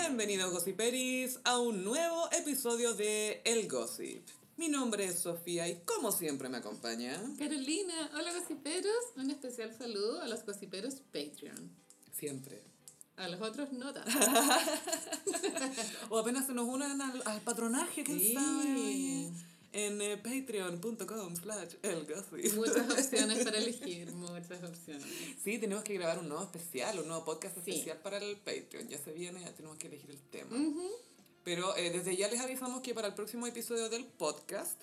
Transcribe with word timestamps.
Bienvenidos 0.00 0.52
Gossiperis 0.52 1.38
a 1.44 1.58
un 1.58 1.82
nuevo 1.84 2.30
episodio 2.32 2.94
de 2.94 3.42
El 3.44 3.68
Gossip. 3.68 4.26
Mi 4.56 4.68
nombre 4.68 5.04
es 5.04 5.18
Sofía 5.18 5.68
y 5.68 5.80
como 5.84 6.12
siempre 6.12 6.48
me 6.48 6.58
acompaña... 6.58 7.20
Carolina, 7.38 8.10
hola 8.14 8.32
gossiperos. 8.32 8.94
Un 9.16 9.30
especial 9.30 9.76
saludo 9.76 10.20
a 10.22 10.28
los 10.28 10.44
gossiperos 10.46 10.94
Patreon. 11.12 11.70
Siempre. 12.12 12.62
A 13.16 13.28
los 13.28 13.40
otros 13.40 13.72
no 13.72 13.92
tanto. 13.92 14.10
O 16.10 16.18
apenas 16.18 16.46
se 16.46 16.52
nos 16.54 16.66
unan 16.68 17.00
al, 17.02 17.22
al 17.26 17.40
patronaje, 17.42 18.04
que 18.04 18.18
Sí. 18.18 18.34
sabe? 18.34 19.32
En 19.72 20.00
eh, 20.00 20.16
patreon.com 20.16 21.36
slash 21.36 21.74
el. 21.82 22.06
Muchas 22.56 22.90
opciones 22.98 23.44
para 23.44 23.58
elegir, 23.58 24.10
muchas 24.12 24.64
opciones. 24.64 25.04
Sí, 25.44 25.58
tenemos 25.58 25.84
que 25.84 25.94
grabar 25.94 26.18
un 26.18 26.28
nuevo 26.28 26.42
especial, 26.42 26.98
un 26.98 27.08
nuevo 27.08 27.24
podcast 27.24 27.54
Sí. 27.64 27.72
especial 27.72 27.98
para 27.98 28.16
el 28.18 28.36
Patreon. 28.38 28.88
Ya 28.88 28.98
se 28.98 29.12
viene, 29.12 29.40
ya 29.40 29.54
tenemos 29.54 29.76
que 29.76 29.88
elegir 29.88 30.10
el 30.10 30.20
tema. 30.30 30.56
Ujú. 30.56 30.88
Pero 31.44 31.76
eh, 31.76 31.90
desde 31.90 32.16
ya 32.16 32.28
les 32.28 32.40
avisamos 32.40 32.80
que 32.80 32.94
para 32.94 33.08
el 33.08 33.14
próximo 33.14 33.46
episodio 33.46 33.88
del 33.90 34.04
podcast 34.06 34.80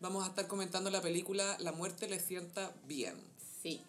vamos 0.00 0.24
a 0.24 0.28
estar 0.28 0.46
comentando 0.46 0.88
la 0.90 1.02
película 1.02 1.56
La 1.60 1.72
muerte 1.72 2.08
le 2.08 2.20
sienta 2.20 2.72
bien. 2.86 3.14
Sí. 3.62 3.80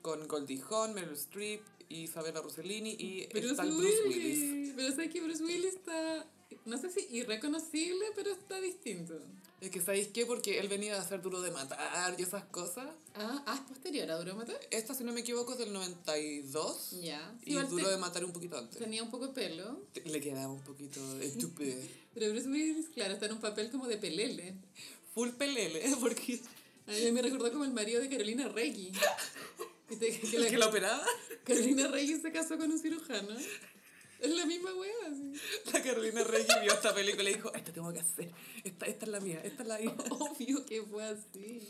Con 0.00 0.26
Goldie 0.26 0.62
Hawn, 0.70 0.94
Meryl 0.94 1.12
Streep, 1.14 1.60
Isabella 1.90 2.40
Rossellini 2.40 2.96
y 2.98 3.26
Bruce 3.26 3.50
está 3.50 3.64
Willis. 3.64 3.76
Bruce 3.78 4.08
Willis. 4.08 4.72
Pero 4.74 4.90
sabes 4.90 5.10
que 5.12 5.20
Bruce 5.20 5.42
Willis 5.44 5.74
está, 5.74 6.26
no 6.64 6.78
sé 6.78 6.90
si 6.90 7.06
irreconocible, 7.10 8.06
pero 8.14 8.30
está 8.32 8.58
distinto. 8.60 9.18
Es 9.60 9.70
que 9.70 9.80
¿sabéis 9.80 10.08
qué? 10.08 10.24
Porque 10.24 10.60
él 10.60 10.68
venía 10.68 10.96
a 10.96 11.00
hacer 11.00 11.20
Duro 11.20 11.40
de 11.40 11.50
Matar 11.50 12.14
y 12.18 12.22
esas 12.22 12.44
cosas. 12.44 12.88
Ah, 13.14 13.42
ah, 13.46 13.54
es 13.56 13.60
posterior 13.62 14.08
a 14.10 14.16
Duro 14.18 14.30
de 14.32 14.36
Matar. 14.38 14.60
Esta, 14.70 14.94
si 14.94 15.02
no 15.02 15.12
me 15.12 15.20
equivoco, 15.20 15.52
es 15.52 15.58
del 15.58 15.72
92. 15.72 16.90
Ya. 17.02 17.34
Y 17.44 17.50
Igual 17.52 17.68
Duro 17.68 17.84
te- 17.86 17.90
de 17.90 17.96
Matar 17.98 18.24
un 18.24 18.32
poquito 18.32 18.56
antes. 18.56 18.78
Tenía 18.78 19.02
un 19.02 19.10
poco 19.10 19.26
de 19.28 19.32
pelo. 19.32 19.80
Le 20.04 20.20
quedaba 20.20 20.52
un 20.52 20.62
poquito 20.62 21.00
estúpido. 21.20 21.76
Pero 22.14 22.30
Bruce 22.32 22.48
Willis, 22.48 22.86
claro, 22.94 23.14
está 23.14 23.26
en 23.26 23.32
un 23.32 23.40
papel 23.40 23.70
como 23.70 23.86
de 23.88 23.96
pelele. 23.96 24.54
Full 25.14 25.30
pelele, 25.30 25.82
porque 26.00 26.40
A 26.86 26.92
mí 26.92 27.10
me 27.12 27.22
recordó 27.22 27.50
como 27.52 27.64
el 27.64 27.72
marido 27.72 28.00
de 28.00 28.08
Carolina 28.08 28.48
Reggi. 28.48 28.92
Que 29.88 30.20
el 30.36 30.42
la- 30.42 30.50
que 30.50 30.58
la 30.58 30.66
operaba, 30.68 31.02
Carolina 31.44 31.88
Reyes 31.88 32.20
se 32.20 32.30
casó 32.30 32.58
con 32.58 32.70
un 32.70 32.78
cirujano. 32.78 33.30
Es 34.20 34.34
la 34.34 34.46
misma 34.46 34.74
wea, 34.74 34.92
así. 35.10 35.32
la 35.72 35.82
Carolina 35.82 36.24
Reggi 36.24 36.52
vio 36.62 36.72
esta 36.72 36.94
película 36.94 37.30
y 37.30 37.34
dijo, 37.34 37.52
esta 37.54 37.72
tengo 37.72 37.92
que 37.92 38.00
hacer, 38.00 38.32
esta, 38.64 38.86
esta 38.86 39.04
es 39.04 39.10
la 39.10 39.20
mía, 39.20 39.40
esta 39.44 39.62
es 39.62 39.68
la 39.68 39.78
mía. 39.78 39.94
Obvio 40.10 40.66
que 40.66 40.82
fue 40.82 41.04
así. 41.04 41.60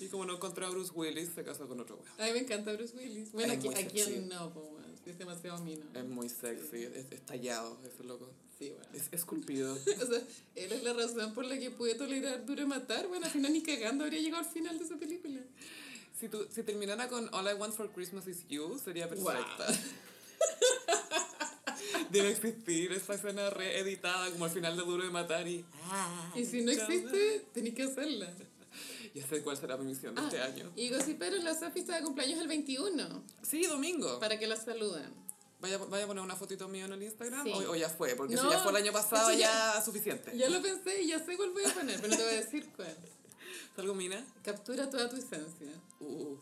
Y 0.00 0.06
como 0.08 0.24
no 0.24 0.34
encontró 0.34 0.66
a 0.66 0.70
Bruce 0.70 0.92
Willis, 0.94 1.30
se 1.34 1.44
casó 1.44 1.68
con 1.68 1.80
otro 1.80 1.96
weón. 1.96 2.20
A 2.20 2.26
mí 2.26 2.32
me 2.32 2.38
encanta 2.40 2.72
Bruce 2.72 2.96
Willis. 2.96 3.32
Bueno, 3.32 3.52
Es 3.52 3.58
¿a, 3.58 3.88
quién 3.88 4.28
no, 4.28 4.52
po? 4.52 4.78
Es 5.04 5.18
demasiado 5.18 5.58
mino. 5.64 5.84
Es 5.94 6.04
muy 6.04 6.28
sexy, 6.28 6.84
es, 6.84 7.10
es 7.10 7.26
tallado, 7.26 7.78
ese 7.84 8.04
loco. 8.04 8.30
Sí, 8.58 8.70
bueno. 8.70 8.88
Es 8.94 9.08
esculpido. 9.12 9.74
O 10.02 10.06
sea, 10.06 10.22
él 10.54 10.72
es 10.72 10.82
la 10.82 10.92
razón 10.92 11.34
por 11.34 11.44
la 11.44 11.58
que 11.58 11.70
pude 11.70 11.94
tolerar 11.94 12.46
Duro 12.46 12.66
Matar. 12.66 13.08
Bueno, 13.08 13.26
al 13.26 13.32
final 13.32 13.52
ni 13.52 13.62
cagando 13.62 14.04
habría 14.04 14.20
llegado 14.20 14.44
al 14.44 14.50
final 14.50 14.78
de 14.78 14.84
esa 14.84 14.96
película. 14.96 15.40
Si, 16.18 16.28
tu, 16.28 16.46
si 16.50 16.62
terminara 16.62 17.08
con 17.08 17.32
All 17.34 17.50
I 17.50 17.54
Want 17.54 17.74
for 17.74 17.90
Christmas 17.90 18.26
is 18.26 18.46
You, 18.48 18.78
sería 18.78 19.08
perfecta. 19.08 19.66
Debe 22.10 22.30
existir 22.30 22.92
esa 22.92 23.14
escena 23.14 23.50
reeditada 23.50 24.30
como 24.30 24.44
al 24.44 24.50
final 24.50 24.76
de 24.76 24.82
Duro 24.82 25.04
de 25.04 25.10
Matar 25.10 25.46
y... 25.46 25.64
Y 26.34 26.44
si 26.44 26.62
no 26.62 26.70
existe, 26.72 27.46
tenéis 27.54 27.74
que 27.74 27.82
hacerla. 27.84 28.32
Ya 29.14 29.26
sé 29.26 29.42
cuál 29.42 29.56
será 29.56 29.76
mi 29.76 29.84
misión 29.86 30.14
de 30.14 30.20
Ah, 30.20 30.24
este 30.26 30.40
año. 30.40 30.70
Y 30.76 30.88
Gossipero, 30.90 31.36
la 31.38 31.58
Sofi 31.58 31.80
está 31.80 31.96
de 31.96 32.02
cumpleaños 32.02 32.38
el 32.40 32.46
21, 32.48 33.24
Sí, 33.42 33.66
domingo. 33.66 34.20
para 34.20 34.38
que 34.38 34.46
la 34.46 34.56
saluden. 34.56 35.12
Vaya, 35.60 35.76
vaya 35.78 36.04
a 36.04 36.06
poner 36.06 36.22
una 36.24 36.36
fotito 36.36 36.68
mío 36.68 36.86
en 36.86 36.92
el 36.94 37.02
Instagram 37.02 37.44
Sí. 37.44 37.52
o, 37.52 37.72
o 37.72 37.76
ya 37.76 37.88
fue, 37.90 38.14
porque 38.14 38.36
si 38.36 38.42
No, 38.42 38.50
ya 38.50 38.60
fue 38.60 38.70
el 38.70 38.76
año 38.78 38.92
pasado 38.92 39.30
ya, 39.32 39.74
ya- 39.74 39.82
suficiente. 39.82 40.36
Ya 40.36 40.48
lo 40.48 40.62
pensé 40.62 41.02
y 41.02 41.08
ya 41.08 41.18
sé 41.18 41.36
cuál 41.36 41.50
voy 41.50 41.64
a 41.64 41.74
poner, 41.74 41.96
pero 42.00 42.08
no 42.08 42.16
te 42.16 42.22
voy 42.24 42.32
a 42.34 42.40
decir 42.40 42.66
cuál. 42.76 42.96
¿Salgo 43.76 43.94
mina? 43.94 44.24
Captura 44.44 44.88
toda 44.88 45.08
tu 45.08 45.16
esencia. 45.16 45.68
Uh, 46.00 46.36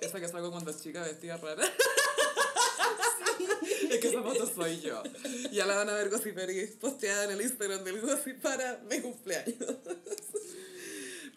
esa 0.00 0.20
que 0.20 0.28
salgo 0.28 0.50
cuando 0.50 0.70
es 0.70 0.82
chica 0.82 1.02
vestida 1.02 1.36
rara. 1.38 1.64
Es 3.92 3.98
que 4.00 4.08
esa 4.08 4.22
foto 4.22 4.46
soy 4.54 4.80
yo. 4.80 5.02
Ya 5.52 5.66
la 5.66 5.76
van 5.76 5.88
a 5.88 5.94
ver 5.94 6.10
Gossiperis 6.10 6.70
posteada 6.72 7.24
en 7.24 7.32
el 7.32 7.42
Instagram 7.42 7.84
del 7.84 8.00
Gossip 8.00 8.40
para 8.40 8.82
mi 8.90 9.00
cumpleaños. 9.00 9.56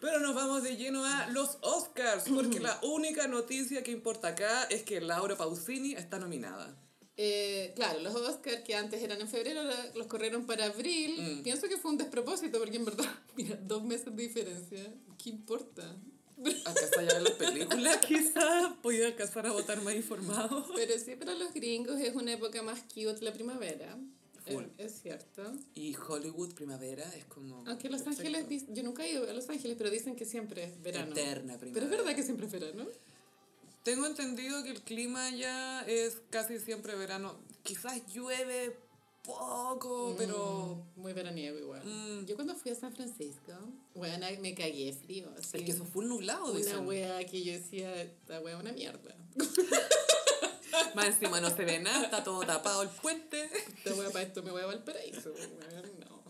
Pero 0.00 0.20
nos 0.20 0.34
vamos 0.34 0.62
de 0.62 0.76
lleno 0.76 1.04
a 1.04 1.26
los 1.28 1.58
Oscars, 1.62 2.24
porque 2.28 2.60
la 2.60 2.78
única 2.82 3.26
noticia 3.28 3.82
que 3.82 3.90
importa 3.90 4.28
acá 4.28 4.64
es 4.64 4.82
que 4.82 5.00
Laura 5.00 5.36
Pausini 5.36 5.94
está 5.94 6.18
nominada. 6.18 6.76
Eh, 7.16 7.72
claro, 7.74 8.00
los 8.00 8.14
Oscars 8.14 8.60
que 8.60 8.74
antes 8.74 9.02
eran 9.02 9.20
en 9.20 9.28
febrero, 9.28 9.62
los 9.94 10.06
corrieron 10.06 10.46
para 10.46 10.66
abril. 10.66 11.38
Mm. 11.38 11.42
Pienso 11.42 11.66
que 11.66 11.78
fue 11.78 11.92
un 11.92 11.96
despropósito 11.96 12.58
porque 12.58 12.76
en 12.76 12.84
verdad, 12.84 13.10
mira, 13.36 13.56
dos 13.56 13.82
meses 13.84 14.14
de 14.14 14.22
diferencia. 14.22 14.94
¿Qué 15.16 15.30
importa? 15.30 15.96
Alcanza 16.64 17.02
ya 17.02 17.10
a 17.10 17.14
ver 17.14 17.22
las 17.22 17.32
películas, 17.32 17.96
quizás. 18.06 18.72
Podía 18.82 19.06
alcanzar 19.06 19.46
a 19.46 19.52
votar 19.52 19.82
más 19.82 19.94
informado. 19.94 20.66
Pero 20.74 20.98
sí, 20.98 21.16
para 21.16 21.34
los 21.34 21.52
gringos 21.54 22.00
es 22.00 22.14
una 22.14 22.32
época 22.34 22.62
más 22.62 22.80
cute 22.82 23.18
la 23.22 23.32
primavera. 23.32 23.98
Full. 24.46 24.64
Es, 24.78 24.92
es 24.92 25.02
cierto. 25.02 25.52
Y 25.74 25.96
Hollywood 25.96 26.54
primavera 26.54 27.04
es 27.16 27.24
como... 27.24 27.64
Aunque 27.66 27.88
Los 27.88 28.02
perfecto. 28.02 28.36
Ángeles, 28.38 28.64
yo 28.68 28.82
nunca 28.84 29.04
he 29.04 29.12
ido 29.12 29.28
a 29.28 29.32
Los 29.32 29.48
Ángeles, 29.48 29.76
pero 29.76 29.90
dicen 29.90 30.14
que 30.14 30.24
siempre 30.24 30.64
es 30.64 30.82
verano. 30.82 31.12
Eterna 31.12 31.54
Pero 31.58 31.72
primavera. 31.72 31.84
es 31.86 31.90
verdad 31.90 32.14
que 32.14 32.22
siempre 32.22 32.46
es 32.46 32.52
verano. 32.52 32.86
Tengo 33.82 34.06
entendido 34.06 34.62
que 34.62 34.70
el 34.70 34.82
clima 34.82 35.30
ya 35.30 35.82
es 35.82 36.18
casi 36.30 36.58
siempre 36.58 36.94
verano. 36.96 37.38
Quizás 37.62 38.04
llueve 38.12 38.76
poco, 39.26 40.14
pero... 40.16 40.84
Mm, 40.96 41.00
Muy 41.00 41.12
veraniego 41.12 41.58
igual. 41.58 41.82
Mm. 41.84 42.24
Yo 42.26 42.36
cuando 42.36 42.54
fui 42.54 42.70
a 42.70 42.74
San 42.74 42.94
Francisco, 42.94 43.52
bueno, 43.94 44.26
me 44.40 44.54
cagué 44.54 44.92
frío. 44.92 45.28
Así. 45.38 45.58
Es 45.58 45.64
que 45.64 45.72
eso 45.72 45.84
fue 45.84 46.02
un 46.04 46.10
nublado, 46.10 46.46
Una 46.50 46.58
dicen. 46.58 46.86
wea 46.86 47.24
que 47.26 47.42
yo 47.42 47.52
decía, 47.52 48.00
esta 48.00 48.40
wea 48.40 48.54
es 48.54 48.60
una 48.60 48.72
mierda. 48.72 49.14
Más 50.94 51.06
encima 51.06 51.40
no 51.40 51.54
se 51.54 51.64
ve 51.64 51.78
nada, 51.80 52.04
está 52.04 52.22
todo 52.24 52.40
tapado 52.40 52.82
el 52.82 52.88
puente. 52.88 53.50
Esta 53.78 53.94
wea 53.94 54.10
para 54.10 54.24
esto 54.24 54.42
me 54.42 54.50
voy 54.50 54.62
a 54.62 54.66
Valparaíso, 54.66 55.32
weón, 55.32 56.00
no. 56.00 56.22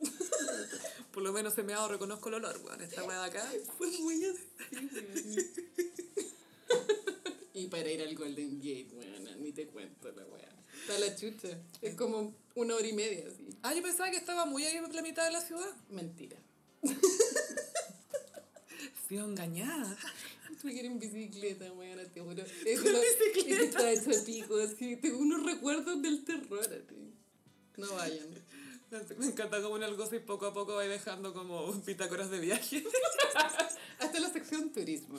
Por 1.12 1.22
lo 1.22 1.32
menos 1.32 1.54
se 1.54 1.62
me 1.62 1.72
ha 1.72 1.76
dado, 1.76 1.88
reconozco 1.88 2.28
el 2.28 2.36
olor, 2.36 2.60
weón. 2.64 2.80
Esta 2.80 3.04
weá 3.04 3.20
de 3.20 3.26
acá 3.26 3.50
fue 3.78 3.88
muy 3.98 4.24
así. 4.24 5.52
Y 7.54 7.66
para 7.66 7.90
ir 7.90 8.00
al 8.02 8.14
Golden 8.16 8.58
Gate, 8.58 8.88
weón, 8.94 9.42
ni 9.42 9.52
te 9.52 9.66
cuento 9.68 10.10
la 10.12 10.24
wea. 10.24 10.51
Está 10.82 10.98
la 10.98 11.16
chucha. 11.16 11.48
Es 11.80 11.94
como 11.94 12.34
una 12.54 12.74
hora 12.74 12.86
y 12.86 12.92
media, 12.92 13.24
así. 13.28 13.48
Ah, 13.62 13.74
yo 13.74 13.82
pensaba 13.82 14.10
que 14.10 14.16
estaba 14.18 14.44
muy 14.46 14.64
ahí 14.64 14.76
en 14.76 14.92
la 14.92 15.02
mitad 15.02 15.24
de 15.24 15.32
la 15.32 15.40
ciudad. 15.40 15.70
Mentira. 15.90 16.36
Sido 19.08 19.26
engañada. 19.26 19.96
Tuve 20.60 20.72
que 20.74 20.78
ir 20.80 20.86
en 20.86 20.98
bicicleta, 20.98 21.72
weón, 21.72 21.98
te 22.12 22.20
juro. 22.20 22.42
Es 22.42 22.80
que 22.80 22.90
lo- 22.92 23.02
es 23.02 23.16
que 23.44 23.64
estaba 23.64 23.90
hecho 23.90 24.24
pico, 24.24 24.56
así. 24.58 24.96
Tengo 24.96 25.18
unos 25.18 25.44
recuerdos 25.44 26.00
del 26.02 26.24
terror, 26.24 26.60
así. 26.60 27.12
No 27.76 27.92
vayan. 27.94 28.28
Me 29.18 29.26
encanta 29.26 29.62
como 29.62 29.76
en 29.78 29.84
el 29.84 29.96
gossip 29.96 30.24
poco 30.26 30.46
a 30.46 30.52
poco 30.52 30.74
va 30.74 30.82
dejando 30.84 31.32
como 31.32 31.72
bitácoras 31.72 32.30
de 32.30 32.40
viaje. 32.40 32.84
Hasta 34.02 34.20
la 34.20 34.32
sección 34.32 34.70
turismo. 34.70 35.18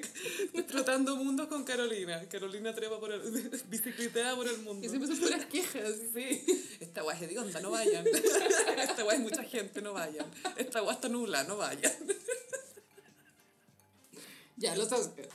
Trotando 0.68 1.16
mundos 1.16 1.48
con 1.48 1.64
Carolina. 1.64 2.28
Carolina 2.28 2.74
trepa 2.74 3.00
por 3.00 3.12
el... 3.12 3.22
bicicletea 3.68 4.36
por 4.36 4.46
el 4.46 4.58
mundo. 4.58 4.84
Y 4.84 4.88
siempre 4.88 5.08
son 5.08 5.18
puras 5.18 5.46
quejas. 5.46 5.94
Sí, 6.12 6.44
esta 6.80 7.02
weá 7.02 7.16
es 7.16 7.22
hedionda, 7.22 7.60
no 7.60 7.70
vayan. 7.70 8.06
Esta 8.78 9.04
weá 9.04 9.14
es 9.14 9.20
mucha 9.20 9.42
gente, 9.44 9.80
no 9.80 9.94
vayan. 9.94 10.26
Esta 10.56 10.82
weá 10.82 10.92
está 10.92 11.08
nula, 11.08 11.44
no 11.44 11.56
vayan. 11.56 11.92
Ya, 14.56 14.76
los 14.76 14.92
Oscars. 14.92 15.28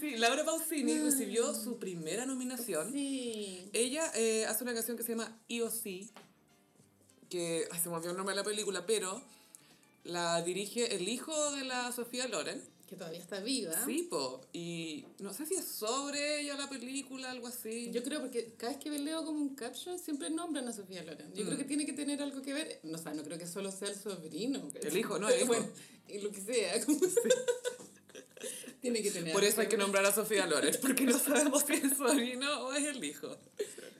Sí, 0.00 0.16
Laura 0.16 0.44
Pausini 0.44 0.98
recibió 0.98 1.54
su 1.54 1.78
primera 1.78 2.26
nominación. 2.26 2.92
Sí. 2.92 3.68
Ella 3.72 4.10
eh, 4.14 4.46
hace 4.46 4.64
una 4.64 4.74
canción 4.74 4.96
que 4.96 5.02
se 5.02 5.10
llama 5.10 5.40
EOC, 5.48 5.82
que 7.28 7.68
ay, 7.70 7.80
se 7.80 7.88
me 7.88 7.96
olvidó 7.96 8.10
el 8.10 8.16
nombre 8.16 8.34
de 8.34 8.42
la 8.42 8.44
película, 8.44 8.86
pero 8.86 9.22
la 10.08 10.42
dirige 10.42 10.94
el 10.96 11.08
hijo 11.08 11.52
de 11.52 11.64
la 11.64 11.92
Sofía 11.92 12.26
Loren. 12.28 12.62
Que 12.88 12.96
todavía 12.96 13.20
está 13.20 13.40
viva. 13.40 13.74
Sí, 13.84 14.06
po. 14.10 14.40
Y 14.54 15.04
no 15.18 15.34
sé 15.34 15.44
si 15.44 15.54
es 15.56 15.66
sobre 15.66 16.40
ella 16.40 16.56
la 16.56 16.70
película, 16.70 17.30
algo 17.30 17.46
así. 17.46 17.90
Yo 17.92 18.02
creo 18.02 18.20
porque 18.20 18.54
cada 18.56 18.72
vez 18.72 18.82
que 18.82 18.90
leo 18.90 19.24
como 19.26 19.38
un 19.40 19.54
caption 19.54 19.98
siempre 19.98 20.30
nombran 20.30 20.66
a 20.68 20.72
Sofía 20.72 21.02
Loren. 21.04 21.34
Yo 21.34 21.44
Mm. 21.44 21.46
creo 21.48 21.58
que 21.58 21.64
tiene 21.64 21.84
que 21.84 21.92
tener 21.92 22.22
algo 22.22 22.40
que 22.40 22.54
ver. 22.54 22.80
No, 22.84 22.96
o 22.96 23.00
sea, 23.02 23.12
no 23.12 23.22
creo 23.22 23.36
que 23.38 23.46
solo 23.46 23.70
sea 23.70 23.88
el 23.88 23.94
sobrino. 23.96 24.66
El 24.80 24.96
hijo, 24.96 25.18
no, 25.18 25.28
el 25.28 25.36
hijo. 25.42 25.46
Bueno, 25.48 25.68
y 26.08 26.18
lo 26.20 26.32
que 26.32 26.40
sea. 26.40 26.82
como- 26.86 26.98
tiene 28.80 29.02
que 29.02 29.10
tener 29.10 29.32
Por 29.32 29.44
eso 29.44 29.60
hay 29.60 29.68
que 29.68 29.76
nombrar 29.76 30.04
a 30.06 30.12
Sofía 30.12 30.46
Loren, 30.46 30.76
porque 30.80 31.04
no 31.04 31.18
sabemos 31.18 31.64
si 31.66 31.74
es 31.74 31.84
el 31.84 31.96
sobrino 31.96 32.66
o 32.66 32.72
es 32.72 32.84
el 32.84 33.02
hijo. 33.04 33.36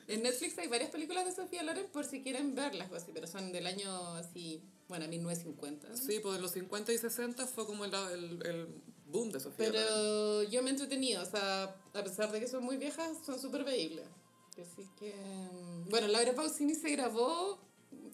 En 0.06 0.22
Netflix 0.22 0.56
hay 0.58 0.68
varias 0.68 0.90
películas 0.90 1.26
de 1.26 1.32
Sofía 1.32 1.62
Loren 1.62 1.86
por 1.92 2.04
si 2.04 2.22
quieren 2.22 2.54
verlas, 2.54 2.90
así, 2.92 3.10
pero 3.12 3.26
son 3.26 3.52
del 3.52 3.66
año 3.66 4.14
así, 4.14 4.62
bueno, 4.88 5.06
1950. 5.08 5.96
Sí, 5.96 6.20
pues 6.22 6.36
en 6.36 6.42
los 6.42 6.52
50 6.52 6.92
y 6.92 6.98
60 6.98 7.46
fue 7.46 7.66
como 7.66 7.84
el, 7.84 7.92
el, 7.94 8.46
el 8.46 8.68
boom 9.06 9.30
de 9.30 9.40
Sofía 9.40 9.66
Loren. 9.66 9.82
Pero 9.84 10.42
yo 10.44 10.62
me 10.62 10.70
he 10.70 10.72
entretenido, 10.72 11.22
o 11.22 11.26
sea, 11.26 11.64
a 11.64 12.04
pesar 12.04 12.32
de 12.32 12.40
que 12.40 12.48
son 12.48 12.64
muy 12.64 12.76
viejas, 12.78 13.18
son 13.26 13.38
súper 13.40 13.64
veíbles. 13.64 14.06
Así 14.52 14.88
que. 14.98 15.14
mm, 15.14 15.88
Bueno, 15.88 16.08
Laura 16.08 16.34
Pausini 16.34 16.74
se 16.74 16.90
grabó. 16.90 17.60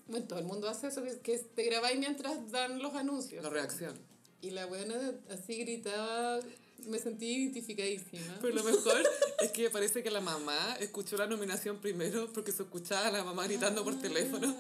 Bueno, 0.06 0.26
todo 0.26 0.38
el 0.38 0.44
mundo 0.44 0.68
hace 0.68 0.88
eso, 0.88 1.02
que, 1.02 1.18
que 1.20 1.38
te 1.38 1.62
grabáis 1.62 1.98
mientras 1.98 2.50
dan 2.50 2.80
los 2.82 2.94
anuncios. 2.94 3.42
La 3.42 3.50
reacción. 3.50 3.98
Y 4.44 4.50
la 4.50 4.66
buena 4.66 4.94
así 5.30 5.56
gritaba, 5.56 6.38
me 6.86 6.98
sentí 6.98 7.32
identificadísima. 7.34 8.38
Pero 8.42 8.54
lo 8.56 8.62
mejor 8.62 9.02
es 9.40 9.50
que 9.52 9.70
parece 9.70 10.02
que 10.02 10.10
la 10.10 10.20
mamá 10.20 10.76
escuchó 10.80 11.16
la 11.16 11.26
nominación 11.26 11.78
primero 11.78 12.30
porque 12.34 12.52
se 12.52 12.64
escuchaba 12.64 13.06
a 13.06 13.10
la 13.10 13.24
mamá 13.24 13.46
gritando 13.46 13.82
por 13.82 13.98
teléfono. 13.98 14.54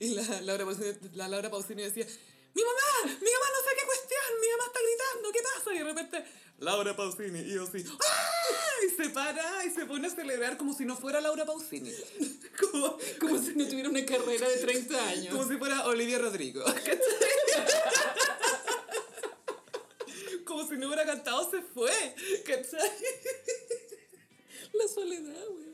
Y 0.00 0.14
la 0.14 0.40
Laura 0.40 0.64
Pausini, 0.64 0.92
la 1.12 1.28
Laura 1.28 1.50
Pausini 1.50 1.82
decía, 1.82 2.06
¡Mi 2.54 2.62
mamá! 2.62 3.04
¡Mi 3.04 3.10
mamá 3.12 3.46
no 3.52 3.60
sé 3.60 3.76
qué 3.78 3.86
cuestión! 3.86 4.40
¡Mi 4.40 4.48
mamá 4.52 4.64
está 4.68 4.80
gritando! 4.80 5.32
¿Qué 5.32 5.40
pasa? 5.42 5.74
Y 5.74 5.78
de 5.78 5.84
repente, 5.84 6.24
Laura 6.60 6.96
Pausini. 6.96 7.40
Y 7.40 7.54
yo 7.54 7.64
así, 7.64 7.84
¡ah! 7.86 8.86
Y 8.86 9.02
se 9.02 9.10
para 9.10 9.66
y 9.66 9.70
se 9.70 9.84
pone 9.84 10.06
a 10.06 10.10
celebrar 10.10 10.56
como 10.56 10.72
si 10.72 10.86
no 10.86 10.96
fuera 10.96 11.20
Laura 11.20 11.44
Pausini. 11.44 11.92
Como, 12.58 12.96
Como 13.20 13.38
si 13.42 13.54
no 13.54 13.68
tuviera 13.68 13.90
una 13.90 14.02
carrera 14.06 14.48
de 14.48 14.56
30 14.56 15.08
años. 15.08 15.28
como 15.34 15.46
si 15.46 15.58
fuera 15.58 15.84
Olivia 15.84 16.18
Rodrigo. 16.18 16.64
Como 20.46 20.66
si 20.66 20.76
no 20.76 20.86
hubiera 20.86 21.04
cantado, 21.04 21.50
se 21.50 21.60
fue. 21.60 21.92
¿Cachai? 22.46 22.90
La 24.72 24.88
soledad, 24.88 25.44
güey. 25.50 25.66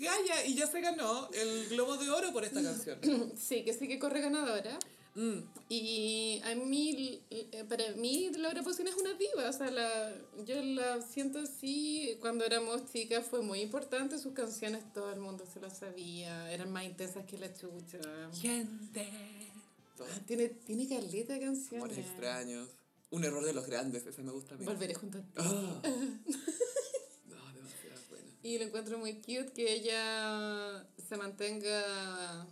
Gaya, 0.00 0.44
y 0.46 0.54
ya 0.54 0.66
se 0.66 0.80
ganó 0.80 1.28
el 1.32 1.68
Globo 1.68 1.96
de 1.96 2.10
Oro 2.10 2.32
por 2.32 2.44
esta 2.44 2.62
canción. 2.62 2.98
Sí, 3.36 3.64
que 3.64 3.72
sí 3.72 3.88
que 3.88 3.98
corre 3.98 4.20
ganadora. 4.20 4.78
Mm. 5.14 5.38
Y 5.70 6.42
a 6.44 6.54
mí, 6.54 7.22
eh, 7.30 7.64
para 7.68 7.90
mí, 7.92 8.30
Laura 8.36 8.62
Pausini 8.62 8.90
es 8.90 8.96
una 8.96 9.14
diva. 9.14 9.48
O 9.48 9.52
sea, 9.52 9.70
la, 9.70 10.14
yo 10.44 10.62
la 10.62 11.00
siento 11.00 11.38
así. 11.38 12.16
Cuando 12.20 12.44
éramos 12.44 12.92
chicas 12.92 13.26
fue 13.26 13.40
muy 13.40 13.60
importante. 13.60 14.18
Sus 14.18 14.34
canciones 14.34 14.84
todo 14.92 15.12
el 15.12 15.20
mundo 15.20 15.44
se 15.52 15.60
las 15.60 15.78
sabía. 15.78 16.52
Eran 16.52 16.70
más 16.70 16.84
intensas 16.84 17.24
que 17.24 17.38
la 17.38 17.52
chucha. 17.54 17.98
Gente. 18.34 19.08
Tiene, 20.26 20.48
tiene 20.48 20.86
caleta 20.86 21.32
de 21.32 21.40
canciones. 21.40 21.82
Amores 21.82 21.98
extraños. 21.98 22.68
Un 23.16 23.24
error 23.24 23.42
de 23.42 23.54
los 23.54 23.64
grandes, 23.64 24.06
ese 24.06 24.22
me 24.22 24.30
gusta 24.30 24.54
a 24.54 24.58
mí. 24.58 24.66
Volveré 24.66 24.92
junto 24.92 25.16
a 25.16 25.22
ti. 25.22 25.32
Ah. 25.38 25.80
No, 27.24 27.52
demasiado. 27.54 27.96
Y 28.42 28.58
lo 28.58 28.64
encuentro 28.64 28.98
muy 28.98 29.14
cute 29.14 29.52
que 29.54 29.72
ella 29.72 30.86
se 31.08 31.16
mantenga 31.16 32.46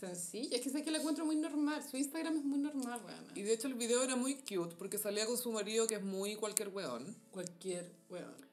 sencilla. 0.00 0.56
Es 0.56 0.62
que 0.62 0.70
sé 0.70 0.82
que 0.82 0.90
la 0.90 0.96
encuentro 0.96 1.26
muy 1.26 1.36
normal. 1.36 1.86
Su 1.86 1.98
Instagram 1.98 2.38
es 2.38 2.44
muy 2.44 2.58
normal, 2.58 3.02
weón. 3.04 3.36
Y 3.36 3.42
de 3.42 3.52
hecho 3.52 3.68
el 3.68 3.74
video 3.74 4.02
era 4.02 4.16
muy 4.16 4.36
cute 4.36 4.76
porque 4.78 4.96
salía 4.96 5.26
con 5.26 5.36
su 5.36 5.52
marido 5.52 5.86
que 5.86 5.96
es 5.96 6.02
muy 6.02 6.36
cualquier 6.36 6.68
weón. 6.68 7.14
Cualquier 7.30 7.92
weón. 8.08 8.48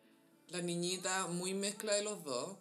La 0.50 0.62
niñita 0.62 1.28
muy 1.28 1.54
mezcla 1.54 1.94
de 1.94 2.04
los 2.04 2.22
dos. 2.26 2.58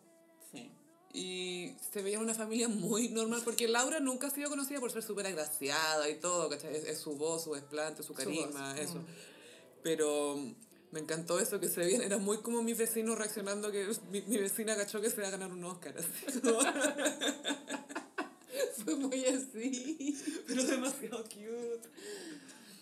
Sí. 1.14 1.20
Y 1.20 1.76
se 1.93 2.02
veía 2.02 2.19
una 2.19 2.34
familia 2.34 2.69
muy 2.69 3.08
normal, 3.08 3.40
porque 3.44 3.69
Laura 3.69 4.00
nunca 4.00 4.26
ha 4.26 4.31
sido 4.31 4.50
conocida 4.50 4.81
por 4.81 4.90
ser 4.90 5.02
súper 5.02 5.26
agraciada 5.26 6.08
y 6.11 6.19
todo, 6.19 6.49
¿cachai? 6.50 6.75
Es, 6.75 6.84
es 6.84 6.99
su 6.99 7.16
voz, 7.16 7.44
su 7.44 7.55
desplante, 7.55 8.02
su 8.02 8.12
carisma, 8.14 8.72
voz, 8.72 8.81
eso. 8.81 8.99
mm. 8.99 9.06
Pero 9.82 10.37
me 10.90 11.00
encantó 11.00 11.38
eso 11.40 11.58
que 11.61 11.69
se 11.69 11.81
veían, 11.81 12.02
era 12.02 12.19
muy 12.19 12.38
como 12.38 12.62
mis 12.62 12.78
vecinos 12.78 13.19
reaccionando 13.19 13.70
que 13.72 13.87
mi, 14.11 14.22
mi 14.22 14.38
vecina 14.38 14.76
cachó 14.76 15.00
que 15.00 15.11
se 15.11 15.16
iba 15.16 15.28
a 15.28 15.32
ganar 15.32 15.50
un 15.52 15.62
Oscar, 15.64 15.94
así 15.99 16.08
Fue 18.84 18.94
muy 18.96 19.25
así. 19.26 20.17
pero 20.46 20.64
demasiado 20.64 21.25
cute. 21.25 21.88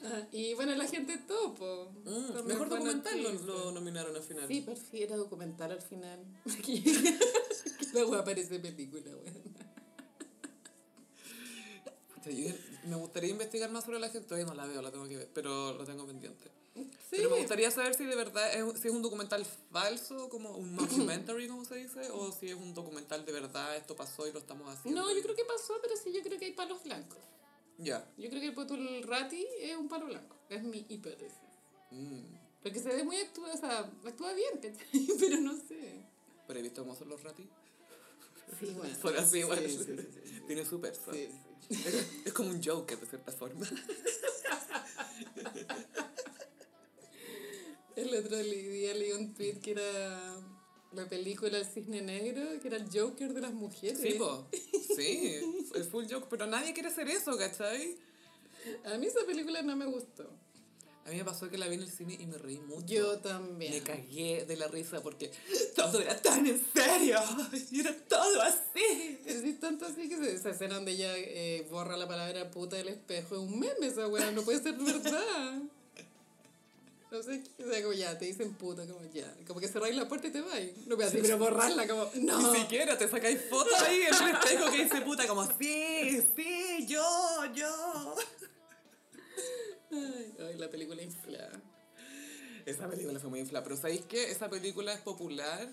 Ah, 0.04 0.26
y 0.32 0.54
bueno, 0.54 0.74
la 0.74 0.86
gente 0.86 1.16
topo. 1.18 1.92
Mm, 2.04 2.44
mejor 2.46 2.68
documental 2.68 3.22
lo, 3.22 3.32
lo 3.32 3.72
nominaron 3.72 4.14
al 4.16 4.22
final. 4.22 4.48
Sí, 4.48 4.60
prefiero 4.62 5.16
documental 5.16 5.72
al 5.72 5.82
final. 5.82 6.18
la 8.00 8.06
wea 8.06 8.24
parece 8.24 8.58
película, 8.58 9.10
weón. 9.10 9.62
Me 12.84 12.96
gustaría 12.96 13.30
investigar 13.30 13.70
más 13.70 13.84
sobre 13.84 13.98
la 13.98 14.08
gente, 14.08 14.28
todavía 14.28 14.46
no 14.46 14.54
la 14.54 14.66
veo, 14.66 14.80
la 14.80 14.90
tengo 14.90 15.08
que 15.08 15.16
ver, 15.16 15.30
pero 15.34 15.72
lo 15.72 15.84
tengo 15.84 16.06
pendiente. 16.06 16.50
Sí. 16.74 16.88
Pero 17.10 17.30
me 17.30 17.38
gustaría 17.38 17.70
saber 17.70 17.94
si 17.94 18.04
de 18.04 18.16
verdad 18.16 18.54
es, 18.54 18.80
si 18.80 18.88
es 18.88 18.94
un 18.94 19.02
documental 19.02 19.44
falso, 19.70 20.28
como 20.28 20.56
un 20.56 20.74
mockumentary, 20.76 21.48
como 21.48 21.64
se 21.64 21.76
dice, 21.76 22.10
o 22.10 22.32
si 22.32 22.48
es 22.48 22.54
un 22.54 22.74
documental 22.74 23.24
de 23.26 23.32
verdad, 23.32 23.76
esto 23.76 23.94
pasó 23.94 24.26
y 24.26 24.32
lo 24.32 24.38
estamos 24.38 24.68
haciendo. 24.68 25.00
No, 25.00 25.14
yo 25.14 25.22
creo 25.22 25.36
que 25.36 25.44
pasó, 25.44 25.74
pero 25.82 25.96
sí, 25.96 26.12
yo 26.12 26.22
creo 26.22 26.38
que 26.38 26.46
hay 26.46 26.52
palos 26.52 26.82
blancos. 26.82 27.18
Ya. 27.78 28.08
Yo 28.16 28.28
creo 28.28 28.40
que 28.40 28.48
el 28.48 28.54
Potul 28.54 29.02
Rati 29.02 29.46
es 29.60 29.76
un 29.76 29.88
palo 29.88 30.06
blanco. 30.06 30.36
Es 30.48 30.62
mi 30.62 30.86
hipótesis. 30.88 31.38
Mm. 31.90 32.22
Porque 32.62 32.78
se 32.78 32.88
ve 32.88 33.02
muy 33.02 33.16
actúa, 33.16 33.52
o 33.52 33.56
sea, 33.56 33.90
actúa 34.06 34.32
bien, 34.32 34.60
pero 35.18 35.40
no 35.40 35.56
sé. 35.56 36.04
¿Pero 36.46 36.58
he 36.58 36.62
visto 36.62 36.82
cómo 36.82 36.94
son 36.94 37.08
los 37.08 37.22
ratis? 37.22 37.46
Sí, 38.58 38.66
bueno. 38.76 38.94
Son 39.00 39.16
así, 39.16 39.38
Sí, 39.38 39.44
bueno. 39.44 39.62
sí, 39.68 39.78
sí. 39.84 40.40
Tiene 40.46 40.64
su 40.64 40.80
perso. 40.80 41.12
Sí, 41.12 41.28
Es, 41.70 42.06
es 42.26 42.32
como 42.32 42.50
un 42.50 42.62
Joker, 42.62 42.98
de 42.98 43.06
cierta 43.06 43.32
forma. 43.32 43.66
El 47.96 48.14
otro 48.16 48.38
día 48.38 48.94
leí 48.94 49.12
un 49.12 49.34
tweet 49.34 49.58
que 49.60 49.72
era 49.72 50.34
la 50.92 51.08
película 51.08 51.58
El 51.58 51.66
Cisne 51.66 52.00
Negro, 52.02 52.42
que 52.60 52.68
era 52.68 52.76
el 52.78 52.86
Joker 52.92 53.32
de 53.34 53.40
las 53.42 53.52
mujeres. 53.52 53.98
Sí, 54.00 54.14
po. 54.14 54.48
Sí, 54.96 55.36
es 55.74 55.88
full 55.88 56.06
joke, 56.10 56.26
pero 56.30 56.46
nadie 56.46 56.72
quiere 56.72 56.88
hacer 56.88 57.08
eso, 57.08 57.36
¿cachai? 57.36 57.96
A 58.84 58.96
mí 58.98 59.06
esa 59.06 59.24
película 59.26 59.62
no 59.62 59.76
me 59.76 59.86
gustó. 59.86 60.30
A 61.04 61.10
mí 61.10 61.16
me 61.16 61.24
pasó 61.24 61.50
que 61.50 61.58
la 61.58 61.66
vi 61.66 61.74
en 61.74 61.82
el 61.82 61.90
cine 61.90 62.16
y 62.18 62.26
me 62.26 62.38
reí 62.38 62.58
mucho. 62.60 62.86
Yo 62.86 63.18
también. 63.18 63.72
Me 63.72 63.80
cagué 63.82 64.44
de 64.46 64.56
la 64.56 64.68
risa 64.68 65.02
porque 65.02 65.32
todo 65.76 66.00
era 66.00 66.16
tan 66.20 66.46
en 66.46 66.64
serio 66.72 67.18
y 67.72 67.80
era 67.80 67.92
todo 68.08 68.40
así. 68.42 69.18
Es 69.26 69.60
tanto 69.60 69.86
así 69.86 70.08
que 70.08 70.16
se- 70.16 70.34
esa 70.34 70.50
escena 70.50 70.76
donde 70.76 70.92
ella 70.92 71.12
eh, 71.16 71.66
borra 71.70 71.96
la 71.96 72.06
palabra 72.06 72.50
puta 72.50 72.76
del 72.76 72.88
espejo 72.88 73.34
es 73.34 73.40
un 73.40 73.58
meme 73.58 73.86
esa 73.88 74.06
weá, 74.06 74.30
no 74.30 74.42
puede 74.42 74.62
ser 74.62 74.74
verdad. 74.74 75.62
No 77.10 77.22
sé 77.22 77.42
o 77.62 77.68
sea, 77.70 77.82
como 77.82 77.92
ya, 77.92 78.18
te 78.18 78.24
dicen 78.24 78.54
puta, 78.54 78.86
como 78.86 79.00
ya, 79.12 79.34
como 79.46 79.60
que 79.60 79.68
cerráis 79.68 79.94
la 79.96 80.08
puerta 80.08 80.28
y 80.28 80.30
te 80.30 80.40
vais. 80.40 80.70
No 80.86 80.96
puedes 80.96 81.12
decir, 81.12 81.26
pero 81.26 81.36
borrarla, 81.36 81.86
como, 81.86 82.08
no. 82.22 82.52
Ni 82.54 82.60
siquiera 82.60 82.96
te 82.96 83.06
sacáis 83.06 83.38
fotos 83.50 83.74
ahí 83.82 84.00
en 84.02 84.14
el 84.14 84.34
espejo 84.34 84.70
que 84.70 84.84
dice 84.84 85.00
puta, 85.02 85.26
como 85.26 85.44
sí, 85.58 86.22
sí, 86.34 86.86
yo, 86.86 87.04
yo. 87.54 88.14
Ay, 89.92 90.54
la 90.58 90.68
película 90.70 91.02
inflada. 91.02 91.60
Esa 92.66 92.88
película 92.88 93.18
fue 93.20 93.28
muy 93.30 93.40
inflada, 93.40 93.64
pero 93.64 93.76
¿sabéis 93.76 94.02
qué? 94.02 94.30
Esa 94.30 94.48
película 94.48 94.92
es 94.94 95.00
popular 95.00 95.68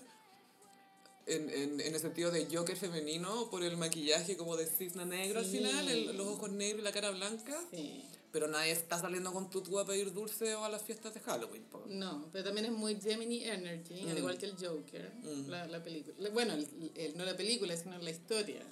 en, 1.26 1.48
en, 1.50 1.80
en 1.80 1.94
el 1.94 2.00
sentido 2.00 2.30
de 2.30 2.46
Joker 2.52 2.76
femenino 2.76 3.48
por 3.50 3.62
el 3.62 3.76
maquillaje 3.76 4.36
como 4.36 4.56
de 4.56 4.66
cisne 4.66 5.06
negro 5.06 5.38
al 5.40 5.46
final, 5.46 5.88
el- 5.88 6.16
los 6.16 6.26
ojos 6.26 6.50
negros 6.50 6.80
y 6.80 6.84
la 6.84 6.92
cara 6.92 7.10
blanca. 7.10 7.56
Sí. 7.70 8.04
Pero 8.32 8.46
nadie 8.48 8.72
está 8.72 8.98
saliendo 9.00 9.32
con 9.32 9.50
tutú 9.50 9.78
a 9.80 9.84
pedir 9.86 10.12
dulce 10.12 10.54
o 10.54 10.64
a 10.64 10.68
las 10.68 10.82
fiestas 10.82 11.14
de 11.14 11.20
Halloween. 11.20 11.64
No, 11.88 12.28
pero 12.32 12.44
también 12.44 12.66
es 12.66 12.72
muy 12.72 13.00
Gemini 13.00 13.44
Energy, 13.44 14.00
al 14.08 14.14
Mm. 14.14 14.18
igual 14.18 14.38
que 14.38 14.46
el 14.46 14.56
Joker, 14.56 15.12
Mm. 15.22 15.48
la, 15.48 15.66
la 15.66 15.82
película. 15.82 16.14
La- 16.18 16.30
Bueno, 16.30 16.54
el- 16.54 16.92
el- 16.94 17.16
no 17.16 17.24
la 17.24 17.36
película, 17.36 17.76
sino 17.76 17.98
la 17.98 18.10
historia. 18.10 18.62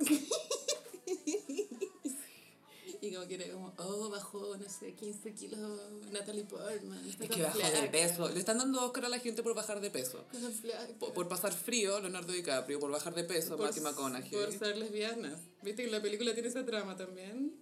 y 3.02 3.12
como 3.14 3.26
que 3.26 3.34
era 3.36 3.52
como, 3.52 3.72
oh, 3.78 4.08
bajó, 4.10 4.56
no 4.56 4.68
sé, 4.68 4.94
15 4.94 5.34
kilos 5.34 5.58
Natalie 6.12 6.44
Portman. 6.44 7.04
Es 7.08 7.16
que 7.16 7.42
bajó 7.42 7.58
de 7.58 7.88
peso. 7.88 8.28
Le 8.28 8.38
están 8.40 8.58
dando 8.58 8.84
Oscar 8.84 9.06
a 9.06 9.08
la 9.08 9.18
gente 9.18 9.42
por 9.42 9.54
bajar 9.54 9.80
de 9.80 9.90
peso. 9.90 10.24
Por, 10.98 11.12
por 11.12 11.28
pasar 11.28 11.52
frío, 11.52 11.98
Leonardo 12.00 12.32
DiCaprio. 12.32 12.78
Por 12.78 12.90
bajar 12.90 13.14
de 13.14 13.24
peso, 13.24 13.56
Por- 13.56 13.66
Matthew 13.66 13.82
McConaughey. 13.84 14.30
Por 14.30 14.52
ser 14.52 14.76
lesbianas. 14.76 15.38
¿Viste 15.62 15.84
que 15.84 15.90
la 15.90 16.02
película 16.02 16.34
tiene 16.34 16.48
esa 16.48 16.64
trama 16.64 16.96
también? 16.96 17.54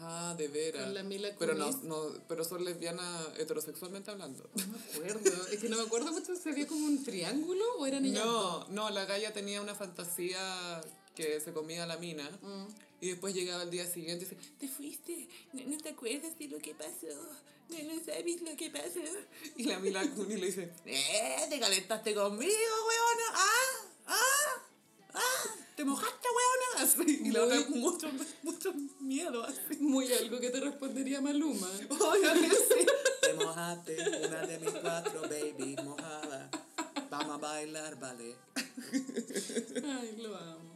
Ah, 0.00 0.34
de 0.38 0.46
veras. 0.48 0.84
Con 0.84 0.94
la 0.94 1.02
Mila 1.02 1.34
Pero 1.38 1.54
no, 1.54 1.66
Kunis. 1.66 1.82
no, 1.82 2.06
pero 2.28 2.44
son 2.44 2.64
lesbianas 2.64 3.26
heterosexualmente 3.36 4.10
hablando. 4.10 4.48
No 4.54 4.66
me 5.00 5.10
acuerdo. 5.10 5.46
es 5.48 5.58
que 5.58 5.68
no 5.68 5.76
me 5.76 5.82
acuerdo 5.82 6.12
mucho, 6.12 6.36
¿se 6.36 6.52
vio 6.52 6.68
como 6.68 6.86
un 6.86 7.02
triángulo 7.02 7.64
o 7.78 7.86
eran 7.86 8.04
ellas? 8.04 8.24
No, 8.24 8.68
no, 8.68 8.90
la 8.90 9.06
galla 9.06 9.32
tenía 9.32 9.60
una 9.60 9.74
fantasía 9.74 10.80
que 11.16 11.40
se 11.40 11.52
comía 11.52 11.84
la 11.84 11.96
mina. 11.96 12.30
Mm. 12.42 12.66
Y 13.00 13.10
después 13.10 13.34
llegaba 13.34 13.62
el 13.62 13.70
día 13.70 13.86
siguiente 13.86 14.24
y 14.24 14.28
dice, 14.28 14.36
te 14.58 14.68
fuiste, 14.68 15.28
no, 15.52 15.62
no 15.64 15.78
te 15.78 15.90
acuerdas 15.90 16.36
de 16.38 16.48
lo 16.48 16.58
que 16.58 16.74
pasó, 16.74 17.06
no, 17.68 17.82
no 17.82 18.04
sabes 18.04 18.42
lo 18.42 18.56
que 18.56 18.70
pasó. 18.70 19.00
Y 19.56 19.64
la 19.64 19.78
Mila 19.78 20.02
Kunis 20.10 20.40
le 20.40 20.46
dice, 20.46 20.72
eh, 20.84 21.46
te 21.48 21.60
calentaste 21.60 22.14
conmigo, 22.14 22.52
weona, 22.52 23.32
ah, 23.34 23.86
ah, 24.06 24.62
ah, 25.14 25.54
te 25.76 25.84
mojaste, 25.84 26.28
weona. 26.28 26.90
Así, 26.90 27.20
y 27.24 27.30
la 27.30 27.44
otra 27.44 27.60
mucho, 27.68 28.10
mucho 28.42 28.74
miedo, 28.98 29.44
así. 29.44 29.76
Muy 29.78 30.12
algo 30.12 30.40
que 30.40 30.50
te 30.50 30.58
respondería 30.58 31.20
Maluma. 31.20 31.70
Óigame, 32.00 32.48
sí. 32.50 32.86
Te 33.20 33.34
mojaste, 33.34 33.96
una 34.26 34.46
de 34.46 34.58
mis 34.58 34.70
cuatro 34.70 35.22
baby 35.22 35.76
mojada. 35.84 36.50
Vamos 37.10 37.34
a 37.34 37.38
bailar, 37.38 37.98
vale. 38.00 38.34
Ay, 39.84 40.16
lo 40.18 40.36
amo. 40.36 40.67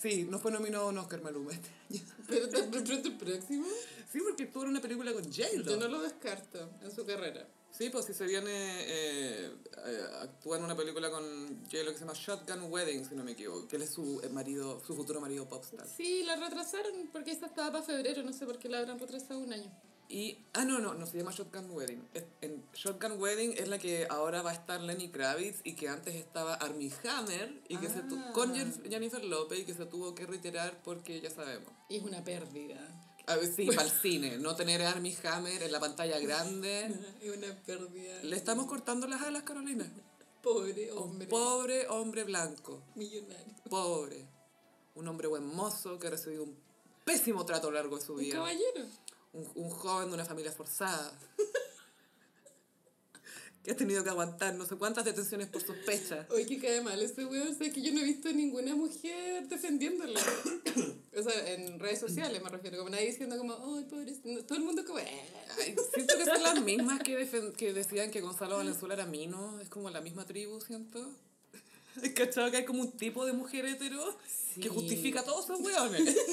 Sí, 0.00 0.24
no 0.30 0.38
fue 0.38 0.52
nominado 0.52 0.84
a 0.84 0.88
un 0.90 0.98
Oscar 0.98 1.20
Maluma 1.22 1.52
este 1.52 1.68
año. 1.90 2.00
Pero 2.28 2.46
de 2.46 2.62
pronto 2.62 2.92
el 3.08 3.16
próximo, 3.16 3.66
Sí, 4.12 4.20
porque 4.26 4.44
estuvo 4.44 4.62
en 4.62 4.70
una 4.70 4.80
película 4.80 5.12
con 5.12 5.24
J-Lo. 5.24 5.64
yo 5.64 5.76
no 5.76 5.88
lo 5.88 6.00
descarto 6.00 6.70
en 6.82 6.90
su 6.94 7.04
carrera. 7.04 7.46
Sí, 7.70 7.90
pues 7.90 8.06
si 8.06 8.14
se 8.14 8.24
viene 8.26 8.50
eh, 8.50 9.52
eh, 9.86 10.04
actúa 10.22 10.56
en 10.56 10.64
una 10.64 10.74
película 10.76 11.10
con 11.10 11.22
J-Lo 11.70 11.92
que 11.92 11.98
se 11.98 12.00
llama 12.00 12.14
Shotgun 12.14 12.72
Wedding, 12.72 13.04
si 13.06 13.14
no 13.14 13.22
me 13.24 13.32
equivoco, 13.32 13.68
que 13.68 13.76
él 13.76 13.82
es 13.82 13.90
su 13.90 14.20
eh, 14.22 14.28
marido, 14.30 14.80
su 14.86 14.94
futuro 14.94 15.20
marido 15.20 15.46
popstar. 15.48 15.86
Sí, 15.86 16.22
la 16.24 16.36
retrasaron 16.36 17.08
porque 17.12 17.30
esta 17.32 17.46
estaba 17.46 17.70
para 17.72 17.84
febrero, 17.84 18.22
no 18.22 18.32
sé 18.32 18.46
por 18.46 18.58
qué 18.58 18.68
la 18.68 18.78
habrán 18.78 18.98
retrasado 18.98 19.40
un 19.40 19.52
año. 19.52 19.70
Y, 20.10 20.38
ah, 20.54 20.64
no, 20.64 20.78
no, 20.78 20.94
no 20.94 21.04
se 21.06 21.18
llama 21.18 21.32
Shotgun 21.32 21.70
Wedding. 21.70 22.02
En 22.40 22.64
Shotgun 22.72 23.20
Wedding 23.20 23.52
es 23.58 23.68
la 23.68 23.78
que 23.78 24.06
ahora 24.08 24.40
va 24.40 24.50
a 24.52 24.54
estar 24.54 24.80
Lenny 24.80 25.10
Kravitz 25.10 25.60
y 25.64 25.74
que 25.74 25.88
antes 25.88 26.14
estaba 26.14 26.54
Armie 26.54 26.90
Hammer 27.04 27.62
y 27.68 27.76
que 27.76 27.88
se 27.90 28.00
tu- 28.02 28.16
Ah. 28.18 28.32
con 28.32 28.54
Jen- 28.54 28.82
Jennifer 28.88 29.22
Lopez 29.22 29.60
y 29.60 29.64
que 29.64 29.74
se 29.74 29.84
tuvo 29.84 30.14
que 30.14 30.24
retirar 30.24 30.80
porque 30.82 31.20
ya 31.20 31.28
sabemos. 31.30 31.70
Y 31.90 31.96
es 31.98 32.02
una 32.04 32.24
pérdida. 32.24 32.78
A 33.26 33.36
ver, 33.36 33.54
sí, 33.54 33.66
para 33.66 33.82
el 33.82 33.90
cine, 33.90 34.38
no 34.38 34.56
tener 34.56 34.80
a 34.80 34.92
Armie 34.92 35.14
Hammer 35.24 35.62
en 35.62 35.70
la 35.72 35.78
pantalla 35.80 36.18
grande. 36.18 36.86
Es 37.20 37.36
una 37.36 37.54
pérdida. 37.66 38.22
Le 38.22 38.34
estamos 38.36 38.64
cortando 38.64 39.06
las 39.06 39.20
alas, 39.20 39.42
Carolina. 39.42 39.86
Pobre 40.42 40.90
Un 40.92 40.98
hombre. 41.02 41.26
pobre 41.28 41.86
hombre 41.88 42.24
blanco, 42.24 42.80
millonario. 42.94 43.54
pobre. 43.68 44.26
Un 44.94 45.06
hombre 45.06 45.28
buen 45.28 45.44
mozo 45.44 45.98
que 45.98 46.06
ha 46.06 46.10
recibido 46.10 46.44
un 46.44 46.56
pésimo 47.04 47.44
trato 47.44 47.66
a 47.68 47.70
lo 47.72 47.76
largo 47.76 47.98
de 47.98 48.02
su 48.06 48.14
Un 48.14 48.20
vida. 48.20 48.36
caballero. 48.36 48.86
Un, 49.32 49.48
un 49.54 49.70
joven 49.70 50.08
de 50.08 50.14
una 50.14 50.24
familia 50.24 50.52
forzada. 50.52 51.18
que 53.62 53.72
ha 53.72 53.76
tenido 53.76 54.02
que 54.04 54.10
aguantar 54.10 54.54
no 54.54 54.64
sé 54.64 54.76
cuántas 54.76 55.04
detenciones 55.04 55.48
por 55.48 55.62
sospecha. 55.62 56.26
Oye, 56.30 56.46
que 56.46 56.58
cae 56.58 56.80
mal 56.80 57.00
ese 57.02 57.24
weón. 57.26 57.48
O 57.48 57.54
sea, 57.54 57.70
que 57.70 57.82
yo 57.82 57.92
no 57.92 58.00
he 58.00 58.04
visto 58.04 58.32
ninguna 58.32 58.74
mujer 58.74 59.46
defendiéndolo. 59.48 60.18
o 61.16 61.22
sea, 61.22 61.52
en 61.52 61.78
redes 61.78 61.98
sociales 62.00 62.42
me 62.42 62.48
refiero. 62.48 62.78
Como 62.78 62.90
nadie 62.90 63.06
diciendo 63.06 63.36
como, 63.36 63.52
ay, 63.76 63.84
pobre. 63.84 64.14
no, 64.24 64.44
Todo 64.44 64.58
el 64.58 64.64
mundo 64.64 64.84
como, 64.86 65.00
"Eh". 65.00 65.28
Ay, 65.58 65.76
siento 65.92 66.16
que 66.16 66.24
son 66.24 66.42
las 66.42 66.62
mismas 66.62 67.02
que, 67.02 67.52
que 67.56 67.72
decían 67.72 68.10
que 68.10 68.20
Gonzalo 68.20 68.56
Valenzuela 68.56 68.94
era 68.94 69.06
mino. 69.06 69.60
Es 69.60 69.68
como 69.68 69.90
la 69.90 70.00
misma 70.00 70.24
tribu, 70.24 70.60
siento. 70.60 71.10
¿Has 71.96 72.08
cachado 72.14 72.50
que 72.50 72.58
hay 72.58 72.64
como 72.64 72.80
un 72.82 72.92
tipo 72.92 73.26
de 73.26 73.32
mujer 73.34 73.66
hetero 73.66 74.16
que 74.54 74.62
Sí. 74.62 74.68
justifica 74.68 75.20
a 75.20 75.24
todos 75.24 75.44
esos 75.44 75.60
hueones? 75.60 76.16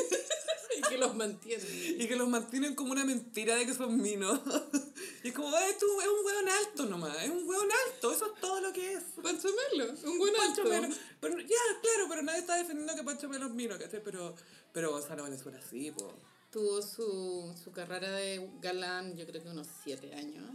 y 0.77 0.81
que 0.81 0.97
los 0.97 1.15
mantiene. 1.15 1.63
y 1.99 2.07
que 2.07 2.15
los 2.15 2.27
mantienen 2.27 2.75
como 2.75 2.91
una 2.91 3.05
mentira 3.05 3.55
de 3.55 3.65
que 3.65 3.73
son 3.73 4.01
minos. 4.01 4.39
y 5.23 5.29
es 5.29 5.33
como, 5.33 5.49
eh, 5.57 5.75
tú 5.79 5.85
es 6.01 6.07
un 6.07 6.25
hueón 6.25 6.49
alto 6.49 6.85
nomás, 6.85 7.23
es 7.23 7.29
un 7.29 7.47
hueón 7.47 7.69
alto, 7.87 8.11
eso 8.11 8.33
es 8.33 8.41
todo 8.41 8.61
lo 8.61 8.73
que 8.73 8.93
es. 8.93 9.03
Pancho 9.21 9.49
Melo, 9.71 9.91
un 9.91 10.19
Pancho 10.35 10.61
alto. 10.61 10.69
Melo. 10.69 10.95
Pero, 11.19 11.39
ya, 11.39 11.81
claro, 11.81 12.07
pero 12.09 12.21
nadie 12.21 12.39
está 12.39 12.57
defendiendo 12.57 12.95
que 12.95 13.03
Pancho 13.03 13.29
Melo 13.29 13.47
es 13.47 13.53
mino, 13.53 13.77
¿cachai? 13.77 14.03
Pero, 14.03 14.35
pero 14.71 14.91
Gonzalo 14.91 15.23
Valenzuela 15.23 15.59
sí, 15.61 15.91
po. 15.91 16.13
Tuvo 16.51 16.81
su, 16.81 17.53
su 17.61 17.71
carrera 17.71 18.11
de 18.11 18.49
galán, 18.61 19.17
yo 19.17 19.25
creo 19.25 19.43
que 19.43 19.49
unos 19.49 19.67
siete 19.83 20.13
años. 20.15 20.45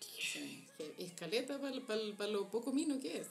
Sí, 0.00 0.66
que 0.76 0.94
escaleta 0.98 1.58
para 1.58 2.30
lo 2.30 2.50
poco 2.50 2.72
mino 2.72 3.00
que 3.00 3.20
es. 3.20 3.26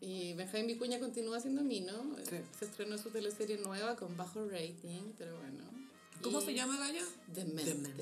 Y 0.00 0.34
Benjamín 0.34 0.66
Vicuña 0.68 0.98
continúa 1.00 1.40
siendo 1.40 1.62
mino. 1.62 1.92
Sí. 2.28 2.36
Se 2.58 2.64
estrenó 2.66 2.98
su 2.98 3.10
teleserie 3.10 3.58
nueva 3.58 3.96
con 3.96 4.16
bajo 4.16 4.44
rating, 4.48 5.12
pero 5.18 5.36
bueno. 5.38 5.64
¿Cómo 6.22 6.40
Y- 6.40 6.44
se 6.46 6.54
llama, 6.54 6.76
Gaya? 6.78 7.04
Demente. 7.28 7.92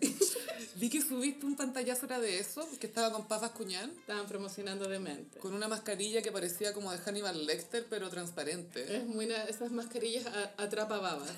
Vi 0.76 0.90
que 0.90 1.00
subiste 1.00 1.46
un 1.46 1.54
pantallazo 1.56 2.06
era 2.06 2.18
de 2.18 2.38
eso, 2.40 2.66
que 2.80 2.86
estaba 2.88 3.12
con 3.12 3.28
Paz 3.28 3.48
Cuñán, 3.52 3.90
Estaban 3.90 4.26
promocionando 4.26 4.88
Demente. 4.88 5.38
con 5.38 5.54
una 5.54 5.68
mascarilla 5.68 6.22
que 6.22 6.32
parecía 6.32 6.72
como 6.74 6.90
de 6.90 6.98
Hannibal 6.98 7.46
Lecter, 7.46 7.86
pero 7.88 8.08
transparente. 8.10 8.96
Es 8.96 9.04
muy 9.06 9.26
na- 9.26 9.44
esas 9.44 9.70
mascarillas 9.70 10.26
a- 10.26 10.52
atrapa 10.58 10.98
babas. 10.98 11.30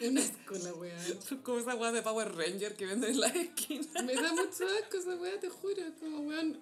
Un 0.00 0.16
asco 0.18 0.54
la 0.62 0.72
wea. 0.74 0.98
Son 1.28 1.38
como 1.38 1.58
esas 1.58 1.78
weas 1.78 1.92
de 1.92 2.00
Power 2.02 2.34
Ranger 2.34 2.74
que 2.74 2.86
venden 2.86 3.10
en 3.10 3.20
la 3.20 3.26
esquina. 3.28 4.02
Me 4.02 4.14
da 4.14 4.32
mucho 4.32 4.64
asco 4.82 4.96
esa 4.98 5.14
wea, 5.16 5.38
te 5.40 5.48
juro. 5.50 5.82
Como 6.00 6.20
weón, 6.20 6.58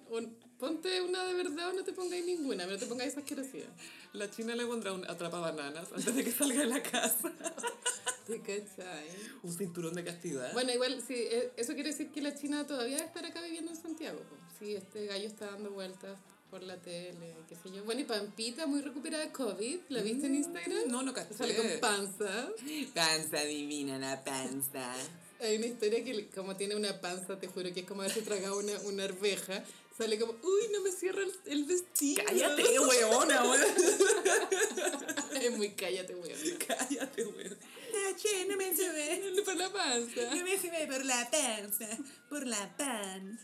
ponte 0.59 1.01
una 1.01 1.23
de 1.25 1.33
verdad 1.33 1.69
o 1.69 1.73
no 1.73 1.83
te 1.83 1.93
pongáis 1.93 2.25
ninguna, 2.25 2.65
pero 2.65 2.77
te 2.77 2.85
pongáis 2.85 3.11
esa 3.11 3.21
asquerosidad. 3.21 3.69
La 4.13 4.29
china 4.29 4.55
le 4.55 4.65
pondrá 4.65 4.93
un 4.93 5.05
atrapa 5.09 5.39
bananas 5.39 5.89
antes 5.93 6.15
de 6.15 6.23
que 6.23 6.31
salga 6.31 6.59
de 6.59 6.67
la 6.67 6.81
casa. 6.81 7.31
¿Te 8.27 8.39
cachai? 8.39 9.09
Un 9.43 9.51
cinturón 9.51 9.93
de 9.95 10.03
castidad. 10.03 10.53
Bueno, 10.53 10.71
igual, 10.71 11.03
sí, 11.05 11.15
eh, 11.15 11.51
eso 11.57 11.73
quiere 11.73 11.89
decir 11.89 12.09
que 12.09 12.21
la 12.21 12.33
China 12.33 12.65
todavía 12.65 12.95
debe 12.95 13.07
estar 13.07 13.25
acá 13.25 13.41
viviendo 13.41 13.71
en 13.71 13.77
Santiago. 13.77 14.19
Sí, 14.57 14.75
este 14.75 15.07
gallo 15.07 15.27
está 15.27 15.47
dando 15.47 15.71
vueltas 15.71 16.17
por 16.49 16.63
la 16.63 16.77
tele, 16.77 17.35
qué 17.49 17.55
sé 17.55 17.75
yo. 17.75 17.83
Bueno, 17.83 18.01
y 18.01 18.03
Pampita, 18.03 18.67
muy 18.67 18.81
recuperada 18.81 19.25
de 19.25 19.31
COVID, 19.31 19.79
¿la 19.89 20.01
viste 20.01 20.27
en 20.27 20.35
Instagram? 20.35 20.87
no, 20.87 21.01
no 21.01 21.11
caché. 21.11 21.33
Sale 21.33 21.55
con 21.55 21.65
panza. 21.81 22.47
Panza 22.93 23.43
divina 23.43 23.97
la 23.97 24.23
panza. 24.23 24.93
Hay 25.41 25.57
una 25.57 25.65
historia 25.65 26.03
que 26.03 26.27
como 26.27 26.55
tiene 26.55 26.75
una 26.75 27.01
panza, 27.01 27.39
te 27.39 27.47
juro 27.47 27.73
que 27.73 27.81
es 27.81 27.85
como 27.85 28.03
haberse 28.03 28.21
tragado 28.21 28.59
una, 28.59 28.79
una 28.81 29.03
arveja. 29.03 29.63
Sale 29.97 30.17
como, 30.17 30.33
uy, 30.41 30.69
no 30.71 30.81
me 30.81 30.91
cierra 30.91 31.21
el, 31.21 31.33
el 31.45 31.65
vestido. 31.65 32.23
Cállate, 32.25 32.79
weona, 32.79 33.43
weón. 33.43 33.61
Es 35.41 35.57
muy 35.57 35.69
cállate, 35.71 36.15
weón. 36.15 36.39
Cállate, 36.67 37.25
weón. 37.25 37.57
No, 37.93 38.17
che, 38.17 38.45
no 38.45 38.57
me 38.57 38.75
sube. 38.75 39.41
Por 39.45 39.55
la 39.55 39.71
panza. 39.71 40.35
No 40.35 40.43
me 40.43 40.57
sube 40.57 40.87
por 40.87 41.05
la 41.05 41.29
panza, 41.29 41.87
por 42.27 42.47
la 42.47 42.75
pan. 42.75 43.39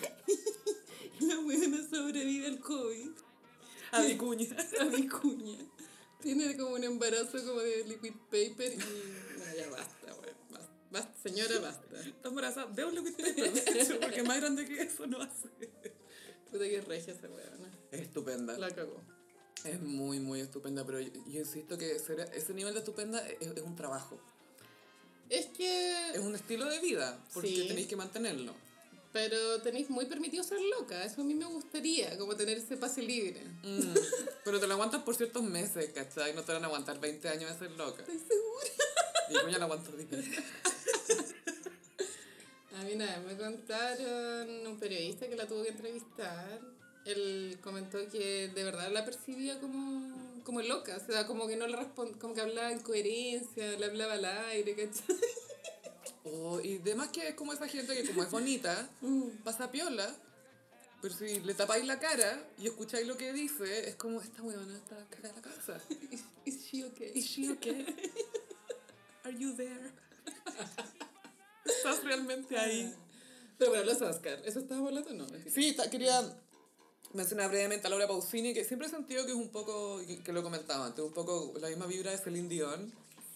La 1.20 1.38
weona 1.40 1.86
sobrevive 1.88 2.46
al 2.46 2.60
COVID. 2.60 3.10
A 3.92 4.00
mi 4.02 4.16
cuña. 4.16 4.46
A 4.80 4.84
mi 4.84 5.08
cuña. 5.08 5.58
Tiene 6.20 6.56
como 6.56 6.74
un 6.74 6.84
embarazo 6.84 7.42
como 7.44 7.60
de 7.60 7.84
liquid 7.84 8.12
paper 8.30 8.72
y... 8.72 8.76
No, 8.76 9.56
ya 9.56 9.70
basta, 9.70 10.14
weón. 10.14 10.35
Basta, 10.90 11.12
señora, 11.22 11.58
basta. 11.60 12.00
Está 12.00 12.28
embarazada 12.28 12.66
liquid 12.90 13.14
paper, 13.16 13.52
de 13.52 13.80
hecho, 13.82 14.00
porque 14.00 14.22
más 14.22 14.36
grande 14.40 14.64
que 14.66 14.82
eso 14.82 15.06
no 15.06 15.20
hace. 15.20 15.48
Puta 16.50 16.64
que 16.64 16.80
regia 16.82 17.12
esa 17.12 17.28
weona. 17.28 17.70
Es 17.90 18.00
estupenda. 18.02 18.56
La 18.58 18.70
cagó. 18.74 19.00
Es 19.64 19.80
muy, 19.80 20.20
muy 20.20 20.40
estupenda, 20.40 20.84
pero 20.86 21.00
yo, 21.00 21.10
yo 21.26 21.40
insisto 21.40 21.76
que 21.76 21.98
ser- 21.98 22.30
ese 22.34 22.54
nivel 22.54 22.72
de 22.74 22.80
estupenda 22.80 23.26
es, 23.26 23.48
es 23.56 23.62
un 23.62 23.74
trabajo. 23.74 24.20
Es 25.28 25.46
que... 25.46 26.10
Es 26.12 26.20
un 26.20 26.36
estilo 26.36 26.66
de 26.66 26.78
vida, 26.80 27.18
porque 27.34 27.48
Sí. 27.48 27.66
tenéis 27.66 27.88
que 27.88 27.96
mantenerlo. 27.96 28.54
Pero 29.12 29.60
tenéis 29.62 29.90
muy 29.90 30.04
permitido 30.06 30.44
ser 30.44 30.60
loca. 30.60 31.02
Eso 31.04 31.22
a 31.22 31.24
mí 31.24 31.34
me 31.34 31.46
gustaría, 31.46 32.16
como 32.18 32.36
tener 32.36 32.58
ese 32.58 32.76
pase 32.76 33.02
libre. 33.02 33.42
Mm, 33.64 33.94
Pero 34.44 34.60
te 34.60 34.66
lo 34.68 34.74
aguantas 34.74 35.02
por 35.02 35.16
ciertos 35.16 35.42
meses, 35.42 35.90
¿cachai? 35.92 36.32
No 36.34 36.42
te 36.44 36.52
van 36.52 36.62
a 36.62 36.66
aguantar 36.66 37.00
20 37.00 37.28
años 37.28 37.50
de 37.50 37.58
ser 37.58 37.70
loca. 37.76 38.02
Estoy 38.02 38.18
segura. 38.18 38.66
Y 39.30 39.34
coño 39.42 39.58
la 39.58 39.64
aguanto 39.64 39.90
10. 39.90 40.08
Me 42.94 43.36
contaron 43.36 44.64
un 44.64 44.78
periodista 44.78 45.26
que 45.26 45.34
la 45.34 45.48
tuvo 45.48 45.64
que 45.64 45.70
entrevistar. 45.70 46.60
Él 47.04 47.58
comentó 47.60 47.98
que 48.08 48.48
de 48.48 48.64
verdad 48.64 48.92
la 48.92 49.04
percibía 49.04 49.58
como, 49.60 50.40
como 50.44 50.62
loca, 50.62 50.96
o 50.96 51.04
sea, 51.04 51.26
como 51.26 51.48
que 51.48 51.56
no 51.56 51.66
le 51.66 51.76
respondía, 51.76 52.18
como 52.20 52.34
que 52.34 52.42
hablaba 52.42 52.70
en 52.70 52.78
coherencia, 52.80 53.76
le 53.76 53.86
hablaba 53.86 54.14
al 54.14 54.24
aire, 54.24 54.76
¿cachai? 54.76 55.16
Oh, 56.24 56.60
y 56.60 56.78
demás 56.78 57.08
que 57.08 57.28
es 57.28 57.34
como 57.34 57.52
esa 57.52 57.66
gente 57.68 57.94
que 57.94 58.06
como 58.06 58.22
es 58.22 58.30
bonita, 58.30 58.88
pasa 59.44 59.70
piola, 59.70 60.16
pero 61.02 61.14
si 61.14 61.40
le 61.40 61.54
tapáis 61.54 61.84
la 61.86 61.98
cara 61.98 62.48
y 62.58 62.66
escucháis 62.66 63.06
lo 63.06 63.16
que 63.16 63.32
dice, 63.32 63.88
es 63.88 63.96
como, 63.96 64.20
esta 64.20 64.42
huevona 64.42 64.76
está 64.76 64.96
cagada 65.10 65.28
de 65.28 65.34
la 65.34 65.42
cabeza. 65.42 65.80
Is, 66.10 66.24
is 66.44 66.66
she 66.66 66.84
okay? 66.84 67.12
Is 67.14 67.26
she 67.26 67.50
okay? 67.50 67.84
Are 69.24 69.36
you 69.36 69.54
there? 69.54 69.92
¿Estás 71.66 72.04
realmente 72.04 72.56
ahí? 72.58 72.94
Pero 73.58 73.70
bueno, 73.70 73.84
los 73.86 74.02
Oscar, 74.02 74.40
¿eso 74.44 74.58
estábamos 74.60 74.88
hablando 74.88 75.12
no? 75.14 75.26
mentira. 75.32 75.50
Sí, 75.54 75.76
quería 75.90 76.22
mencionar 77.14 77.48
brevemente 77.48 77.86
a 77.86 77.90
Laura 77.90 78.06
Pausini, 78.06 78.52
que 78.52 78.64
siempre 78.64 78.88
he 78.88 78.90
sentido 78.90 79.24
que 79.24 79.32
es 79.32 79.36
un 79.36 79.48
poco, 79.50 79.98
que, 80.06 80.22
que 80.22 80.32
lo 80.32 80.42
comentaba 80.42 80.86
antes, 80.86 81.02
un 81.04 81.12
poco 81.12 81.54
la 81.60 81.68
misma 81.68 81.86
vibra 81.86 82.10
de 82.10 82.18
Celine 82.18 82.48
Dion, 82.48 82.92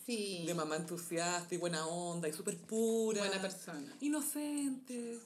Sí, 0.06 0.44
de 0.46 0.54
mamá 0.54 0.76
entusiasta 0.76 1.54
y 1.54 1.58
buena 1.58 1.87
onda 1.87 2.28
y 2.28 2.32
súper 2.32 2.56
pura. 2.56 3.20
buena 3.20 3.40
persona. 3.40 3.96
Inocente. 4.00 5.18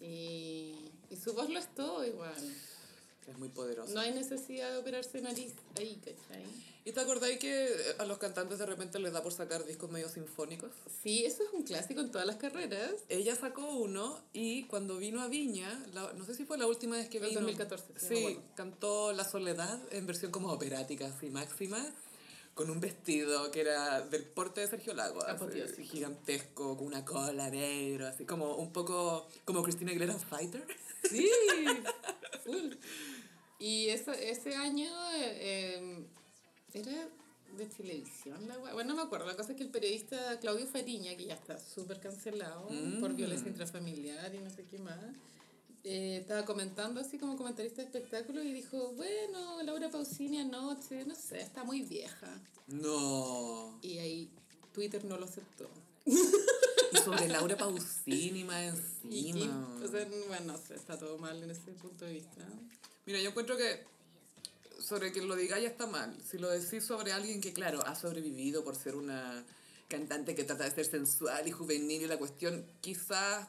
Y, 0.00 0.74
y 1.10 1.16
su 1.22 1.34
voz 1.34 1.50
lo 1.50 1.58
es 1.58 1.74
todo 1.74 2.04
igual. 2.06 2.34
Es 3.28 3.38
muy 3.38 3.48
poderosa. 3.48 3.92
No 3.92 4.00
hay 4.00 4.12
necesidad 4.12 4.70
de 4.72 4.78
operarse 4.78 5.20
nariz 5.20 5.52
ahí, 5.78 5.96
¿cachai? 5.96 6.44
¿Y 6.84 6.92
te 6.92 7.00
acordáis 7.00 7.38
que 7.38 7.68
a 7.98 8.04
los 8.06 8.18
cantantes 8.18 8.58
de 8.58 8.66
repente 8.66 8.98
les 8.98 9.12
da 9.12 9.22
por 9.22 9.32
sacar 9.32 9.64
discos 9.66 9.90
medio 9.90 10.08
sinfónicos? 10.08 10.70
Sí, 11.02 11.24
eso 11.26 11.42
es 11.44 11.50
un 11.52 11.62
clásico 11.62 12.00
en 12.00 12.10
todas 12.10 12.26
las 12.26 12.36
carreras. 12.36 12.92
Ella 13.08 13.36
sacó 13.36 13.68
uno 13.74 14.18
y 14.32 14.64
cuando 14.64 14.96
vino 14.96 15.20
a 15.20 15.28
Viña, 15.28 15.84
la- 15.92 16.12
no 16.14 16.24
sé 16.24 16.34
si 16.34 16.44
fue 16.46 16.56
la 16.58 16.66
última 16.66 16.96
vez 16.96 17.08
que 17.08 17.18
El 17.18 17.24
vino. 17.28 17.40
2014, 17.40 17.92
sí, 17.98 18.38
cantó 18.56 19.12
La 19.12 19.24
Soledad 19.28 19.78
en 19.92 20.06
versión 20.06 20.32
como 20.32 20.50
operática, 20.50 21.06
así 21.06 21.28
máxima, 21.28 21.84
con 22.54 22.70
un 22.70 22.80
vestido 22.80 23.50
que 23.50 23.60
era 23.60 24.00
del 24.00 24.24
porte 24.24 24.62
de 24.62 24.66
Sergio 24.68 24.94
Lago, 24.94 25.22
así, 25.22 25.84
gigantesco, 25.84 26.76
con 26.78 26.86
una 26.86 27.04
cola 27.04 27.48
negro, 27.50 28.06
así 28.08 28.24
como 28.24 28.56
un 28.56 28.72
poco 28.72 29.28
como 29.44 29.62
Cristina 29.62 29.90
Aguilera 29.90 30.14
Fighter. 30.18 30.64
Sí, 31.08 31.30
full. 32.44 32.72
Y 33.60 33.90
eso, 33.90 34.12
ese 34.12 34.56
año 34.56 34.90
eh, 35.14 36.06
era 36.72 37.08
de 37.56 37.66
televisión, 37.66 38.48
la 38.48 38.58
wea. 38.58 38.72
bueno, 38.72 38.94
no 38.94 38.96
me 38.96 39.02
acuerdo, 39.02 39.26
la 39.26 39.36
cosa 39.36 39.52
es 39.52 39.58
que 39.58 39.64
el 39.64 39.70
periodista 39.70 40.38
Claudio 40.40 40.66
Fariña, 40.66 41.14
que 41.16 41.26
ya 41.26 41.34
está 41.34 41.58
súper 41.58 42.00
cancelado 42.00 42.68
por 43.00 43.12
violencia 43.14 43.48
intrafamiliar 43.48 44.34
y 44.34 44.38
no 44.38 44.48
sé 44.50 44.64
qué 44.64 44.78
más, 44.78 44.98
eh, 45.84 46.18
estaba 46.20 46.44
comentando 46.44 47.00
así 47.00 47.18
como 47.18 47.36
comentarista 47.36 47.82
de 47.82 47.88
espectáculo 47.88 48.42
y 48.42 48.52
dijo, 48.52 48.92
bueno, 48.94 49.62
Laura 49.62 49.90
Pausini 49.90 50.38
anoche, 50.38 51.04
no 51.04 51.14
sé, 51.14 51.40
está 51.40 51.64
muy 51.64 51.82
vieja. 51.82 52.28
No. 52.66 53.78
Y 53.82 53.98
ahí 53.98 54.30
Twitter 54.72 55.04
no 55.04 55.18
lo 55.18 55.24
aceptó. 55.24 55.68
Y 56.04 56.96
sobre 57.04 57.28
Laura 57.28 57.56
Pausini 57.56 58.44
más 58.44 58.74
Y, 59.04 59.30
encima. 59.30 59.76
y, 59.80 59.84
o 59.84 59.88
sea, 59.88 60.08
bueno, 60.28 60.52
no 60.52 60.58
sé, 60.58 60.74
está 60.74 60.98
todo 60.98 61.18
mal 61.18 61.42
en 61.42 61.50
ese 61.50 61.72
punto 61.72 62.04
de 62.04 62.14
vista. 62.14 62.46
Mira, 63.10 63.22
yo 63.22 63.30
encuentro 63.30 63.56
que 63.56 63.84
sobre 64.78 65.10
que 65.10 65.20
lo 65.20 65.34
diga 65.34 65.58
ya 65.58 65.66
está 65.66 65.88
mal. 65.88 66.16
Si 66.22 66.38
lo 66.38 66.48
decís 66.48 66.84
sobre 66.84 67.12
alguien 67.12 67.40
que, 67.40 67.52
claro, 67.52 67.84
ha 67.84 67.96
sobrevivido 67.96 68.62
por 68.62 68.76
ser 68.76 68.94
una 68.94 69.44
cantante 69.88 70.36
que 70.36 70.44
trata 70.44 70.62
de 70.62 70.70
ser 70.70 70.84
sensual 70.84 71.48
y 71.48 71.50
juvenil 71.50 72.02
y 72.02 72.06
la 72.06 72.18
cuestión, 72.18 72.64
quizás 72.80 73.48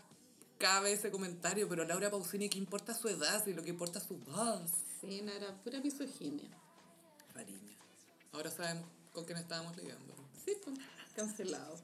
cabe 0.57 0.93
ese 0.93 1.11
comentario, 1.11 1.69
pero 1.69 1.85
Laura 1.85 2.09
Pausini, 2.09 2.49
¿qué 2.49 2.57
importa 2.57 2.95
su 2.95 3.07
edad 3.07 3.45
si 3.45 3.53
lo 3.53 3.61
que 3.61 3.69
importa 3.69 3.99
es 3.99 4.05
su 4.05 4.17
voz? 4.17 4.71
Sí, 4.99 5.21
no, 5.21 5.31
era 5.31 5.55
pura 5.61 5.79
misoginia. 5.79 6.49
Mariña. 7.35 7.77
Ahora 8.31 8.49
sabemos 8.49 8.89
con 9.13 9.25
quién 9.25 9.37
estábamos 9.37 9.77
lidiando. 9.77 10.15
Sí, 10.43 10.57
pues, 10.63 10.75
cancelado. 11.15 11.77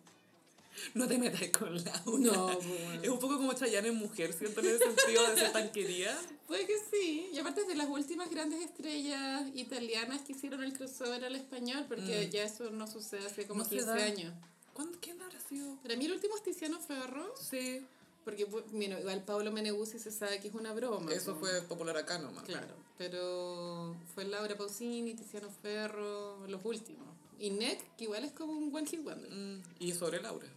No 0.94 1.08
te 1.08 1.18
metas 1.18 1.42
con 1.58 1.74
Laura. 1.76 2.02
No, 2.20 2.48
pues, 2.54 2.68
bueno. 2.68 3.02
Es 3.04 3.10
un 3.10 3.20
poco 3.20 3.38
como 3.38 3.54
Chayanne 3.54 3.90
en 3.90 3.96
mujer, 3.96 4.34
siento 4.34 4.60
en 4.62 4.68
el 4.68 4.80
sentido 4.80 5.30
de 5.30 5.38
ser 5.40 5.52
tan 5.52 5.72
querida. 5.72 6.18
Puede 6.48 6.66
que 6.66 6.76
sí. 6.92 7.30
Y 7.34 7.40
aparte 7.40 7.62
es 7.62 7.68
de 7.68 7.76
las 7.76 7.88
últimas 7.90 8.30
grandes 8.30 8.62
estrellas 8.62 9.44
italianas 9.56 10.22
que 10.22 10.34
hicieron 10.34 10.64
el 10.64 10.74
crossover 10.74 11.24
al 11.26 11.36
español, 11.36 11.86
porque 11.88 12.30
ya 12.30 12.44
eso 12.44 12.70
no 12.72 12.88
sucede 12.88 13.26
hace 13.26 13.46
como 13.48 13.58
Mm. 13.62 13.64
No 13.64 13.70
se 13.70 13.76
15 13.76 13.86
da. 13.92 13.96
años. 14.06 14.34
¿Cuándo, 14.74 14.98
¿Quién 15.02 15.20
habrá 15.22 15.40
sido? 15.40 15.76
Para 15.82 15.96
mí 15.96 16.06
el 16.06 16.12
último 16.14 16.36
es 16.38 16.44
Tiziano 16.44 16.80
Ferro, 16.80 17.34
Sí. 17.50 17.84
porque, 18.24 18.48
mira, 18.72 19.00
igual 19.00 19.24
Pablo 19.24 19.52
Meneguzzi 19.52 19.98
se 20.00 20.12
sabe 20.12 20.40
que 20.40 20.50
es 20.50 20.54
una 20.54 20.72
broma. 20.74 21.12
Eso 21.12 21.36
fue 21.36 21.62
popular 21.64 21.98
acá 21.98 22.20
nomás. 22.20 22.44
Claro, 22.44 22.76
pero 22.98 23.96
fue 24.14 24.26
Laura 24.26 24.56
Pausini, 24.56 25.16
Tiziano 25.16 25.50
Ferro, 25.50 26.46
los 26.48 26.64
últimos. 26.64 27.08
Y 27.40 27.50
Nick, 27.52 27.96
que 27.98 28.06
igual 28.06 28.24
es 28.24 28.32
como 28.32 28.54
un 28.54 28.74
one 28.76 28.88
hit 28.88 29.04
wonder. 29.04 29.32
Mm, 29.32 29.64
y 29.80 29.92
sobre 29.94 30.22
Laura. 30.22 30.48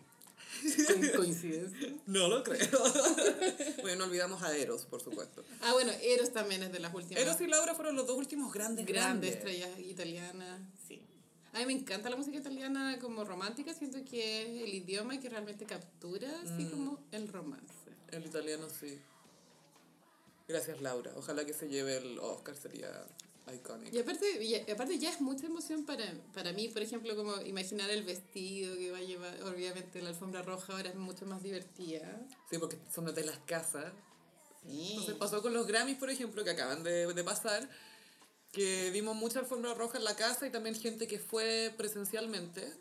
Co- 0.86 1.16
Coincidencia. 1.16 1.94
No 2.06 2.28
lo 2.28 2.42
creo. 2.42 2.68
bueno, 3.82 3.96
no 3.98 4.04
olvidamos 4.04 4.42
a 4.42 4.56
Eros, 4.56 4.84
por 4.86 5.00
supuesto. 5.02 5.44
Ah, 5.62 5.72
bueno, 5.72 5.92
Eros 6.02 6.32
también 6.32 6.62
es 6.62 6.72
de 6.72 6.80
las 6.80 6.92
últimas. 6.94 7.22
Eros 7.22 7.40
y 7.40 7.46
Laura 7.46 7.74
fueron 7.74 7.96
los 7.96 8.06
dos 8.06 8.16
últimos 8.16 8.52
grandes, 8.52 8.84
grandes 8.86 9.30
grandes. 9.32 9.36
estrellas 9.36 9.78
italianas, 9.80 10.60
sí. 10.88 11.02
A 11.52 11.58
mí 11.58 11.66
me 11.66 11.72
encanta 11.72 12.08
la 12.10 12.16
música 12.16 12.36
italiana 12.38 12.98
como 13.00 13.24
romántica, 13.24 13.74
siento 13.74 13.98
que 14.08 14.42
es 14.42 14.62
el 14.68 14.74
idioma 14.74 15.18
que 15.18 15.28
realmente 15.28 15.66
captura 15.66 16.28
así 16.44 16.64
Mm. 16.64 16.70
como 16.70 17.04
el 17.10 17.26
romance. 17.28 17.74
El 18.12 18.24
italiano 18.26 18.68
sí. 18.70 18.98
Gracias, 20.48 20.80
Laura. 20.80 21.12
Ojalá 21.16 21.44
que 21.44 21.52
se 21.52 21.68
lleve 21.68 21.96
el 21.96 22.18
Oscar, 22.18 22.56
sería 22.56 22.88
iconic. 23.54 23.92
Y 23.92 23.98
aparte, 23.98 24.42
y 24.42 24.54
aparte 24.70 24.98
ya 24.98 25.10
es 25.10 25.20
mucha 25.20 25.46
emoción 25.46 25.84
para, 25.84 26.04
para 26.34 26.52
mí, 26.52 26.68
por 26.68 26.82
ejemplo, 26.82 27.14
como 27.16 27.40
imaginar 27.42 27.90
el 27.90 28.02
vestido 28.02 28.76
que 28.76 28.90
va 28.90 28.98
a 28.98 29.02
llevar, 29.02 29.42
obviamente 29.42 30.02
la 30.02 30.10
alfombra 30.10 30.42
roja 30.42 30.74
ahora 30.74 30.90
es 30.90 30.96
mucho 30.96 31.26
más 31.26 31.42
divertida. 31.42 32.26
Sí, 32.50 32.58
porque 32.58 32.78
son 32.92 33.12
de 33.14 33.24
las 33.24 33.38
casas. 33.38 33.92
Sí. 34.62 34.90
Entonces 34.90 35.14
pasó 35.16 35.42
con 35.42 35.54
los 35.54 35.66
Grammys, 35.66 35.96
por 35.96 36.10
ejemplo, 36.10 36.44
que 36.44 36.50
acaban 36.50 36.82
de, 36.82 37.12
de 37.12 37.24
pasar, 37.24 37.68
que 38.52 38.90
vimos 38.90 39.16
mucha 39.16 39.40
alfombra 39.40 39.74
roja 39.74 39.98
en 39.98 40.04
la 40.04 40.16
casa 40.16 40.46
y 40.46 40.50
también 40.50 40.74
gente 40.74 41.06
que 41.06 41.18
fue 41.18 41.72
presencialmente. 41.76 42.72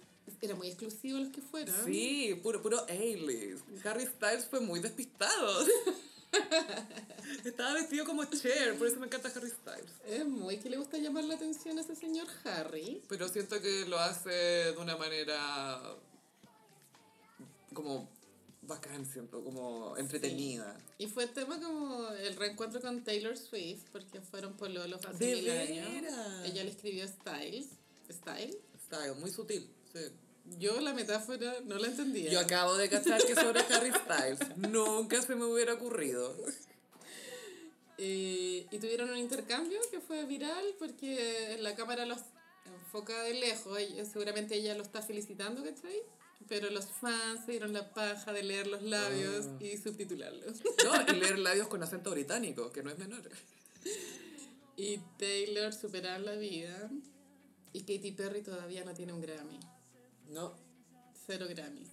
Era 0.42 0.56
muy 0.56 0.68
exclusivo 0.68 1.18
los 1.18 1.30
que 1.30 1.42
fueron. 1.42 1.76
Sí, 1.86 2.40
puro, 2.44 2.62
puro 2.62 2.80
A-list. 2.88 3.64
Harry 3.84 4.06
Styles 4.06 4.46
fue 4.46 4.60
muy 4.60 4.80
despistado. 4.80 5.66
Estaba 7.46 7.74
vestido 7.74 8.06
como 8.06 8.24
Cher, 8.26 8.78
por 8.78 8.88
eso 8.88 9.00
me 9.00 9.08
encanta 9.08 9.32
Harry 9.36 9.50
Styles. 9.50 9.92
Es 10.06 10.26
muy 10.26 10.58
que 10.58 10.70
le 10.70 10.78
gusta 10.78 10.98
llamar 10.98 11.24
la 11.24 11.36
atención 11.36 11.78
a 11.78 11.82
ese 11.82 11.96
señor 11.96 12.28
Harry. 12.44 13.02
Pero 13.08 13.28
siento 13.28 13.60
que 13.62 13.86
lo 13.86 13.98
hace 14.00 14.30
de 14.30 14.78
una 14.78 14.96
manera 14.98 15.80
como 17.74 18.10
bacán, 18.62 19.06
siento, 19.06 19.44
como 19.44 19.98
entretenida. 19.98 20.78
Y 20.98 21.08
fue 21.08 21.28
tema 21.28 21.60
como 21.60 22.10
el 22.10 22.36
reencuentro 22.36 22.82
con 22.82 23.04
Taylor 23.04 23.38
Swift, 23.38 23.86
porque 23.92 24.22
fueron 24.22 24.54
pololos 24.54 25.04
hace 25.06 25.26
¿De 25.26 25.36
mil 25.36 25.50
años. 25.50 26.14
Ella 26.46 26.64
le 26.64 26.70
escribió 26.70 27.08
Styles. 27.08 27.68
¿Style? 28.10 28.58
Style, 28.86 29.16
muy 29.16 29.32
sutil. 29.32 29.70
Sí. 29.94 30.00
Yo 30.58 30.80
la 30.82 30.94
metáfora 30.94 31.56
no 31.66 31.76
la 31.78 31.88
entendía. 31.88 32.32
Yo 32.32 32.40
acabo 32.40 32.76
de 32.76 32.90
cachar 32.90 33.24
que 33.26 33.36
sobre 33.36 33.60
Harry 33.62 33.92
Styles 33.92 34.58
nunca 34.58 35.22
se 35.22 35.36
me 35.36 35.46
hubiera 35.46 35.74
ocurrido. 35.76 36.36
Eh, 37.98 38.66
y 38.72 38.78
tuvieron 38.80 39.10
un 39.10 39.18
intercambio 39.18 39.80
que 39.92 40.00
fue 40.00 40.26
viral 40.26 40.64
porque 40.80 41.58
la 41.60 41.76
cámara 41.76 42.06
los 42.06 42.20
enfoca 42.66 43.24
de 43.24 43.34
lejos. 43.34 43.80
y 43.82 44.06
seguramente 44.06 44.56
ella 44.56 44.74
lo 44.76 44.84
está 44.84 45.02
felicitando, 45.02 45.64
¿cachai? 45.64 46.02
Pero 46.48 46.70
los 46.70 46.86
fans 46.86 47.46
se 47.46 47.52
dieron 47.52 47.74
la 47.74 47.94
paja 47.94 48.32
de 48.32 48.44
leer 48.44 48.68
los 48.68 48.82
labios 48.82 49.46
Ah. 49.48 49.58
y 49.64 49.78
subtitularlos. 49.78 50.62
No, 50.86 51.14
y 51.14 51.20
leer 51.20 51.40
labios 51.40 51.68
con 51.68 51.84
acento 51.84 52.12
británico, 52.12 52.72
que 52.72 52.82
no 52.82 52.90
es 52.90 52.98
menor. 52.98 53.30
Y 54.78 54.98
Taylor 55.18 55.74
superar 55.74 56.22
la 56.22 56.36
vida. 56.36 56.90
Y 57.74 57.82
Katy 57.82 58.14
Perry 58.14 58.42
todavía 58.42 58.84
no 58.86 58.94
tiene 58.94 59.12
un 59.14 59.22
Grammy. 59.22 59.60
No, 60.30 60.54
Cero 61.26 61.46
Grammys. 61.50 61.90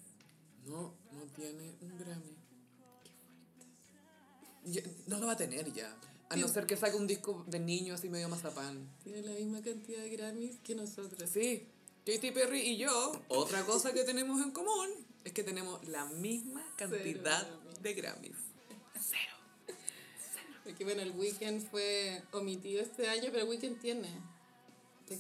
no, 0.67 0.95
no 1.13 1.23
tiene 1.35 1.75
un 1.81 1.99
Grammy. 1.99 2.37
No 5.07 5.19
lo 5.19 5.27
va 5.27 5.33
a 5.33 5.37
tener 5.37 5.73
ya. 5.73 5.97
A 6.29 6.37
no 6.37 6.49
ser 6.49 6.67
que 6.67 6.77
saque 6.77 6.97
un 6.97 7.07
disco 7.07 7.45
de 7.47 7.61
niño 7.61 7.95
así 7.95 8.09
medio 8.09 8.29
mazapán. 8.29 8.91
Tiene 9.03 9.23
la 9.23 9.33
misma 9.33 9.63
cantidad 9.63 10.03
de 10.03 10.11
Grammys 10.11 10.59
que 10.59 10.75
nosotros. 10.75 11.31
Sí, 11.31 11.69
Katy 12.05 12.33
Perry 12.33 12.61
y 12.61 12.77
yo, 12.77 13.13
otra 13.29 13.65
cosa 13.65 13.93
que 13.93 14.05
tenemos 14.05 14.43
en 14.43 14.51
común 14.51 14.91
es 15.25 15.33
que 15.33 15.43
tenemos 15.43 15.87
la 15.89 16.05
misma 16.07 16.65
cantidad 16.77 17.47
de 17.81 17.95
Grammys. 17.95 18.37
Cero. 18.95 19.77
Porque 20.65 20.85
bueno, 20.85 21.03
el 21.03 21.13
Weekend 21.13 21.71
fue 21.71 22.23
omitido 22.33 22.83
este 22.83 23.09
año, 23.09 23.29
pero 23.31 23.45
el 23.45 23.49
Weekend 23.49 23.81
tiene. 23.81 24.09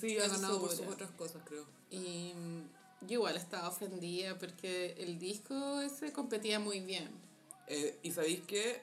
Sí, 0.00 0.18
ha 0.18 0.26
ganado 0.26 0.60
por 0.60 0.70
sus 0.70 0.86
otras 0.86 1.10
cosas, 1.12 1.42
creo. 1.46 1.64
Y 1.90 2.32
mm, 2.34 2.62
yo 3.02 3.14
igual 3.14 3.36
estaba 3.36 3.68
ofendida 3.68 4.38
porque 4.38 4.94
el 4.98 5.18
disco 5.18 5.80
ese 5.80 6.12
competía 6.12 6.58
muy 6.58 6.80
bien. 6.80 7.08
Eh, 7.68 7.98
y 8.02 8.12
sabéis 8.12 8.40
que, 8.42 8.80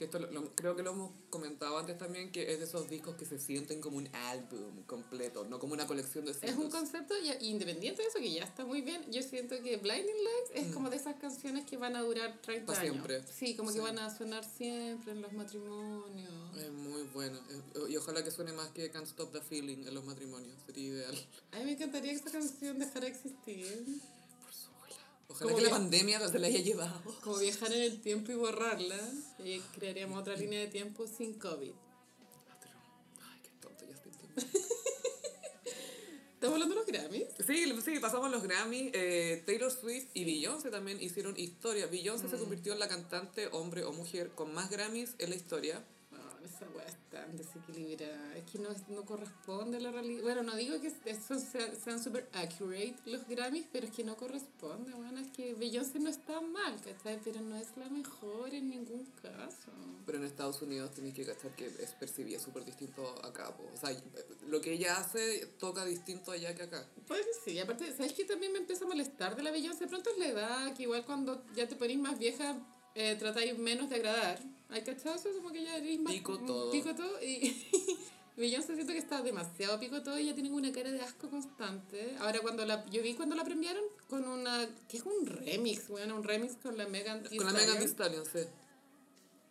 que 0.00 0.06
esto 0.06 0.18
lo- 0.18 0.30
lo- 0.30 0.54
creo 0.56 0.74
que 0.74 0.82
lo 0.82 0.92
hemos 0.92 1.10
comentado 1.28 1.76
antes 1.76 1.98
también, 1.98 2.32
que 2.32 2.50
es 2.50 2.58
de 2.58 2.64
esos 2.64 2.88
discos 2.88 3.16
que 3.16 3.26
se 3.26 3.38
sienten 3.38 3.82
como 3.82 3.98
un 3.98 4.08
álbum 4.14 4.82
completo, 4.86 5.44
no 5.44 5.58
como 5.58 5.74
una 5.74 5.86
colección 5.86 6.24
de 6.24 6.30
Es 6.30 6.38
singles. 6.38 6.56
un 6.58 6.70
concepto, 6.70 7.12
ya, 7.22 7.36
independiente 7.42 8.00
de 8.00 8.08
eso, 8.08 8.18
que 8.18 8.32
ya 8.32 8.44
está 8.44 8.64
muy 8.64 8.80
bien, 8.80 9.04
yo 9.12 9.22
siento 9.22 9.62
que 9.62 9.76
Blinding 9.76 10.24
Lights 10.24 10.50
es 10.54 10.72
como 10.72 10.88
de 10.88 10.96
esas 10.96 11.16
canciones 11.16 11.66
que 11.66 11.76
van 11.76 11.96
a 11.96 12.00
durar 12.00 12.40
30 12.40 12.72
Pa' 12.72 12.80
años. 12.80 12.92
siempre. 12.94 13.22
Sí, 13.30 13.54
como 13.54 13.68
Sí. 13.72 13.76
que 13.76 13.82
van 13.82 13.98
a 13.98 14.08
sonar 14.16 14.42
siempre 14.42 15.12
en 15.12 15.20
los 15.20 15.34
matrimonios. 15.34 16.56
Es 16.56 16.70
muy 16.70 17.02
bueno. 17.12 17.38
Es- 17.50 17.90
y 17.90 17.96
ojalá 17.98 18.24
que 18.24 18.30
suene 18.30 18.54
más 18.54 18.70
que 18.70 18.90
Can't 18.90 19.06
Stop 19.06 19.32
the 19.32 19.42
Feeling 19.42 19.86
en 19.86 19.92
los 19.94 20.04
matrimonios. 20.06 20.56
Sería 20.64 20.88
ideal. 20.88 21.26
A 21.52 21.58
mí 21.58 21.64
me 21.66 21.72
encantaría 21.72 22.10
que 22.12 22.16
esta 22.16 22.30
canción 22.30 22.78
dejara 22.78 23.00
de 23.04 23.08
existir. 23.08 23.84
Ojalá. 25.30 25.44
Como 25.50 25.56
que 25.56 25.62
la 25.62 25.70
pandemia 25.70 26.28
se 26.28 26.38
la 26.38 26.46
haya 26.48 26.60
llevado. 26.60 27.00
Como 27.22 27.38
viajar 27.38 27.72
en 27.72 27.82
el 27.82 28.00
tiempo 28.00 28.32
y 28.32 28.34
borrarla. 28.34 28.98
Y 29.44 29.60
crearíamos 29.78 30.18
otra 30.20 30.36
línea 30.36 30.60
de 30.60 30.66
tiempo 30.66 31.06
sin 31.06 31.34
COVID. 31.38 31.72
Ay, 33.22 33.40
qué 33.42 33.50
tonto 33.60 33.84
ya 33.86 33.94
estoy. 33.94 34.12
¿Estamos 36.34 36.54
hablando 36.54 36.74
de 36.74 36.80
los 36.80 36.86
Grammys? 36.86 37.26
Sí, 37.46 37.66
sí, 37.84 37.98
pasamos 38.00 38.30
los 38.30 38.42
Grammy. 38.42 38.90
Eh, 38.94 39.42
Taylor 39.44 39.70
Swift 39.70 40.06
y 40.14 40.24
Beyoncé 40.24 40.70
también 40.70 41.00
hicieron 41.02 41.38
historia. 41.38 41.86
Beyoncé 41.86 42.26
Mm. 42.26 42.30
se 42.30 42.38
convirtió 42.38 42.72
en 42.72 42.78
la 42.78 42.88
cantante, 42.88 43.48
hombre 43.48 43.84
o 43.84 43.92
mujer, 43.92 44.30
con 44.30 44.54
más 44.54 44.70
Grammys 44.70 45.14
en 45.18 45.30
la 45.30 45.36
historia. 45.36 45.84
Esa 46.44 46.66
weá 46.74 46.84
es 46.86 46.96
tan 47.10 47.36
desequilibrada. 47.36 48.36
Es 48.36 48.44
que 48.50 48.58
no, 48.58 48.68
no 48.88 49.04
corresponde 49.04 49.76
a 49.76 49.80
la 49.80 49.90
realidad. 49.90 50.22
Bueno, 50.22 50.42
no 50.42 50.56
digo 50.56 50.80
que 50.80 50.92
eso 51.10 51.38
sea- 51.38 51.74
sean 51.74 52.02
super 52.02 52.28
accurate 52.32 52.96
los 53.06 53.26
Grammys, 53.28 53.66
pero 53.72 53.86
es 53.86 53.92
que 53.92 54.04
no 54.04 54.16
corresponde. 54.16 54.92
Bueno, 54.94 55.20
es 55.20 55.30
que 55.30 55.54
Beyoncé 55.54 55.98
no 56.00 56.08
está 56.10 56.40
mal, 56.40 56.80
¿cachai? 56.82 57.20
Pero 57.22 57.40
no 57.42 57.56
es 57.56 57.68
la 57.76 57.88
mejor 57.88 58.54
en 58.54 58.70
ningún 58.70 59.04
caso. 59.22 59.70
Pero 60.06 60.18
en 60.18 60.24
Estados 60.24 60.60
Unidos 60.62 60.92
tenéis 60.92 61.14
que 61.14 61.24
cachar 61.26 61.54
que 61.54 61.66
es 61.66 61.92
percibida 61.98 62.38
súper 62.40 62.64
distinto 62.64 63.06
acá. 63.24 63.54
po. 63.56 63.64
O 63.72 63.76
sea, 63.76 63.90
lo 64.48 64.60
que 64.60 64.72
ella 64.72 64.96
hace 64.98 65.46
toca 65.58 65.84
distinto 65.84 66.32
allá 66.32 66.54
que 66.54 66.62
acá. 66.62 66.86
Pues 67.06 67.24
sí, 67.44 67.58
aparte, 67.58 67.92
¿sabes 67.96 68.12
qué 68.14 68.24
también 68.24 68.52
me 68.52 68.58
empieza 68.58 68.84
a 68.84 68.88
molestar 68.88 69.36
de 69.36 69.42
la 69.42 69.50
Beyoncé? 69.50 69.86
Pronto 69.86 70.10
es 70.10 70.18
la 70.18 70.28
edad, 70.28 70.76
que 70.76 70.84
igual 70.84 71.04
cuando 71.04 71.44
ya 71.54 71.68
te 71.68 71.76
ponís 71.76 71.98
más 71.98 72.18
vieja, 72.18 72.56
eh, 72.94 73.16
tratáis 73.18 73.56
menos 73.58 73.88
de 73.90 73.96
agradar. 73.96 74.40
¿Hay 74.68 74.82
cachado 74.82 75.16
eso? 75.16 75.28
Como 75.34 75.50
que 75.50 75.64
ya 75.64 75.76
eres 75.76 76.00
más... 76.00 76.12
Pico 76.12 76.38
todo. 76.38 76.70
Pico 76.70 76.94
todo 76.94 77.22
y... 77.22 77.66
Beyoncé 78.36 78.74
siento 78.74 78.92
que 78.92 78.98
está 78.98 79.20
demasiado 79.20 79.78
pico 79.78 80.02
todo 80.02 80.18
y 80.18 80.26
ya 80.26 80.34
tiene 80.34 80.50
una 80.50 80.72
cara 80.72 80.90
de 80.90 81.02
asco 81.02 81.28
constante. 81.28 82.16
Ahora 82.20 82.40
cuando 82.40 82.64
la... 82.64 82.86
Yo 82.86 83.02
vi 83.02 83.14
cuando 83.14 83.34
la 83.36 83.44
premiaron 83.44 83.82
con 84.08 84.26
una... 84.26 84.66
que 84.88 84.96
es 84.96 85.02
un 85.02 85.26
remix, 85.26 85.88
bueno, 85.88 86.16
un 86.16 86.24
remix 86.24 86.56
con 86.56 86.78
la 86.78 86.86
Megan 86.86 87.22
Thee 87.22 87.36
Con 87.36 87.46
la 87.48 87.52
Megan 87.52 87.78
Thee 87.78 87.88
Stallion. 87.88 88.24
Sí. 88.24 88.38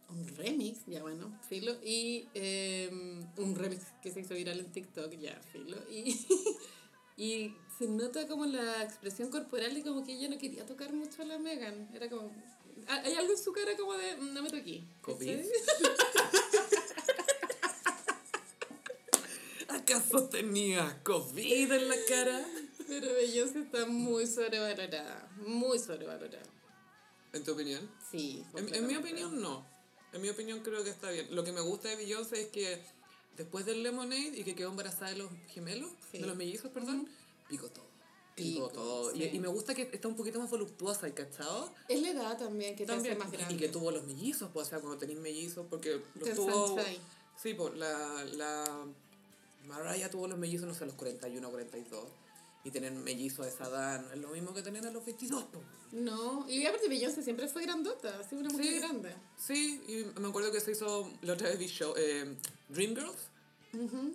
un 0.10 0.28
remix, 0.38 0.80
ya 0.88 1.04
bueno, 1.04 1.38
filo, 1.48 1.76
y 1.84 2.28
eh, 2.34 2.90
un 3.38 3.56
remix 3.56 3.84
que 4.02 4.12
se 4.12 4.22
hizo 4.22 4.34
viral 4.34 4.60
en 4.60 4.72
TikTok, 4.72 5.12
ya, 5.20 5.40
filo, 5.52 5.78
y, 5.92 6.26
y 7.18 7.54
se 7.78 7.88
nota 7.88 8.28
como 8.28 8.46
la 8.46 8.82
expresión 8.82 9.30
corporal 9.30 9.78
y 9.78 9.84
como 9.84 10.04
que 10.04 10.14
ella 10.14 10.30
no 10.30 10.40
quería 10.40 10.66
tocar 10.66 10.94
mucho 10.94 11.22
a 11.22 11.26
la 11.26 11.38
Megan, 11.38 11.90
era 11.94 12.10
como, 12.10 12.32
hay 12.88 13.14
algo 13.16 13.34
en 13.34 13.38
su 13.38 13.52
cara 13.54 13.76
como 13.78 13.94
de, 13.94 14.16
"Mm, 14.18 14.34
no 14.34 14.42
me 14.44 14.50
toqué. 14.50 14.84
¿Covid? 15.02 15.40
¿Acaso 19.68 20.30
tenía 20.30 21.02
COVID 21.04 21.72
en 21.72 21.90
la 21.90 21.96
cara? 22.08 22.46
Pero 22.88 23.14
Beyoncé 23.14 23.60
está 23.60 23.86
muy 23.86 24.26
sobrevalorada, 24.26 25.30
muy 25.46 25.78
sobrevalorada. 25.78 26.44
¿En 27.34 27.44
tu 27.44 27.52
opinión? 27.54 27.88
Sí. 28.10 28.44
En, 28.56 28.74
en 28.74 28.88
mi 28.88 28.96
opinión, 28.96 29.40
no. 29.40 29.64
En 30.12 30.22
mi 30.24 30.30
opinión, 30.30 30.62
creo 30.62 30.84
que 30.84 30.90
está 30.90 31.12
bien. 31.12 31.28
Lo 31.36 31.44
que 31.44 31.52
me 31.52 31.62
gusta 31.62 31.90
de 31.90 31.98
Beyoncé 31.98 32.42
es 32.42 32.48
que 32.48 32.82
después 33.38 33.66
del 33.68 33.84
Lemonade 33.84 34.34
y 34.40 34.44
que 34.44 34.56
quedó 34.56 34.70
embarazada 34.70 35.12
de 35.12 35.18
los 35.18 35.30
gemelos, 35.50 35.92
Sí. 36.12 36.18
de 36.18 36.26
los 36.26 36.36
mellizos, 36.36 36.72
perdón. 36.72 37.06
Pico, 37.48 37.68
Pico, 37.68 37.70
todo. 37.70 37.89
Y, 38.40 39.20
sí. 39.20 39.30
y 39.34 39.40
me 39.40 39.48
gusta 39.48 39.74
que 39.76 39.90
está 39.92 40.08
un 40.08 40.16
poquito 40.16 40.40
más 40.40 40.50
voluptuosa, 40.50 41.08
¿y 41.08 41.12
cachado? 41.12 41.74
Es 41.88 42.02
la 42.02 42.10
edad 42.10 42.38
también 42.38 42.76
que 42.76 42.86
te 42.86 42.92
También. 42.94 43.14
hace 43.16 43.24
más 43.24 43.32
grande. 43.32 43.54
Y 43.54 43.58
que 43.58 43.70
tuvo 43.70 43.92
los 43.92 44.06
mellizos, 44.06 44.50
pues, 44.54 44.68
o 44.68 44.70
sea, 44.70 44.80
cuando 44.80 44.98
tenéis 44.98 45.20
mellizos, 45.20 45.66
porque 45.70 46.02
los 46.16 46.34
tuvo. 46.36 46.78
Sí, 47.42 47.54
pues 47.54 47.76
la, 47.78 48.24
la 48.36 48.86
Mariah 49.66 50.10
tuvo 50.10 50.28
los 50.28 50.38
mellizos, 50.38 50.68
no 50.68 50.74
sé, 50.74 50.84
a 50.84 50.88
los 50.88 50.96
41 50.96 51.48
o 51.48 51.52
42. 51.52 52.04
Y 52.66 52.72
tener 52.72 52.92
mellizos 52.92 53.46
a 53.46 53.50
esa 53.50 53.68
edad 53.70 54.14
es 54.14 54.20
lo 54.20 54.28
mismo 54.30 54.54
que 54.54 54.62
tener 54.62 54.86
a 54.86 54.92
los 54.92 55.06
22, 55.06 55.46
pues. 55.52 55.64
No, 55.94 56.46
y 56.50 56.66
aparte 56.66 56.88
Beyoncé 56.90 57.24
siempre 57.24 57.48
fue 57.48 57.64
grandota, 57.64 58.20
así 58.20 58.36
una 58.36 58.50
mujer 58.50 58.66
Sí. 58.68 58.80
grande. 58.80 59.16
Sí, 59.38 59.82
y 59.88 60.20
me 60.20 60.28
acuerdo 60.28 60.52
que 60.52 60.60
se 60.60 60.72
hizo 60.74 61.10
la 61.22 61.34
otra 61.34 61.48
vez 61.50 61.58
vi 61.58 61.68
show, 61.68 61.94
eh, 61.98 62.36
Dreamgirls, 62.68 63.30
Ujú. 63.74 64.14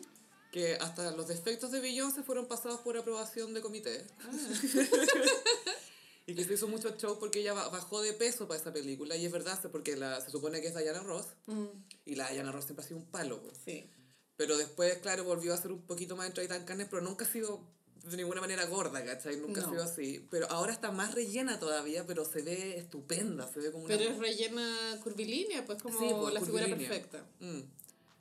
Que 0.54 0.74
hasta 0.76 1.10
los 1.10 1.26
defectos 1.26 1.72
de 1.72 1.80
Beyoncé 1.80 2.22
fueron 2.22 2.46
pasados 2.46 2.78
por 2.82 2.96
aprobación 2.96 3.52
de 3.54 3.60
comité. 3.60 4.06
Ah. 4.20 4.30
y 6.26 6.34
que 6.36 6.44
se 6.44 6.54
hizo 6.54 6.68
mucho 6.68 6.96
show 6.96 7.18
porque 7.18 7.40
ella 7.40 7.52
ba- 7.54 7.68
bajó 7.70 8.00
de 8.02 8.12
peso 8.12 8.46
para 8.46 8.60
esa 8.60 8.72
película. 8.72 9.16
Y 9.16 9.26
es 9.26 9.32
verdad, 9.32 9.60
porque 9.72 9.96
la, 9.96 10.20
se 10.20 10.30
supone 10.30 10.60
que 10.60 10.68
es 10.68 10.74
Diana 10.76 11.00
Ross. 11.02 11.26
Mm, 11.46 11.64
Y 12.04 12.14
la 12.14 12.30
Diana 12.30 12.52
Ross 12.52 12.66
siempre 12.66 12.84
ha 12.84 12.88
sido 12.88 13.00
un 13.00 13.06
palo. 13.06 13.42
pues. 13.42 13.58
sí. 13.64 13.90
Pero 14.36 14.56
después, 14.56 14.98
claro, 14.98 15.24
volvió 15.24 15.54
a 15.54 15.56
ser 15.56 15.70
un 15.72 15.82
poquito 15.82 16.14
más 16.16 16.26
entradita 16.28 16.56
en 16.56 16.64
carnes, 16.64 16.86
pero 16.90 17.02
nunca 17.02 17.24
ha 17.24 17.28
sido 17.28 17.60
de 18.04 18.16
ninguna 18.16 18.40
manera 18.40 18.64
gorda, 18.66 19.04
¿cachai? 19.04 19.36
Nunca 19.36 19.60
ha 19.60 19.64
No. 19.64 19.70
sido 19.70 19.82
así. 19.82 20.26
Pero 20.30 20.48
ahora 20.50 20.72
está 20.72 20.90
más 20.92 21.14
rellena 21.14 21.58
todavía, 21.60 22.06
pero 22.06 22.24
se 22.24 22.42
ve 22.42 22.78
estupenda, 22.78 23.46
se 23.52 23.58
ve 23.60 23.72
como 23.72 23.84
una... 23.86 23.96
Pero 23.96 24.08
es 24.10 24.18
rellena 24.18 25.00
curvilínea, 25.02 25.64
pues 25.66 25.82
como 25.82 25.98
Sí, 25.98 26.06
pues, 26.20 26.32
la 26.34 26.40
figura 26.40 26.66
perfecta. 26.66 27.26
Mm. 27.40 27.60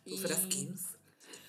Y- 0.06 0.13
¿Usará 0.15 0.36
skins? 0.36 0.82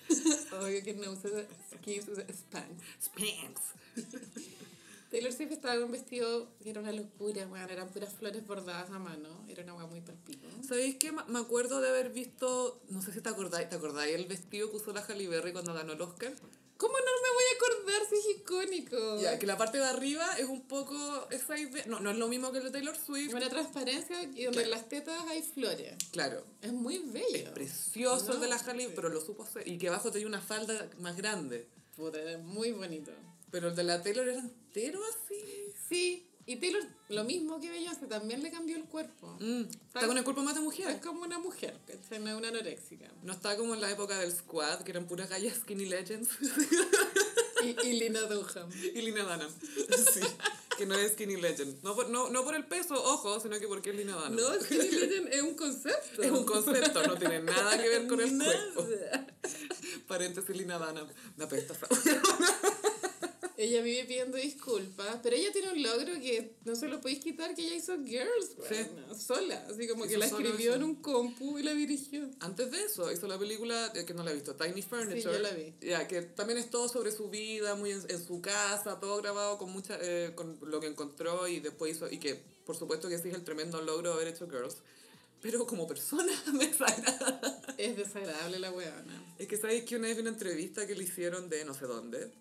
Obvio 0.61 0.83
que 0.83 0.93
no 0.93 1.11
usa 1.11 1.29
Skims, 1.73 2.07
usa 2.09 2.23
Spanx. 2.29 2.83
Spanks. 3.01 3.61
Taylor 5.11 5.31
Swift 5.31 5.51
estaba 5.53 5.75
con 5.75 5.85
un 5.85 5.91
vestido 5.91 6.49
que 6.61 6.71
era 6.71 6.81
una 6.81 6.91
locura, 6.91 7.45
bueno, 7.45 7.65
eran 7.69 7.87
puras 7.89 8.13
flores 8.15 8.45
bordadas 8.45 8.89
a 8.89 8.99
mano, 8.99 9.29
era 9.47 9.63
una 9.63 9.75
hueá 9.75 9.85
muy 9.85 10.01
palpico. 10.01 10.45
¿Sabéis? 10.67 10.97
Ma- 11.13 11.25
Me 11.29 11.39
acuerdo 11.39 11.79
de 11.79 11.89
haber 11.89 12.09
visto, 12.11 12.81
no 12.89 13.01
sé 13.01 13.13
si 13.13 13.21
te 13.21 13.29
acordáis, 13.29 13.69
¿te 13.69 13.75
acordáis 13.75 14.13
el 14.15 14.25
vestido 14.25 14.69
que 14.71 14.77
usó 14.77 14.91
la 14.93 15.01
Halle 15.01 15.27
Berry 15.27 15.53
cuando 15.53 15.73
ganó 15.73 15.93
el 15.93 16.01
Oscar? 16.01 16.33
¿Cómo 16.77 16.93
no 16.93 17.05
me 17.05 17.29
voy 17.33 17.43
a 17.51 17.55
acordar 17.55 18.09
si 18.09 18.15
es 18.15 18.37
icónico? 18.37 19.21
Ya, 19.21 19.39
que 19.39 19.45
la 19.47 19.57
parte 19.57 19.77
de 19.77 19.85
arriba 19.85 20.25
es 20.37 20.45
un 20.45 20.67
poco 20.67 20.95
esa 21.31 21.57
idea, 21.57 21.85
no, 21.87 21.99
no 22.01 22.11
es 22.11 22.17
lo 22.17 22.27
mismo 22.27 22.51
que 22.51 22.57
el 22.57 22.65
de 22.65 22.71
Taylor 22.71 22.97
Swift, 22.97 23.33
Una 23.33 23.49
transparencia 23.49 24.21
y 24.23 24.43
donde 24.43 24.63
en 24.63 24.69
las 24.71 24.89
tetas 24.89 25.23
hay 25.27 25.41
flores. 25.41 25.95
claro, 26.11 26.43
Es 26.61 26.73
muy 26.73 26.97
bello. 26.99 27.27
es 27.37 27.49
precioso 27.49 28.33
el 28.33 28.41
de 28.41 28.47
la 28.47 28.57
No, 28.57 28.63
Halle, 28.71 28.87
sí. 28.87 28.93
pero 28.95 29.09
lo 29.09 29.21
supo 29.21 29.43
hacer, 29.43 29.65
y 29.67 29.77
que 29.77 29.87
abajo 29.87 30.11
tenía 30.11 30.27
una 30.27 30.41
falda 30.41 30.89
más 30.99 31.15
grande, 31.15 31.67
Puta, 31.95 32.19
es 32.21 32.39
muy 32.43 32.71
bonito. 32.73 33.11
pero 33.51 33.69
el 33.69 33.75
de 33.75 33.83
la 33.83 34.03
Taylor 34.03 34.27
era 34.27 34.39
entero 34.39 34.99
así. 35.05 35.41
Sí, 35.87 36.27
y 36.47 36.57
Taylor, 36.57 36.83
lo 37.09 37.23
mismo 37.23 37.59
que 37.59 37.69
Beyoncé, 37.69 38.05
también 38.07 38.43
le 38.43 38.51
cambió 38.51 38.75
el 38.75 38.83
cuerpo. 38.85 39.35
Mm, 39.39 39.61
está 39.87 40.05
con 40.07 40.17
el 40.17 40.23
cuerpo 40.23 40.43
más 40.43 40.53
de 40.55 40.59
Es 40.59 40.63
mujer. 40.65 40.99
como 41.01 41.21
una 41.23 41.39
mujer, 41.39 41.79
¿cachai? 41.87 42.19
No 42.19 42.29
es 42.29 42.35
una 42.35 42.49
anoréxica. 42.49 43.11
No 43.23 43.33
está 43.33 43.57
como 43.57 43.73
en 43.73 43.81
la 43.81 43.89
época 43.91 44.19
del 44.19 44.31
squad, 44.31 44.81
que 44.83 44.91
eran 44.91 45.07
puras 45.07 45.29
gallas 45.29 45.57
skinny 45.57 45.85
legends, 45.85 46.29
Y, 47.63 47.87
y 47.87 47.93
Lina 47.99 48.21
Dunham. 48.21 48.69
y 48.93 49.01
Lina 49.01 49.23
Dunham. 49.23 49.49
Sí, 50.13 50.19
que 50.77 50.85
no 50.85 50.93
es 50.95 51.13
skinny 51.13 51.37
legend. 51.37 51.81
No 51.83 51.95
por, 51.95 52.09
no, 52.09 52.29
no 52.29 52.43
por 52.43 52.53
el 52.53 52.65
peso, 52.65 52.93
ojo, 52.93 53.39
sino 53.39 53.59
que 53.59 53.67
porque 53.67 53.89
es 53.89 53.95
Lina 53.95 54.13
Dunham. 54.13 54.35
No, 54.35 54.53
Skinny 54.61 54.91
Legend 54.91 55.27
es 55.33 55.41
un 55.41 55.55
concepto. 55.55 56.21
Es 56.21 56.31
un 56.31 56.45
concepto, 56.45 57.01
no 57.07 57.15
tiene 57.17 57.39
nada 57.41 57.81
que 57.81 57.89
ver 57.89 58.07
con 58.07 58.19
el 58.21 58.37
Nada. 58.37 58.51
cuerpo. 58.75 58.87
Paréntesis, 60.07 60.55
Lina 60.55 60.77
Dunham. 60.77 61.07
Me 61.37 61.45
apesta 61.45 61.73
Ella 63.65 63.81
vive 63.81 64.05
pidiendo 64.05 64.37
disculpas, 64.37 65.19
pero 65.23 65.35
ella 65.35 65.51
tiene 65.51 65.71
un 65.71 65.81
logro 65.81 66.13
que 66.21 66.55
no 66.65 66.75
se 66.75 66.87
lo 66.87 67.01
podéis 67.01 67.19
quitar, 67.19 67.55
que 67.55 67.63
ella 67.65 67.75
hizo 67.75 67.95
Girls, 68.05 68.49
Sí. 68.69 68.75
bueno, 68.93 69.15
sola. 69.17 69.65
Así 69.69 69.87
como 69.87 70.03
que 70.03 70.11
Hizo 70.11 70.19
la 70.19 70.29
sola 70.29 70.43
escribió 70.49 70.71
eso. 70.71 70.77
en 70.77 70.83
un 70.83 70.95
compu 71.01 71.57
y 71.57 71.63
la 71.63 71.73
dirigió. 71.73 72.29
Antes 72.41 72.69
de 72.71 72.83
eso, 72.83 73.11
hizo 73.11 73.27
la 73.27 73.39
película, 73.39 73.91
eh, 73.95 74.05
que 74.05 74.13
no 74.13 74.23
la 74.23 74.31
he 74.31 74.33
visto, 74.35 74.55
Tiny 74.55 74.81
Furniture. 74.81 75.21
yo 75.21 75.39
la 75.39 75.51
vi. 75.51 75.73
Ya, 75.81 76.07
que 76.07 76.21
también 76.21 76.59
es 76.59 76.69
todo 76.69 76.87
sobre 76.89 77.11
su 77.11 77.29
vida, 77.29 77.75
muy 77.75 77.91
en, 77.91 78.01
en 78.09 78.23
su 78.23 78.41
casa, 78.41 78.99
todo 78.99 79.17
grabado 79.21 79.57
con 79.57 79.71
mucha 79.71 79.97
eh, 80.01 80.31
con 80.35 80.59
lo 80.61 80.79
que 80.79 80.87
encontró 80.87 81.47
y 81.47 81.59
después 81.59 81.95
hizo, 81.95 82.09
y 82.11 82.19
que 82.19 82.35
por 82.65 82.75
supuesto 82.75 83.09
que 83.09 83.17
sí 83.17 83.29
es 83.29 83.35
el 83.35 83.43
tremendo 83.43 83.81
logro 83.81 84.09
de 84.11 84.15
haber 84.15 84.27
hecho 84.33 84.47
Girls. 84.49 84.77
Pero 85.41 85.67
como 85.67 85.87
persona 85.87 86.33
me 86.53 86.67
desagrada. 86.67 87.61
Es 87.77 87.95
desagradable 87.97 88.57
la 88.59 88.71
weona. 88.71 89.35
Es 89.37 89.47
que 89.47 89.57
sabéis 89.57 89.83
que 89.83 89.95
una 89.95 90.07
vez 90.07 90.15
vi 90.17 90.21
una 90.21 90.31
entrevista 90.31 90.87
que 90.87 90.95
le 90.95 91.03
hicieron 91.03 91.49
de 91.49 91.63
no 91.65 91.73
sé 91.73 91.85
dónde. 91.85 92.31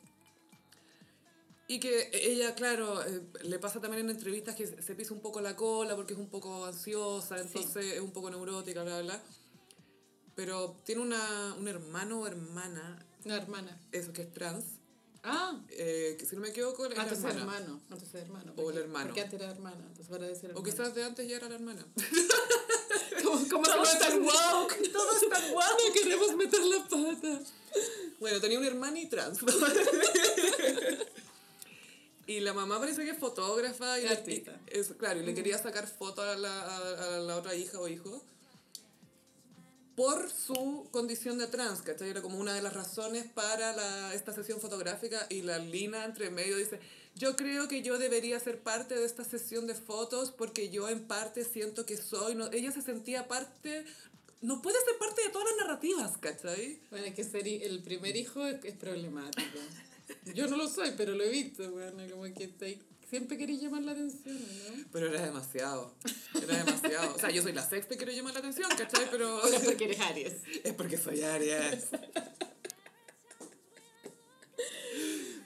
Y 1.67 1.81
que 1.81 2.11
ella, 2.13 2.55
claro, 2.55 3.03
eh, 3.07 3.23
le 3.43 3.59
pasa 3.59 3.81
también 3.81 4.05
en 4.05 4.11
entrevistas 4.11 4.55
que 4.55 4.67
se 4.67 4.95
pisa 4.95 5.15
un 5.15 5.21
poco 5.21 5.41
la 5.41 5.57
cola 5.57 5.97
porque 5.97 6.13
es 6.13 6.19
un 6.19 6.29
poco 6.29 6.67
ansiosa, 6.67 7.41
entonces 7.41 7.95
es 7.95 8.01
un 8.01 8.13
poco 8.13 8.29
neurótica, 8.31 8.83
bla, 8.83 9.01
bla, 9.01 9.15
bla. 9.15 9.23
Pero 10.35 10.77
tiene 10.85 11.01
una, 11.01 11.55
un 11.59 11.67
hermano 11.69 12.21
o 12.21 12.27
hermana, 12.27 12.99
Una 13.25 13.37
hermana. 13.37 13.81
eso 13.93 14.13
que 14.13 14.23
es 14.23 14.33
trans, 14.33 14.65
Ah, 15.27 15.59
eh, 15.71 16.17
que 16.19 16.27
si 16.27 16.35
no 16.37 16.43
me 16.43 16.49
equivoco, 16.51 16.85
es 16.85 16.95
la 16.95 17.03
antes 17.05 17.17
hermana. 17.21 17.41
hermano. 17.41 17.81
Antes 17.89 18.15
hermano. 18.15 18.53
O 18.57 18.61
el 18.61 18.65
porque- 18.65 18.79
hermano. 18.81 19.07
Porque 19.07 19.21
antes 19.23 19.41
era 19.41 19.51
hermana, 19.53 19.83
entonces 19.89 20.13
ahora 20.13 20.27
debe 20.27 20.39
ser 20.39 20.53
O 20.55 20.63
quizás 20.63 20.95
de 20.95 21.03
antes 21.03 21.27
ya 21.27 21.37
era 21.37 21.49
la 21.49 21.55
hermana. 21.55 21.87
como, 23.25 23.49
como 23.49 23.63
Todo 23.65 23.87
se 23.87 23.93
es 23.95 23.99
tan 24.01 24.21
lo- 24.21 24.27
woke, 24.27 24.93
todo 24.93 25.17
es 25.17 25.29
tan 25.31 25.51
woke. 25.55 25.65
No 25.87 25.93
queremos 25.95 26.37
meter 26.37 26.61
la 26.61 26.85
pata. 26.89 27.41
Bueno, 28.21 28.39
tenía 28.41 28.59
un 28.59 28.67
hermano 28.67 28.99
y 28.99 29.07
trans. 29.09 29.39
y 32.27 32.41
la 32.41 32.53
mamá 32.53 32.79
parece 32.79 33.05
que 33.05 33.11
es 33.11 33.19
fotógrafa. 33.19 34.01
Y, 34.01 34.07
Artista. 34.07 34.59
y- 34.73 34.79
es, 34.79 34.89
claro, 34.99 35.21
y 35.21 35.25
le 35.25 35.35
quería 35.35 35.59
sacar 35.59 35.87
fotos 35.87 36.25
a 36.25 36.37
la, 36.37 36.63
a, 36.63 37.17
a 37.17 37.19
la 37.21 37.37
otra 37.37 37.55
hija 37.55 37.79
o 37.79 37.89
hijo 37.89 38.23
por 39.97 40.29
su 40.29 40.89
condición 40.91 41.39
de 41.39 41.47
trans, 41.47 41.81
¿cachai? 41.83 42.09
Era 42.11 42.21
como 42.21 42.39
una 42.39 42.53
de 42.53 42.63
las 42.63 42.73
razones 42.73 43.27
para 43.33 43.73
la, 43.75 44.13
esta 44.15 44.33
sesión 44.33 44.61
fotográfica 44.61 45.27
y 45.31 45.43
la 45.43 45.59
Lina 45.59 46.05
entre 46.05 46.31
medio 46.31 46.57
dice, 46.57 46.81
yo 47.15 47.37
creo 47.37 47.69
que 47.69 47.81
yo 47.83 47.97
debería 47.97 48.41
ser 48.41 48.61
parte 48.61 48.97
de 48.97 49.05
esta 49.05 49.23
sesión 49.23 49.69
de 49.69 49.77
fotos 49.77 50.33
porque 50.33 50.69
yo 50.71 50.89
en 50.89 51.07
parte 51.07 51.45
siento 51.45 51.87
que 51.87 51.97
soy, 51.97 52.35
no, 52.35 52.51
ella 52.51 52.73
se 52.73 52.83
sentía 52.83 53.29
parte, 53.29 53.85
no 54.43 54.63
puede 54.63 54.79
ser 54.85 54.99
parte 54.99 55.23
de 55.23 55.29
todas 55.29 55.47
las 55.57 55.65
narrativas, 55.65 56.19
¿cachai? 56.19 56.81
Bueno, 56.91 57.07
es 57.07 57.15
que 57.15 57.23
ser 57.23 57.47
el 57.47 57.81
primer 57.85 58.17
hijo 58.17 58.45
es, 58.45 58.65
es 58.65 58.75
problemático. 58.75 59.59
Yo 60.35 60.47
no 60.49 60.57
lo 60.57 60.69
soy, 60.69 60.93
pero 60.97 61.15
lo 61.15 61.25
he 61.25 61.31
visto, 61.31 61.71
bueno, 61.71 62.03
como 62.11 62.25
que 62.35 62.49
siempre 63.09 63.39
queréis 63.39 63.63
llamar 63.63 63.83
la 63.83 63.93
atención, 63.93 64.35
¿no? 64.37 64.85
Pero 64.93 65.07
era 65.09 65.25
demasiado. 65.25 65.95
Era 66.35 66.65
demasiado. 66.65 67.15
O 67.15 67.19
sea, 67.19 67.31
yo 67.31 67.43
soy 67.43 67.53
la 67.53 67.63
sexta 67.67 67.95
y 67.95 67.97
quiero 67.97 68.13
llamar 68.13 68.33
la 68.35 68.41
atención, 68.41 68.69
¿cachai? 68.77 69.09
Pero 69.11 69.41
Pero 69.43 69.57
es 69.57 69.65
porque 69.65 69.85
eres 69.85 70.01
Aries. 70.01 70.33
es 70.65 70.73
porque 70.75 70.99
soy 70.99 71.23
Aries. 71.23 71.85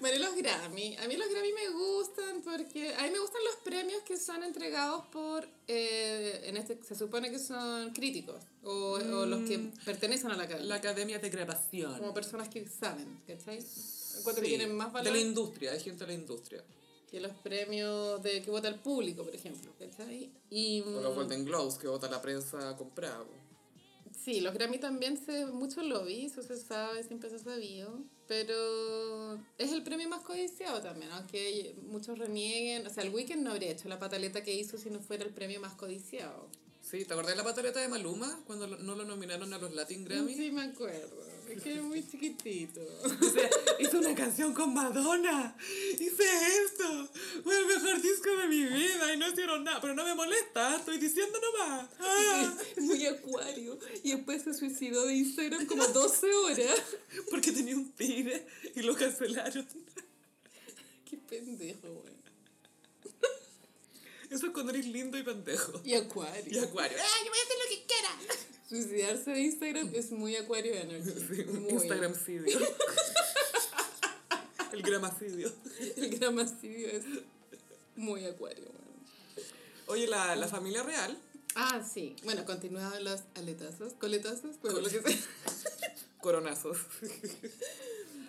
Bueno, 0.00 0.16
y 0.16 0.18
los 0.20 0.36
Grammy. 0.36 0.96
A 0.96 1.08
mí 1.08 1.16
los 1.16 1.28
Grammy 1.28 1.52
me 1.52 1.68
gustan 1.70 2.42
porque 2.42 2.94
a 2.94 3.02
mí 3.02 3.10
me 3.10 3.18
gustan 3.18 3.42
los 3.44 3.56
premios 3.56 4.02
que 4.02 4.16
son 4.16 4.44
entregados 4.44 5.06
por, 5.06 5.46
eh, 5.66 6.42
en 6.44 6.56
este 6.56 6.78
se 6.84 6.94
supone 6.94 7.30
que 7.30 7.38
son 7.38 7.92
críticos 7.92 8.42
o, 8.62 8.92
o 8.92 9.26
los 9.26 9.48
que 9.48 9.58
pertenecen 9.84 10.30
a 10.30 10.36
la 10.36 10.44
academia. 10.44 10.68
La 10.68 10.74
Academia 10.76 11.18
de 11.18 11.30
Grabación. 11.30 11.98
como 11.98 12.14
personas 12.14 12.48
que 12.48 12.66
saben, 12.68 13.20
¿cachai? 13.26 13.60
Encuentro 14.18 14.44
Sí, 14.44 14.50
que 14.50 14.56
tienen 14.58 14.76
más 14.76 14.88
De 14.88 14.92
valor 14.94 15.12
la 15.12 15.18
industria, 15.20 15.72
hay 15.72 15.80
gente 15.80 16.04
de 16.04 16.12
la 16.12 16.18
industria. 16.18 16.64
que 17.10 17.20
los 17.20 17.32
premios 17.42 18.22
de 18.22 18.42
que 18.42 18.50
vota 18.50 18.68
el 18.68 18.76
público, 18.80 19.24
por 19.24 19.34
ejemplo, 19.34 19.72
¿cachai? 19.78 20.30
Y, 20.50 20.82
O 20.82 21.00
los 21.00 21.12
mm, 21.12 21.16
Golden 21.16 21.44
Globes 21.44 21.74
que 21.78 21.88
vota 21.88 22.08
la 22.10 22.20
prensa 22.20 22.76
comprada. 22.76 23.24
Sí, 24.24 24.40
los 24.40 24.52
Grammy 24.52 24.78
también 24.78 25.16
se 25.16 25.46
mucho 25.46 25.82
lobby, 25.82 26.26
eso 26.26 26.42
se 26.42 26.56
sabe, 26.58 27.02
siempre 27.04 27.30
se 27.30 27.36
ha 27.36 27.38
sabido, 27.38 27.98
pero 28.26 29.38
es 29.56 29.72
el 29.72 29.82
premio 29.82 30.08
más 30.08 30.22
codiciado 30.22 30.82
también, 30.82 31.10
aunque 31.12 31.74
muchos 31.86 32.18
renieguen, 32.18 32.86
o 32.86 32.90
sea, 32.90 33.04
el 33.04 33.14
Weekend 33.14 33.42
no 33.42 33.52
habría 33.52 33.70
hecho 33.70 33.88
la 33.88 33.98
pataleta 33.98 34.42
que 34.42 34.52
hizo 34.52 34.76
si 34.76 34.90
no 34.90 35.00
fuera 35.00 35.24
el 35.24 35.30
premio 35.30 35.60
más 35.60 35.74
codiciado. 35.74 36.48
Sí, 36.82 37.04
¿te 37.04 37.12
acordás 37.12 37.32
de 37.32 37.36
la 37.36 37.44
pataleta 37.44 37.80
de 37.80 37.88
Maluma 37.88 38.42
cuando 38.46 38.66
no 38.66 38.94
lo 38.94 39.04
nominaron 39.04 39.52
a 39.54 39.58
los 39.58 39.74
Latin 39.74 40.04
Grammy? 40.04 40.34
Sí, 40.34 40.50
me 40.50 40.62
acuerdo. 40.62 41.16
Es 41.50 41.62
que 41.62 41.74
es 41.74 41.82
muy 41.82 42.06
chiquitito. 42.06 42.80
O 43.04 43.30
sea, 43.30 43.48
hice 43.78 43.96
una 43.96 44.14
canción 44.14 44.52
con 44.52 44.74
Madonna. 44.74 45.56
Hice 45.98 46.24
esto. 46.64 47.08
Fue 47.42 47.56
el 47.58 47.66
mejor 47.66 48.00
disco 48.02 48.36
de 48.36 48.48
mi 48.48 48.64
vida 48.64 49.14
y 49.14 49.16
no 49.16 49.28
hicieron 49.28 49.64
nada. 49.64 49.80
Pero 49.80 49.94
no 49.94 50.04
me 50.04 50.14
molesta, 50.14 50.76
estoy 50.76 50.98
diciendo 50.98 51.38
nomás. 51.40 51.88
Ah, 52.00 52.54
Muy 52.80 53.06
acuario. 53.06 53.78
Y 54.02 54.12
después 54.12 54.42
se 54.42 54.54
suicidó 54.54 55.06
de 55.06 55.14
Instagram 55.14 55.66
como 55.66 55.86
12 55.86 56.34
horas. 56.34 56.82
porque 57.30 57.52
tenía 57.52 57.76
un 57.76 57.90
tigre 57.92 58.46
y 58.74 58.82
lo 58.82 58.94
cancelaron. 58.94 59.66
Qué 61.08 61.16
pendejo, 61.16 61.88
güey. 61.88 62.17
Eso 64.30 64.46
es 64.46 64.52
cuando 64.52 64.72
eres 64.72 64.86
lindo 64.86 65.16
y 65.18 65.22
pendejo. 65.22 65.80
Y 65.84 65.94
acuario. 65.94 66.52
Y 66.52 66.58
acuario. 66.58 66.98
¡Ah, 67.00 67.24
yo 67.24 67.30
voy 67.30 67.38
a 67.38 67.42
hacer 67.42 67.56
lo 67.58 67.68
que 67.70 67.86
quiera! 67.86 68.10
Suicidarse 68.68 69.30
de 69.30 69.40
Instagram 69.40 69.90
es 69.94 70.10
muy 70.12 70.36
acuario 70.36 70.74
energy. 70.74 71.10
Sí, 71.10 71.40
un 71.48 71.62
Muy. 71.62 71.72
Instagramcidio. 71.72 72.58
El 74.72 74.82
gramacidio. 74.82 75.50
El 75.96 76.18
gramacidio 76.18 76.88
es 76.88 77.04
muy 77.96 78.24
acuario, 78.26 78.64
güey. 78.64 78.76
Oye, 79.86 80.06
la, 80.06 80.36
la 80.36 80.46
familia 80.46 80.82
real 80.82 81.18
Ah, 81.54 81.82
sí. 81.82 82.14
Bueno, 82.22 82.44
continuaban 82.44 83.02
los 83.02 83.22
aletazos, 83.34 83.94
coletazos, 83.94 84.56
pero 84.62 84.80
lo 84.80 84.88
que 84.88 85.00
sea. 85.00 85.16
coronazos. 86.20 86.76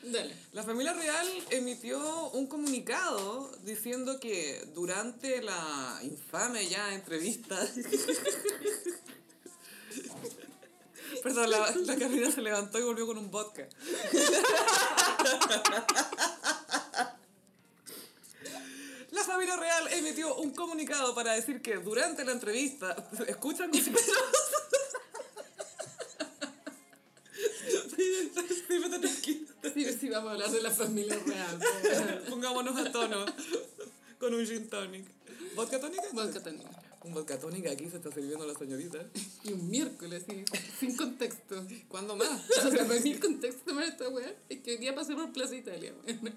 Dale. 0.03 0.35
La 0.53 0.63
familia 0.63 0.93
real 0.93 1.27
emitió 1.49 2.29
un 2.31 2.47
comunicado 2.47 3.51
diciendo 3.63 4.19
que 4.19 4.65
durante 4.73 5.41
la 5.41 5.99
infame 6.03 6.67
ya 6.67 6.93
entrevista... 6.93 7.57
Perdón, 11.23 11.49
la, 11.49 11.71
la 11.75 11.97
Carolina 11.97 12.31
se 12.31 12.41
levantó 12.41 12.79
y 12.79 12.83
volvió 12.83 13.07
con 13.07 13.17
un 13.17 13.31
vodka. 13.31 13.67
La 19.11 19.23
familia 19.23 19.57
real 19.57 19.87
emitió 19.93 20.35
un 20.35 20.51
comunicado 20.51 21.15
para 21.15 21.33
decir 21.33 21.61
que 21.61 21.77
durante 21.77 22.23
la 22.23 22.31
entrevista... 22.31 22.95
¿Escuchan? 23.27 23.71
Vete 23.71 23.91
Vamos 30.11 30.29
a 30.29 30.33
hablar 30.33 30.51
de 30.51 30.61
la 30.61 30.71
familia 30.71 31.19
real. 31.25 32.23
Pongámonos 32.29 32.77
a 32.77 32.91
tono 32.91 33.25
con 34.19 34.33
un 34.33 34.45
gin 34.45 34.67
tonic. 34.67 35.05
¿Vodka 35.55 35.79
tónica? 35.79 36.03
Vodka 36.13 36.41
tonic. 36.41 36.67
Un 37.03 37.13
vodka 37.13 37.39
tónic 37.39 37.67
aquí 37.67 37.89
se 37.89 37.97
está 37.97 38.11
sirviendo 38.11 38.45
la 38.45 38.57
señorita. 38.57 39.05
Y 39.43 39.53
un 39.53 39.69
miércoles, 39.69 40.23
sí, 40.27 40.43
sin 40.79 40.95
contexto. 40.97 41.65
¿Cuándo 41.87 42.15
más? 42.15 42.29
O 42.65 42.69
sea, 42.71 42.87
para 42.87 42.99
mí 42.99 43.11
el 43.11 43.19
contexto 43.19 43.61
tomar 43.65 43.85
esta 43.85 44.09
weá 44.09 44.33
es 44.49 44.59
que 44.61 44.71
hoy 44.71 44.77
día 44.77 44.95
pasé 44.95 45.15
por 45.15 45.31
Plaza 45.31 45.55
Italia, 45.55 45.93
weón. 46.05 46.33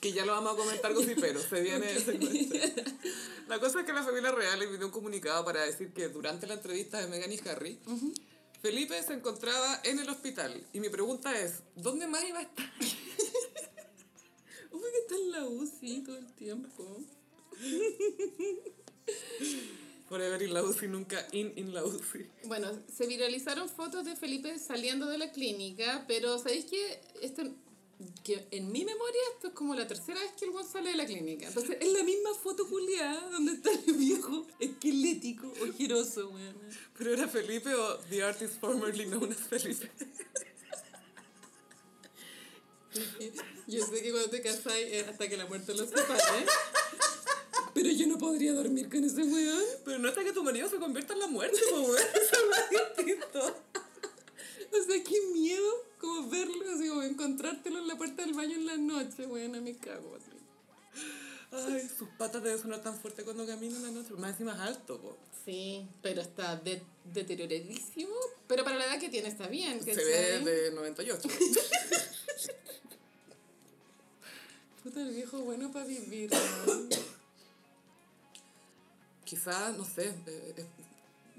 Que 0.00 0.12
ya 0.12 0.24
lo 0.24 0.32
vamos 0.32 0.54
a 0.54 0.56
comentar 0.56 0.92
con 0.92 1.06
pero 1.20 1.40
se 1.40 1.62
viene 1.62 1.96
ese 1.96 2.18
cuento. 2.18 2.56
La 3.48 3.58
cosa 3.58 3.80
es 3.80 3.86
que 3.86 3.92
la 3.92 4.02
familia 4.02 4.32
real 4.32 4.62
emitió 4.62 4.86
un 4.86 4.92
comunicado 4.92 5.44
para 5.44 5.62
decir 5.62 5.92
que 5.92 6.08
durante 6.08 6.46
la 6.46 6.54
entrevista 6.54 7.00
de 7.00 7.06
Meghan 7.08 7.32
y 7.32 7.48
Harry, 7.48 7.78
Felipe 8.64 9.00
se 9.02 9.12
encontraba 9.12 9.82
en 9.84 9.98
el 9.98 10.08
hospital. 10.08 10.66
Y 10.72 10.80
mi 10.80 10.88
pregunta 10.88 11.38
es, 11.38 11.62
¿dónde 11.76 12.06
más 12.06 12.24
iba 12.26 12.38
a 12.38 12.42
estar? 12.44 12.72
Uy, 14.72 14.80
que 14.90 14.98
está 15.00 15.16
en 15.16 15.32
la 15.32 15.44
UCI 15.44 16.00
todo 16.02 16.16
el 16.16 16.32
tiempo. 16.32 16.96
Forever 20.08 20.40
in 20.40 20.54
la 20.54 20.62
UCI, 20.62 20.88
nunca 20.88 21.28
in 21.32 21.52
in 21.56 21.74
la 21.74 21.84
UCI. 21.84 22.26
Bueno, 22.44 22.70
se 22.90 23.06
viralizaron 23.06 23.68
fotos 23.68 24.06
de 24.06 24.16
Felipe 24.16 24.58
saliendo 24.58 25.08
de 25.08 25.18
la 25.18 25.30
clínica, 25.30 26.06
pero 26.08 26.38
¿sabéis 26.38 26.64
qué? 26.64 27.02
Esto, 27.20 27.42
que 28.24 28.46
en 28.50 28.72
mi 28.72 28.84
memoria 28.84 29.20
esto 29.34 29.48
es 29.48 29.54
como 29.54 29.74
la 29.74 29.86
tercera 29.86 30.20
vez 30.20 30.32
que 30.38 30.46
el 30.46 30.50
guan 30.50 30.66
sale 30.66 30.90
de 30.90 30.96
la 30.96 31.06
clínica. 31.06 31.46
Entonces, 31.46 31.76
es 31.80 31.92
la 31.92 32.02
misma 32.02 32.34
foto 32.34 32.68
culiada 32.68 33.28
donde 33.30 33.52
está 33.52 33.70
el 33.70 33.94
viejo 33.94 34.46
esquelético, 34.58 35.52
ojeroso, 35.62 36.30
weón. 36.30 36.56
¿Pero 36.96 37.12
era 37.12 37.28
Felipe 37.28 37.74
o 37.74 37.98
the 38.10 38.22
artist 38.22 38.54
formerly 38.60 39.06
known 39.06 39.30
as 39.30 39.38
Felipe? 39.38 39.90
Yo 43.66 43.84
sé 43.84 44.02
que 44.02 44.10
cuando 44.10 44.30
te 44.30 44.40
casáis 44.42 44.92
es 44.92 45.08
hasta 45.08 45.28
que 45.28 45.36
la 45.36 45.46
muerte 45.46 45.74
los 45.74 45.88
separe. 45.88 46.46
Pero 47.74 47.90
yo 47.90 48.06
no 48.06 48.18
podría 48.18 48.52
dormir 48.52 48.88
con 48.88 49.02
ese 49.04 49.22
weón. 49.22 49.64
Pero 49.84 49.98
no 49.98 50.08
hasta 50.08 50.22
que 50.22 50.32
tu 50.32 50.44
marido 50.44 50.68
se 50.68 50.76
convierta 50.76 51.12
en 51.12 51.20
la 51.20 51.26
muerte, 51.26 51.58
weón. 51.72 51.96
Eso 52.14 52.36
es 52.60 52.96
distinto. 52.96 53.56
O 54.72 54.82
sea, 54.82 55.04
qué 55.04 55.20
miedo 55.32 55.84
como 56.04 56.28
verlo, 56.30 56.64
así 56.74 56.88
como 56.88 57.02
encontrártelo 57.02 57.78
en 57.78 57.88
la 57.88 57.96
puerta 57.96 58.22
del 58.24 58.34
baño 58.34 58.54
en 58.56 58.66
la 58.66 58.76
noche, 58.76 59.26
weón, 59.26 59.54
a 59.54 59.60
mi 59.60 59.74
cago, 59.74 60.16
así. 60.16 60.30
Ay, 61.52 61.88
sus 61.96 62.08
patas 62.18 62.42
deben 62.42 62.58
sonar 62.60 62.82
tan 62.82 62.98
fuerte 62.98 63.22
cuando 63.24 63.46
camina 63.46 63.76
en 63.76 63.82
la 63.82 63.90
noche. 63.90 64.10
Más 64.14 64.30
encima 64.32 64.54
es 64.54 64.60
alto, 64.60 65.00
po. 65.00 65.16
Sí, 65.44 65.86
pero 66.02 66.20
está 66.22 66.56
de- 66.56 66.82
deterioradísimo. 67.12 68.14
Pero 68.48 68.64
para 68.64 68.76
la 68.76 68.86
edad 68.86 68.98
que 68.98 69.08
tiene 69.08 69.28
está 69.28 69.46
bien, 69.46 69.82
Se 69.84 69.94
ve 69.94 70.40
de 70.40 70.72
98. 70.72 71.28
Puta, 74.82 75.00
el 75.00 75.14
viejo 75.14 75.38
bueno 75.40 75.70
para 75.72 75.84
vivir. 75.86 76.30
¿no? 76.32 76.38
Quizás, 79.24 79.76
no 79.78 79.84
sé, 79.84 80.08
eh, 80.26 80.54
eh, 80.56 80.66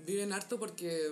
viven 0.05 0.33
harto 0.33 0.57
porque 0.57 1.11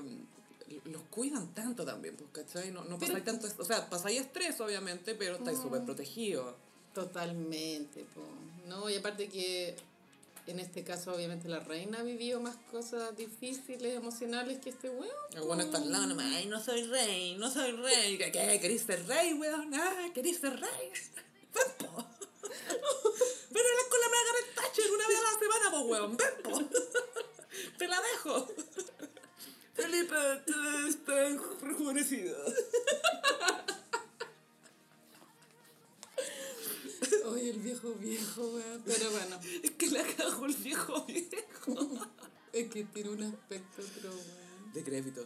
los 0.86 1.02
cuidan 1.10 1.54
tanto 1.54 1.86
también, 1.86 2.16
pues, 2.16 2.30
¿cachai? 2.32 2.72
No, 2.72 2.84
no 2.86 2.98
pasáis 2.98 3.24
tanto... 3.24 3.48
O 3.58 3.66
sea, 3.66 3.90
pasáis 3.90 4.22
estrés, 4.22 4.60
obviamente, 4.62 5.16
pero 5.16 5.36
estáis 5.36 5.60
súper 5.60 5.84
protegidos. 5.84 6.56
Totalmente, 6.94 8.06
po. 8.14 8.22
No, 8.68 8.90
y 8.90 8.96
aparte 8.96 9.28
que 9.28 9.76
en 10.46 10.60
este 10.60 10.84
caso, 10.84 11.14
obviamente, 11.14 11.48
la 11.48 11.60
reina 11.60 12.00
ha 12.00 12.04
vivido 12.04 12.42
más 12.42 12.58
cosas 12.70 13.16
difíciles, 13.16 13.96
emocionales 13.96 14.60
que 14.60 14.72
este 14.72 14.90
weón. 14.90 15.10
El 15.34 15.44
bueno 15.44 15.64
está 15.64 15.78
al 15.78 15.92
lado 15.92 16.08
nomás, 16.08 16.26
ay, 16.36 16.48
no 16.48 16.62
soy 16.62 16.84
rey, 16.84 17.36
no 17.36 17.50
soy 17.50 17.72
rey. 17.72 18.18
¿Qué? 18.18 18.60
¿Querés 18.62 18.82
ser 18.82 19.08
rey, 19.08 19.34
weón? 19.34 19.74
Ah, 19.74 20.10
¿querés 20.14 20.40
ser 20.40 20.60
rey? 20.60 20.92
Ven, 21.54 21.72
po. 21.78 21.96
Ven 23.52 23.66
a 23.66 23.70
hablar 23.70 23.88
con 23.90 24.00
la 24.02 24.10
Margaret 24.10 24.56
Thatcher 24.56 24.92
una 24.92 25.08
vez 25.08 25.18
a 25.18 25.24
la 25.32 25.40
semana, 25.40 25.72
po, 25.72 25.80
weón. 25.82 26.18
Ven, 26.18 26.44
po. 26.44 26.62
Te 27.78 27.88
la 27.88 28.02
dejo. 28.02 28.48
Felipe, 29.74 30.16
te 30.46 30.88
estás 30.90 31.40
rejuvenecido. 31.62 32.36
Oye, 37.26 37.50
el 37.50 37.60
viejo 37.60 37.94
viejo, 37.96 38.42
weón. 38.50 38.82
Pero 38.86 39.12
bueno, 39.12 39.40
Es 39.64 39.72
que 39.72 39.88
la 39.92 40.04
cagó 40.04 40.46
el 40.46 40.56
viejo 40.56 41.06
viejo. 41.06 42.08
es 42.54 42.70
que 42.70 42.84
tiene 42.86 43.10
un 43.10 43.24
aspecto 43.24 43.82
otro, 43.82 44.10
weón. 44.12 44.74
Decrépito. 44.74 45.26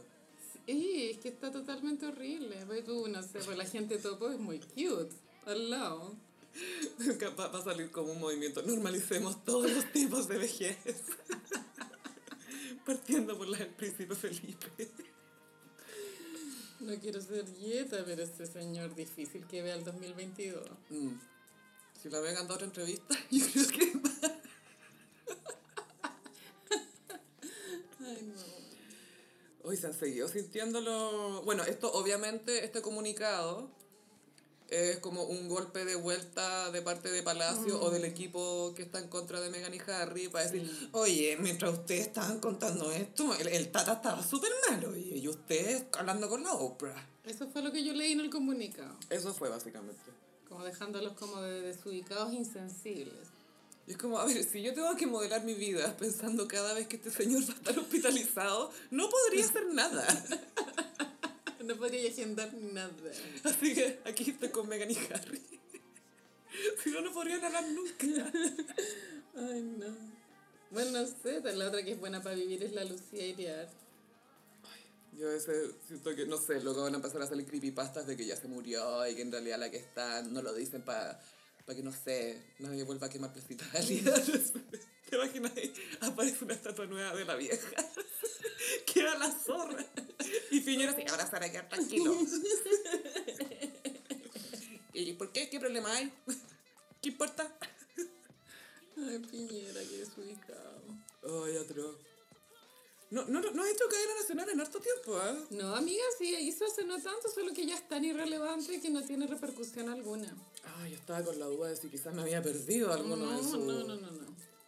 Sí, 0.66 1.12
es 1.12 1.18
que 1.20 1.30
está 1.30 1.52
totalmente 1.52 2.06
horrible. 2.06 2.64
Pues 2.66 2.84
tú, 2.86 3.08
no 3.08 3.22
sé, 3.24 3.40
pues 3.46 3.58
la 3.58 3.66
gente 3.66 3.98
topo 3.98 4.30
es 4.30 4.40
muy 4.40 4.60
cute 4.60 5.10
al 5.46 5.70
lado. 5.70 6.16
Va 7.40 7.60
a 7.60 7.64
salir 7.64 7.92
como 7.92 8.14
un 8.14 8.20
movimiento. 8.20 8.62
Normalicemos 8.64 9.44
todos 9.46 9.70
los 9.72 9.92
tipos 9.92 10.28
de 10.28 10.38
vejez. 10.38 10.78
Partiendo 12.88 13.38
por 13.38 13.50
la 13.50 13.58
del 13.58 13.68
príncipe 13.68 14.16
Felipe. 14.16 14.90
No 16.80 16.98
quiero 17.02 17.20
ser 17.20 17.44
dieta, 17.54 18.02
pero 18.06 18.24
este 18.24 18.46
señor 18.46 18.96
difícil 18.96 19.46
que 19.46 19.62
vea 19.62 19.76
el 19.76 19.84
2022. 19.84 20.66
Mm. 20.90 21.10
Si 22.02 22.10
la 22.10 22.22
vean 22.22 22.38
a 22.38 22.44
otra 22.44 22.66
entrevista, 22.66 23.14
yo 23.32 23.46
creo 23.52 23.68
que 23.68 23.92
Ay, 28.00 28.34
no. 28.34 29.68
Hoy 29.68 29.76
se 29.76 29.88
han 29.88 29.94
seguido 29.94 30.30
sintiéndolo. 30.30 31.42
Bueno, 31.44 31.64
esto 31.64 31.92
obviamente, 31.92 32.64
este 32.64 32.82
comunicado 32.82 33.70
es 34.70 34.98
como 34.98 35.24
un 35.24 35.48
golpe 35.48 35.86
de 35.86 35.96
vuelta 35.96 36.72
de 36.72 36.82
parte 36.82 37.10
de 37.10 37.24
Palacio 37.24 37.82
o 37.82 37.90
del 37.90 38.06
equipo 38.06 38.74
que 38.76 38.84
está 38.84 39.00
en 39.00 39.08
contra 39.08 39.40
de 39.40 39.50
Meghan 39.50 39.74
y 39.74 39.80
Harry 39.90 40.28
para 40.28 40.46
decir, 40.46 40.90
oye, 40.92 41.38
mientras 41.40 41.74
ustedes 41.74 42.08
estaban 42.08 42.40
contando 42.40 42.92
esto, 42.92 43.34
el, 43.36 43.48
el 43.48 43.72
Tata 43.72 43.94
estaba 43.94 44.24
súper 44.24 44.52
malo 44.70 44.96
y, 44.96 45.20
y 45.20 45.28
ustedes 45.28 45.86
hablando 45.98 46.28
con 46.28 46.44
la 46.44 46.54
Oprah. 46.54 47.08
Eso 47.26 47.48
fue 47.48 47.62
lo 47.62 47.72
que 47.72 47.84
yo 47.84 47.94
leí 47.94 48.14
en 48.14 48.22
el 48.22 48.30
comunicado. 48.30 48.96
Eso 49.10 49.34
fue 49.34 49.50
básicamente. 49.50 50.12
Como 50.48 50.64
dejándolos 50.64 51.14
como 51.14 51.42
de 51.42 51.62
desubicados 51.62 52.34
insensibles. 52.34 53.28
Y 53.86 53.92
es 53.92 53.98
como, 53.98 54.20
a 54.20 54.26
ver, 54.26 54.44
si 54.44 54.62
yo 54.62 54.74
tengo 54.74 54.94
que 54.98 55.08
modelar 55.08 55.46
mi 55.46 55.54
vida 55.54 55.96
pensando 55.98 56.46
cada 56.48 56.74
vez 56.74 56.88
que 56.88 56.98
este 56.98 57.10
señor 57.10 57.44
va 57.44 57.54
a 57.54 57.56
estar 57.56 57.80
hospitalizado, 57.80 58.72
no 58.92 59.10
podría 59.10 59.46
hacer 59.46 59.66
nada. 59.74 60.06
No 61.68 61.76
podría 61.76 62.10
agendar 62.10 62.54
nada. 62.54 62.94
Así 63.44 63.76
que 63.76 64.00
aquí 64.06 64.32
estoy 64.32 64.50
con 64.50 64.70
Meghan 64.70 64.90
y 64.90 64.98
Harry. 65.14 65.42
Si 66.84 66.90
no, 66.90 67.02
no 67.02 67.14
podrían 67.14 67.44
hablar 67.44 67.70
nunca. 67.70 68.32
Ay, 69.36 69.62
no. 69.62 69.96
Bueno, 70.72 70.92
no 70.92 71.06
sé, 71.06 71.40
la 71.54 71.68
otra 71.68 71.84
que 71.84 71.92
es 71.92 72.00
buena 72.00 72.24
para 72.24 72.36
vivir 72.36 72.64
es 72.64 72.72
la 72.72 72.84
Lucía 72.84 73.28
Iriar. 73.28 73.70
Yo 75.12 75.30
a 75.30 75.34
veces 75.34 75.72
siento 75.86 76.16
que, 76.16 76.26
no 76.26 76.38
sé, 76.38 76.60
luego 76.62 76.82
van 76.82 76.94
a 76.94 76.98
empezar 76.98 77.22
a 77.22 77.28
salir 77.28 77.46
creepypastas 77.46 78.08
de 78.08 78.18
que 78.18 78.26
ya 78.26 78.36
se 78.36 78.48
murió 78.48 79.08
y 79.08 79.16
que 79.16 79.22
en 79.22 79.32
realidad 79.32 79.60
la 79.60 79.70
que 79.70 79.78
está 79.78 80.24
no 80.24 80.42
lo 80.42 80.52
dicen 80.54 80.82
para 80.82 81.20
que, 81.68 81.84
no 81.84 81.92
sé, 81.92 82.42
nadie 82.58 82.84
vuelva 82.84 83.06
a 83.06 83.10
quemar 83.10 83.34
día. 83.34 84.14
¿Te 85.18 85.38
imaginas? 85.38 85.52
Aparece 86.02 86.46
una 86.46 86.54
estatua 86.54 86.86
nueva 86.86 87.16
de 87.16 87.26
la 87.26 87.36
vieja. 87.36 87.70
Queda 88.86 89.18
la 89.18 89.32
zorra. 89.32 89.84
Y 90.52 90.60
Piñera 90.60 90.94
se 90.94 91.08
abrazar 91.10 91.44
a 91.44 91.52
quedar 91.52 91.68
tranquilo. 91.68 92.16
¿Y 94.94 95.14
por 95.14 95.32
qué? 95.32 95.50
¿Qué 95.50 95.60
problema 95.60 95.92
hay? 95.96 96.14
¿Qué 97.02 97.10
importa? 97.10 97.52
Ay, 98.98 99.20
Piñera, 99.32 99.82
que 99.82 99.98
desubicado. 99.98 100.84
Ay, 101.24 101.58
otro. 101.58 101.98
No, 103.10 103.26
no, 103.26 103.40
no 103.40 103.64
ha 103.64 103.70
hecho 103.70 103.86
cadena 103.90 104.16
nacional 104.20 104.50
en 104.50 104.60
harto 104.60 104.80
tiempo, 104.80 105.18
¿eh? 105.18 105.46
No, 105.52 105.74
amiga, 105.76 106.04
sí, 106.18 106.36
hizo 106.42 106.66
hace 106.66 106.84
no 106.84 107.02
tanto, 107.02 107.30
solo 107.34 107.54
que 107.54 107.66
ya 107.66 107.76
es 107.76 107.88
tan 107.88 108.04
irrelevante 108.04 108.82
que 108.82 108.90
no 108.90 109.02
tiene 109.02 109.28
repercusión 109.28 109.88
alguna. 109.90 110.36
Ay, 110.78 110.92
yo 110.92 110.98
estaba 110.98 111.24
con 111.24 111.40
la 111.40 111.46
duda 111.46 111.70
de 111.70 111.78
si 111.78 111.88
quizás 111.88 112.14
me 112.14 112.22
había 112.22 112.44
perdido 112.44 112.92
alguno 112.92 113.16
no, 113.16 113.42
de 113.42 113.50
su... 113.50 113.58
No, 113.60 113.84
no, 113.84 113.96
no, 113.96 114.12
no. 114.12 114.28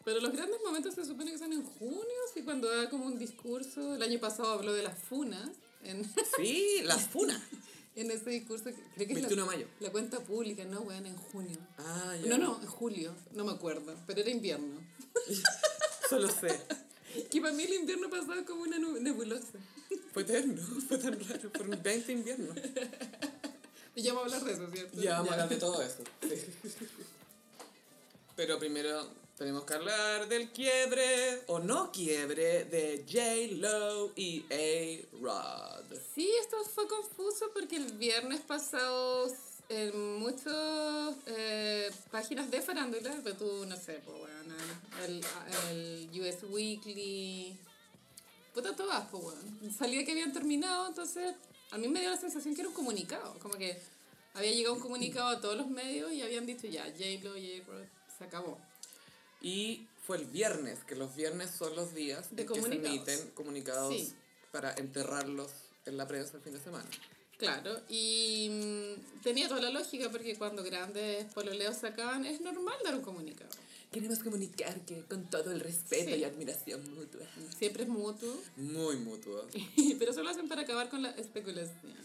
Pero 0.09 0.21
los 0.21 0.33
grandes 0.33 0.59
momentos 0.65 0.95
se 0.95 1.05
supone 1.05 1.31
que 1.31 1.37
son 1.37 1.53
en 1.53 1.63
junio, 1.63 2.17
sí, 2.33 2.41
cuando 2.41 2.67
da 2.67 2.89
como 2.89 3.05
un 3.05 3.19
discurso. 3.19 3.93
El 3.93 4.01
año 4.01 4.19
pasado 4.19 4.53
habló 4.53 4.73
de 4.73 4.81
las 4.81 4.97
funas. 4.97 5.51
En... 5.83 6.03
Sí, 6.35 6.81
las 6.83 7.07
funas. 7.09 7.39
en 7.95 8.09
ese 8.09 8.31
discurso, 8.31 8.63
creo 8.95 9.07
que 9.07 9.13
21 9.13 9.27
es 9.27 9.29
la, 9.29 9.43
de 9.43 9.45
mayo. 9.45 9.67
la 9.81 9.91
cuenta 9.91 10.19
pública, 10.21 10.65
no, 10.65 10.81
weón, 10.81 11.05
en 11.05 11.15
junio. 11.15 11.59
Ah, 11.77 12.15
ya. 12.23 12.27
No, 12.27 12.39
no, 12.39 12.59
en 12.59 12.65
julio, 12.65 13.15
no 13.33 13.45
me 13.45 13.51
acuerdo, 13.51 13.95
pero 14.07 14.21
era 14.21 14.31
invierno. 14.31 14.81
Solo 16.09 16.27
sé. 16.27 16.59
Que 17.29 17.41
para 17.41 17.53
mí 17.53 17.63
el 17.63 17.73
invierno 17.73 18.09
pasado 18.09 18.43
como 18.45 18.63
una 18.63 18.79
nebulosa. 18.79 19.59
Fue 20.11 20.23
eterno, 20.23 20.61
fue 20.87 20.97
tan 20.97 21.19
raro, 21.19 21.51
fueron 21.51 21.83
20 21.83 22.11
inviernos. 22.11 22.55
Y 23.95 24.01
ya 24.01 24.13
vamos 24.13 24.33
a 24.33 24.37
hablar 24.37 24.49
de 24.49 24.63
eso, 24.63 24.71
¿cierto? 24.71 25.01
Ya 25.01 25.13
vamos 25.13 25.29
a 25.29 25.33
hablar 25.33 25.49
de 25.49 25.57
todo 25.57 25.81
eso. 25.83 26.03
sí. 26.21 26.87
Pero 28.35 28.57
primero 28.57 29.18
tenemos 29.39 29.63
que 29.63 29.73
hablar 29.73 30.27
del 30.27 30.49
quiebre 30.49 31.43
o 31.47 31.59
no 31.59 31.93
quiebre 31.93 32.65
de 32.65 33.05
J-Lo 33.07 34.11
y 34.17 34.43
A-Rod. 34.51 35.97
Sí, 36.13 36.29
esto 36.41 36.57
fue 36.65 36.85
confuso 36.89 37.49
porque 37.53 37.77
el 37.77 37.93
viernes 37.93 38.41
pasado 38.41 39.33
en 39.69 40.19
muchas 40.19 41.15
eh, 41.27 41.89
páginas 42.11 42.51
de 42.51 42.61
farándula, 42.61 43.17
pero 43.23 43.37
tú, 43.37 43.65
no 43.65 43.77
sé, 43.77 44.01
pues 44.03 44.17
bueno, 44.17 44.55
el, 45.05 45.23
el 45.71 46.21
US 46.21 46.43
Weekly, 46.49 47.57
puta 48.53 48.75
todas, 48.75 49.07
pues 49.09 49.23
bueno, 49.23 49.41
salía 49.71 50.03
que 50.03 50.11
habían 50.11 50.33
terminado, 50.33 50.89
entonces 50.89 51.33
a 51.71 51.77
mí 51.77 51.87
me 51.87 52.01
dio 52.01 52.09
la 52.09 52.17
sensación 52.17 52.55
que 52.55 52.61
era 52.61 52.67
un 52.67 52.75
comunicado, 52.75 53.39
como 53.39 53.55
que 53.55 53.79
había 54.33 54.51
llegado 54.51 54.75
un 54.75 54.81
comunicado 54.81 55.29
a 55.29 55.39
todos 55.39 55.55
los 55.55 55.69
medios 55.69 56.11
y 56.11 56.23
habían 56.23 56.45
dicho 56.45 56.67
ya, 56.67 56.83
J-Lo 56.83 57.37
y 57.37 57.61
A-Rod 57.61 57.85
se 58.17 58.25
acabó. 58.25 58.68
Y 59.41 59.87
fue 60.05 60.17
el 60.17 60.25
viernes, 60.25 60.79
que 60.85 60.95
los 60.95 61.15
viernes 61.15 61.51
son 61.51 61.75
los 61.75 61.93
días 61.93 62.27
De 62.35 62.43
en 62.43 62.47
que 62.47 62.61
se 62.61 62.73
emiten 62.73 63.31
comunicados 63.31 63.93
Sí. 63.95 64.13
para 64.51 64.73
enterrarlos 64.73 65.51
en 65.85 65.97
la 65.97 66.07
prensa 66.07 66.37
el 66.37 66.43
fin 66.43 66.53
de 66.53 66.59
semana. 66.59 66.89
Claro, 67.37 67.79
y 67.87 68.49
mm, 68.51 69.21
tenía 69.23 69.47
toda 69.47 69.61
la 69.61 69.69
lógica 69.69 70.09
porque 70.11 70.35
cuando 70.35 70.61
grandes 70.63 71.25
pololeos 71.33 71.77
sacaban 71.77 72.25
es 72.25 72.41
normal 72.41 72.75
dar 72.83 72.95
un 72.95 73.01
comunicado. 73.01 73.49
Queremos 73.91 74.19
comunicar 74.19 74.81
que 74.81 75.03
con 75.05 75.29
todo 75.29 75.51
el 75.51 75.61
respeto 75.61 76.09
Sí. 76.13 76.17
y 76.17 76.23
admiración 76.25 76.93
mutua. 76.93 77.25
Siempre 77.57 77.83
es 77.83 77.89
mutuo, 77.89 78.35
Muy 78.57 78.97
mutuo. 78.97 79.47
pero 79.99 80.11
eso 80.11 80.21
lo 80.21 80.29
hacen 80.29 80.47
para 80.49 80.63
acabar 80.63 80.89
con 80.89 81.01
la 81.01 81.11
especulación. 81.11 81.95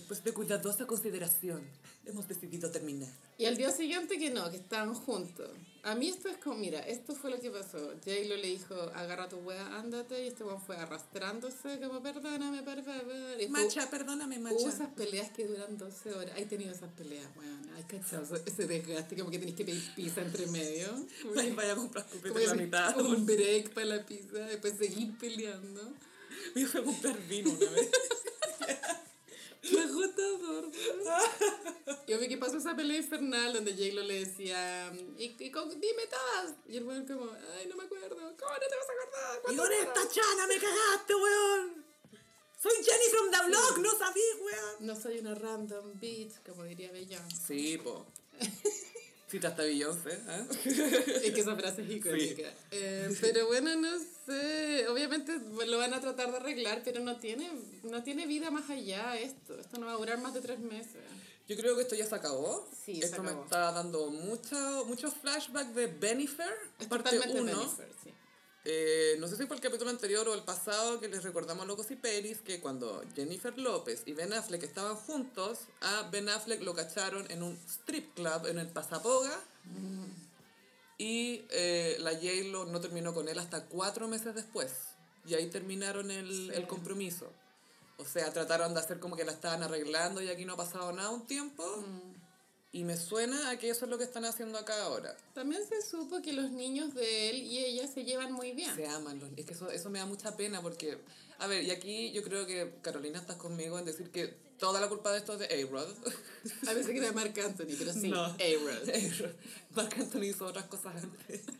Después 0.00 0.24
de 0.24 0.32
cuidadosa 0.32 0.86
consideración, 0.86 1.60
hemos 2.06 2.26
decidido 2.26 2.70
terminar. 2.70 3.10
Y 3.36 3.44
al 3.44 3.58
día 3.58 3.70
siguiente 3.70 4.18
que 4.18 4.30
no, 4.30 4.50
que 4.50 4.56
estaban 4.56 4.94
juntos. 4.94 5.50
A 5.82 5.94
mí 5.94 6.08
esto 6.08 6.30
es 6.30 6.38
como, 6.38 6.56
mira, 6.56 6.80
esto 6.80 7.14
fue 7.14 7.30
lo 7.30 7.38
que 7.38 7.50
pasó. 7.50 7.78
J-Lo 8.02 8.36
le 8.36 8.46
dijo, 8.48 8.74
agarra 8.94 9.28
tu 9.28 9.36
wea, 9.40 9.76
ándate, 9.78 10.24
y 10.24 10.28
este 10.28 10.42
weón 10.42 10.62
fue 10.62 10.78
arrastrándose 10.78 11.78
como, 11.80 12.02
perdóname, 12.02 12.62
fue- 12.62 13.48
Macha, 13.50 13.90
perdóname, 13.90 14.38
Hubo 14.38 14.44
macha. 14.44 14.68
esas 14.70 14.88
peleas 14.94 15.30
que 15.32 15.46
duran 15.46 15.76
12 15.76 16.14
horas. 16.14 16.34
Hay 16.34 16.46
tenido 16.46 16.72
esas 16.72 16.90
peleas, 16.94 17.28
weón. 17.36 17.68
Hay 17.76 17.82
cachado 17.84 18.24
ese- 18.36 18.66
desgaste, 18.66 19.16
como 19.16 19.30
que 19.30 19.38
tenés 19.38 19.54
que 19.54 19.66
pedir 19.66 19.94
pizza 19.94 20.22
entre 20.22 20.46
medio. 20.46 20.88
Como 21.22 21.34
Vaya, 21.34 21.72
a 21.72 21.76
comprar 21.76 22.06
cupete 22.06 22.46
la 22.46 22.54
mitad. 22.54 22.98
Un 23.00 23.26
break 23.26 23.74
para 23.74 23.86
la 23.86 24.06
pizza, 24.06 24.38
después 24.38 24.78
seguir 24.78 25.16
peleando. 25.18 25.92
Me 26.54 26.64
fui 26.64 26.80
a 26.80 26.84
comprar 26.84 27.18
vino 27.28 27.50
una 27.50 27.70
vez. 27.70 27.90
¡Qué 29.62 29.78
agotador! 29.80 30.70
Yo 32.06 32.18
vi 32.18 32.28
que 32.28 32.38
pasó 32.38 32.56
esa 32.58 32.74
pelea 32.74 32.96
infernal 32.98 33.52
donde 33.52 33.72
J-Lo 33.72 34.02
le 34.02 34.24
decía, 34.24 34.92
y, 35.18 35.36
y 35.38 35.50
con- 35.50 35.68
dime 35.80 36.06
todas. 36.08 36.54
Y 36.66 36.76
el 36.78 36.84
weón 36.84 37.06
como, 37.06 37.30
ay, 37.58 37.66
no 37.68 37.76
me 37.76 37.84
acuerdo. 37.84 38.16
¿Cómo 38.16 38.52
no 38.52 38.58
te 38.58 38.76
vas 38.76 38.88
a 38.88 38.92
acordar? 38.92 39.38
¡Y 39.38 39.42
¿Cuántas 39.42 39.56
con 39.56 39.60
horas?" 39.60 39.78
esta 39.86 40.08
chana 40.20 40.46
me 40.46 40.54
cagaste, 40.58 41.14
weón! 41.14 41.84
¡Soy 42.62 42.72
Jenny 42.84 43.04
from 43.10 43.30
the 43.30 43.46
block! 43.48 43.78
¡No 43.78 43.98
sabí, 43.98 44.20
weón! 44.42 44.76
No 44.86 45.00
soy 45.00 45.18
una 45.18 45.34
random 45.34 45.98
bitch, 46.00 46.42
como 46.46 46.64
diría 46.64 46.90
Beyoncé. 46.92 47.46
Sí, 47.46 47.78
po. 47.78 48.06
Cita 49.30 49.48
hasta 49.48 49.62
Beyoncé, 49.62 50.10
¿eh? 50.10 50.46
Es 51.24 51.32
que 51.32 51.40
esa 51.40 51.54
frase 51.54 51.82
es 51.82 51.90
icónica. 51.90 52.52
Eh, 52.72 53.16
pero 53.20 53.46
bueno, 53.46 53.76
no 53.76 53.96
sé. 54.26 54.88
Obviamente 54.88 55.38
lo 55.66 55.78
van 55.78 55.94
a 55.94 56.00
tratar 56.00 56.32
de 56.32 56.38
arreglar, 56.38 56.82
pero 56.84 57.00
no 57.00 57.16
tiene, 57.16 57.48
no 57.84 58.02
tiene 58.02 58.26
vida 58.26 58.50
más 58.50 58.68
allá 58.70 59.16
esto. 59.16 59.56
Esto 59.58 59.78
no 59.78 59.86
va 59.86 59.92
a 59.92 59.96
durar 59.96 60.20
más 60.20 60.34
de 60.34 60.40
tres 60.40 60.58
meses. 60.58 61.02
Yo 61.46 61.56
creo 61.56 61.76
que 61.76 61.82
esto 61.82 61.94
ya 61.94 62.06
se 62.06 62.14
acabó. 62.14 62.68
Sí, 62.84 62.96
se 62.96 63.06
esto 63.06 63.22
me 63.22 63.28
acabó. 63.28 63.44
está 63.44 63.70
dando 63.70 64.10
mucho, 64.10 64.84
muchos 64.86 65.14
flashbacks 65.14 65.74
de 65.76 65.86
Benifer, 65.86 66.52
Es 66.80 66.88
parte 66.88 67.10
totalmente 67.10 67.52
1. 67.52 67.56
Benifer, 67.56 67.88
sí. 68.02 68.10
Eh, 68.64 69.16
no 69.18 69.26
sé 69.26 69.36
si 69.36 69.46
fue 69.46 69.56
el 69.56 69.62
capítulo 69.62 69.90
anterior 69.90 70.28
o 70.28 70.34
el 70.34 70.42
pasado 70.42 71.00
que 71.00 71.08
les 71.08 71.22
recordamos 71.22 71.64
a 71.64 71.66
Locos 71.66 71.90
y 71.90 71.96
Peris 71.96 72.40
que 72.42 72.60
cuando 72.60 73.02
Jennifer 73.16 73.56
López 73.58 74.02
y 74.04 74.12
Ben 74.12 74.32
Affleck 74.34 74.62
estaban 74.62 74.96
juntos, 74.96 75.60
a 75.80 76.08
Ben 76.10 76.28
Affleck 76.28 76.60
lo 76.62 76.74
cacharon 76.74 77.24
en 77.30 77.42
un 77.42 77.58
strip 77.66 78.14
club 78.14 78.46
en 78.46 78.58
el 78.58 78.68
Pasapoga 78.68 79.40
y 80.98 81.46
eh, 81.50 81.96
la 82.00 82.12
J-Lo 82.12 82.66
no 82.66 82.80
terminó 82.80 83.14
con 83.14 83.28
él 83.28 83.38
hasta 83.38 83.64
cuatro 83.66 84.06
meses 84.08 84.34
después. 84.34 84.70
Y 85.26 85.34
ahí 85.34 85.48
terminaron 85.48 86.10
el, 86.10 86.28
Sí. 86.28 86.50
el 86.54 86.66
compromiso. 86.66 87.32
O 87.96 88.04
sea, 88.04 88.32
trataron 88.32 88.74
de 88.74 88.80
hacer 88.80 88.98
como 89.00 89.16
que 89.16 89.24
la 89.24 89.32
estaban 89.32 89.62
arreglando 89.62 90.20
y 90.22 90.28
aquí 90.28 90.44
no 90.44 90.54
ha 90.54 90.56
pasado 90.56 90.92
nada 90.92 91.10
un 91.10 91.26
tiempo. 91.26 91.64
Y 92.72 92.84
me 92.84 92.96
suena 92.96 93.50
a 93.50 93.58
que 93.58 93.68
eso 93.68 93.84
es 93.84 93.90
lo 93.90 93.98
que 93.98 94.04
están 94.04 94.24
haciendo 94.24 94.56
acá 94.56 94.80
ahora. 94.84 95.16
También 95.34 95.60
se 95.66 95.82
supo 95.82 96.22
que 96.22 96.32
los 96.32 96.52
niños 96.52 96.94
de 96.94 97.30
él 97.30 97.36
y 97.42 97.58
ella 97.58 97.88
se 97.88 98.04
llevan 98.04 98.32
muy 98.32 98.52
bien. 98.52 98.74
Se 98.76 98.86
aman. 98.86 99.18
Los, 99.18 99.30
es 99.36 99.44
que 99.44 99.54
eso, 99.54 99.70
eso 99.70 99.90
me 99.90 99.98
da 99.98 100.06
mucha 100.06 100.36
pena 100.36 100.62
porque... 100.62 100.98
A 101.38 101.48
ver, 101.48 101.64
y 101.64 101.70
aquí 101.72 102.12
yo 102.12 102.22
creo 102.22 102.46
que 102.46 102.74
Carolina 102.82 103.18
estás 103.18 103.36
conmigo 103.36 103.78
en 103.78 103.86
decir 103.86 104.10
que 104.10 104.28
toda 104.58 104.80
la 104.80 104.88
culpa 104.88 105.10
de 105.10 105.18
esto 105.18 105.32
es 105.32 105.40
de 105.40 105.46
A-Rod. 105.46 105.88
A 106.68 106.72
veces 106.74 106.92
que 106.92 106.98
era 106.98 107.12
Marc 107.12 107.36
Anthony, 107.38 107.74
pero 107.76 107.92
sí, 107.92 108.08
No. 108.08 108.24
A-Rod. 108.24 108.88
Marc 109.74 109.98
Anthony 109.98 110.24
hizo 110.24 110.46
otras 110.46 110.66
cosas 110.66 111.02
antes. 111.02 111.40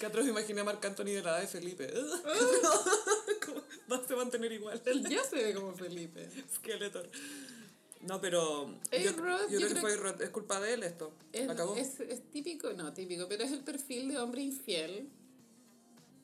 Que 0.00 0.06
otros 0.06 0.24
me 0.24 0.30
imaginé 0.30 0.62
a 0.62 0.64
Marc 0.64 0.84
Anthony 0.84 1.04
de 1.04 1.22
la 1.22 1.30
edad 1.30 1.40
de 1.40 1.46
Felipe. 1.46 1.92
¿Cómo 3.44 3.62
va 3.90 3.96
a 3.96 4.06
se 4.06 4.16
mantener 4.16 4.50
igual? 4.50 4.82
Él 4.86 5.08
ya 5.08 5.22
se 5.22 5.36
ve 5.36 5.54
como 5.54 5.72
Felipe. 5.74 6.28
Skeletor. 6.56 7.08
No, 8.02 8.20
pero 8.20 8.68
yo, 8.92 9.10
A-Rod, 9.10 9.50
yo 9.50 9.58
yo 9.58 9.58
creo 9.58 9.68
que 9.68 9.68
creo 9.68 9.80
fue 9.80 9.92
A-Rod. 9.94 10.22
Es 10.22 10.30
culpa 10.30 10.60
de 10.60 10.74
él 10.74 10.82
esto. 10.82 11.12
Es, 11.32 11.48
Acabó. 11.48 11.74
es, 11.76 12.00
es 12.00 12.30
típico, 12.30 12.72
no 12.72 12.92
típico, 12.92 13.26
pero 13.28 13.44
es 13.44 13.52
el 13.52 13.60
perfil 13.60 14.08
de 14.08 14.18
hombre 14.18 14.42
infiel. 14.42 15.08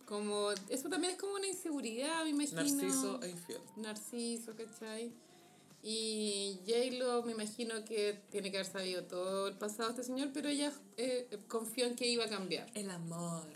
Como, 0.05 0.51
eso 0.69 0.89
también 0.89 1.15
es 1.15 1.19
como 1.19 1.35
una 1.35 1.47
inseguridad, 1.47 2.25
me 2.25 2.31
imagino. 2.31 2.63
Narciso 2.63 3.23
e 3.23 3.31
infiel. 3.31 3.61
Narciso, 3.77 4.55
¿cachai? 4.55 5.13
Y 5.83 6.61
J-Lo 6.65 7.25
me 7.25 7.33
imagino 7.33 7.85
que 7.85 8.21
tiene 8.31 8.51
que 8.53 8.59
haber 8.59 8.71
sabido 8.71 9.05
todo 9.05 9.49
el 9.49 9.59
pasado 9.59 9.89
de 9.89 10.01
este 10.01 10.13
señor, 10.13 10.31
pero 10.33 10.49
ella 10.49 10.73
eh, 10.97 11.39
confió 11.49 11.87
en 11.87 11.97
que 11.97 12.07
iba 12.07 12.25
a 12.25 12.29
cambiar. 12.29 12.71
El 12.75 12.91
amor. 12.91 13.49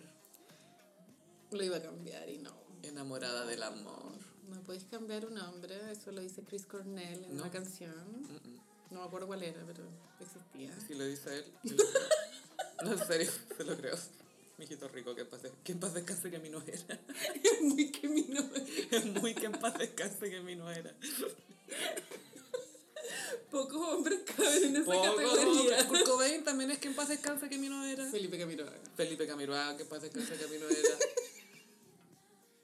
Lo 1.53 1.63
iba 1.63 1.77
a 1.77 1.83
cambiar 1.83 2.29
y 2.29 2.39
no. 2.39 2.53
Enamorada 2.83 3.47
del 3.47 3.63
amor. 3.63 4.16
No 4.49 4.61
podéis 4.63 4.85
cambiar 4.85 5.27
un 5.27 5.39
hombre, 5.39 5.75
eso 5.91 6.13
lo 6.13 6.21
dice 6.21 6.43
Chris 6.43 6.67
Cornell 6.67 7.25
en 7.25 7.37
No. 7.37 7.43
una 7.43 7.51
canción. 7.53 7.93
Mm-mm. 8.23 8.61
No 8.91 9.01
me 9.01 9.07
acuerdo 9.07 9.27
cuál 9.27 9.43
era, 9.43 9.65
pero 9.67 9.85
existía. 10.21 10.73
Si 10.87 10.95
lo 10.95 11.05
dice 11.05 11.37
él. 11.39 11.45
yo 11.65 11.75
lo 11.77 11.83
creo. 11.85 12.03
No, 12.85 12.93
en 12.93 13.07
serio, 13.07 13.31
se 13.57 13.65
lo 13.65 13.77
creo. 13.77 13.97
Mijito 14.59 14.89
rico, 14.89 15.15
que 15.15 15.23
en 15.23 15.29
paz, 15.29 15.41
que 15.65 15.73
en 15.73 15.81
paz 15.81 15.93
descanse 15.95 16.31
que 16.31 16.39
mi 16.39 16.49
no 16.49 16.63
era. 16.63 17.01
Es 17.43 17.61
muy 17.63 17.91
que 17.91 18.09
mi 18.09 18.23
nombre. 18.23 18.65
Es 18.91 19.05
muy 19.07 19.35
que 19.35 19.47
en 19.47 19.53
paz 19.53 19.77
descanse 19.79 20.31
que 20.31 20.41
mi 20.41 20.55
no 20.57 20.71
era. 20.71 20.95
Pocos 23.51 23.77
hombres 23.89 24.21
caben 24.37 24.65
en 24.65 24.77
esa 24.77 24.85
Poco, 24.93 25.03
categoría. 25.17 25.89
Kurt 25.89 26.05
Cobain 26.05 26.45
también 26.45 26.71
es 26.71 26.79
que 26.79 26.89
en 26.89 26.95
paz 26.95 27.09
descanse 27.09 27.49
que 27.49 27.59
no 27.59 27.85
era. 27.85 28.09
Felipe 28.11 28.39
Camiroaga. 28.39 28.79
Felipe 28.97 29.27
Camiroaga, 29.27 29.77
que 29.77 29.83
en 29.83 29.89
paz 29.89 30.03
descanse 30.03 30.37
que 30.37 30.59
no 30.59 30.69
era. 30.69 30.89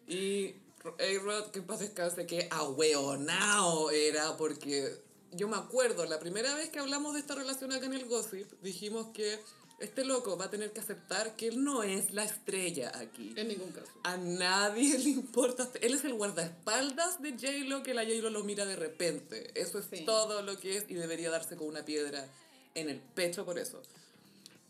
Y 0.09 0.57
A-Rod, 0.91 1.51
que 1.51 1.59
en 1.61 1.67
paz 1.67 1.81
descanse 1.81 2.27
que 2.27 2.49
ahueonao 2.51 3.91
era, 3.91 4.37
porque 4.37 4.97
yo 5.33 5.49
me 5.49 5.57
acuerdo, 5.57 6.05
la 6.07 6.19
primera 6.19 6.55
vez 6.55 6.71
que 6.71 6.79
hablamos 6.79 7.15
de 7.15 7.21
esta 7.21 7.35
relación 7.35 7.73
acá 7.73 7.87
en 7.87 7.95
el 7.95 8.05
Gossip, 8.07 8.51
dijimos 8.63 9.09
que 9.15 9.39
este 9.81 10.05
loco 10.05 10.37
va 10.37 10.45
a 10.45 10.51
tener 10.51 10.73
que 10.73 10.79
aceptar 10.81 11.35
que 11.35 11.49
él 11.49 11.65
no 11.65 11.83
es 11.83 12.13
la 12.13 12.23
estrella 12.25 12.93
aquí. 12.99 13.33
En 13.37 13.49
ningún 13.49 13.73
caso. 13.73 13.91
A 14.05 14.17
nadie 14.17 14.97
le 14.99 15.11
importa. 15.11 15.69
Él 15.81 15.95
es 15.95 16.05
el 16.05 16.15
guardaespaldas 16.15 17.21
de 17.21 17.33
J-Lo 17.33 17.83
que 17.83 17.93
la 17.95 18.03
J-Lo 18.05 18.31
lo 18.31 18.45
mira 18.45 18.65
de 18.65 18.77
repente. 18.77 19.51
Eso 19.61 19.81
es 19.81 19.87
Sí. 19.91 20.05
todo 20.05 20.43
lo 20.43 20.59
que 20.61 20.77
es 20.77 20.85
y 20.89 20.95
debería 20.95 21.31
darse 21.31 21.57
con 21.57 21.67
una 21.67 21.85
piedra 21.85 22.29
en 22.75 22.89
el 22.91 23.01
pecho 23.01 23.45
por 23.45 23.59
eso. 23.59 23.83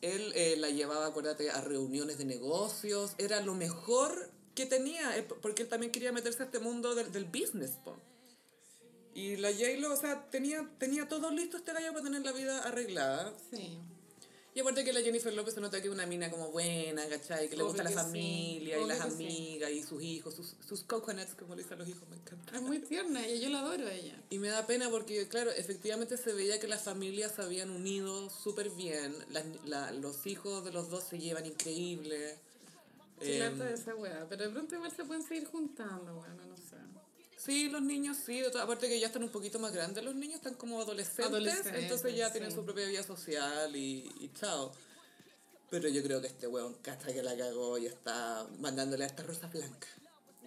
Él 0.01 0.33
eh, 0.35 0.57
la 0.57 0.71
llevaba, 0.71 1.07
acuérdate, 1.07 1.51
a 1.51 1.61
reuniones 1.61 2.17
de 2.19 2.25
negocios. 2.25 3.13
Era 3.19 3.41
lo 3.43 3.55
mejor 3.55 4.31
que 4.55 4.67
tenía, 4.67 5.17
eh, 5.17 5.23
porque 5.23 5.63
él 5.63 5.69
también 5.69 5.93
quería 5.93 6.13
meterse 6.13 6.43
a 6.43 6.47
este 6.47 6.59
mundo 6.59 6.95
del, 6.95 7.11
del 7.13 7.25
business. 7.25 7.73
po. 7.85 7.97
Y 9.15 9.37
la 9.37 9.51
J-Lo, 9.53 9.93
o 9.93 9.97
sea, 9.97 10.31
tenía, 10.31 10.69
tenía 10.79 11.09
todo 11.09 11.31
listo 11.31 11.57
este 11.59 11.73
gallo 11.73 11.93
para 11.93 12.05
tener 12.05 12.23
la 12.23 12.33
vida 12.33 12.61
arreglada. 12.63 13.33
Sí. 13.51 13.79
Y 14.55 14.61
aparte 14.61 14.85
que 14.85 14.93
la 14.93 15.01
Jennifer 15.01 15.33
López 15.33 15.55
se 15.55 15.61
nota 15.63 15.81
que 15.81 15.89
es 15.89 15.93
una 15.95 16.05
mina 16.05 16.31
como 16.31 16.51
buena, 16.51 17.07
¿cachai? 17.09 17.49
Que 17.49 17.57
le 17.57 17.63
Obvio 17.63 17.73
gusta 17.73 17.85
la 17.85 17.89
que 17.91 17.97
sí, 17.97 18.03
familia 18.03 18.75
y 18.77 18.79
obvio 18.81 18.87
las 18.87 19.05
que 19.07 19.11
sí. 19.13 19.25
amigas 19.25 19.71
y 19.71 19.83
sus 19.83 20.03
hijos, 20.03 20.35
sus, 20.35 20.55
sus 20.67 20.83
coconuts, 20.83 21.35
como 21.39 21.55
le 21.55 21.63
dicen 21.63 21.79
los 21.79 21.89
hijos, 21.89 22.07
me 22.11 22.17
encanta. 22.17 22.55
Es 22.57 22.61
muy 22.61 22.79
tierna 22.81 23.27
y 23.27 23.41
yo 23.41 23.49
la 23.49 23.61
adoro 23.61 23.87
a 23.87 23.93
ella. 23.95 24.23
Y 24.29 24.39
me 24.39 24.49
da 24.49 24.67
pena 24.67 24.91
porque, 24.91 25.27
claro, 25.29 25.51
efectivamente 25.53 26.19
se 26.19 26.35
veía 26.35 26.61
que 26.61 26.69
las 26.69 26.83
familias 26.83 27.33
se 27.37 27.41
habían 27.43 27.71
unido 27.71 28.29
súper 28.29 28.69
bien, 28.71 29.15
las- 29.31 29.45
la- 29.65 29.91
los 29.93 30.27
hijos 30.27 30.63
de 30.67 30.73
los 30.73 30.91
dos 30.91 31.05
se 31.05 31.19
llevan 31.19 31.47
increíble. 31.47 32.39
Qué 33.23 33.37
Em, 33.45 33.53
lata 33.53 33.65
de 33.65 33.75
esa 33.75 33.95
weá. 33.95 34.27
Pero 34.29 34.45
de 34.45 34.51
pronto 34.51 34.75
igual 34.75 34.93
se 34.95 35.05
pueden 35.05 35.23
seguir 35.23 35.47
juntando, 35.47 36.15
bueno, 36.15 36.45
no 36.47 36.57
sé. 36.57 36.77
Sí, 37.37 37.69
los 37.69 37.83
niños 37.83 38.19
sí, 38.25 38.39
de 38.41 38.51
todas- 38.51 38.65
aparte 38.65 38.89
que 38.89 39.01
ya 39.01 39.09
están 39.09 39.25
un 39.25 39.29
poquito 39.31 39.59
más 39.59 39.73
grandes 39.73 40.05
los 40.05 40.15
niños, 40.15 40.37
están 40.37 40.55
como 40.55 40.81
adolescentes, 40.81 41.27
Adolescentes, 41.27 41.83
entonces 41.83 42.15
ya 42.17 42.31
tienen 42.31 42.53
su 42.53 42.65
propia 42.65 42.87
vida 42.87 43.03
social 43.03 43.75
y, 43.75 44.09
y 44.21 44.31
chao. 44.33 44.73
Pero 45.69 45.89
yo 45.89 46.03
creo 46.03 46.21
que 46.21 46.29
este 46.29 46.47
weón 46.47 46.75
cacha 46.83 47.13
que 47.13 47.23
la 47.23 47.37
cagó 47.37 47.79
y 47.79 47.87
está 47.87 48.47
mandándole 48.61 49.05
a 49.05 49.07
esta 49.09 49.23
rosa 49.25 49.49
blanca. 49.49 49.89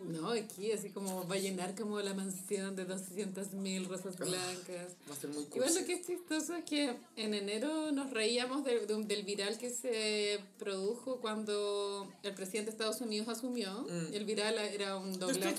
No, 0.04 0.30
aquí 0.30 0.72
así 0.72 0.90
como 0.92 1.28
va 1.28 1.36
a 1.36 1.40
llenar 1.40 1.74
como 1.76 2.00
la 2.02 2.14
mansión 2.14 2.76
de 2.76 2.86
200.000 2.88 3.88
rosas 3.88 4.18
blancas. 4.18 4.94
Va 5.10 5.14
a 5.14 5.18
ser 5.18 5.30
muy 5.32 5.44
Igual 5.46 5.62
cursi. 5.64 5.80
lo 5.80 5.86
que 5.86 5.94
es 5.94 6.06
chistoso 6.06 6.56
es 6.56 6.64
que 6.66 6.96
en 7.16 7.34
enero 7.34 7.92
nos 7.92 8.12
reíamos 8.12 8.64
de- 8.66 8.86
de 8.86 9.04
del 9.04 9.24
viral 9.24 9.58
que 9.58 9.70
se 9.72 10.40
produjo 10.60 11.20
cuando 11.22 12.12
el 12.24 12.34
presidente 12.36 12.72
de 12.72 12.72
Estados 12.72 13.02
Unidos 13.02 13.28
asumió. 13.30 13.88
El 14.14 14.26
viral 14.26 14.58
era 14.60 14.98
un 14.98 15.18
doblaje. 15.18 15.56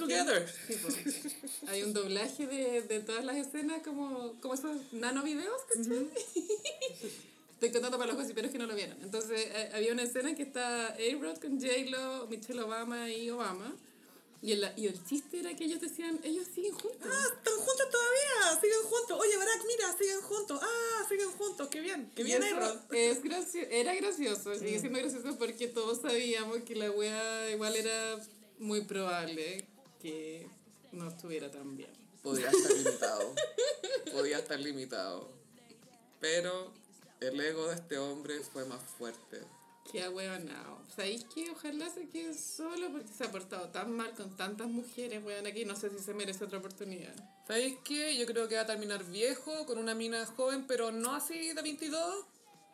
Sí, 0.69 0.75
pues. 0.83 1.69
Hay 1.69 1.83
un 1.83 1.93
doblaje 1.93 2.47
de, 2.47 2.83
de 2.83 3.01
todas 3.01 3.25
las 3.25 3.37
escenas 3.37 3.83
como, 3.83 4.35
como 4.41 4.55
esos 4.55 4.77
nano 4.93 5.23
videos, 5.25 5.61
¿cachai? 5.75 6.09
Estoy 7.55 7.71
contando 7.71 7.97
para 7.97 8.13
los 8.13 8.21
gossiperos 8.21 8.51
que 8.53 8.59
no 8.59 8.67
lo 8.67 8.75
vieron. 8.75 8.99
Entonces, 9.03 9.41
eh, 9.41 9.71
había 9.75 9.93
una 9.93 10.03
escena 10.03 10.35
que 10.35 10.43
está 10.43 10.89
A-Rod 10.89 11.39
con 11.39 11.59
J-Lo, 11.61 12.27
Michelle 12.29 12.61
Obama 12.61 13.11
y 13.11 13.31
Obama. 13.31 13.75
Y 14.47 14.53
el, 14.53 14.73
y 14.77 14.87
el 14.87 15.05
chiste 15.05 15.41
era 15.41 15.57
que 15.57 15.65
ellos 15.65 15.81
decían, 15.81 16.21
ellos 16.23 16.47
siguen 16.55 16.73
juntos. 16.73 17.01
Ah, 17.03 17.35
están 17.37 17.57
juntos 17.57 17.91
todavía, 17.91 18.61
siguen 18.61 18.83
juntos. 18.85 19.19
Oye, 19.21 19.37
Barack, 19.39 19.65
mira, 19.67 19.99
siguen 19.99 20.21
juntos. 20.21 20.61
Ah, 20.63 21.05
siguen 21.09 21.33
juntos, 21.33 21.67
qué 21.69 21.81
bien, 21.81 22.13
qué 22.15 22.23
Y 22.23 22.27
bien, 22.27 22.45
eso 22.45 22.81
es 22.93 23.25
gracio 23.25 23.63
era 23.69 23.93
gracioso, 23.97 24.55
sigue 24.55 24.79
siendo 24.79 25.01
gracioso 25.01 25.37
porque 25.37 25.67
todos 25.67 26.01
sabíamos 26.01 26.59
que 26.59 26.77
la 26.77 26.93
wea 26.93 27.51
igual 27.51 27.75
era 27.75 28.21
muy 28.61 28.83
probable 28.83 29.67
que 30.01 30.49
no 30.93 31.09
estuviera 31.09 31.51
tan 31.51 31.77
bien. 31.77 31.91
Podía 32.23 32.49
estar 32.49 32.73
limitado. 32.73 33.35
Podía 34.13 34.39
estar 34.39 34.61
limitado. 34.61 35.29
Pero 36.21 36.73
el 37.19 37.41
ego 37.41 37.67
de 37.67 37.75
este 37.75 37.99
hombre 37.99 38.39
fue 38.53 38.65
más 38.65 38.81
fuerte. 38.97 39.41
Qué 39.93 40.03
ahueonado. 40.03 40.83
¿Sabéis 40.95 41.25
que 41.33 41.51
ojalá 41.51 41.89
se 41.91 42.09
quede 42.09 42.35
solo 42.35 42.91
porque 42.91 43.09
se 43.13 43.25
ha 43.25 43.31
portado 43.31 43.69
tan 43.69 43.93
mal 43.93 44.13
con 44.15 44.37
tantas 44.37 44.67
mujeres, 44.69 45.23
weón, 45.25 45.47
aquí? 45.47 45.65
No 45.65 45.77
sé 45.77 45.91
si 45.91 45.99
se 45.99 46.15
merece 46.15 46.45
otra 46.45 46.59
oportunidad. 46.59 47.15
¿Sabéis 47.47 47.77
qué? 47.85 48.17
Yo 48.17 48.27
creo 48.27 48.49
que 48.49 48.57
va 48.57 48.63
a 48.63 48.67
terminar 48.67 49.05
viejo, 49.05 49.67
con 49.67 49.79
una 49.79 49.95
mina 49.95 50.25
joven, 50.27 50.67
pero 50.67 50.91
no 50.91 51.15
así 51.15 51.53
de 51.53 51.63
22. 51.63 52.25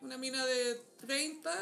Una 0.01 0.17
mina 0.17 0.45
de 0.45 0.81
30 1.05 1.53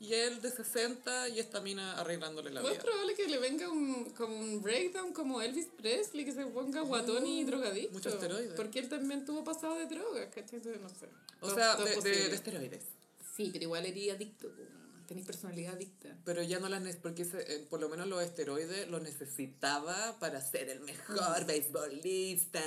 y 0.00 0.14
él 0.14 0.40
de 0.40 0.50
60 0.50 1.28
y 1.30 1.38
esta 1.40 1.60
mina 1.60 1.98
arreglándole 2.00 2.50
la 2.50 2.60
vida. 2.62 2.78
probable 2.78 3.14
que 3.14 3.28
le 3.28 3.38
venga 3.38 3.68
un, 3.70 4.10
como 4.10 4.36
un 4.36 4.60
breakdown 4.62 5.12
como 5.12 5.40
Elvis 5.42 5.66
Presley, 5.76 6.24
que 6.24 6.32
se 6.32 6.44
ponga 6.46 6.80
guatón 6.82 7.26
y 7.26 7.44
drogadicto. 7.44 7.92
mucho 7.92 8.08
esteroide. 8.08 8.54
Porque 8.54 8.78
él 8.80 8.88
también 8.88 9.24
tuvo 9.24 9.44
pasado 9.44 9.76
de 9.76 9.86
drogas, 9.86 10.26
¿cachai? 10.34 10.58
Entonces, 10.58 10.80
no 10.80 10.88
sé. 10.88 11.06
O 11.40 11.46
Todo- 11.46 11.54
sea, 11.54 11.76
todo 11.76 11.86
es 11.86 12.02
de, 12.02 12.10
de, 12.10 12.28
de 12.28 12.34
esteroides. 12.34 12.82
Sí, 13.36 13.50
pero 13.52 13.64
igual 13.64 13.86
eres 13.86 14.12
adicto, 14.12 14.48
po, 14.48 14.62
tenés 15.06 15.26
personalidad 15.26 15.74
adicta. 15.74 16.16
Pero 16.24 16.42
ya 16.42 16.58
no 16.60 16.68
las 16.68 16.80
necesitaba, 16.80 17.02
porque 17.02 17.22
ese- 17.22 17.54
eh, 17.54 17.66
por 17.68 17.80
lo 17.80 17.88
menos 17.88 18.06
los 18.08 18.22
esteroides 18.22 18.88
los 18.88 19.02
necesitaba 19.02 20.18
para 20.20 20.40
ser 20.40 20.68
el 20.68 20.80
mejor 20.80 21.44
beisbolista. 21.46 22.62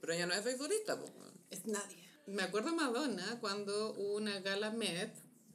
Pero 0.00 0.12
ella 0.12 0.26
no 0.26 0.34
es 0.34 0.44
beisbolista, 0.44 0.98
pues. 0.98 1.12
Es 1.50 1.66
nadie. 1.66 1.96
Me 2.26 2.42
acuerdo 2.42 2.74
Madonna 2.74 3.38
cuando 3.40 3.92
hubo 3.94 4.16
una 4.16 4.40
gala 4.40 4.70
Met, 4.70 5.14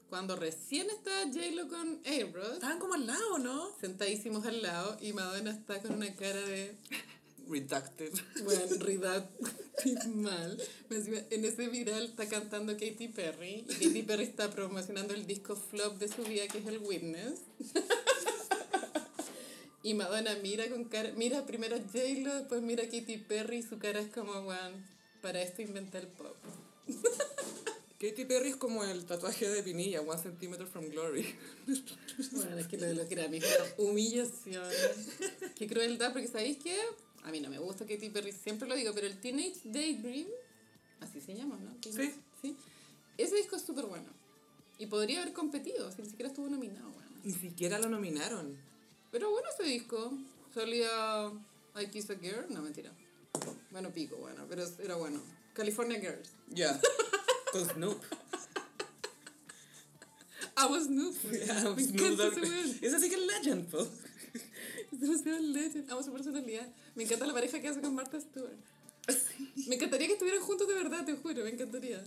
cuando 0.09 0.35
recién 0.35 0.89
estaba 0.89 1.23
J-Lo 1.25 1.67
con 1.67 2.01
A-Rod, 2.05 2.53
Estaban 2.55 2.79
como 2.79 2.93
al 2.95 3.07
lado, 3.07 3.39
¿no? 3.39 3.77
sentadísimos 3.79 4.45
al 4.45 4.61
lado, 4.61 4.97
y 5.01 5.13
Madonna 5.13 5.51
está 5.51 5.81
con 5.81 5.93
una 5.93 6.13
cara 6.15 6.41
de, 6.41 6.75
Redacted. 7.51 8.13
bueno, 8.43 8.61
ridad 8.79 9.29
mal. 10.07 10.57
En 11.29 11.45
ese 11.45 11.67
viral 11.67 12.05
está 12.05 12.27
cantando 12.27 12.73
Katy 12.73 13.09
Perry, 13.09 13.65
y 13.67 13.73
Katy 13.73 14.03
Perry 14.03 14.23
está 14.23 14.49
promocionando 14.49 15.13
el 15.13 15.27
disco 15.27 15.55
flop 15.55 15.97
de 15.97 16.07
su 16.07 16.23
vida, 16.23 16.47
que 16.47 16.59
es 16.59 16.67
el 16.67 16.79
Witness. 16.79 17.39
Y 19.83 19.95
Madonna 19.95 20.35
mira 20.43 20.69
con 20.69 20.85
cara, 20.85 21.11
mira 21.17 21.43
primero 21.47 21.75
a 21.75 21.79
J-Lo, 21.79 22.35
después 22.35 22.61
mira 22.61 22.83
a 22.83 22.85
Katy 22.85 23.17
Perry 23.17 23.57
y 23.57 23.63
su 23.63 23.79
cara 23.79 23.99
es 23.99 24.11
como, 24.11 24.31
weón, 24.41 24.85
para 25.21 25.41
esto 25.41 25.63
inventé 25.63 25.97
el 25.97 26.07
pop. 26.07 26.35
Katy 27.99 28.25
Perry 28.25 28.49
es 28.49 28.55
como 28.57 28.83
el 28.83 29.05
tatuaje 29.05 29.49
de 29.49 29.63
Pinilla, 29.63 30.01
One 30.01 30.21
Centimeter 30.21 30.67
from 30.67 30.87
Glory. 30.89 31.35
Bueno, 32.31 32.57
es 32.57 32.67
que 32.67 32.77
lo 32.77 32.85
de 32.85 32.93
los 32.93 33.09
Grammys 33.09 33.43
humillación. 33.77 34.69
Qué 35.55 35.67
crueldad, 35.67 36.11
porque 36.11 36.27
¿sabéis 36.27 36.57
qué? 36.57 36.77
A 37.23 37.31
mí 37.31 37.39
no 37.39 37.49
me 37.49 37.59
gusta 37.59 37.85
Katy 37.85 38.09
Perry, 38.09 38.31
siempre 38.31 38.67
lo 38.67 38.75
digo, 38.75 38.93
pero 38.93 39.07
el 39.07 39.19
Teenage 39.19 39.59
Daydream, 39.65 40.27
así 41.01 41.21
se 41.21 41.35
llama, 41.35 41.57
¿no? 41.57 41.71
Teenage- 41.81 42.13
sí. 42.41 42.55
Ese 43.17 43.35
disco 43.35 43.55
es 43.55 43.61
súper 43.61 43.85
bueno. 43.85 44.07
Y 44.79 44.87
podría 44.87 45.21
haber 45.21 45.33
competido, 45.33 45.91
si 45.91 46.01
ni 46.01 46.09
siquiera 46.09 46.29
estuvo 46.29 46.47
nominado, 46.49 46.89
bueno. 46.91 47.11
Ni 47.23 47.33
siquiera 47.33 47.77
lo 47.77 47.89
nominaron. 47.89 48.57
Pero 49.11 49.29
bueno 49.29 49.47
ese 49.53 49.63
disco. 49.69 50.17
Salía 50.53 51.31
I 51.79 51.87
Kiss 51.87 52.09
a 52.09 52.15
Girl, 52.15 52.45
no 52.49 52.61
mentira. 52.63 52.91
Bueno, 53.69 53.91
pico, 53.91 54.15
bueno, 54.17 54.45
pero 54.49 54.63
era 54.83 54.95
bueno. 54.95 55.21
California 55.53 55.99
Girls. 55.99 56.29
Ya. 56.49 56.79
Con 57.51 57.69
Snoop. 57.69 58.01
I 60.57 60.65
was 60.67 60.85
Snoop. 60.85 61.15
Ya, 61.45 61.53
me 61.69 61.83
Snoop. 61.83 62.83
Ese 62.83 62.99
sí 62.99 63.09
que 63.09 63.15
es 63.15 63.21
legend, 63.21 63.69
po. 63.69 63.87
Es 64.91 64.99
demasiado 64.99 65.39
legend. 65.39 65.89
Amo 65.89 66.03
su 66.03 66.11
personalidad. 66.11 66.67
Me 66.95 67.03
encanta 67.03 67.25
la 67.25 67.33
pareja 67.33 67.59
que 67.61 67.67
hace 67.67 67.81
con 67.81 67.95
Martha 67.95 68.19
Stewart. 68.19 68.57
Me 69.67 69.75
encantaría 69.75 70.07
que 70.07 70.13
estuvieran 70.13 70.41
juntos 70.41 70.67
de 70.67 70.73
verdad, 70.75 71.05
te 71.05 71.13
juro, 71.15 71.43
me 71.43 71.49
encantaría. 71.49 72.03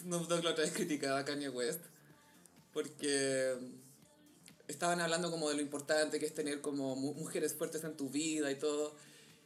Snoop 0.00 0.28
Dogg 0.28 0.44
la 0.44 0.50
otra 0.50 0.64
vez 0.64 0.72
criticaba 0.72 1.18
a 1.20 1.24
Kanye 1.24 1.48
West 1.48 1.80
porque 2.72 3.56
estaban 4.68 5.00
hablando 5.00 5.30
como 5.30 5.48
de 5.48 5.56
lo 5.56 5.62
importante 5.62 6.20
que 6.20 6.26
es 6.26 6.34
tener 6.34 6.60
como 6.60 6.94
mu- 6.96 7.14
mujeres 7.14 7.54
fuertes 7.54 7.82
en 7.84 7.96
tu 7.96 8.08
vida 8.10 8.50
y 8.52 8.56
todo. 8.58 8.94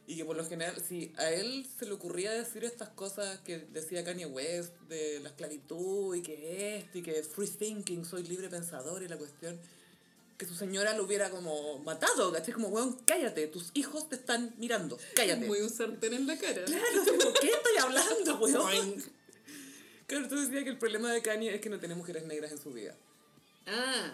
Y 0.07 0.17
que 0.17 0.25
por 0.25 0.37
lo 0.37 0.45
general, 0.45 0.75
si 0.87 1.11
a 1.17 1.31
él 1.31 1.65
se 1.79 1.85
le 1.87 1.93
ocurría 1.93 2.31
decir 2.31 2.63
estas 2.63 2.89
cosas 2.89 3.39
que 3.39 3.57
decía 3.57 4.03
Kanye 4.03 4.27
West 4.27 4.73
de 4.87 5.19
la 5.21 5.29
esclavitud 5.29 6.15
y 6.15 6.21
que 6.21 6.77
esto 6.77 6.99
y 6.99 7.01
que 7.01 7.23
free 7.23 7.47
thinking, 7.47 8.05
soy 8.05 8.21
libre 8.23 8.47
pensador 8.49 9.01
y 9.01 9.07
la 9.07 9.17
cuestión, 9.17 9.59
que 10.37 10.45
su 10.45 10.55
señora 10.55 10.95
lo 10.97 11.03
hubiera 11.05 11.29
como 11.29 11.79
matado, 11.79 12.31
¿cachai? 12.31 12.53
Como, 12.53 12.67
weón, 12.69 12.97
cállate, 13.05 13.47
tus 13.47 13.71
hijos 13.73 14.09
te 14.09 14.15
están 14.15 14.53
mirando, 14.57 14.97
cállate. 15.15 15.45
Muy 15.45 15.61
un 15.61 15.69
sartén 15.69 16.13
en 16.13 16.27
la 16.27 16.37
cara. 16.37 16.65
Claro, 16.65 16.83
como, 17.05 17.33
¿qué 17.39 17.47
estoy 17.47 17.77
hablando, 17.81 18.37
weón? 18.39 19.03
Claro, 20.07 20.27
tú 20.27 20.35
decías 20.35 20.63
que 20.63 20.69
el 20.69 20.77
problema 20.77 21.11
de 21.11 21.21
Kanye 21.21 21.55
es 21.55 21.61
que 21.61 21.69
no 21.69 21.79
tiene 21.79 21.95
mujeres 21.95 22.25
negras 22.25 22.51
en 22.51 22.57
su 22.61 22.71
vida. 22.73 22.95
Ah, 23.65 24.13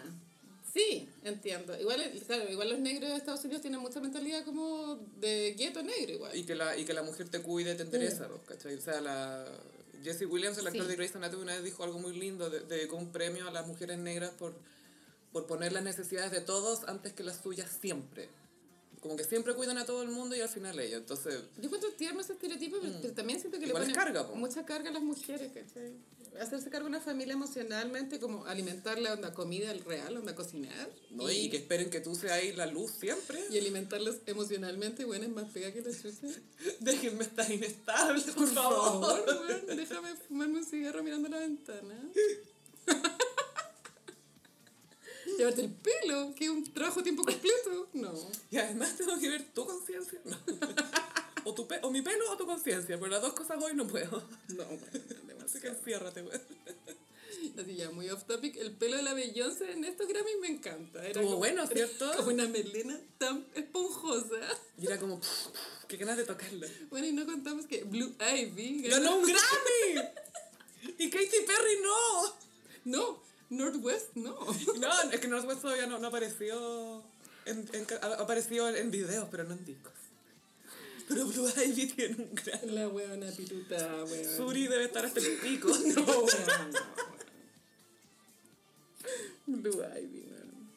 Sí, 0.74 1.06
entiendo. 1.22 1.78
Igual, 1.78 2.00
claro, 2.26 2.50
igual 2.50 2.70
los 2.70 2.78
negros 2.78 3.10
de 3.10 3.16
Estados 3.18 3.44
Unidos 3.44 3.60
tienen 3.60 3.78
mucha 3.80 4.00
mentalidad 4.00 4.42
como 4.42 4.96
de 5.20 5.54
gueto 5.58 5.82
negro 5.82 6.12
igual. 6.14 6.34
Y 6.34 6.44
que 6.44 6.54
la, 6.54 6.78
y 6.78 6.86
que 6.86 6.94
la 6.94 7.02
mujer 7.02 7.28
te 7.28 7.42
cuide, 7.42 7.74
te 7.74 7.82
interesa. 7.82 8.26
¿cachai? 8.48 8.76
O 8.76 8.80
sea, 8.80 9.02
la... 9.02 9.44
Jesse 10.02 10.22
Williams, 10.22 10.56
el 10.56 10.66
actor 10.66 10.84
Sí. 10.84 10.88
de 10.88 10.96
Grey's 10.96 11.14
Anatomy, 11.14 11.42
una 11.42 11.54
vez 11.56 11.64
dijo 11.64 11.84
algo 11.84 11.98
muy 11.98 12.16
lindo, 12.18 12.48
de- 12.48 12.60
dedicó 12.60 12.96
un 12.96 13.12
premio 13.12 13.46
a 13.48 13.50
las 13.50 13.66
mujeres 13.66 13.98
negras 13.98 14.30
por, 14.30 14.54
por 15.32 15.46
poner 15.46 15.72
las 15.72 15.82
necesidades 15.82 16.30
de 16.32 16.40
todos 16.40 16.84
antes 16.88 17.12
que 17.12 17.22
las 17.24 17.38
suyas 17.42 17.70
siempre. 17.80 18.28
Como 19.00 19.16
que 19.16 19.24
siempre 19.24 19.54
cuidan 19.54 19.78
a 19.78 19.84
todo 19.84 20.02
el 20.02 20.10
mundo 20.10 20.36
y 20.36 20.40
al 20.40 20.48
final 20.48 20.78
ellos. 20.78 21.00
Entonces, 21.00 21.42
Yo 21.56 21.64
encuentro 21.64 21.90
tierno 21.94 22.20
ese 22.20 22.34
estereotipo, 22.34 22.76
pero, 22.80 22.94
pero 23.02 23.14
también 23.14 23.40
siento 23.40 23.58
que 23.58 23.64
Mm. 23.64 23.68
Le 23.68 23.72
ponen 23.74 23.94
carga, 23.94 24.28
po. 24.28 24.36
mucha 24.36 24.64
carga 24.64 24.90
a 24.90 24.92
las 24.92 25.02
mujeres, 25.02 25.50
¿cachai? 25.52 25.96
Hacerse 26.40 26.70
cargo 26.70 26.84
de 26.86 26.90
una 26.96 27.00
familia 27.00 27.34
emocionalmente, 27.34 28.20
como 28.20 28.46
alimentarle 28.46 29.10
onda 29.10 29.34
comida 29.34 29.70
al 29.70 29.80
real, 29.84 30.16
onda 30.16 30.34
cocinar. 30.36 30.88
¿no? 31.10 31.28
y, 31.30 31.50
que 31.50 31.56
esperen 31.58 31.90
que 31.90 32.00
tú 32.00 32.14
seas 32.14 32.34
ahí 32.34 32.52
la 32.52 32.66
luz 32.66 32.92
siempre. 32.92 33.42
y 33.50 33.58
alimentarlos 33.58 34.18
emocionalmente, 34.26 35.04
bueno, 35.04 35.24
es 35.24 35.30
más 35.30 35.50
pega 35.50 35.72
que 35.72 35.82
la 35.82 35.90
chucha. 35.90 36.28
Déjenme 36.80 37.24
estar 37.24 37.50
inestable, 37.50 38.22
por, 38.22 38.34
Por 38.34 38.48
favor. 38.48 39.24
favor, 39.26 39.46
weón, 39.48 39.76
déjame 39.76 40.14
fumarme 40.14 40.58
un 40.58 40.64
cigarro 40.64 41.02
mirando 41.02 41.28
la 41.28 41.38
ventana. 41.40 42.08
Llevarte 45.38 45.62
el 45.62 45.70
pelo, 45.72 46.34
que 46.34 46.44
es 46.44 46.50
un 46.50 46.64
trabajo 46.72 47.02
tiempo 47.02 47.24
completo. 47.24 47.88
No. 47.94 48.12
Y 48.50 48.58
además 48.58 48.96
tengo 48.96 49.18
que 49.18 49.28
ver 49.28 49.44
tu 49.52 49.64
conciencia. 49.66 50.20
No. 50.24 50.38
O, 51.44 51.54
tu 51.54 51.66
pe- 51.66 51.80
o 51.82 51.90
mi 51.90 52.02
pelo 52.02 52.30
o 52.30 52.36
tu 52.36 52.46
conciencia, 52.46 52.96
pero 52.98 53.08
las 53.08 53.20
dos 53.22 53.32
cosas 53.32 53.60
hoy 53.62 53.74
no 53.74 53.86
puedo. 53.86 54.22
No, 54.48 54.62
weón, 54.64 55.42
Así 55.44 55.58
que 55.60 55.68
enciérrate, 55.68 56.22
güey. 56.22 56.38
Así 57.58 57.74
ya, 57.74 57.90
muy 57.90 58.08
off 58.10 58.24
topic. 58.24 58.56
El 58.56 58.70
pelo 58.76 58.96
de 58.96 59.02
la 59.02 59.14
Beyoncé 59.14 59.72
en 59.72 59.84
estos 59.84 60.06
Grammys 60.06 60.36
me 60.40 60.46
encanta. 60.48 61.04
Era 61.04 61.20
como- 61.20 61.36
bueno, 61.38 61.66
¿cierto? 61.66 62.12
Como 62.16 62.28
una 62.28 62.46
melena 62.46 62.98
tan 63.18 63.44
esponjosa. 63.54 64.36
Y 64.80 64.86
era 64.86 64.98
como, 65.00 65.20
qué 65.88 65.96
ganas 65.96 66.16
de 66.18 66.24
tocarla. 66.24 66.68
Bueno, 66.90 67.06
y 67.08 67.12
no 67.12 67.26
contamos 67.26 67.66
que 67.66 67.82
Blue 67.84 68.14
Ivy 68.20 68.82
¡Ganó 68.88 69.16
un 69.16 69.22
Grammy! 69.26 70.08
Y 70.98 71.10
Katy 71.10 71.40
Perry 71.46 71.78
no. 71.82 72.34
No, 72.84 73.22
Northwest 73.52 74.14
no. 74.14 74.38
No, 74.78 75.10
es 75.12 75.20
que 75.20 75.28
Northwest 75.28 75.60
todavía 75.60 75.86
no, 75.86 75.98
no 75.98 76.08
apareció. 76.08 77.04
En, 77.44 77.68
en 77.72 77.86
apareció 78.18 78.68
en 78.68 78.90
videos, 78.90 79.28
pero 79.30 79.44
no 79.44 79.54
en 79.54 79.64
discos. 79.64 79.92
Pero 81.08 81.26
Blue 81.26 81.50
Ivy 81.66 81.86
tiene 81.88 82.14
un 82.16 82.34
Grammy. 82.34 82.72
La 82.72 82.88
weona 82.88 83.30
pituta, 83.32 84.04
weón. 84.04 84.36
Suri 84.36 84.66
debe 84.68 84.84
estar 84.84 85.04
hasta 85.04 85.20
el 85.20 85.36
pico. 85.38 85.68
No, 85.94 86.02
no, 86.02 86.18
weón. 86.20 86.72
Blue 89.46 89.82
Ivy, 89.98 90.28
weón. 90.30 90.72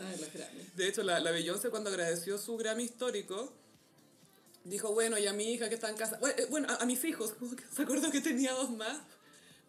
Ay, 0.00 0.18
los 0.18 0.32
Grammys. 0.32 0.76
De 0.76 0.88
hecho, 0.88 1.02
la, 1.02 1.20
la 1.20 1.30
Beyoncé 1.30 1.70
cuando 1.70 1.90
agradeció 1.90 2.38
su 2.38 2.56
Grammy 2.56 2.84
histórico, 2.84 3.52
dijo, 4.64 4.92
bueno, 4.92 5.18
y 5.18 5.26
a 5.26 5.32
mi 5.32 5.52
hija 5.52 5.68
que 5.68 5.76
está 5.76 5.90
en 5.90 5.96
casa, 5.96 6.18
bueno, 6.18 6.34
eh, 6.38 6.46
bueno, 6.50 6.68
a, 6.70 6.76
a 6.76 6.86
mis 6.86 7.04
hijos, 7.04 7.34
como 7.38 7.54
que 7.54 7.64
se 7.72 7.82
acordó 7.82 8.10
que 8.10 8.20
tenía 8.20 8.52
dos 8.54 8.70
más, 8.70 8.98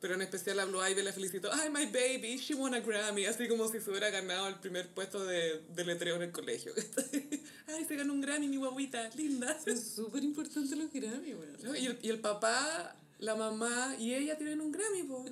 pero 0.03 0.15
en 0.15 0.21
especial 0.21 0.59
a 0.59 0.65
Blue 0.65 0.85
Ivy 0.85 1.01
le 1.01 1.13
felicitó, 1.13 1.49
ay, 1.53 1.69
my 1.69 1.85
baby, 1.85 2.35
she 2.35 2.55
won 2.55 2.73
a 2.73 2.81
Grammy, 2.81 3.23
así 3.23 3.47
como 3.47 3.69
si 3.69 3.79
se 3.79 3.89
hubiera 3.89 4.09
ganado 4.09 4.49
el 4.49 4.55
primer 4.55 4.93
puesto 4.93 5.25
de, 5.25 5.61
de 5.61 5.85
letreo 5.85 6.17
en 6.17 6.23
el 6.23 6.31
colegio. 6.33 6.73
ay, 7.67 7.85
se 7.85 7.95
ganó 7.95 8.11
un 8.11 8.19
Grammy, 8.19 8.49
mi 8.49 8.57
guaguita, 8.57 9.09
linda. 9.15 9.57
Son 9.63 9.77
súper 9.81 10.21
importantes 10.21 10.77
los 10.77 10.91
Grammys, 10.91 11.35
weón. 11.35 11.57
¿No? 11.63 11.73
Y, 11.73 11.85
el, 11.85 11.99
y 12.01 12.09
el 12.09 12.19
papá, 12.19 12.97
la 13.19 13.35
mamá 13.35 13.95
y 13.97 14.13
ella 14.13 14.37
tienen 14.37 14.59
un 14.59 14.73
Grammy, 14.73 15.03
po. 15.03 15.23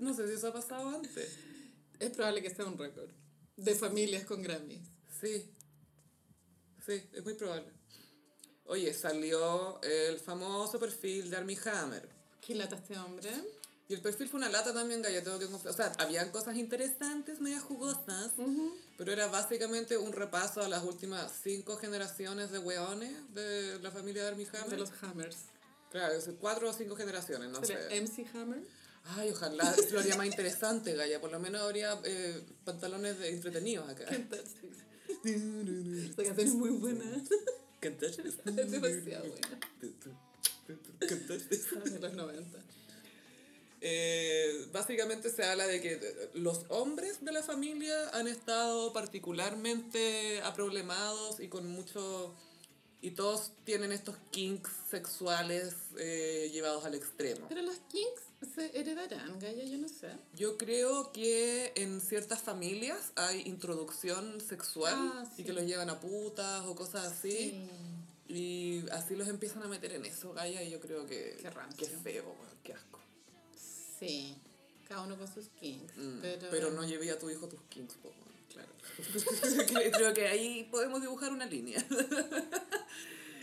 no 0.00 0.14
sé 0.14 0.28
si 0.28 0.34
eso 0.34 0.48
ha 0.48 0.52
pasado 0.52 0.90
antes. 0.90 1.38
Es 1.98 2.10
probable 2.10 2.42
que 2.42 2.50
sea 2.50 2.66
un 2.66 2.76
récord 2.76 3.08
de 3.56 3.74
familias 3.76 4.26
con 4.26 4.42
Grammys. 4.42 4.90
Sí. 5.18 5.50
Sí, 6.84 7.02
es 7.14 7.24
muy 7.24 7.32
probable. 7.32 7.72
Oye, 8.66 8.92
salió 8.92 9.80
el 9.80 10.18
famoso 10.18 10.78
perfil 10.78 11.30
de 11.30 11.36
Armie 11.38 11.58
Hammer. 11.64 12.06
¿Qué 12.42 12.54
lata 12.54 12.76
este 12.76 12.98
hombre? 12.98 13.30
Y 13.88 13.94
el 13.94 14.00
perfil 14.00 14.28
fue 14.28 14.38
una 14.38 14.48
lata 14.48 14.74
también, 14.74 15.00
Gaya, 15.00 15.22
tengo 15.22 15.38
que 15.38 15.46
confesar. 15.46 15.72
O 15.72 15.76
sea, 15.76 16.04
habían 16.04 16.30
cosas 16.30 16.56
interesantes, 16.56 17.40
medias 17.40 17.62
jugosas, 17.62 18.32
pero 18.98 19.12
era 19.12 19.28
básicamente 19.28 19.96
un 19.96 20.12
repaso 20.12 20.60
a 20.60 20.68
las 20.68 20.82
últimas 20.82 21.30
cinco 21.42 21.76
generaciones 21.76 22.50
de 22.50 22.58
weones 22.58 23.12
de 23.34 23.78
la 23.80 23.92
familia 23.92 24.22
de 24.22 24.28
Armie 24.28 24.48
Hammer. 24.52 24.70
De 24.70 24.76
los 24.76 24.90
Hammers. 25.02 25.36
Claro, 25.92 26.14
cuatro 26.40 26.68
o 26.68 26.72
cinco 26.72 26.96
generaciones, 26.96 27.48
no 27.48 27.64
sé. 27.64 27.74
¿Sale 27.74 28.00
MC 28.00 28.26
Hammer? 28.34 28.62
Ay, 29.04 29.30
ojalá 29.30 29.72
lo 29.92 30.00
haría 30.00 30.16
más 30.16 30.26
interesante, 30.26 30.94
Gaya. 30.94 31.20
Por 31.20 31.30
lo 31.30 31.38
menos 31.38 31.62
habría 31.62 31.96
eh, 32.04 32.42
pantalones 32.64 33.18
de 33.20 33.30
entretenidos 33.30 33.88
acá. 33.88 34.04
Esta 35.24 36.24
canción 36.24 36.48
es 36.48 36.54
muy 36.54 36.70
buena. 36.70 37.04
Es 37.82 38.70
demasiado 38.70 39.26
buena. 39.28 39.60
De 41.84 41.98
los 42.00 42.14
90. 42.14 42.58
Eh, 43.80 44.66
básicamente 44.72 45.30
se 45.30 45.44
habla 45.44 45.66
de 45.66 45.80
que 45.80 45.92
eh, 45.94 46.30
los 46.34 46.64
hombres 46.68 47.24
de 47.24 47.32
la 47.32 47.42
familia 47.42 47.94
han 48.14 48.26
estado 48.26 48.92
particularmente 48.92 50.40
aproblemados 50.42 51.40
y 51.40 51.48
con 51.48 51.68
mucho... 51.68 52.34
Y 53.02 53.10
todos 53.10 53.52
tienen 53.64 53.92
estos 53.92 54.16
kinks 54.30 54.70
sexuales 54.90 55.74
eh, 55.98 56.50
llevados 56.52 56.84
al 56.86 56.94
extremo. 56.94 57.46
Pero 57.48 57.62
los 57.62 57.76
Kings 57.88 58.54
se 58.54 58.76
heredarán, 58.76 59.38
Gaya, 59.38 59.64
yo 59.64 59.78
no 59.78 59.88
sé. 59.88 60.08
Yo 60.34 60.56
creo 60.56 61.12
que 61.12 61.72
en 61.76 62.00
ciertas 62.00 62.40
familias 62.40 63.12
hay 63.14 63.42
introducción 63.42 64.40
sexual 64.40 64.94
Ah, 64.96 65.24
y 65.36 65.44
que 65.44 65.52
los 65.52 65.64
llevan 65.64 65.90
a 65.90 66.00
putas 66.00 66.64
o 66.64 66.74
cosas 66.74 67.12
así. 67.12 67.68
Y 68.28 68.82
así 68.90 69.14
los 69.14 69.28
empiezan 69.28 69.62
a 69.62 69.68
meter 69.68 69.92
en 69.92 70.04
eso, 70.06 70.32
Gaya, 70.32 70.62
y 70.62 70.70
yo 70.70 70.80
creo 70.80 71.06
que... 71.06 71.36
Qué 71.40 71.50
rancio. 71.50 71.86
Qué 71.86 71.96
feo, 71.98 72.34
qué 72.64 72.72
asco. 72.72 72.98
Sí. 73.98 74.36
Cada 74.88 75.02
uno 75.02 75.16
con 75.16 75.32
sus 75.32 75.48
Kings. 75.60 75.92
Mm, 75.96 76.18
pero... 76.20 76.48
Pero 76.50 76.70
no 76.70 76.84
llevé 76.84 77.10
a 77.10 77.18
tu 77.18 77.28
hijo 77.28 77.48
tus 77.48 77.60
kinks, 77.68 77.94
po. 77.94 78.12
Claro. 78.52 78.68
Creo 79.92 80.14
que 80.14 80.28
ahí 80.28 80.68
podemos 80.70 81.00
dibujar 81.00 81.32
una 81.32 81.46
línea. 81.46 81.84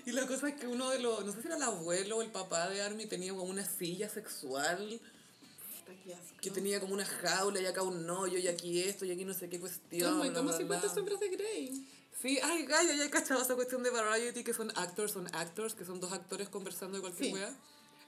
Y 0.05 0.11
la 0.11 0.27
cosa 0.27 0.49
es 0.49 0.55
que 0.55 0.67
uno 0.67 0.89
de 0.89 0.99
los, 0.99 1.23
no 1.25 1.31
sé 1.31 1.41
si 1.41 1.47
era 1.47 1.55
el 1.55 1.63
abuelo 1.63 2.17
o 2.17 2.21
el 2.21 2.29
papá 2.29 2.69
de 2.69 2.81
Army, 2.81 3.05
tenía 3.05 3.31
como 3.31 3.43
una 3.43 3.63
silla 3.63 4.09
sexual 4.09 4.99
que 6.41 6.51
tenía 6.51 6.81
como 6.81 6.93
una 6.93 7.05
jaula 7.05 7.61
y 7.61 7.65
acá 7.65 7.83
un 7.83 8.09
hoyo 8.09 8.37
y 8.37 8.47
aquí 8.47 8.81
esto 8.81 9.05
y 9.05 9.11
aquí 9.11 9.23
no 9.23 9.33
sé 9.33 9.49
qué 9.49 9.59
cuestión. 9.59 10.17
Como, 10.19 10.33
como 10.33 10.49
bla, 10.49 10.57
50 10.57 10.85
bla. 10.85 10.93
sombras 10.93 11.19
de 11.19 11.29
Grey. 11.29 11.87
Sí, 12.21 12.39
ay, 12.43 12.65
Gaya, 12.65 12.93
ya 12.95 13.05
he 13.05 13.09
cachado 13.09 13.41
esa 13.41 13.55
cuestión 13.55 13.81
de 13.83 13.89
Variety 13.89 14.43
que 14.43 14.53
son 14.53 14.71
actors, 14.75 15.13
son 15.13 15.33
actors, 15.33 15.73
que 15.73 15.85
son 15.85 15.99
dos 15.99 16.11
actores 16.11 16.49
conversando 16.49 16.97
de 16.97 17.01
cualquier 17.01 17.27
Sí. 17.27 17.33
wea. 17.33 17.55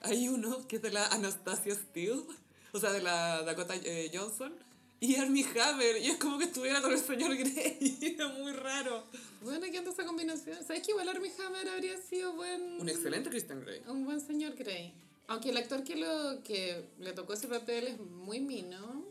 Hay 0.01 0.27
uno 0.27 0.67
que 0.67 0.77
es 0.77 0.81
de 0.81 0.91
la 0.91 1.07
Anastasia 1.07 1.75
Steele, 1.75 2.23
o 2.71 2.79
sea, 2.79 2.91
de 2.91 3.01
la 3.01 3.43
Dakota 3.43 3.75
eh, 3.75 4.11
Johnson, 4.13 4.53
y 4.99 5.15
Armie 5.15 5.45
Hammer, 5.59 5.97
y 5.97 6.09
es 6.09 6.17
como 6.17 6.37
que 6.37 6.45
estuviera 6.45 6.81
con 6.81 6.91
el 6.91 6.99
señor 6.99 7.35
Grey, 7.35 7.97
es 8.19 8.39
muy 8.39 8.53
raro. 8.53 9.03
Bueno, 9.41 9.65
¿qué 9.71 9.79
onda 9.79 9.91
esa 9.91 10.05
combinación? 10.05 10.57
¿Sabes 10.65 10.83
que 10.83 10.91
igual 10.91 11.09
Armie 11.09 11.31
Hammer 11.39 11.69
habría 11.69 11.97
sido 12.01 12.33
buen... 12.33 12.79
Un 12.79 12.89
excelente 12.89 13.29
Christian 13.29 13.61
Grey. 13.61 13.81
Un 13.87 14.05
buen 14.05 14.21
señor 14.21 14.55
Grey. 14.55 14.93
Aunque 15.27 15.49
el 15.49 15.57
actor 15.57 15.83
que, 15.83 15.95
lo, 15.95 16.43
que 16.43 16.89
le 16.99 17.13
tocó 17.13 17.33
ese 17.33 17.47
papel 17.47 17.87
es 17.87 17.99
muy 17.99 18.39
mino. 18.39 19.05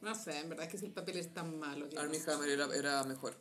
No 0.00 0.14
sé, 0.14 0.38
en 0.38 0.48
verdad 0.48 0.66
es 0.66 0.72
que 0.72 0.78
si 0.78 0.86
el 0.86 0.92
papel 0.92 1.18
es 1.18 1.34
tan 1.34 1.58
malo. 1.58 1.88
Armie 1.96 2.20
no. 2.24 2.32
Hammer 2.32 2.48
era, 2.48 2.74
era 2.74 3.04
mejor. 3.04 3.36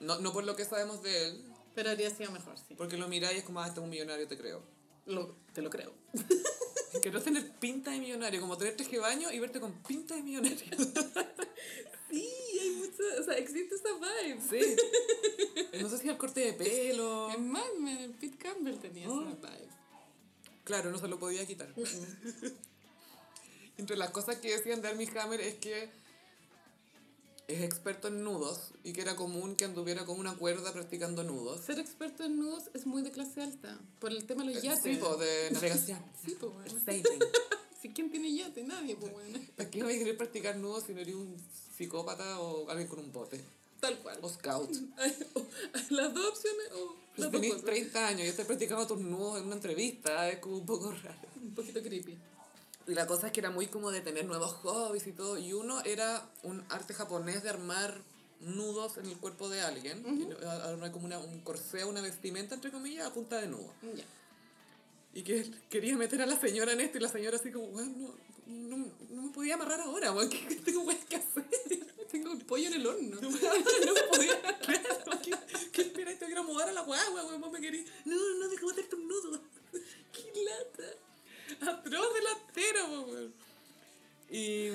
No, 0.00 0.18
no 0.18 0.32
por 0.32 0.44
lo 0.44 0.56
que 0.56 0.64
sabemos 0.64 1.02
de 1.02 1.28
él, 1.28 1.44
Pero 1.74 1.90
habría 1.90 2.10
sido 2.10 2.30
mejor, 2.32 2.58
sí. 2.58 2.74
porque 2.74 2.96
lo 2.96 3.08
miráis 3.08 3.36
y 3.36 3.38
es 3.38 3.44
como, 3.44 3.60
ah, 3.60 3.66
este 3.66 3.80
es 3.80 3.84
un 3.84 3.90
millonario, 3.90 4.26
te 4.28 4.36
creo. 4.36 4.62
Lo, 5.06 5.36
te 5.52 5.62
lo 5.62 5.70
creo. 5.70 5.92
Que 7.02 7.10
no 7.10 7.22
tener 7.22 7.50
pinta 7.58 7.90
de 7.90 7.98
millonario, 7.98 8.38
como 8.42 8.58
tener 8.58 8.76
traje 8.76 8.92
de 8.92 8.98
baño 8.98 9.32
y 9.32 9.38
verte 9.38 9.58
con 9.60 9.72
pinta 9.82 10.14
de 10.14 10.22
millonario. 10.22 10.58
Sí, 12.10 12.28
hay 12.60 12.70
mucho... 12.72 13.02
O 13.18 13.22
sea, 13.24 13.38
existe 13.38 13.74
esa 13.74 13.88
vibe. 13.94 14.38
Sí. 14.50 14.76
No 15.80 15.88
sé 15.88 15.96
si 15.96 16.10
el 16.10 16.18
corte 16.18 16.40
de 16.40 16.52
pelo. 16.52 17.30
Mad 17.38 17.72
Men, 17.80 18.12
Pete 18.20 18.36
Campbell 18.36 18.76
tenía 18.78 19.08
Oh. 19.08 19.22
esa 19.22 19.30
vibe. 19.30 19.68
Claro, 20.64 20.90
no 20.90 20.98
se 20.98 21.08
lo 21.08 21.18
podía 21.18 21.46
quitar. 21.46 21.72
Entre 23.78 23.96
las 23.96 24.10
cosas 24.10 24.36
que 24.36 24.54
decían 24.54 24.82
de 24.82 24.88
Armie 24.88 25.08
Hammer 25.18 25.40
es 25.40 25.54
que 25.54 25.88
es 27.54 27.62
experto 27.62 28.08
en 28.08 28.24
nudos 28.24 28.72
y 28.84 28.92
que 28.92 29.00
era 29.02 29.16
común 29.16 29.56
que 29.56 29.64
anduviera 29.64 30.04
con 30.04 30.18
una 30.18 30.34
cuerda 30.36 30.72
practicando 30.72 31.22
nudos. 31.24 31.64
Ser 31.64 31.78
experto 31.78 32.24
en 32.24 32.38
nudos 32.38 32.64
es 32.74 32.86
muy 32.86 33.02
de 33.02 33.10
clase 33.10 33.42
alta. 33.42 33.78
Por 34.00 34.12
el 34.12 34.24
tema 34.24 34.44
de 34.44 34.54
los 34.54 34.62
yates. 34.62 34.82
Sí, 34.82 34.96
po, 34.96 35.16
de 35.16 35.50
navegación. 35.52 35.98
Sí, 36.24 36.36
pues 36.38 36.52
bueno. 36.52 36.80
¿quién 37.94 38.10
tiene 38.10 38.34
yate? 38.34 38.62
Nadie, 38.62 38.96
pues 38.96 39.12
bueno. 39.12 39.38
¿Para 39.56 39.70
qué 39.70 39.82
vais 39.82 39.96
a 39.96 39.98
querer 39.98 40.16
practicar 40.16 40.56
nudos 40.56 40.84
si 40.86 40.94
no 40.94 41.00
eres 41.00 41.14
un 41.14 41.36
psicópata 41.76 42.40
o 42.40 42.68
alguien 42.70 42.88
con 42.88 42.98
un 42.98 43.12
bote? 43.12 43.40
Tal 43.80 43.98
cual. 43.98 44.18
O 44.22 44.28
scout. 44.28 44.70
Las 45.90 46.14
dos 46.14 46.26
opciones 46.26 46.68
o 46.74 46.96
Si 47.14 47.22
las 47.22 47.32
dos 47.32 47.40
tenés 47.40 47.54
cosas. 47.54 47.66
30 47.66 48.08
años 48.08 48.20
y 48.22 48.28
estás 48.28 48.46
practicando 48.46 48.86
tus 48.86 49.00
nudos 49.00 49.40
en 49.40 49.46
una 49.46 49.56
entrevista, 49.56 50.30
es 50.30 50.38
como 50.38 50.58
un 50.58 50.66
poco 50.66 50.92
raro. 50.92 51.28
Un 51.42 51.54
poquito 51.54 51.82
creepy. 51.82 52.16
Y 52.86 52.94
la 52.94 53.06
cosa 53.06 53.28
es 53.28 53.32
que 53.32 53.40
era 53.40 53.50
muy 53.50 53.66
como 53.68 53.90
de 53.90 54.00
tener 54.00 54.24
nuevos 54.24 54.52
hobbies 54.54 55.06
y 55.06 55.12
todo. 55.12 55.38
Y 55.38 55.52
uno 55.52 55.80
era 55.84 56.28
un 56.42 56.64
arte 56.68 56.94
japonés 56.94 57.42
de 57.42 57.50
armar 57.50 58.00
nudos 58.40 58.96
en 58.98 59.06
el 59.06 59.16
cuerpo 59.18 59.48
de 59.48 59.60
alguien. 59.60 60.04
y 60.04 60.44
armar 60.44 60.90
como 60.90 61.06
una, 61.06 61.18
un 61.18 61.40
corsé, 61.40 61.84
una 61.84 62.00
vestimenta, 62.00 62.54
entre 62.54 62.70
comillas, 62.70 63.06
a 63.06 63.12
punta 63.12 63.40
de 63.40 63.46
nudo. 63.46 63.72
Ya. 63.94 64.04
Y 65.14 65.22
que 65.22 65.40
él 65.40 65.62
quería 65.68 65.96
meter 65.96 66.22
a 66.22 66.26
la 66.26 66.40
señora 66.40 66.72
en 66.72 66.80
esto 66.80 66.98
y 66.98 67.00
la 67.02 67.08
señora 67.08 67.36
así 67.36 67.52
como, 67.52 67.66
"Weón, 67.66 68.00
no, 68.00 68.14
no, 68.46 68.92
no 69.10 69.22
me 69.22 69.30
podía 69.30 69.54
amarrar 69.54 69.80
ahora, 69.80 70.12
weón, 70.12 70.28
¿qué, 70.28 70.46
qué 70.46 70.56
tengo 70.56 70.82
weón, 70.82 70.98
que 71.08 71.16
hacer? 71.16 71.44
Tengo 72.10 72.32
el 72.32 72.44
pollo 72.44 72.66
en 72.66 72.74
el 72.74 72.86
horno. 72.86 73.20
No 73.22 73.30
me 73.30 74.02
podía, 74.10 74.58
¿qué, 75.22 75.32
qué 75.72 75.82
esperas? 75.82 76.18
Te 76.18 76.26
quiero 76.26 76.44
mudar 76.44 76.68
a 76.68 76.72
la 76.72 76.82
guagua, 76.82 77.24
weón, 77.24 77.52
me 77.52 77.60
querís. 77.60 77.86
No, 78.04 78.16
no, 78.38 78.48
deja 78.48 78.66
meterte 78.66 78.96
un 78.96 79.08
nudo. 79.08 79.40
¡Qué 80.12 80.32
lata! 80.44 80.98
Atroz 81.68 82.06
delantero, 82.14 83.02
weón. 83.02 83.34
Y, 84.30 84.68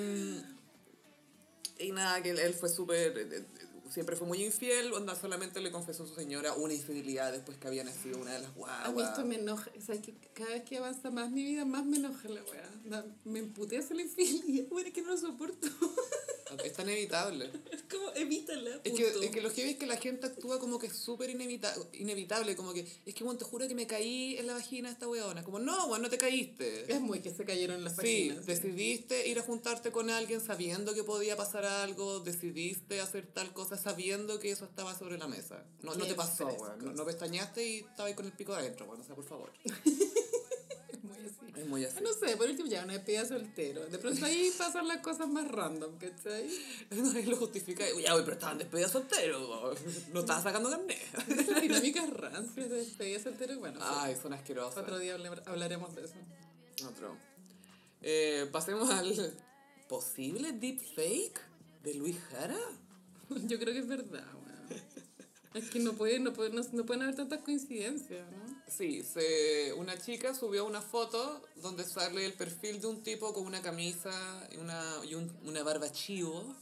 y 1.84 1.92
nada, 1.92 2.22
que 2.22 2.30
él, 2.30 2.54
fue 2.54 2.68
súper, 2.68 3.18
eh, 3.18 3.28
eh, 3.38 3.44
siempre 3.90 4.14
fue 4.14 4.26
muy 4.26 4.44
infiel, 4.44 4.92
onda 4.92 5.14
solamente 5.16 5.60
le 5.60 5.72
confesó 5.72 6.04
a 6.04 6.06
su 6.06 6.14
señora 6.14 6.54
una 6.54 6.74
infidelidad 6.74 7.32
después 7.32 7.58
que 7.58 7.66
había 7.66 7.82
nacido 7.84 8.18
una 8.18 8.32
de 8.32 8.40
las 8.40 8.50
A 8.50 8.52
mí 8.52 8.56
guaguas. 8.56 9.08
esto 9.10 9.24
me 9.24 9.36
enoja. 9.36 9.70
O 9.76 9.80
sea, 9.80 10.00
que 10.00 10.14
cada 10.32 10.50
vez 10.50 10.64
que 10.64 10.78
avanza 10.78 11.10
más 11.10 11.30
mi 11.30 11.44
vida, 11.44 11.64
más 11.64 11.84
me 11.84 11.96
enoja 11.96 12.28
la 12.28 12.42
weá. 12.42 13.04
Me 13.24 13.40
emputece 13.40 13.94
la 13.94 14.02
infidelidad. 14.02 14.68
Bueno, 14.68 14.88
es 14.88 14.94
que 14.94 15.02
no 15.02 15.08
lo 15.08 15.16
soporto. 15.16 15.66
Es 16.64 16.72
tan 16.72 16.88
inevitable. 16.88 17.50
Es 17.72 17.82
como, 17.96 18.10
evítala. 18.14 18.80
Es 18.84 18.92
que, 18.92 19.06
es 19.06 19.30
que 19.30 19.40
lo 19.40 19.50
que 19.52 19.62
veo 19.62 19.70
es 19.70 19.76
que 19.78 19.86
la 19.86 19.96
gente 19.96 20.26
actúa 20.26 20.58
como 20.58 20.78
que 20.78 20.88
es 20.88 20.92
súper 20.96 21.30
inevita 21.30 21.74
inevitable, 21.94 22.54
como 22.56 22.72
que, 22.74 22.86
es 23.06 23.14
que, 23.14 23.24
bueno, 23.24 23.38
te 23.38 23.44
juro 23.44 23.66
que 23.66 23.74
me 23.74 23.86
caí 23.86 24.36
en 24.36 24.46
la 24.46 24.54
vagina 24.54 24.88
de 24.88 24.92
esta 24.94 25.08
weona. 25.08 25.42
Como, 25.42 25.58
no, 25.58 25.86
weón, 25.86 26.02
no 26.02 26.10
te 26.10 26.18
caíste. 26.18 26.92
Es 26.92 27.00
muy 27.00 27.20
que 27.20 27.30
se 27.34 27.44
cayeron 27.44 27.82
las 27.84 27.94
Sí, 27.96 28.28
páginas. 28.30 28.46
decidiste 28.46 29.26
ir 29.28 29.38
a 29.38 29.42
juntarte 29.42 29.90
con 29.90 30.10
alguien 30.10 30.40
sabiendo 30.40 30.94
que 30.94 31.02
podía 31.04 31.36
pasar 31.36 31.64
algo, 31.64 32.20
decidiste 32.20 33.00
hacer 33.00 33.26
tal 33.26 33.52
cosa 33.52 33.76
sabiendo 33.76 34.38
que 34.38 34.50
eso 34.50 34.64
estaba 34.64 34.96
sobre 34.98 35.16
la 35.18 35.28
mesa. 35.28 35.64
No, 35.82 35.94
no 35.94 36.06
te 36.06 36.14
pasó, 36.14 36.46
weón. 36.46 36.84
No, 36.84 36.92
no 36.92 37.04
pestañaste 37.06 37.66
y 37.66 37.78
estabas 37.78 38.06
ahí 38.06 38.14
con 38.14 38.26
el 38.26 38.32
pico 38.32 38.52
adentro, 38.54 38.86
weón. 38.86 39.00
O 39.00 39.04
sea, 39.04 39.14
por 39.14 39.24
favor. 39.24 39.50
Es 41.58 41.66
muy 41.66 41.84
así. 41.84 42.00
No 42.02 42.12
sé, 42.12 42.36
por 42.36 42.48
último 42.48 42.68
ya, 42.68 42.84
una 42.84 42.92
despedida 42.94 43.24
soltero. 43.26 43.84
De 43.86 43.98
pronto 43.98 44.24
ahí 44.24 44.50
pasan 44.56 44.86
las 44.86 44.98
cosas 44.98 45.28
más 45.28 45.48
random, 45.50 45.96
¿cachai? 45.98 46.48
No, 46.90 47.12
lo 47.30 47.36
justifica. 47.36 47.84
Ya, 48.00 48.14
pero 48.16 48.32
estaban 48.32 48.58
despedidos 48.58 48.92
solteros. 48.92 49.48
weón. 49.48 49.76
No 50.14 50.20
estaba 50.20 50.42
sacando 50.42 50.70
carnet. 50.70 50.98
Las 51.48 51.60
dinámicas 51.62 52.10
rancias 52.10 52.70
de 52.70 52.76
despedida 52.76 53.20
soltero, 53.20 53.58
bueno. 53.58 53.80
Ay, 53.82 54.16
son 54.20 54.32
asquerosas. 54.32 54.78
otro 54.78 54.98
día 54.98 55.14
habla- 55.14 55.42
hablaremos 55.46 55.94
de 55.94 56.04
eso. 56.04 56.14
Otro. 56.88 57.16
Eh, 58.02 58.48
pasemos 58.52 58.88
al 58.90 59.34
posible 59.88 60.52
deepfake 60.52 61.40
de 61.82 61.94
Luis 61.94 62.16
Jara. 62.30 62.58
Yo 63.30 63.58
creo 63.58 63.74
que 63.74 63.80
es 63.80 63.88
verdad. 63.88 64.24
Es 65.54 65.70
que 65.70 65.78
no, 65.80 65.94
puede, 65.94 66.18
no, 66.20 66.32
puede, 66.32 66.50
no, 66.50 66.62
no 66.72 66.84
pueden 66.84 67.02
haber 67.02 67.14
tantas 67.16 67.40
coincidencias, 67.42 68.26
¿no? 68.30 68.62
Sí, 68.68 69.02
se, 69.02 69.72
una 69.74 69.96
chica 69.98 70.34
subió 70.34 70.64
una 70.66 70.82
foto 70.82 71.42
donde 71.56 71.84
sale 71.84 72.26
el 72.26 72.34
perfil 72.34 72.80
de 72.80 72.86
un 72.86 73.02
tipo 73.02 73.32
con 73.32 73.46
una 73.46 73.62
camisa 73.62 74.46
y 74.52 74.58
una, 74.58 74.82
y 75.08 75.14
un- 75.14 75.34
una 75.44 75.62
barba 75.62 75.90
chivo, 75.90 76.54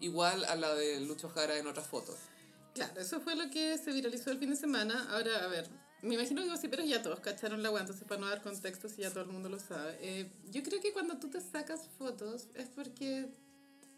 igual 0.00 0.44
a 0.44 0.56
la 0.56 0.74
de 0.74 1.00
Lucho 1.00 1.28
Jara 1.28 1.56
en 1.58 1.66
otras 1.68 1.86
fotos. 1.86 2.16
Claro, 2.74 3.00
eso 3.00 3.20
fue 3.20 3.34
lo 3.36 3.48
que 3.50 3.78
se 3.78 3.92
viralizó 3.92 4.30
el 4.30 4.38
fin 4.38 4.50
de 4.50 4.56
semana. 4.56 5.06
Ahora, 5.10 5.44
a 5.44 5.48
ver, 5.48 5.68
me 6.02 6.14
imagino 6.14 6.42
que 6.44 6.56
sí, 6.58 6.68
pero 6.68 6.84
ya 6.84 7.02
todos 7.02 7.20
cacharon 7.20 7.62
la 7.62 7.70
weá, 7.70 7.80
entonces 7.82 8.06
para 8.06 8.20
no 8.20 8.28
dar 8.28 8.42
contexto, 8.42 8.88
si 8.88 9.02
ya 9.02 9.10
todo 9.10 9.22
el 9.22 9.30
mundo 9.30 9.48
lo 9.48 9.58
sabe. 9.60 9.96
Eh, 10.00 10.30
yo 10.50 10.62
creo 10.64 10.80
que 10.80 10.92
cuando 10.92 11.18
tú 11.18 11.28
te 11.30 11.40
sacas 11.40 11.88
fotos 11.98 12.48
es 12.54 12.68
porque 12.68 13.28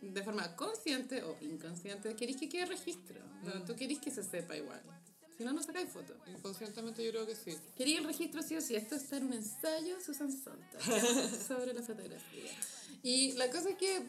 de 0.00 0.22
forma 0.22 0.56
consciente 0.56 1.22
o 1.22 1.36
inconsciente 1.40 2.14
querés 2.14 2.36
que 2.36 2.48
quede 2.48 2.66
registro. 2.66 3.20
¿no? 3.44 3.64
Tú 3.64 3.74
querés 3.76 3.98
que 3.98 4.10
se 4.10 4.22
sepa 4.22 4.56
igual. 4.56 4.82
Si 5.36 5.44
no, 5.44 5.52
no 5.52 5.62
sacáis 5.62 5.88
fotos. 5.88 6.16
Inconscientemente 6.26 7.02
yo 7.02 7.10
creo 7.12 7.26
que 7.26 7.34
sí. 7.34 7.56
Quería 7.76 7.98
el 7.98 8.04
registro 8.04 8.42
sí 8.42 8.56
o 8.56 8.60
sí. 8.60 8.76
Esto 8.76 8.94
está 8.94 9.16
en 9.16 9.24
un 9.24 9.32
ensayo 9.34 10.00
Susan 10.00 10.30
Sontag 10.30 10.82
sobre 11.48 11.72
la 11.72 11.82
fotografía. 11.82 12.50
Y 13.02 13.32
la 13.32 13.50
cosa 13.50 13.70
es 13.70 13.76
que 13.76 14.02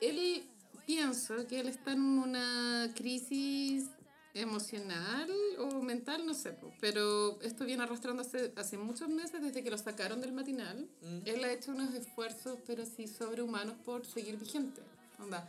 él, 0.00 0.42
pienso 0.86 1.46
que 1.46 1.60
él 1.60 1.68
está 1.68 1.92
en 1.92 2.00
una 2.00 2.92
crisis 2.96 3.86
emocional 4.34 5.30
o 5.58 5.82
mental, 5.82 6.24
no 6.24 6.34
sé, 6.34 6.56
pero 6.80 7.40
esto 7.42 7.64
viene 7.64 7.82
arrastrando 7.82 8.22
hace, 8.22 8.52
hace 8.56 8.78
muchos 8.78 9.08
meses 9.08 9.42
desde 9.42 9.62
que 9.62 9.70
lo 9.70 9.78
sacaron 9.78 10.20
del 10.20 10.32
matinal. 10.32 10.88
Él 11.24 11.44
ha 11.44 11.52
hecho 11.52 11.72
unos 11.72 11.94
esfuerzos, 11.94 12.58
pero 12.66 12.84
sí 12.86 13.06
sobrehumanos 13.06 13.76
por 13.84 14.06
seguir 14.06 14.36
vigente. 14.36 14.82
Onda, 15.22 15.48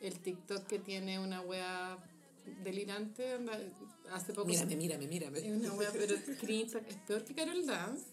el 0.00 0.18
TikTok 0.18 0.66
que 0.66 0.78
tiene 0.78 1.18
una 1.18 1.40
wea 1.40 1.98
delirante, 2.62 3.34
onda, 3.34 3.58
hace 4.10 4.32
poco... 4.32 4.48
Mírame, 4.48 4.76
mírame, 4.76 5.06
mírame. 5.06 5.38
Es 5.38 5.46
una 5.46 5.72
wea, 5.74 5.90
pero 5.92 6.16
cringe, 6.40 6.76
es 6.88 6.96
peor 7.06 7.24
que 7.24 7.34
Carol 7.34 7.64
Dance. 7.66 8.06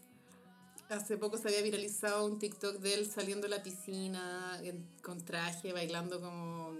Hace 0.89 1.17
poco 1.17 1.37
se 1.37 1.47
había 1.49 1.61
viralizado 1.61 2.25
un 2.25 2.39
TikTok 2.39 2.77
de 2.77 2.95
él 2.95 3.05
saliendo 3.09 3.47
de 3.47 3.55
la 3.55 3.61
piscina 3.61 4.59
con 5.03 5.23
traje, 5.23 5.71
bailando 5.71 6.19
como, 6.19 6.75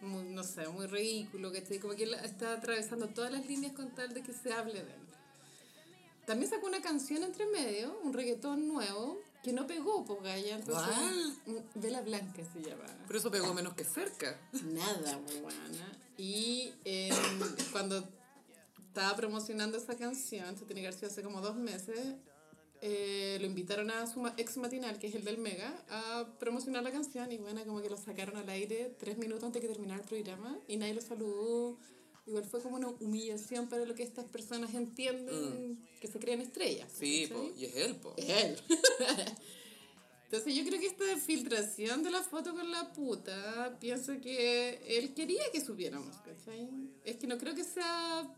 muy, 0.00 0.24
no 0.24 0.42
sé, 0.42 0.66
muy 0.68 0.86
ridículo, 0.86 1.52
que 1.52 1.62
Como 1.78 1.94
que 1.94 2.04
él 2.04 2.14
está 2.14 2.54
atravesando 2.54 3.08
todas 3.08 3.30
las 3.30 3.46
líneas 3.46 3.72
con 3.72 3.94
tal 3.94 4.12
de 4.14 4.22
que 4.22 4.32
se 4.32 4.52
hable 4.52 4.82
de 4.82 4.92
él. 4.92 5.06
También 6.26 6.50
sacó 6.50 6.66
una 6.66 6.82
canción 6.82 7.22
entre 7.22 7.46
medio, 7.46 7.96
un 8.02 8.12
reggaetón 8.12 8.66
nuevo, 8.66 9.20
que 9.42 9.52
no 9.52 9.66
pegó, 9.66 10.04
pues 10.04 10.22
Gaya. 10.22 10.56
Entonces, 10.56 10.96
mm, 11.46 11.80
Vela 11.80 12.00
Blanca 12.02 12.42
se 12.44 12.62
llama. 12.62 12.84
Pero 13.06 13.18
eso 13.18 13.30
pegó 13.30 13.54
menos 13.54 13.74
que 13.74 13.84
cerca. 13.84 14.40
Nada, 14.52 15.18
buena. 15.42 15.98
Y 16.16 16.72
eh, 16.84 17.10
cuando 17.72 18.08
estaba 18.88 19.14
promocionando 19.14 19.76
esa 19.76 19.96
canción, 19.96 20.56
se 20.56 20.64
tiene 20.64 20.80
que 20.80 20.88
haber 20.88 20.98
sido 20.98 21.10
hace 21.10 21.22
como 21.22 21.40
dos 21.40 21.56
meses, 21.56 22.16
eh, 22.82 23.38
lo 23.40 23.46
invitaron 23.46 23.90
a 23.90 24.06
su 24.06 24.26
ex 24.36 24.56
matinal, 24.58 24.98
que 24.98 25.06
es 25.08 25.14
el 25.14 25.24
del 25.24 25.38
Mega, 25.38 25.72
a 25.88 26.26
promocionar 26.38 26.82
la 26.82 26.90
canción 26.90 27.30
y 27.32 27.38
bueno, 27.38 27.64
como 27.64 27.80
que 27.80 27.88
lo 27.88 27.96
sacaron 27.96 28.36
al 28.36 28.48
aire 28.48 28.94
tres 28.98 29.18
minutos 29.18 29.44
antes 29.44 29.62
de 29.62 29.68
que 29.68 29.74
terminara 29.74 30.00
el 30.00 30.08
programa 30.08 30.58
y 30.68 30.76
nadie 30.76 30.94
lo 30.94 31.00
saludó. 31.00 31.78
Igual 32.26 32.44
fue 32.44 32.60
como 32.60 32.76
una 32.76 32.88
humillación 32.88 33.68
para 33.68 33.84
lo 33.84 33.94
que 33.94 34.02
estas 34.02 34.24
personas 34.26 34.74
entienden 34.74 35.78
que 36.00 36.08
se 36.08 36.18
creen 36.18 36.40
estrellas. 36.40 36.90
Sí, 36.98 37.28
po, 37.32 37.50
y 37.56 37.66
es 37.66 37.76
él, 37.76 37.96
po. 37.96 38.14
Es 38.16 38.28
él. 38.28 38.58
Entonces 40.24 40.54
yo 40.56 40.64
creo 40.64 40.80
que 40.80 40.86
esta 40.88 41.04
filtración 41.18 42.02
de 42.02 42.10
la 42.10 42.20
foto 42.22 42.52
con 42.52 42.68
la 42.72 42.92
puta, 42.92 43.76
pienso 43.80 44.20
que 44.20 44.80
él 44.98 45.14
quería 45.14 45.42
que 45.52 45.60
supiéramos, 45.64 46.16
¿cachai? 46.16 46.68
Es 47.04 47.16
que 47.16 47.28
no 47.28 47.38
creo 47.38 47.54
que 47.54 47.62
sea 47.62 48.28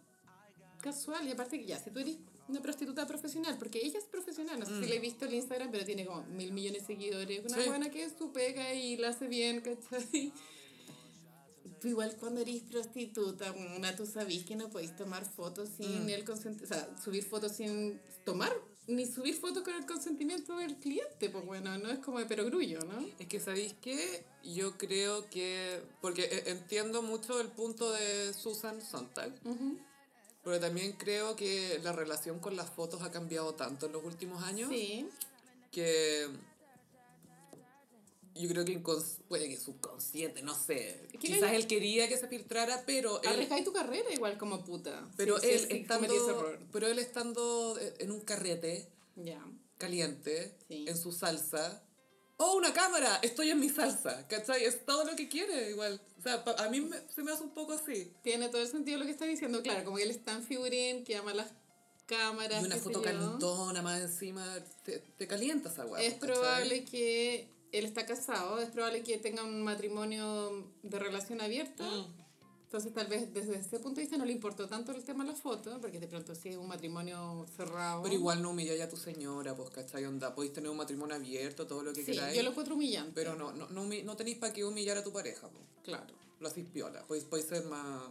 casual 0.83 1.27
y 1.27 1.31
aparte 1.33 1.59
que 1.59 1.65
ya, 1.65 1.79
si 1.83 1.91
tú 1.91 1.99
eres 2.01 2.17
una 2.47 2.61
prostituta 2.61 3.07
profesional, 3.07 3.57
porque 3.59 3.81
ella 3.83 3.99
es 3.99 4.05
profesional, 4.05 4.59
no 4.61 4.67
sé 4.67 4.81
si 4.81 4.87
le 4.87 4.97
he 4.97 5.01
visto 5.01 5.25
el 5.25 5.33
Instagram, 5.35 5.71
pero 5.71 5.85
tiene 5.87 6.05
como 6.05 6.23
mil 6.25 6.53
millones 6.53 6.83
de 6.83 6.87
seguidores, 6.95 7.41
una 7.47 7.57
Sí. 7.63 7.69
buena 7.69 7.91
que 7.91 8.05
es 8.05 8.13
su 8.19 8.33
pega 8.33 8.75
y 8.75 8.99
la 8.99 9.09
hace 9.09 9.27
bien, 9.27 9.63
¿cachai? 9.63 10.33
Tú 11.81 11.89
igual 11.89 12.17
cuando 12.19 12.41
eres 12.41 12.63
prostituta, 12.63 13.53
una, 13.53 13.95
tú 13.95 14.07
sabís 14.07 14.45
que 14.45 14.57
no 14.57 14.69
podéis 14.69 14.97
tomar 14.97 15.25
fotos 15.25 15.69
sin 15.77 16.09
el 16.11 16.25
consentimiento, 16.25 16.65
o 16.65 16.79
sea, 16.79 16.97
subir 17.03 17.25
fotos 17.25 17.53
sin 17.53 18.01
tomar, 18.25 18.53
ni 18.89 19.07
subir 19.07 19.35
fotos 19.35 19.63
con 19.63 19.75
el 19.75 19.87
consentimiento 19.87 20.57
del 20.57 20.77
cliente, 20.77 21.29
pues 21.31 21.45
bueno, 21.45 21.77
no 21.79 21.91
es 21.91 21.99
como 21.99 22.19
de 22.19 22.27
perogrullo, 22.27 22.81
¿no? 22.81 23.07
Es 23.19 23.27
que, 23.27 23.39
¿sabéis 23.39 23.75
qué? 23.81 24.25
Yo 24.43 24.79
creo 24.79 25.29
que... 25.29 25.83
Porque 26.01 26.25
eh, 26.25 26.45
entiendo 26.47 27.03
mucho 27.03 27.41
el 27.41 27.49
punto 27.49 27.93
de 27.93 28.33
Susan 28.33 28.81
Sontag. 28.81 29.33
Pero 30.43 30.59
también 30.59 30.93
creo 30.93 31.37
que 31.37 31.79
la 31.83 31.93
relación 31.93 32.39
con 32.39 32.57
las 32.57 32.71
fotos 32.71 33.03
ha 33.03 33.11
cambiado 33.11 33.55
tanto 33.55 33.87
en 33.87 33.93
los 33.93 34.05
últimos 34.05 34.43
años 34.43 34.71
Sí, 34.71 35.07
que... 35.71 36.29
Yo 38.39 38.49
creo 38.49 38.65
que 38.65 38.79
puede 39.29 39.49
que 39.49 39.57
subconsciente, 39.57 40.43
no 40.43 40.55
sé. 40.55 41.09
Quizás 41.21 41.53
él 41.53 41.67
quería 41.67 42.09
que 42.09 42.17
se 42.17 42.29
filtrara, 42.29 42.85
pero 42.87 43.21
él, 43.23 43.29
arriesgáis 43.29 43.65
tu 43.65 43.73
carrera 43.73 44.11
igual 44.13 44.39
como 44.39 44.65
puta. 44.65 45.09
pero 45.17 45.39
Sí, 45.41 45.49
él 45.51 45.59
sí, 45.61 45.77
estando, 45.79 46.59
pero 46.73 46.87
él 46.87 46.99
estando 46.99 47.77
en 47.99 48.11
un 48.13 48.21
carrete 48.21 48.89
Ya. 49.17 49.45
caliente, 49.77 50.57
Sí. 50.69 50.85
en 50.89 50.97
su 50.97 51.13
salsa. 51.13 51.83
¡Oh, 52.41 52.55
una 52.57 52.73
cámara! 52.73 53.19
Estoy 53.23 53.51
en 53.51 53.59
mi 53.59 53.69
salsa, 53.69 54.29
¿cachai? 54.29 54.65
Es 54.65 54.87
todo 54.87 55.05
lo 55.05 55.17
que 55.17 55.29
quiere, 55.29 55.71
igual. 55.71 56.01
O 56.19 56.23
sea, 56.23 56.45
a 56.59 56.69
mí 56.69 56.81
me- 56.81 57.01
se 57.13 57.25
me 57.25 57.33
hace 57.33 57.43
un 57.43 57.51
poco 57.53 57.73
así. 57.73 58.13
Tiene 58.23 58.49
todo 58.49 58.63
el 58.63 58.69
sentido 58.69 58.99
lo 59.01 59.05
que 59.05 59.11
está 59.11 59.25
diciendo, 59.25 59.61
claro, 59.63 59.85
como 59.85 59.97
que 59.97 60.05
él 60.05 60.11
es 60.13 60.25
tan 60.25 60.45
figurín 60.45 61.03
que 61.05 61.17
ama 61.17 61.35
las 61.35 61.51
cámaras. 62.07 62.63
Y 62.63 62.67
una 62.67 62.77
foto 62.77 63.03
calentona 63.03 63.83
más 63.83 64.01
encima, 64.01 64.45
te, 64.85 65.01
te 65.01 65.27
calienta 65.27 65.69
esa 65.69 65.85
weá. 65.85 66.01
Es 66.01 66.15
¿cachai? 66.15 66.29
probable 66.29 66.85
que 66.85 67.49
él 67.73 67.85
está 67.85 68.07
casado, 68.07 68.59
es 68.61 68.71
probable 68.71 69.03
que 69.03 69.19
tenga 69.19 69.43
un 69.45 69.63
matrimonio 69.63 70.71
de 70.83 70.99
relación 70.99 71.41
abierta. 71.41 71.85
Mm. 71.85 72.07
Entonces 72.65 72.93
tal 72.93 73.07
vez 73.07 73.33
desde 73.33 73.57
ese 73.57 73.79
punto 73.81 73.97
de 73.97 74.03
vista 74.03 74.19
no 74.19 74.27
le 74.27 74.33
importó 74.33 74.69
tanto 74.69 74.93
el 74.93 75.03
tema 75.03 75.25
de 75.25 75.31
la 75.31 75.37
foto, 75.37 75.81
porque 75.81 75.99
de 75.99 76.07
pronto 76.07 76.35
sí 76.35 76.51
es 76.51 76.57
un 76.59 76.69
matrimonio 76.69 77.47
cerrado. 77.57 78.03
Pero 78.03 78.15
igual 78.15 78.43
no 78.43 78.51
humilláis 78.51 78.83
a 78.83 78.89
tu 78.91 78.97
señora, 78.99 79.57
pues, 79.57 79.71
¿cachai? 79.71 80.05
Onda, 80.05 80.35
podéis 80.35 80.53
tener 80.53 80.69
un 80.71 80.77
matrimonio 80.77 81.17
abierto, 81.17 81.67
todo 81.67 81.83
lo 81.83 81.95
que 81.95 82.05
Sí, 82.05 82.13
queráis. 82.13 82.37
yo 82.37 82.43
lo 82.43 82.51
encuentro 82.51 82.75
humillante. 82.75 83.13
Pero 83.15 83.35
no, 83.37 83.53
no, 83.53 83.69
no, 83.71 83.85
no 83.87 84.17
tenéis 84.17 84.37
para 84.37 84.53
qué 84.53 84.67
humillar 84.67 84.99
a 84.99 85.03
tu 85.03 85.11
pareja, 85.13 85.49
pues. 85.49 85.65
Claro. 85.83 86.13
Lo 86.41 86.49
hacéis 86.49 86.69
piola, 86.69 87.07
podéis, 87.07 87.25
podéis 87.25 87.49
ser 87.49 87.65
más 87.65 88.03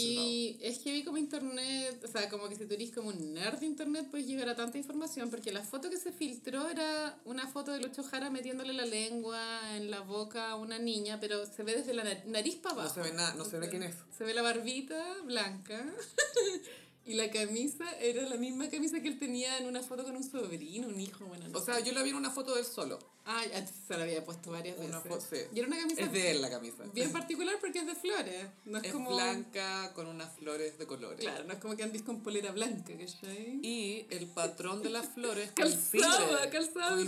Y 0.00 0.58
es 0.62 0.78
que 0.78 0.92
vi 0.92 1.02
como 1.04 1.18
internet, 1.18 2.02
o 2.04 2.08
sea, 2.08 2.28
como 2.28 2.48
que 2.48 2.56
si 2.56 2.66
tú 2.66 2.74
eres 2.74 2.90
como 2.92 3.08
un 3.08 3.34
nerd 3.34 3.58
de 3.60 3.66
internet, 3.66 4.06
puedes 4.10 4.26
llegar 4.26 4.48
a 4.48 4.54
tanta 4.56 4.78
información, 4.78 5.30
porque 5.30 5.52
la 5.52 5.62
foto 5.64 5.88
que 5.90 5.96
se 5.96 6.12
filtró 6.12 6.68
era 6.68 7.18
una 7.24 7.46
foto 7.48 7.72
de 7.72 7.80
Lucho 7.80 8.02
Jara 8.02 8.30
metiéndole 8.30 8.72
la 8.72 8.84
lengua 8.86 9.76
en 9.76 9.90
la 9.90 10.00
boca 10.00 10.50
a 10.50 10.56
una 10.56 10.78
niña, 10.78 11.18
pero 11.20 11.46
se 11.46 11.62
ve 11.62 11.76
desde 11.76 11.94
la 11.94 12.04
na- 12.04 12.22
nariz 12.26 12.56
para 12.56 12.74
No 12.74 12.80
abajo. 12.82 12.94
se 12.94 13.00
ve 13.02 13.12
nada, 13.16 13.34
no 13.34 13.44
se 13.44 13.58
ve 13.58 13.68
quién 13.68 13.82
es. 13.82 13.94
Se 14.16 14.24
ve 14.24 14.34
la 14.34 14.42
barbita 14.42 15.02
blanca 15.24 15.84
y 17.06 17.14
la 17.14 17.30
camisa 17.30 17.84
era 18.00 18.22
la 18.28 18.36
misma 18.36 18.68
camisa 18.68 19.00
que 19.00 19.08
él 19.08 19.18
tenía 19.18 19.58
en 19.58 19.66
una 19.66 19.82
foto 19.82 20.04
con 20.04 20.16
un 20.16 20.24
sobrino, 20.24 20.88
un 20.88 21.00
hijo, 21.00 21.24
bueno, 21.26 21.48
no 21.48 21.58
O 21.58 21.64
sea, 21.64 21.80
yo 21.80 21.92
la 21.92 22.02
vi 22.02 22.10
en 22.10 22.16
una 22.16 22.30
foto 22.30 22.54
de 22.54 22.60
él 22.60 22.66
solo. 22.66 22.98
Ah, 23.28 23.44
ya 23.44 23.66
se 23.66 23.96
la 23.96 24.04
había 24.04 24.24
puesto 24.24 24.52
varias 24.52 24.78
Una 24.78 25.00
veces. 25.00 25.24
sí. 25.30 25.36
Y 25.54 25.58
era 25.58 25.66
una 25.66 25.78
camisa 25.78 26.02
Es 26.02 26.12
de 26.12 26.30
él 26.30 26.40
la 26.42 26.48
camisa. 26.50 26.84
bien 26.94 27.10
particular 27.12 27.56
porque 27.60 27.80
es 27.80 27.86
de 27.86 27.94
flores. 27.96 28.46
No 28.64 28.78
es, 28.78 28.84
Es 28.84 28.92
como... 28.92 29.14
blanca 29.14 29.92
con 29.94 30.06
unas 30.06 30.32
flores 30.36 30.78
de 30.78 30.86
colores. 30.86 31.20
Claro, 31.20 31.42
no 31.44 31.52
es 31.52 31.58
como 31.58 31.76
que 31.76 31.82
andes 31.82 32.02
con 32.02 32.22
polera 32.22 32.52
blanca, 32.52 32.92
¿cachai? 32.96 33.58
Y 33.62 34.06
el 34.10 34.26
patrón 34.28 34.82
de 34.82 34.90
las 34.90 35.08
flores 35.08 35.50
Calzaba, 35.56 36.48
calzaba. 36.50 37.00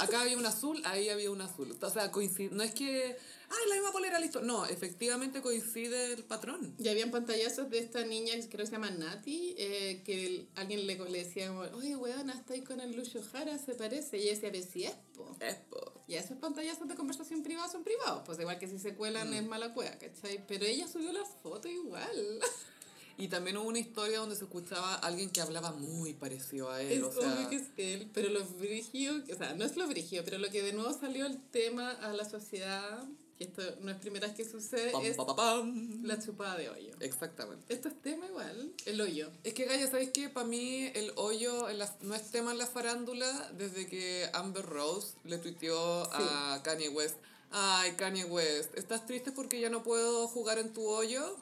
Acá 0.00 0.20
había 0.22 0.36
un 0.36 0.46
azul, 0.46 0.80
ahí 0.84 1.08
había 1.08 1.30
un 1.30 1.40
azul. 1.40 1.74
O 1.80 1.90
sea, 1.90 2.10
coincide. 2.10 2.50
No 2.54 2.62
es 2.62 2.72
que. 2.74 3.16
¡Ay, 3.54 3.68
la 3.68 3.74
misma 3.74 3.92
polera, 3.92 4.18
listo! 4.18 4.40
No, 4.40 4.64
efectivamente 4.64 5.42
coincide 5.42 6.14
el 6.14 6.24
patrón. 6.24 6.74
Y 6.78 6.88
habían 6.88 7.10
pantallazos 7.10 7.68
de 7.68 7.78
esta 7.80 8.02
niña 8.04 8.34
que 8.36 8.48
creo 8.48 8.60
que 8.60 8.66
se 8.66 8.72
llama 8.72 8.90
Nati, 8.90 9.54
eh, 9.58 10.02
que 10.04 10.26
el- 10.26 10.48
alguien 10.54 10.86
le, 10.86 10.96
le 10.96 11.24
decía, 11.24 11.48
como, 11.48 11.60
oye, 11.76 11.94
weona, 11.96 12.32
está 12.32 12.54
ahí 12.54 12.62
con 12.62 12.80
el 12.80 12.96
Lucio 12.96 13.22
Jara, 13.30 13.58
se 13.58 13.74
parece. 13.74 14.16
Y 14.18 14.22
ella 14.28 14.32
decía, 14.32 14.50
pero 14.52 14.64
si 14.72 14.84
es, 14.84 14.94
po. 15.14 15.36
Es 15.40 15.56
po. 15.68 16.02
Y 16.08 16.14
esos 16.14 16.38
pantallazos 16.38 16.88
de 16.88 16.94
conversación 16.94 17.42
privada 17.42 17.68
son 17.70 17.84
privados, 17.84 18.22
pues 18.24 18.38
igual 18.40 18.58
que 18.58 18.68
si 18.68 18.78
se 18.78 18.94
cuelan 18.94 19.30
Mm. 19.30 19.34
es 19.34 19.46
mala 19.46 19.72
cueva, 19.74 19.92
¿cachai? 19.98 20.44
Pero 20.46 20.64
ella 20.64 20.88
subió 20.88 21.12
la 21.12 21.24
foto 21.24 21.68
igual. 21.68 22.40
Y 23.18 23.28
también 23.28 23.58
hubo 23.58 23.68
una 23.68 23.78
historia 23.78 24.18
donde 24.20 24.34
se 24.34 24.44
escuchaba 24.44 24.94
a 24.94 24.98
alguien 25.06 25.28
que 25.30 25.42
hablaba 25.42 25.70
muy 25.72 26.14
parecido 26.14 26.70
a 26.70 26.80
él. 26.82 26.92
Es 26.92 27.02
o 27.04 27.12
sea, 27.20 27.34
obvio 27.34 27.50
que 27.50 27.56
es 27.56 27.64
él, 27.76 28.10
pero 28.12 28.30
lo 28.30 28.42
brigio, 28.42 29.22
o 29.30 29.36
sea, 29.36 29.52
no 29.54 29.66
es 29.66 29.76
lo 29.76 29.86
brigio, 29.86 30.24
pero 30.24 30.38
lo 30.38 30.48
que 30.50 30.62
de 30.62 30.72
nuevo 30.72 30.98
salió 30.98 31.26
el 31.26 31.38
tema 31.50 31.90
a 31.90 32.14
la 32.14 32.24
sociedad, 32.28 33.04
que 33.42 33.48
esto 33.62 33.76
no 33.80 33.90
es 33.90 33.96
primera 33.98 34.26
vez 34.26 34.36
que 34.36 34.44
sucede, 34.44 34.90
pam, 34.92 35.04
es 35.04 35.16
pa, 35.16 35.26
pa, 35.26 35.36
pam. 35.36 36.04
la 36.04 36.18
chupada 36.20 36.56
de 36.58 36.68
hoyo. 36.70 36.94
Exactamente. 37.00 37.72
Esto 37.72 37.88
es 37.88 38.00
tema 38.02 38.26
igual, 38.26 38.72
el 38.86 39.00
hoyo. 39.00 39.30
Es 39.44 39.54
que, 39.54 39.64
Gaya, 39.64 39.90
¿sabes 39.90 40.10
qué? 40.10 40.28
Para 40.28 40.46
mí 40.46 40.90
el 40.94 41.12
hoyo 41.16 41.68
en 41.68 41.78
la- 41.78 41.96
no 42.02 42.14
es 42.14 42.30
tema 42.30 42.52
en 42.52 42.58
la 42.58 42.66
farándula 42.66 43.50
desde 43.58 43.86
que 43.88 44.28
Amber 44.32 44.64
Rose 44.64 45.14
le 45.24 45.38
tuiteó 45.38 46.02
a 46.12 46.60
Kanye 46.62 46.88
West. 46.88 47.16
Ay, 47.50 47.92
Kanye 47.92 48.24
West, 48.24 48.74
¿estás 48.76 49.04
triste 49.06 49.32
porque 49.32 49.60
ya 49.60 49.68
no 49.68 49.82
puedo 49.82 50.26
jugar 50.28 50.58
en 50.58 50.72
tu 50.72 50.86
hoyo? 50.86 51.36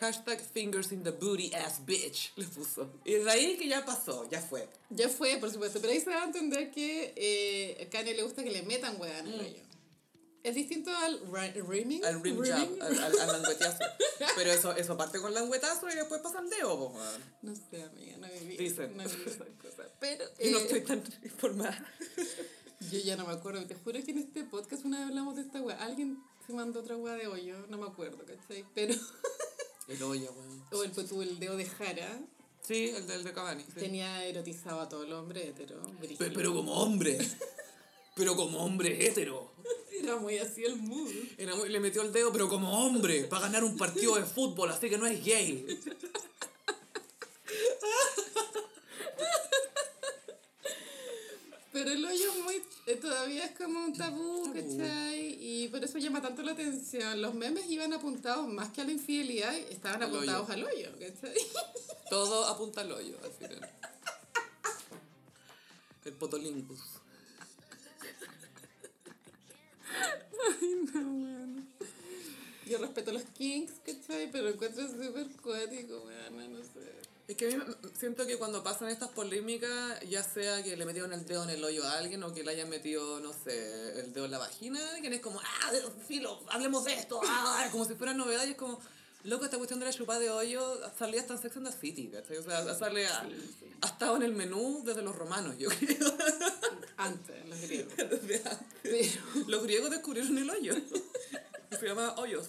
Hashtag 0.00 0.40
fingers 0.40 0.90
in 0.90 1.04
the 1.04 1.12
booty 1.12 1.54
ass 1.54 1.84
bitch, 1.86 2.32
le 2.34 2.44
puso. 2.46 2.90
Y 3.04 3.12
de 3.12 3.30
ahí 3.30 3.56
que 3.56 3.68
ya 3.68 3.84
pasó, 3.84 4.28
ya 4.28 4.40
fue. 4.40 4.68
Ya 4.90 5.08
fue, 5.08 5.36
por 5.36 5.52
supuesto, 5.52 5.80
pero 5.80 5.92
ahí 5.92 6.00
se 6.00 6.10
va 6.10 6.22
a 6.22 6.24
entender 6.24 6.72
que 6.72 7.12
eh, 7.14 7.84
a 7.86 7.90
Kanye 7.90 8.14
le 8.14 8.24
gusta 8.24 8.42
que 8.42 8.50
le 8.50 8.62
metan 8.62 9.00
hueá 9.00 9.20
en 9.20 9.28
el 9.28 9.40
hoyo. 9.40 9.62
Es 10.42 10.54
distinto 10.56 10.90
al 10.90 11.20
ri- 11.30 11.54
rimming. 11.66 12.00
Mm. 12.00 12.04
Al 12.04 12.22
rim 12.22 12.42
jab, 12.42 12.68
al, 12.82 12.98
al, 12.98 13.20
al 13.20 13.26
languetazo. 13.28 13.84
Pero 14.36 14.50
eso, 14.52 14.74
eso 14.76 14.96
parte 14.96 15.20
con 15.20 15.32
languetazo 15.32 15.88
y 15.90 15.94
después 15.94 16.20
pasa 16.20 16.40
el 16.40 16.50
dedo, 16.50 16.76
po. 16.92 16.98
No 17.42 17.54
sé, 17.54 17.82
amiga, 17.82 18.16
no 18.18 18.26
viví. 18.40 18.56
Dicen. 18.56 18.96
No 18.96 19.04
viví 19.04 19.22
esas 19.26 19.46
cosas. 19.62 19.86
Pero 20.00 20.24
Yo 20.40 20.50
no 20.50 20.58
eh, 20.58 20.62
estoy 20.62 20.80
tan 20.80 21.02
informada. 21.22 21.86
yo 22.90 22.98
ya 22.98 23.16
no 23.16 23.26
me 23.26 23.32
acuerdo. 23.34 23.64
Te 23.66 23.74
juro 23.76 24.02
que 24.04 24.10
en 24.10 24.18
este 24.18 24.42
podcast 24.44 24.84
una 24.84 24.98
vez 25.00 25.08
hablamos 25.08 25.36
de 25.36 25.42
esta 25.42 25.60
hueá. 25.62 25.76
Alguien 25.82 26.18
se 26.46 26.52
mandó 26.52 26.80
otra 26.80 26.96
hueá 26.96 27.14
de 27.14 27.28
hoyo, 27.28 27.64
no 27.68 27.78
me 27.78 27.86
acuerdo, 27.86 28.18
¿cachai? 28.26 28.64
Pero. 28.74 28.94
El 29.88 30.02
hoyo, 30.02 30.32
weón. 30.32 30.64
O 30.72 30.84
el, 30.84 30.92
tuvo 30.92 31.22
el 31.22 31.38
dedo 31.40 31.56
de 31.56 31.66
Jara. 31.66 32.20
Sí, 32.62 32.90
el 32.96 33.06
del 33.08 33.24
de 33.24 33.32
Cavani. 33.32 33.64
sí. 33.64 33.72
Tenía 33.80 34.24
erotizado 34.24 34.80
a 34.80 34.88
todo 34.88 35.02
el 35.02 35.12
hombre 35.12 35.48
hetero. 35.48 35.82
Pe- 35.82 36.06
brígido. 36.06 36.30
Pero 36.34 36.54
como 36.54 36.72
hombre. 36.74 37.18
Pero 38.14 38.36
como 38.36 38.58
hombre 38.64 39.06
hétero. 39.06 39.51
Era 40.02 40.16
muy 40.16 40.38
así 40.38 40.64
el 40.64 40.76
mood. 40.76 41.10
Era 41.38 41.54
muy- 41.54 41.68
le 41.68 41.80
metió 41.80 42.02
el 42.02 42.12
dedo, 42.12 42.32
pero 42.32 42.48
como 42.48 42.84
hombre, 42.86 43.24
para 43.24 43.42
ganar 43.42 43.64
un 43.64 43.76
partido 43.76 44.16
de 44.16 44.24
fútbol, 44.24 44.70
así 44.70 44.88
que 44.90 44.98
no 44.98 45.06
es 45.06 45.24
gay. 45.24 45.66
Pero 51.72 51.90
el 51.90 52.04
hoyo 52.04 52.30
es 52.32 52.38
muy, 52.44 52.62
eh, 52.86 52.96
todavía 52.96 53.46
es 53.46 53.56
como 53.56 53.80
un 53.84 53.96
tabú. 53.96 54.52
¿cachai? 54.52 55.38
Y 55.40 55.68
por 55.68 55.82
eso 55.82 55.98
llama 55.98 56.20
tanto 56.20 56.42
la 56.42 56.52
atención. 56.52 57.22
Los 57.22 57.34
memes 57.34 57.64
iban 57.70 57.92
apuntados 57.94 58.46
más 58.46 58.70
que 58.70 58.82
a 58.82 58.84
la 58.84 58.92
infidelidad, 58.92 59.56
estaban 59.56 60.02
Al 60.02 60.10
apuntados 60.10 60.50
al 60.50 60.64
hoyo, 60.64 60.90
¿cachai? 60.98 61.34
Todo 62.10 62.44
apunta 62.46 62.82
al 62.82 62.92
hoyo, 62.92 63.16
al 63.24 63.32
final. 63.32 63.70
El 66.04 66.12
potolingus. 66.14 66.80
Ay, 70.60 70.74
no, 70.92 71.02
bueno. 71.02 71.62
Yo 72.66 72.78
respeto 72.78 73.12
los 73.12 73.24
kinks, 73.24 73.72
¿cachai? 73.84 74.30
Pero 74.30 74.48
encuentro 74.48 74.86
súper 74.88 75.26
cuático, 75.42 76.00
bueno, 76.00 76.48
no 76.48 76.62
sé. 76.62 77.02
Es 77.28 77.36
que 77.36 77.54
a 77.54 77.56
mí 77.56 77.64
siento 77.98 78.26
que 78.26 78.36
cuando 78.36 78.62
pasan 78.62 78.88
estas 78.88 79.10
polémicas, 79.10 80.00
ya 80.08 80.22
sea 80.22 80.62
que 80.62 80.76
le 80.76 80.84
metieron 80.84 81.12
el 81.12 81.24
dedo 81.24 81.44
en 81.44 81.50
el 81.50 81.64
hoyo 81.64 81.84
a 81.84 81.98
alguien 81.98 82.22
o 82.24 82.34
que 82.34 82.42
le 82.42 82.50
hayan 82.50 82.68
metido, 82.68 83.20
no 83.20 83.32
sé, 83.32 84.00
el 84.00 84.12
dedo 84.12 84.24
en 84.24 84.32
la 84.32 84.38
vagina, 84.38 84.80
que 85.00 85.08
es 85.08 85.20
como, 85.20 85.40
ah, 85.40 85.72
filo, 86.06 86.40
hablemos 86.50 86.84
de 86.84 86.94
esto, 86.94 87.20
ah, 87.24 87.68
como 87.70 87.84
si 87.84 87.94
fuera 87.94 88.12
novedad 88.12 88.44
y 88.46 88.50
es 88.50 88.56
como, 88.56 88.80
loco, 89.24 89.44
esta 89.44 89.56
cuestión 89.56 89.78
de 89.80 89.86
la 89.86 89.92
chupada 89.92 90.18
de 90.18 90.30
hoyo 90.30 90.80
salía 90.98 91.20
hasta 91.20 91.34
en 91.34 91.42
Sex 91.42 91.56
and 91.56 91.70
the 91.70 91.76
City, 91.78 92.08
¿cachai? 92.08 92.38
O 92.38 92.42
sea, 92.42 92.74
sale 92.74 93.06
Sí, 93.06 93.56
sí. 93.60 93.66
ha 93.80 93.86
estado 93.86 94.16
en 94.16 94.24
el 94.24 94.32
menú 94.32 94.82
desde 94.84 95.02
los 95.02 95.14
romanos, 95.14 95.56
yo 95.58 95.68
creo. 95.68 95.98
Antes, 97.02 97.48
los 97.48 97.60
griegos. 97.60 97.96
Desde 97.96 98.36
antes. 98.48 98.66
Pero, 98.82 99.48
Los 99.48 99.62
griegos 99.64 99.90
descubrieron 99.90 100.38
el 100.38 100.50
hoyo. 100.50 100.74
Se 101.80 101.86
llama 101.86 102.14
hoyos. 102.16 102.48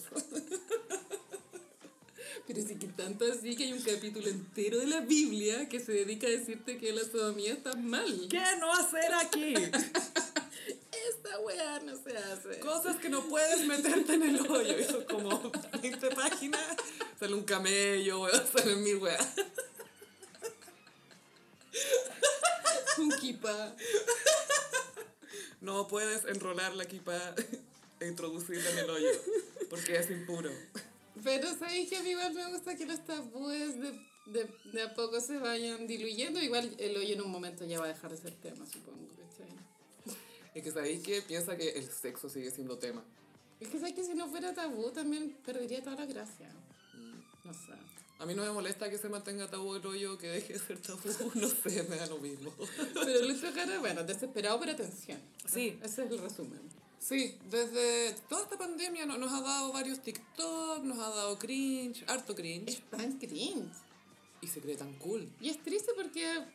pero 2.45 2.61
sí 2.61 2.75
que 2.75 2.87
tanto 2.87 3.25
así 3.31 3.55
que 3.55 3.63
hay 3.63 3.73
un 3.73 3.81
capítulo 3.81 4.27
entero 4.27 4.79
de 4.79 4.87
la 4.87 4.99
Biblia 4.99 5.69
que 5.69 5.79
se 5.79 5.93
dedica 5.93 6.27
a 6.27 6.29
decirte 6.29 6.77
que 6.77 6.91
la 6.91 7.03
sodomía 7.03 7.53
está 7.53 7.73
mal. 7.75 8.27
¿Qué 8.29 8.43
no 8.59 8.71
hacer 8.73 9.13
aquí? 9.13 9.53
Esta 9.55 11.39
weá 11.39 11.79
no 11.79 11.95
se 11.95 12.17
hace. 12.17 12.59
Cosas 12.59 12.97
que 12.97 13.09
no 13.09 13.23
puedes 13.27 13.65
meterte 13.65 14.13
en 14.15 14.23
el 14.23 14.39
hoyo. 14.45 14.77
Y 14.77 14.83
son 14.83 15.03
como 15.05 15.51
20 15.81 16.09
páginas. 16.11 16.61
Sale 17.19 17.33
un 17.33 17.43
camello, 17.43 18.23
weón. 18.23 18.41
Salen 18.53 18.83
mil 18.83 18.97
weas. 18.97 19.27
Un 22.97 23.09
kipa. 23.11 23.75
No 25.61 25.87
puedes 25.87 26.25
enrolar 26.25 26.75
la 26.75 26.83
equipa 26.83 27.17
e 28.01 28.07
introducirla 28.09 28.69
en 28.71 28.79
el 28.79 28.89
hoyo. 28.89 29.07
Porque 29.69 29.95
es 29.95 30.09
impuro. 30.11 30.51
Pero 31.23 31.57
sabéis 31.57 31.89
que 31.89 31.95
a 31.95 32.03
mí 32.03 32.09
igual 32.09 32.33
me 32.33 32.51
gusta 32.51 32.75
que 32.75 32.85
los 32.85 33.05
tabúes 33.05 33.79
de, 33.79 33.91
de, 34.25 34.49
de 34.73 34.81
a 34.81 34.93
poco 34.93 35.21
se 35.21 35.37
vayan 35.37 35.87
diluyendo. 35.87 36.41
Igual 36.41 36.75
el 36.77 36.97
hoyo 36.97 37.13
en 37.13 37.21
un 37.21 37.31
momento 37.31 37.63
ya 37.65 37.79
va 37.79 37.85
a 37.85 37.87
dejar 37.87 38.11
de 38.11 38.17
ser 38.17 38.33
tema, 38.41 38.65
supongo. 38.65 39.07
¿cachai? 39.15 39.55
Es 40.53 40.63
que 40.63 40.71
sabéis 40.71 41.01
que 41.01 41.21
piensa 41.21 41.55
que 41.55 41.69
el 41.69 41.89
sexo 41.89 42.27
sigue 42.27 42.51
siendo 42.51 42.77
tema. 42.77 43.01
Es 43.61 43.69
que 43.69 43.77
sabéis 43.77 43.95
que 43.95 44.03
si 44.03 44.15
no 44.15 44.27
fuera 44.27 44.53
tabú 44.53 44.91
también 44.91 45.31
perdería 45.45 45.81
toda 45.81 45.95
la 45.95 46.05
gracia. 46.05 46.49
No 47.45 47.53
sé. 47.53 47.71
A 48.23 48.25
mí 48.25 48.33
no 48.35 48.43
me 48.43 48.51
molesta 48.51 48.89
que 48.89 48.97
se 48.97 49.09
mantenga 49.09 49.49
tabú 49.49 49.75
el 49.75 49.85
hoyo, 49.85 50.17
que 50.17 50.27
deje 50.29 50.53
de 50.53 50.59
ser 50.59 50.77
tabú. 50.81 50.99
No 51.35 51.47
sé, 51.49 51.83
me 51.89 51.97
da 51.97 52.05
lo 52.07 52.19
mismo. 52.19 52.53
Pero 52.93 53.25
Lucho 53.27 53.51
Jara, 53.53 53.79
bueno, 53.79 54.03
desesperado 54.03 54.57
por 54.59 54.69
atención. 54.69 55.19
Sí. 55.45 55.77
Ese 55.83 56.05
es 56.05 56.11
el 56.11 56.17
resumen. 56.19 56.61
Sí, 56.99 57.37
desde 57.49 58.15
toda 58.29 58.43
esta 58.43 58.57
pandemia 58.57 59.05
no- 59.05 59.17
nos 59.17 59.31
ha 59.33 59.41
dado 59.41 59.73
varios 59.73 59.99
TikTok, 60.01 60.83
nos 60.83 60.97
ha 60.99 61.09
dado 61.09 61.37
cringe, 61.37 62.05
harto 62.07 62.33
cringe. 62.33 62.69
Es 62.69 62.81
tan 62.89 63.19
cringe. 63.19 63.73
Y 64.39 64.47
se 64.47 64.61
cree 64.61 64.77
tan 64.77 64.93
cool. 64.99 65.29
Y 65.41 65.49
es 65.49 65.61
triste 65.61 65.91
porque 65.95 66.45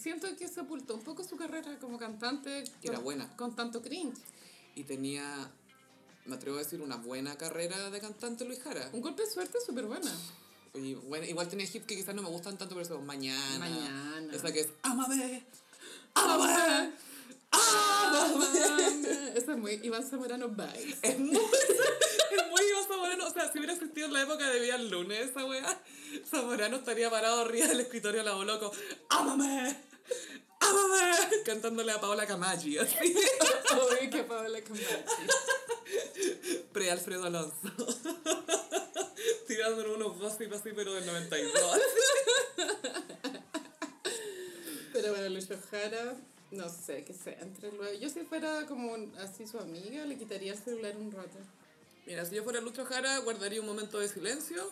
siento 0.00 0.28
que 0.36 0.46
sepultó 0.46 0.94
un 0.94 1.02
poco 1.02 1.24
su 1.24 1.36
carrera 1.36 1.76
como 1.80 1.98
cantante. 1.98 2.62
Que 2.80 2.86
era 2.88 2.96
con- 2.98 3.04
buena. 3.04 3.36
Con 3.36 3.56
tanto 3.56 3.82
cringe. 3.82 4.18
Y 4.76 4.84
tenía, 4.84 5.50
me 6.26 6.36
atrevo 6.36 6.58
a 6.58 6.60
decir, 6.60 6.80
una 6.80 6.94
buena 6.96 7.36
carrera 7.36 7.90
de 7.90 8.00
cantante 8.00 8.44
Luis 8.44 8.60
Jara. 8.62 8.88
Un 8.92 9.00
golpe 9.00 9.22
de 9.24 9.30
suerte 9.32 9.58
súper 9.66 9.86
buena. 9.86 10.12
Y 10.84 10.94
bueno, 10.94 11.26
igual 11.26 11.48
tenía 11.48 11.66
hits 11.66 11.86
que 11.86 11.96
quizás 11.96 12.14
no 12.14 12.22
me 12.22 12.28
gustan 12.28 12.56
tanto, 12.56 12.74
pero 12.74 12.86
eso, 12.86 13.00
Mañana. 13.00 13.58
Mañana. 13.58 14.34
Esa 14.34 14.52
que 14.52 14.60
es, 14.60 14.68
Amame, 14.82 15.44
Amame, 16.14 16.92
Amame. 17.50 18.48
Esa 19.34 19.52
es 19.52 19.58
muy 19.58 19.80
Iván 19.82 20.04
Zamorano 20.04 20.48
vibes. 20.48 20.98
Es 21.02 21.18
muy, 21.18 21.36
es 21.36 22.50
muy 22.50 22.62
Iván 22.70 22.88
Zamorano, 22.88 23.26
o 23.26 23.32
sea, 23.32 23.50
si 23.52 23.58
hubiera 23.58 23.74
existido 23.74 24.06
en 24.06 24.12
la 24.12 24.22
época 24.22 24.48
de 24.48 24.60
Vía 24.60 24.76
el 24.76 24.90
lunes 24.90 25.30
esa 25.30 25.44
weá, 25.44 25.80
Zamorano 26.30 26.76
estaría 26.76 27.10
parado 27.10 27.42
arriba 27.42 27.66
del 27.66 27.80
escritorio 27.80 28.20
a 28.20 28.24
la 28.24 28.44
loco, 28.44 28.72
¡Ámame! 29.10 29.76
Cantándole 31.44 31.92
a 31.92 32.00
Paola 32.00 32.26
Camaggi, 32.26 32.78
así, 32.78 32.96
Obvio 33.72 34.10
que 34.10 34.24
Paola 34.24 34.60
Camachi. 34.62 34.84
pre-Alfredo 36.72 37.24
Alonso. 37.24 37.54
Tirándole 39.46 39.94
unos 39.94 40.18
gossip 40.18 40.52
así, 40.52 40.70
pero 40.74 40.94
del 40.94 41.06
92. 41.06 41.80
Pero 44.92 45.10
bueno, 45.12 45.28
Lucho 45.28 45.58
Jara, 45.70 46.16
no 46.50 46.68
sé, 46.68 47.04
qué 47.04 47.14
sé, 47.14 47.36
entre 47.40 47.70
luego. 47.72 47.98
Yo 47.98 48.08
si 48.10 48.20
fuera 48.20 48.66
como 48.66 48.96
así 49.18 49.46
su 49.46 49.58
amiga, 49.58 50.04
le 50.04 50.16
quitaría 50.18 50.52
el 50.52 50.58
celular 50.58 50.96
un 50.96 51.12
rato. 51.12 51.38
Mira, 52.06 52.24
si 52.24 52.34
yo 52.34 52.42
fuera 52.42 52.60
Lucho 52.60 52.84
Jara, 52.84 53.18
guardaría 53.18 53.60
un 53.60 53.66
momento 53.66 53.98
de 53.98 54.08
silencio, 54.08 54.70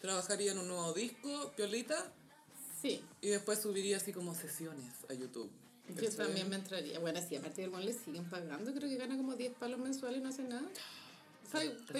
trabajaría 0.00 0.52
en 0.52 0.58
un 0.58 0.68
nuevo 0.68 0.92
disco, 0.92 1.52
piolita, 1.56 2.12
Sí, 2.80 3.02
y 3.20 3.28
después 3.28 3.60
subiría 3.60 3.96
así 3.96 4.12
como 4.12 4.34
sesiones 4.34 4.92
a 5.08 5.14
YouTube. 5.14 5.50
yo 5.88 6.10
también 6.10 6.48
me 6.48 6.56
entraría. 6.56 6.98
Bueno, 6.98 7.20
sí, 7.26 7.36
aparte 7.36 7.62
del 7.62 7.86
le 7.86 7.92
siguen 7.92 8.28
pagando, 8.28 8.72
creo 8.72 8.88
que 8.88 8.96
gana 8.96 9.16
como 9.16 9.34
10 9.34 9.54
palos 9.54 9.78
mensuales 9.78 10.20
y 10.20 10.22
no 10.22 10.28
hace 10.28 10.42
nada. 10.42 10.68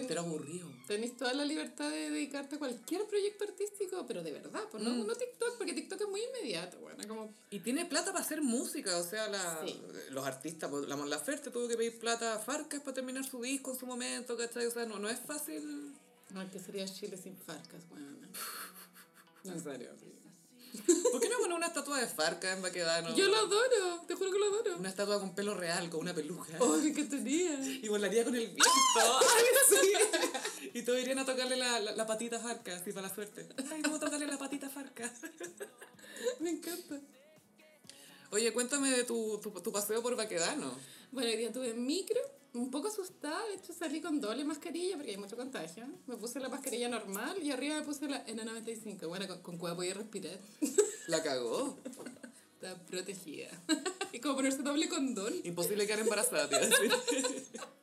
Pero 0.08 0.20
aburrido. 0.20 0.68
Tenés 0.86 1.16
toda 1.16 1.32
la 1.34 1.44
libertad 1.44 1.90
de 1.90 2.10
dedicarte 2.10 2.56
a 2.56 2.58
cualquier 2.58 3.06
proyecto 3.06 3.44
artístico, 3.44 4.04
pero 4.06 4.22
de 4.22 4.32
verdad, 4.32 4.62
pues 4.70 4.82
no, 4.82 4.90
no 4.92 5.14
TikTok, 5.14 5.56
porque 5.56 5.72
TikTok 5.72 6.00
es 6.00 6.08
muy 6.08 6.20
inmediato, 6.22 6.78
bueno, 6.80 7.06
como... 7.06 7.32
Y 7.50 7.60
tiene 7.60 7.84
plata 7.86 8.12
para 8.12 8.24
hacer 8.24 8.42
música, 8.42 8.96
o 8.98 9.04
sea, 9.04 9.28
la, 9.28 9.60
Sí. 9.64 9.80
los 10.10 10.26
artistas, 10.26 10.70
pues, 10.70 10.88
la 10.88 10.96
Mon 10.96 11.08
Laferte 11.08 11.50
tuvo 11.50 11.68
que 11.68 11.76
pedir 11.76 11.98
plata 11.98 12.34
a 12.34 12.38
Farcas 12.38 12.80
para 12.80 12.94
terminar 12.94 13.24
su 13.24 13.40
disco 13.40 13.72
en 13.72 13.78
su 13.78 13.86
momento, 13.86 14.36
¿cachai? 14.36 14.66
O 14.66 14.70
sea, 14.70 14.84
no, 14.84 14.98
no 14.98 15.08
es 15.08 15.20
fácil. 15.20 15.94
No, 16.34 16.50
que 16.50 16.58
sería 16.58 16.84
Chile 16.86 17.16
sin 17.16 17.36
farcas, 17.36 17.88
bueno. 17.88 18.06
No, 19.44 19.52
en 19.52 19.62
serio. 19.62 19.90
¿Por 21.12 21.20
qué 21.20 21.28
no 21.28 21.38
poner 21.38 21.56
una 21.56 21.66
estatua 21.66 21.98
de 22.00 22.06
Farcas 22.06 22.56
en 22.56 22.62
Baquedano? 22.62 23.14
Yo 23.14 23.28
lo 23.28 23.36
adoro, 23.36 24.02
te 24.06 24.14
juro 24.14 24.30
que 24.30 24.38
lo 24.38 24.46
adoro. 24.46 24.76
Una 24.78 24.88
estatua 24.88 25.18
con 25.20 25.34
pelo 25.34 25.54
real, 25.54 25.88
con 25.90 26.00
una 26.00 26.14
peluca. 26.14 26.52
Oh, 26.60 26.76
me 26.76 26.88
encantaría. 26.88 27.54
Y 27.60 27.88
volaría 27.88 28.24
con 28.24 28.34
el 28.34 28.46
viento. 28.46 28.64
Ay, 28.96 29.44
sí. 29.68 30.70
Y 30.74 30.82
todos 30.82 31.00
irían 31.00 31.18
a 31.18 31.24
tocarle 31.24 31.56
la, 31.56 31.80
la, 31.80 31.92
la 31.92 32.06
patita 32.06 32.36
a 32.36 32.40
Farcas, 32.40 32.82
así 32.82 32.92
para 32.92 33.08
la 33.08 33.14
suerte. 33.14 33.48
Ay, 33.70 33.82
vamos 33.82 34.00
a 34.00 34.04
tocarle 34.04 34.26
la 34.26 34.38
patita 34.38 34.66
a 34.66 34.70
Farcas. 34.70 35.12
Me 36.40 36.50
encanta. 36.50 37.00
Oye, 38.30 38.52
cuéntame 38.52 38.90
de 38.90 39.04
tu, 39.04 39.38
tu, 39.38 39.50
tu 39.50 39.72
paseo 39.72 40.02
por 40.02 40.16
Baquedano. 40.16 40.76
Bueno, 41.12 41.30
hoy 41.30 41.36
día 41.36 41.52
tuve 41.52 41.72
micro, 41.74 42.20
un 42.56 42.70
poco 42.70 42.88
asustada, 42.88 43.46
de 43.48 43.54
hecho 43.54 43.72
salí 43.72 44.00
con 44.00 44.20
doble 44.20 44.44
mascarilla 44.44 44.96
porque 44.96 45.12
hay 45.12 45.16
mucho 45.16 45.36
contagio. 45.36 45.86
Me 46.06 46.16
puse 46.16 46.40
la 46.40 46.48
mascarilla 46.48 46.88
normal 46.88 47.42
y 47.42 47.50
arriba 47.50 47.78
me 47.78 47.82
puse 47.82 48.08
la 48.08 48.24
N95. 48.26 49.06
Bueno, 49.08 49.26
con, 49.28 49.42
con 49.42 49.58
cueva 49.58 49.76
podía 49.76 49.94
respirar. 49.94 50.38
La 51.08 51.22
cagó. 51.22 51.78
Está 52.54 52.74
protegida. 52.86 53.50
y 54.12 54.20
como 54.20 54.36
ponerse 54.36 54.62
doble 54.62 54.88
condón. 54.88 55.34
Imposible 55.44 55.86
quedar 55.86 56.00
embarazada, 56.00 56.48
te 56.48 56.56
iba 56.56 56.64
a 56.64 56.68
decir. 56.68 57.46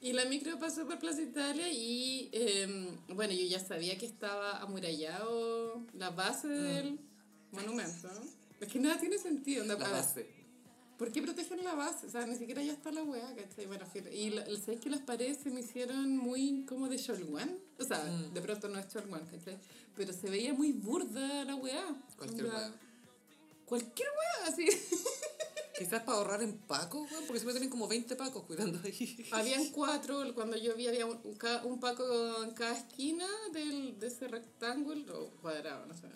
Y 0.00 0.12
la 0.12 0.26
micro 0.26 0.58
pasó 0.60 0.86
por 0.86 1.00
Plaza 1.00 1.20
Italia 1.20 1.72
y 1.72 2.28
em, 2.32 2.96
bueno, 3.08 3.32
yo 3.32 3.44
ya 3.46 3.58
sabía 3.58 3.98
que 3.98 4.06
estaba 4.06 4.62
amurallado 4.62 5.82
la 5.92 6.10
base 6.10 6.46
del 6.46 7.00
monumento. 7.50 8.08
Es 8.60 8.68
que 8.68 8.78
nada 8.78 8.98
tiene 8.98 9.18
sentido. 9.18 9.62
onda, 9.62 9.76
La 9.76 9.88
base. 9.88 10.37
¿Por 10.98 11.12
qué 11.12 11.22
protegen 11.22 11.62
la 11.64 11.74
base? 11.76 12.06
O 12.06 12.10
sea, 12.10 12.26
ni 12.26 12.36
siquiera 12.36 12.60
ya 12.60 12.72
está 12.72 12.90
la 12.90 13.04
weá, 13.04 13.32
¿cachai? 13.36 13.66
Bueno, 13.66 13.86
y 14.12 14.30
la- 14.30 14.44
¿sabes 14.56 14.80
que 14.80 14.90
las 14.90 15.00
paredes 15.00 15.38
se 15.42 15.50
me 15.50 15.60
hicieron 15.60 16.16
muy 16.16 16.64
como 16.66 16.88
de 16.88 16.98
Cholguán? 16.98 17.56
O 17.78 17.84
sea, 17.84 18.04
de 18.04 18.40
pronto 18.40 18.68
no 18.68 18.78
es 18.80 18.88
Cholguán, 18.88 19.24
¿cachai? 19.26 19.58
Pero 19.94 20.12
se 20.12 20.28
veía 20.28 20.52
muy 20.52 20.72
burda 20.72 21.44
la 21.44 21.54
weá. 21.54 21.84
Cualquier 22.16 22.46
Onda, 22.46 22.56
weá. 22.58 22.74
Cualquier 23.64 24.08
weá, 24.08 24.48
así. 24.52 24.66
Quizás 25.78 26.02
para 26.02 26.18
ahorrar 26.18 26.42
en 26.42 26.58
Paco, 26.58 27.02
weón, 27.02 27.24
porque 27.26 27.34
siempre 27.38 27.52
tienen 27.52 27.70
como 27.70 27.86
20 27.86 28.16
Pacos 28.16 28.42
cuidando 28.42 28.80
ahí. 28.84 29.24
Habían 29.30 29.68
cuatro, 29.70 30.34
cuando 30.34 30.56
yo 30.56 30.74
vi 30.74 30.88
había 30.88 31.06
un, 31.06 31.20
un 31.64 31.78
paco 31.80 32.42
en 32.42 32.50
cada 32.50 32.76
esquina 32.76 33.26
del, 33.52 34.00
de 34.00 34.08
ese 34.08 34.26
rectángulo, 34.26 35.26
o 35.26 35.30
cuadrado, 35.40 35.86
no 35.86 35.96
sé. 35.96 36.08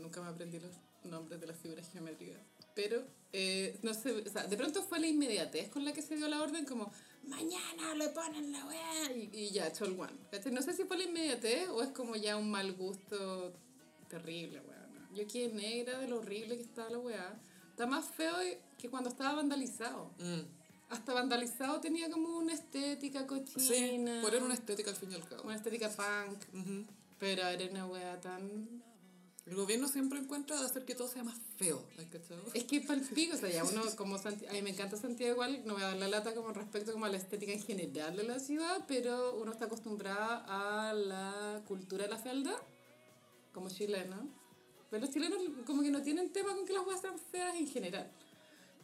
Nunca 0.00 0.20
me 0.20 0.28
aprendí 0.28 0.58
los 0.58 0.72
nombres 1.04 1.40
de 1.40 1.46
las 1.46 1.56
figuras 1.56 1.88
geométricas. 1.92 2.40
Pero, 2.74 3.04
eh, 3.32 3.78
no 3.82 3.94
sé, 3.94 4.12
o 4.12 4.28
sea, 4.30 4.46
de 4.46 4.56
pronto 4.56 4.82
fue 4.82 4.98
la 5.00 5.06
inmediatez 5.06 5.68
con 5.68 5.84
la 5.84 5.92
que 5.92 6.02
se 6.02 6.16
dio 6.16 6.28
la 6.28 6.42
orden, 6.42 6.64
como, 6.64 6.90
mañana 7.24 7.94
le 7.94 8.08
ponen 8.08 8.52
la 8.52 8.64
weá, 8.66 9.12
y, 9.12 9.30
y 9.32 9.50
ya, 9.50 9.72
Cholguán. 9.72 10.10
¿cachai? 10.30 10.52
No 10.52 10.60
sé 10.62 10.72
si 10.74 10.84
fue 10.84 10.96
la 10.98 11.04
inmediatez 11.04 11.68
o 11.68 11.82
es 11.82 11.90
como 11.90 12.16
ya 12.16 12.36
un 12.36 12.50
mal 12.50 12.72
gusto 12.72 13.52
terrible, 14.08 14.60
weá. 14.60 14.86
¿no? 14.92 15.14
Yo 15.16 15.26
quedé 15.26 15.48
negra 15.52 15.98
de 16.00 16.08
lo 16.08 16.18
horrible 16.18 16.56
que 16.56 16.62
estaba 16.62 16.90
la 16.90 16.98
weá. 16.98 17.40
Está 17.70 17.86
más 17.86 18.06
feo 18.06 18.34
que 18.78 18.88
cuando 18.90 19.08
estaba 19.08 19.34
vandalizado 19.34 20.10
Mm. 20.18 20.40
hasta 20.90 21.12
vandalizado 21.12 21.80
tenía 21.80 22.08
como 22.10 22.38
una 22.38 22.52
estética 22.54 23.20
Sí, 23.20 23.26
cochina. 23.26 24.20
poner 24.22 24.42
una 24.42 24.54
estética 24.54 24.90
al 24.90 24.96
fin 24.96 25.10
y 25.12 25.14
al 25.14 25.26
cabo. 25.28 25.42
una 25.44 25.56
estética 25.56 25.88
punk. 25.88 26.38
Ujú. 26.54 26.84
Pero 27.18 27.42
era 27.46 27.70
una 27.70 27.86
wea 27.86 28.20
tan. 28.20 28.82
El 29.46 29.56
gobierno 29.56 29.88
siempre 29.88 30.18
encuentra 30.18 30.58
de 30.58 30.64
hacer 30.64 30.86
que 30.86 30.94
todo 30.94 31.06
sea 31.06 31.22
más 31.22 31.38
feo, 31.58 31.84
¿has 31.98 32.06
cachado? 32.06 32.42
Es 32.54 32.64
que 32.64 32.80
palpico, 32.80 33.34
o 33.34 33.38
sea, 33.38 33.50
ya 33.50 33.62
uno 33.64 33.82
como 33.96 34.16
Santi- 34.18 34.46
A 34.46 34.52
mí 34.52 34.62
me 34.62 34.70
encanta 34.70 34.96
Santiago 34.96 35.32
igual, 35.34 35.62
no 35.66 35.74
voy 35.74 35.82
a 35.82 35.88
dar 35.88 35.96
la 35.98 36.08
lata 36.08 36.34
como 36.34 36.50
respecto 36.52 36.92
como 36.92 37.04
a 37.04 37.10
la 37.10 37.18
estética 37.18 37.52
en 37.52 37.62
general 37.62 38.16
de 38.16 38.22
la 38.24 38.38
ciudad, 38.38 38.84
pero 38.88 39.34
uno 39.36 39.52
está 39.52 39.66
acostumbrada 39.66 40.44
a 40.88 40.94
la 40.94 41.62
cultura 41.68 42.04
de 42.04 42.10
la 42.10 42.16
fealdad, 42.18 42.56
como 43.52 43.68
chileno. 43.68 44.28
Pero 44.90 45.04
los 45.04 45.14
chilenos 45.14 45.38
como 45.66 45.82
que 45.82 45.90
no 45.90 46.02
tienen 46.02 46.32
tema 46.32 46.54
con 46.54 46.64
que 46.64 46.72
las 46.72 46.86
weas 46.86 47.00
sean 47.02 47.18
feas 47.30 47.54
en 47.56 47.68
general. 47.68 48.10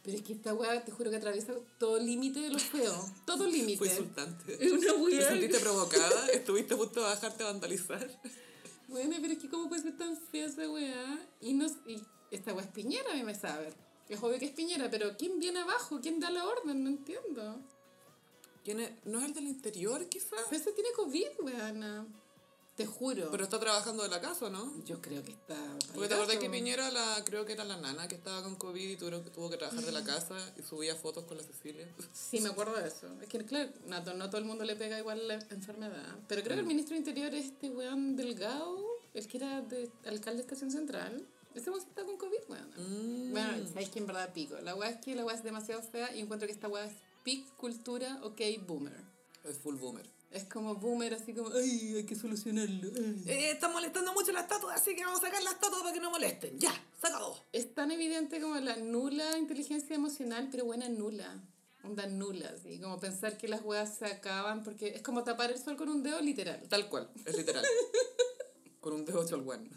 Pero 0.03 0.17
es 0.17 0.23
que 0.23 0.33
esta 0.33 0.53
wea, 0.53 0.83
te 0.83 0.91
juro 0.91 1.09
que 1.09 1.17
atraviesa 1.17 1.53
todo 1.79 1.97
límite 1.99 2.39
de 2.39 2.49
lo 2.49 2.59
feo. 2.59 2.93
Todo 3.25 3.45
límite. 3.47 3.77
Fue 3.77 3.87
insultante. 3.87 4.63
Es 4.63 4.71
una 4.71 4.93
¿Te 4.93 4.99
wea. 4.99 5.27
sentiste 5.29 5.59
provocada? 5.59 6.27
¿Estuviste 6.29 6.73
a 6.73 6.77
punto 6.77 6.99
de 7.01 7.05
bajarte 7.07 7.43
a 7.43 7.47
vandalizar? 7.47 8.21
Bueno, 8.91 9.15
pero 9.21 9.31
es 9.31 9.39
que 9.39 9.47
cómo 9.47 9.69
puede 9.69 9.83
ser 9.83 9.97
tan 9.97 10.17
fea 10.17 10.47
esa 10.47 10.69
weá. 10.69 11.29
Y, 11.39 11.53
no, 11.53 11.65
y 11.87 12.01
esta 12.29 12.53
weá 12.53 12.65
es 12.65 12.71
Piñera, 12.71 13.13
a 13.13 13.15
mí 13.15 13.23
me 13.23 13.33
sabe. 13.33 13.73
Es 14.09 14.21
obvio 14.21 14.37
que 14.37 14.45
es 14.45 14.51
Piñera, 14.51 14.89
pero 14.91 15.15
¿quién 15.17 15.39
viene 15.39 15.59
abajo? 15.59 16.01
¿Quién 16.01 16.19
da 16.19 16.29
la 16.29 16.45
orden? 16.45 16.83
No 16.83 16.89
entiendo. 16.89 17.61
¿Quién 18.65 18.81
es? 18.81 18.91
¿No 19.05 19.19
es 19.19 19.25
el 19.25 19.33
del 19.33 19.47
interior, 19.47 20.05
quizás? 20.09 20.41
Pero 20.49 20.61
ese 20.61 20.73
tiene 20.73 20.89
COVID, 20.93 21.39
weana. 21.39 22.05
Te 22.81 22.87
juro. 22.87 23.29
Pero 23.31 23.43
está 23.43 23.59
trabajando 23.59 24.03
de 24.03 24.09
la 24.09 24.19
casa, 24.19 24.49
¿no? 24.49 24.73
yo 24.85 25.01
creo 25.01 25.23
que 25.23 25.31
está... 25.31 25.55
Porque 25.93 26.07
te 26.07 26.15
acordás 26.15 26.37
que. 26.37 26.49
Piñera, 26.49 26.89
la, 26.91 27.23
creo 27.25 27.45
que 27.45 27.53
era 27.53 27.63
la 27.63 27.77
nana 27.77 28.07
que 28.07 28.15
estaba 28.15 28.43
con 28.43 28.55
COVID 28.55 28.89
y 28.89 28.97
tuvo, 28.97 29.19
tuvo 29.21 29.49
que 29.49 29.57
trabajar 29.57 29.83
de 29.83 29.91
la 29.91 30.03
casa 30.03 30.37
y 30.57 30.63
subía 30.63 30.95
fotos 30.95 31.25
con 31.25 31.37
la 31.37 31.43
Cecilia. 31.43 31.87
Sí, 32.13 32.39
me 32.41 32.49
acuerdo 32.49 32.75
de 32.75 32.87
eso. 32.87 33.07
Es 33.21 33.29
que, 33.29 33.43
claro, 33.45 33.69
no, 33.87 34.13
no 34.13 34.29
todo 34.29 34.37
el 34.37 34.45
mundo 34.45 34.63
le 34.63 34.75
pega 34.75 34.99
igual 34.99 35.27
la 35.27 35.35
enfermedad. 35.49 36.19
Pero 36.27 36.43
creo 36.43 36.55
que 36.55 36.61
el 36.61 36.67
ministro 36.67 36.93
de 36.93 36.99
Interior 36.99 37.33
es 37.33 37.45
este 37.45 37.69
weón 37.69 38.15
Delgado, 38.15 38.83
el 39.13 39.27
que 39.27 39.37
era 39.37 39.61
de 39.61 39.89
alcalde 40.05 40.37
de 40.37 40.41
Estación 40.41 40.71
Central. 40.71 41.25
Ese 41.55 41.69
weón 41.69 41.81
está 41.81 42.03
con 42.03 42.17
COVID, 42.17 42.49
weón. 42.49 42.69
Mm. 42.77 43.31
Bueno, 43.31 43.67
sabéis 43.67 43.89
que 43.89 43.99
en 43.99 44.07
verdad 44.07 44.33
pico. 44.33 44.55
La 44.61 44.75
weá 44.75 44.89
es 44.89 44.97
que 45.01 45.15
la 45.15 45.25
weá 45.25 45.35
es 45.35 45.43
demasiado 45.43 45.81
fea 45.81 46.15
y 46.15 46.19
encuentro 46.19 46.47
que 46.47 46.53
esta 46.53 46.67
weá 46.67 46.85
es 46.85 46.93
pic 47.23 47.47
cultura, 47.55 48.19
ok, 48.23 48.41
boomer. 48.65 49.03
Es 49.43 49.57
full 49.57 49.75
boomer. 49.75 50.20
Es 50.31 50.45
como 50.45 50.75
boomer, 50.75 51.13
así 51.13 51.33
como, 51.33 51.49
ay, 51.53 51.95
hay 51.97 52.05
que 52.05 52.15
solucionarlo. 52.15 52.89
ay". 52.95 53.23
Eh, 53.27 53.51
está 53.51 53.67
molestando 53.67 54.13
mucho 54.13 54.31
la 54.31 54.41
estatua, 54.41 54.73
así 54.73 54.95
que 54.95 55.03
vamos 55.03 55.21
a 55.21 55.25
sacar 55.27 55.43
la 55.43 55.51
estatua 55.51 55.81
para 55.81 55.93
que 55.93 55.99
no 55.99 56.09
molesten. 56.09 56.57
Ya, 56.57 56.73
sacado. 57.01 57.37
Es 57.51 57.73
tan 57.73 57.91
evidente 57.91 58.39
como 58.39 58.55
la 58.55 58.77
nula 58.77 59.37
inteligencia 59.37 59.95
emocional, 59.95 60.47
pero 60.49 60.65
buena 60.65 60.87
nula. 60.87 61.43
Onda 61.83 62.05
nula, 62.05 62.53
así 62.55 62.79
como 62.79 62.99
pensar 62.99 63.37
que 63.37 63.47
las 63.47 63.61
weas 63.63 63.97
se 63.97 64.05
acaban 64.05 64.63
porque 64.63 64.89
es 64.89 65.01
como 65.01 65.23
tapar 65.23 65.51
el 65.51 65.59
sol 65.59 65.75
con 65.75 65.89
un 65.89 66.03
dedo 66.03 66.21
literal. 66.21 66.61
Tal 66.69 66.87
cual, 66.87 67.09
es 67.25 67.35
literal. 67.35 67.65
con 68.79 68.93
un 68.93 69.03
dedo 69.03 69.27
cholguán. 69.27 69.67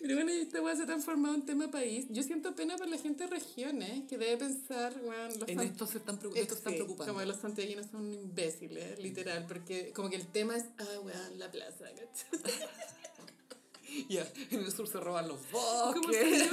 Pero 0.00 0.14
bueno, 0.16 0.32
y 0.32 0.40
esta 0.40 0.60
wea 0.60 0.74
se 0.76 0.82
ha 0.82 0.86
transformado 0.86 1.34
en 1.34 1.46
tema 1.46 1.70
país. 1.70 2.06
Yo 2.10 2.22
siento 2.22 2.54
pena 2.54 2.76
por 2.76 2.88
la 2.88 2.98
gente 2.98 3.24
de 3.24 3.30
regiones 3.30 4.02
que 4.08 4.18
debe 4.18 4.36
pensar, 4.36 4.94
weón, 5.02 5.38
los 5.38 5.48
En 5.48 5.60
esto 5.60 5.86
se 5.86 5.98
están, 5.98 6.18
preocup- 6.18 6.36
Eh, 6.36 6.40
esto 6.42 6.54
están 6.54 6.72
sí, 6.72 6.78
preocupando. 6.78 7.12
Como 7.14 7.24
los 7.24 7.36
santiaguinos 7.36 7.86
son 7.90 8.12
imbéciles, 8.12 8.98
literal, 8.98 9.46
porque 9.46 9.92
como 9.92 10.10
que 10.10 10.16
el 10.16 10.26
tema 10.26 10.56
es, 10.56 10.64
ah, 10.78 11.00
weón, 11.02 11.38
la 11.38 11.50
plaza, 11.50 11.84
¿cachai? 11.90 12.40
Ya, 14.08 14.26
en 14.50 14.58
el 14.60 14.72
sur 14.72 14.88
se 14.88 14.98
roban 14.98 15.28
los 15.28 15.38
bosques. 15.52 16.48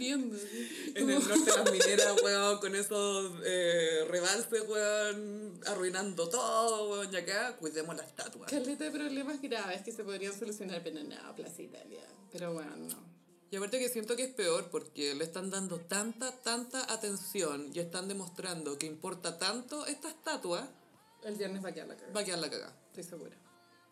Así. 0.00 0.92
En 0.94 1.10
el 1.10 1.28
norte 1.28 1.50
las 1.56 1.72
mineras, 1.72 2.22
weón, 2.22 2.58
con 2.58 2.74
esos 2.74 3.32
eh, 3.44 4.06
rebalses, 4.08 4.68
weón, 4.68 5.60
arruinando 5.66 6.28
todo, 6.28 6.90
weón. 6.90 7.12
Y 7.12 7.16
acá, 7.16 7.56
cuidemos 7.56 7.96
la 7.96 8.02
estatua. 8.02 8.46
Caleta 8.46 8.84
de 8.84 8.90
problemas 8.90 9.40
graves 9.42 9.82
que 9.82 9.92
se 9.92 10.04
podrían 10.04 10.38
solucionar, 10.38 10.82
pero 10.82 11.02
no, 11.02 11.36
Plaza 11.36 11.62
Italia. 11.62 12.02
Pero 12.32 12.52
bueno, 12.52 12.76
no. 12.76 13.20
Y 13.50 13.56
aparte 13.56 13.80
que 13.80 13.88
siento 13.88 14.14
que 14.14 14.24
es 14.24 14.32
peor 14.32 14.70
porque 14.70 15.14
le 15.14 15.24
están 15.24 15.50
dando 15.50 15.80
tanta, 15.80 16.30
tanta 16.42 16.92
atención 16.92 17.70
y 17.74 17.80
están 17.80 18.06
demostrando 18.06 18.78
que 18.78 18.86
importa 18.86 19.38
tanto 19.38 19.86
esta 19.86 20.08
estatua 20.08 20.68
El 21.24 21.34
viernes 21.34 21.64
va 21.64 21.70
a 21.70 21.72
quedar 21.72 21.88
la 21.88 21.96
cagada. 21.96 22.14
Va 22.14 22.20
a 22.20 22.24
quedar 22.24 22.38
la 22.38 22.50
cagada. 22.50 22.76
Estoy 22.86 23.02
segura. 23.04 23.36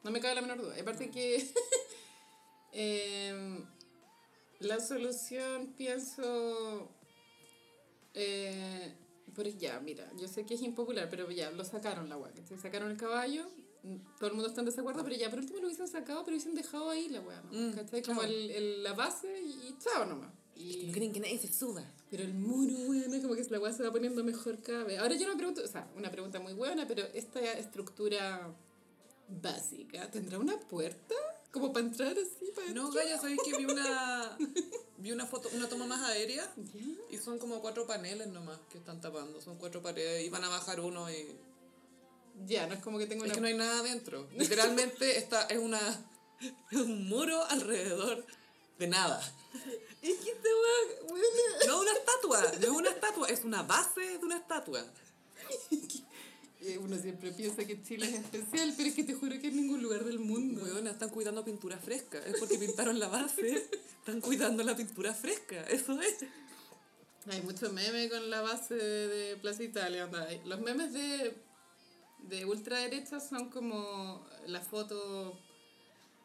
No 0.05 0.13
me 0.13 0.21
cabe 0.21 0.37
la 0.37 0.43
menor 0.43 0.59
duda. 0.63 0.77
Y 0.77 0.81
aparte 0.81 1.11
que 1.11 1.53
em, 2.73 3.67
la 4.61 4.81
solución, 4.81 5.73
pienso... 5.77 6.91
Eh, 8.15 8.95
pero 9.35 9.51
ya, 9.51 9.79
mira, 9.81 10.11
yo 10.19 10.27
sé 10.27 10.45
que 10.45 10.55
es 10.55 10.63
impopular, 10.63 11.09
pero 11.11 11.31
ya, 11.31 11.51
lo 11.51 11.65
sacaron 11.65 12.09
la 12.09 12.17
weá. 12.17 12.33
¿cachai? 12.33 12.59
Sacaron 12.59 12.91
el 12.91 12.97
caballo, 12.97 13.47
todo 14.19 14.29
el 14.31 14.35
mundo 14.35 14.49
está 14.49 14.61
en 14.63 14.67
desacuerdo, 14.67 15.05
pero 15.05 15.15
ya, 15.15 15.31
por 15.31 15.39
último 15.39 15.61
lo 15.61 15.67
hubiesen 15.67 15.87
sacado, 15.87 16.25
pero 16.25 16.37
hubiesen 16.37 16.55
dejado 16.55 16.91
ahí 16.91 17.09
la 17.09 17.21
weá, 17.21 17.41
¿no? 17.43 17.53
Mm, 17.53 17.73
¿Cachai? 17.75 18.03
Como 18.03 18.21
claro. 18.21 18.35
el, 18.35 18.51
el- 18.51 18.83
la 18.83 18.95
base 18.95 19.29
y, 19.41 19.51
y 19.69 19.77
chao 19.79 20.05
nomás. 20.07 20.33
Y, 20.57 20.91
quieren 20.91 21.13
que 21.13 21.21
nadie 21.21 21.39
se 21.39 21.53
suba. 21.53 21.85
pero 22.11 22.25
el 22.25 22.35
muro, 22.35 22.75
weón, 22.89 23.21
como 23.23 23.35
que 23.37 23.45
la 23.45 23.61
weá 23.61 23.73
se 23.73 23.85
va 23.85 23.93
poniendo 23.93 24.25
mejor 24.25 24.61
cada 24.61 24.83
vez. 24.83 24.99
Ahora 24.99 25.15
yo 25.15 25.29
me 25.29 25.37
pregunto, 25.37 25.63
o 25.63 25.69
sea, 25.69 25.89
una 25.97 26.11
pregunta 26.11 26.41
muy 26.41 26.55
buena, 26.55 26.89
pero 26.89 27.05
esta 27.15 27.41
estructura 27.53 28.53
básica, 29.29 30.11
¿tendrá 30.11 30.39
una 30.41 30.59
puerta? 30.59 31.15
Como 31.51 31.73
para 31.73 31.87
entrar 31.87 32.13
así, 32.13 32.51
para 32.55 32.69
No? 32.69 32.91
Gaya, 32.91 33.19
¿sabéis 33.19 33.41
que 33.45 33.57
vi 33.57 33.65
una, 33.65 34.37
vi 34.99 35.13
una 35.13 35.27
foto, 35.27 35.49
una 35.55 35.69
toma 35.69 35.87
más 35.87 36.03
aérea? 36.03 36.53
Ya. 36.75 36.83
Y 37.11 37.19
son 37.19 37.39
como 37.39 37.61
cuatro 37.61 37.87
paneles 37.87 38.29
nomás 38.29 38.59
que 38.71 38.79
están 38.79 39.01
tapando. 39.01 39.41
Son 39.41 39.57
cuatro 39.57 39.83
paredes 39.83 40.27
y 40.27 40.29
van 40.29 40.45
a 40.45 40.49
bajar 40.49 40.81
uno 40.81 41.11
y... 41.11 41.27
Ya, 42.47 42.67
no 42.67 42.75
es 42.75 42.81
como 42.81 42.99
que 42.99 43.07
tengo 43.07 43.25
Es 43.25 43.31
una... 43.31 43.35
que 43.35 43.41
no 43.41 43.47
hay 43.49 43.57
nada 43.57 43.81
adentro. 43.81 44.29
Literalmente 44.37 45.19
esta 45.19 45.43
es 45.45 45.59
una... 45.59 45.81
Es 46.71 46.79
un 46.79 47.09
muro 47.09 47.43
alrededor 47.47 48.25
de 48.79 48.87
nada. 48.87 49.21
Es 50.03 50.19
que 50.19 50.31
weón, 50.31 51.21
No 51.67 51.81
una 51.81 51.93
estatua, 51.93 52.43
no 52.61 52.67
es 52.67 52.69
una 52.69 52.91
estatua, 52.91 53.29
es 53.29 53.45
una 53.45 53.63
base 53.63 54.19
de 54.19 54.25
una 54.25 54.37
estatua. 54.37 54.85
Eh, 56.61 56.77
Uno 56.79 56.97
siempre 56.99 57.31
piensa 57.33 57.65
que 57.65 57.81
Chile 57.83 58.07
es 58.07 58.15
especial, 58.15 58.75
pero 58.77 58.89
es 58.89 58.95
que 58.95 59.05
te 59.05 59.15
juro 59.15 59.39
que 59.41 59.49
en 59.49 59.57
ningún 59.57 59.83
lugar 59.83 60.05
del 60.05 60.19
mundo. 60.19 60.67
Están 60.89 61.11
cuidando 61.11 61.45
pintura 61.45 61.79
fresca. 61.79 62.19
Es 62.27 62.37
porque 62.39 62.59
pintaron 62.59 62.99
la 62.99 63.09
base, 63.09 63.69
están 64.01 64.21
cuidando 64.21 64.63
la 64.65 64.77
pintura 64.77 65.15
fresca. 65.15 65.63
Eso 65.69 66.01
es. 66.01 66.17
Hay 67.31 67.43
mucho 67.43 67.71
meme 67.73 68.09
con 68.09 68.29
la 68.31 68.41
base 68.41 68.75
de, 68.75 69.37
Plaza 69.37 69.63
Italia. 69.63 70.09
Los 70.47 70.61
memes 70.61 70.93
de, 70.93 71.37
de 72.29 72.45
ultraderecha 72.45 73.21
son 73.21 73.51
como 73.51 74.27
la 74.47 74.61
foto 74.61 75.39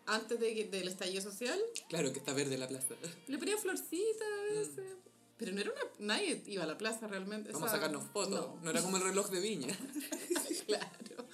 antes 0.05 0.39
de, 0.39 0.55
que- 0.55 0.65
del 0.65 0.87
estallido 0.87 1.21
social. 1.21 1.59
Claro 1.89 2.11
que 2.11 2.19
está 2.19 2.33
verde 2.33 2.57
la 2.57 2.67
plaza. 2.67 2.95
Le 3.27 3.37
ponían 3.37 3.59
florcitas 3.59 4.27
a 4.49 4.53
veces. 4.53 4.85
Pero 5.43 5.55
no 5.55 5.61
era 5.61 5.71
una... 5.71 5.81
Nadie 6.15 6.41
iba 6.47 6.63
a 6.63 6.67
la 6.67 6.77
plaza 6.77 7.05
realmente. 7.05 7.51
Vamos 7.51 7.69
a 7.69 7.73
sacarnos 7.73 8.05
fotos. 8.13 8.31
No, 8.31 8.61
No. 8.63 8.69
era 8.69 8.81
como 8.81 8.95
el 8.95 9.03
reloj 9.03 9.29
de 9.29 9.41
viña. 9.41 9.67
claro. 10.67 11.27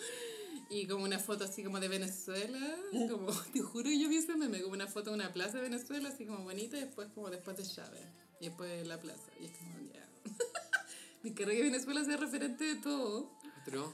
Y 0.71 0.87
como 0.87 1.03
una 1.03 1.19
foto 1.19 1.43
así 1.43 1.63
como 1.63 1.79
de 1.79 1.87
Venezuela, 1.87 2.75
como, 3.09 3.31
te 3.53 3.61
juro 3.61 3.83
que 3.85 3.99
yo 3.99 4.09
vi 4.09 4.17
ese 4.17 4.35
meme, 4.35 4.61
como 4.61 4.73
una 4.73 4.87
foto 4.87 5.11
de 5.11 5.15
una 5.17 5.31
plaza 5.31 5.57
de 5.57 5.63
Venezuela, 5.63 6.09
así 6.09 6.25
como 6.25 6.43
bonita, 6.43 6.77
y 6.77 6.81
después 6.81 7.07
como 7.13 7.29
después 7.29 7.57
de 7.57 7.63
Chávez, 7.63 8.01
y 8.39 8.45
después 8.45 8.87
la 8.87 8.99
plaza, 8.99 9.31
y 9.39 9.45
es 9.45 9.51
como, 9.57 9.79
ya. 9.93 10.07
Me 11.23 11.29
encargo 11.29 11.51
que 11.51 11.63
Venezuela 11.63 12.03
sea 12.03 12.17
referente 12.17 12.63
de 12.63 12.75
todo. 12.77 13.31
Pero, 13.65 13.93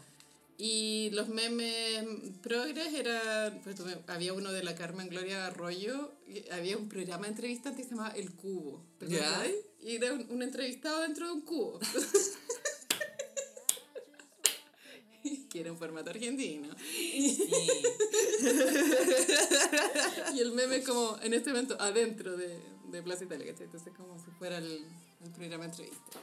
Y 0.58 1.10
los 1.12 1.28
memes 1.28 2.06
progres 2.41 2.93
eran, 2.93 3.60
pues, 3.64 3.76
había 4.08 4.34
uno 4.34 4.51
de 4.51 4.64
la 4.64 4.74
Carmen 4.76 5.10
Gloria 5.10 5.47
Arroyo, 5.47 6.14
había 6.51 6.78
un 6.78 6.88
programa 6.88 7.24
de 7.24 7.32
entrevistas 7.32 7.76
que 7.76 7.84
se 7.84 7.89
llamaba 7.89 8.12
El 8.12 8.32
Cubo. 8.32 8.82
¿te 8.97 9.08
¿Ya? 9.08 9.45
Y 9.82 9.95
era 9.95 10.14
un, 10.14 10.26
un 10.30 10.41
entrevistado 10.41 11.01
dentro 11.01 11.28
de 11.28 11.34
un 11.34 11.41
cubo. 11.41 11.80
que 15.49 15.60
era 15.60 15.72
un 15.72 15.78
formato 15.78 16.10
argentino. 16.10 16.70
Y 20.34 20.39
el 20.39 20.51
meme 20.51 20.84
como 20.84 21.18
en 21.22 21.34
este 21.34 21.51
momento 21.51 21.78
adentro 21.80 22.36
de, 22.36 22.60
de 22.91 23.03
Plaza 23.03 23.24
Italia, 23.24 23.45
¿cachai? 23.47 23.66
Entonces 23.66 23.93
como 23.95 24.20
si 24.20 24.32
fuera 24.32 24.58
el, 24.58 24.86
el 25.24 25.32
programa 25.32 25.64
de 25.66 25.70
entrevista. 25.70 26.20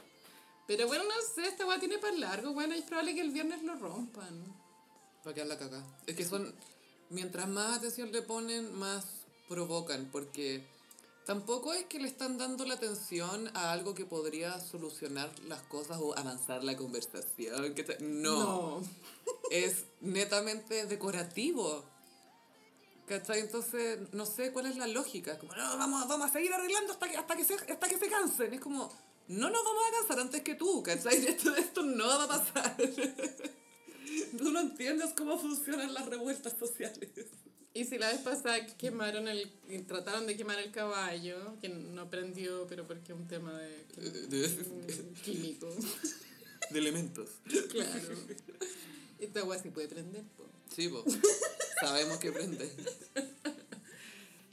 Pero 0.67 0.87
bueno, 0.87 1.03
no 1.03 1.11
sé, 1.35 1.47
esta 1.47 1.65
weá 1.65 1.79
tiene 1.79 1.97
para 1.97 2.15
largo, 2.15 2.53
bueno, 2.53 2.73
es 2.73 2.83
probable 2.83 3.13
que 3.15 3.21
el 3.21 3.31
viernes 3.31 3.61
lo 3.63 3.75
rompan. 3.75 4.43
va 5.25 5.31
a 5.31 5.33
quedar 5.33 5.47
la 5.47 5.57
caca. 5.57 5.83
Es 6.07 6.15
que 6.15 6.25
son. 6.25 6.53
Mientras 7.09 7.47
más 7.47 7.77
atención 7.77 8.11
le 8.11 8.21
ponen, 8.21 8.73
más 8.73 9.05
provocan. 9.49 10.09
Porque 10.11 10.65
tampoco 11.25 11.73
es 11.73 11.83
que 11.85 11.99
le 11.99 12.07
están 12.07 12.37
dando 12.37 12.65
la 12.65 12.75
atención 12.75 13.51
a 13.55 13.71
algo 13.71 13.93
que 13.93 14.05
podría 14.05 14.59
solucionar 14.59 15.29
las 15.47 15.61
cosas 15.63 15.99
o 16.01 16.17
avanzar 16.17 16.63
la 16.63 16.75
conversación. 16.77 17.75
que 17.75 17.83
te- 17.83 17.99
no. 17.99 18.81
es 19.51 19.83
netamente 20.01 20.85
decorativo. 20.85 21.83
¿Cachai? 23.05 23.41
Entonces, 23.41 23.99
no 24.13 24.25
sé 24.25 24.53
cuál 24.53 24.65
es 24.67 24.77
la 24.77 24.87
lógica. 24.87 25.37
Como, 25.37 25.53
no, 25.53 25.77
vamos, 25.77 26.07
vamos 26.07 26.29
a 26.29 26.33
seguir 26.33 26.53
arreglando 26.53 26.93
hasta 26.93 27.09
que, 27.09 27.17
hasta, 27.17 27.35
que 27.35 27.43
se, 27.43 27.53
hasta 27.55 27.89
que 27.89 27.97
se 27.97 28.07
cansen. 28.09 28.53
Es 28.53 28.61
como, 28.61 28.89
no 29.27 29.49
nos 29.49 29.63
vamos 29.63 29.83
a 29.87 29.99
cansar 29.99 30.19
antes 30.19 30.41
que 30.41 30.55
tú, 30.55 30.83
¿cachai? 30.83 31.15
Esto, 31.27 31.55
esto 31.55 31.83
no 31.83 32.07
va 32.07 32.23
a 32.23 32.27
pasar. 32.27 32.77
Tú 34.37 34.51
no 34.51 34.59
entiendes 34.59 35.11
cómo 35.17 35.39
funcionan 35.39 35.93
las 35.93 36.05
revueltas 36.05 36.53
sociales. 36.59 37.09
Y 37.73 37.85
si 37.85 37.97
la 37.97 38.09
vez 38.09 38.21
pasada 38.21 38.67
quemaron 38.77 39.27
el, 39.27 39.51
trataron 39.87 40.27
de 40.27 40.37
quemar 40.37 40.59
el 40.59 40.71
caballo, 40.71 41.57
que 41.59 41.69
no 41.69 42.09
prendió, 42.09 42.67
pero 42.67 42.85
porque 42.85 43.13
es 43.13 43.17
un 43.17 43.27
tema 43.27 43.57
de, 43.57 44.27
De, 44.27 44.47
mm, 44.47 45.13
químico. 45.23 45.73
de 46.69 46.79
elementos. 46.79 47.29
Claro. 47.69 48.15
Esta 49.19 49.39
agua 49.39 49.57
sí 49.57 49.69
puede 49.69 49.87
prender, 49.87 50.23
po. 50.37 50.47
Sí, 50.75 50.89
po. 50.89 51.03
Sabemos 51.79 52.19
que 52.19 52.31
prende. 52.31 52.69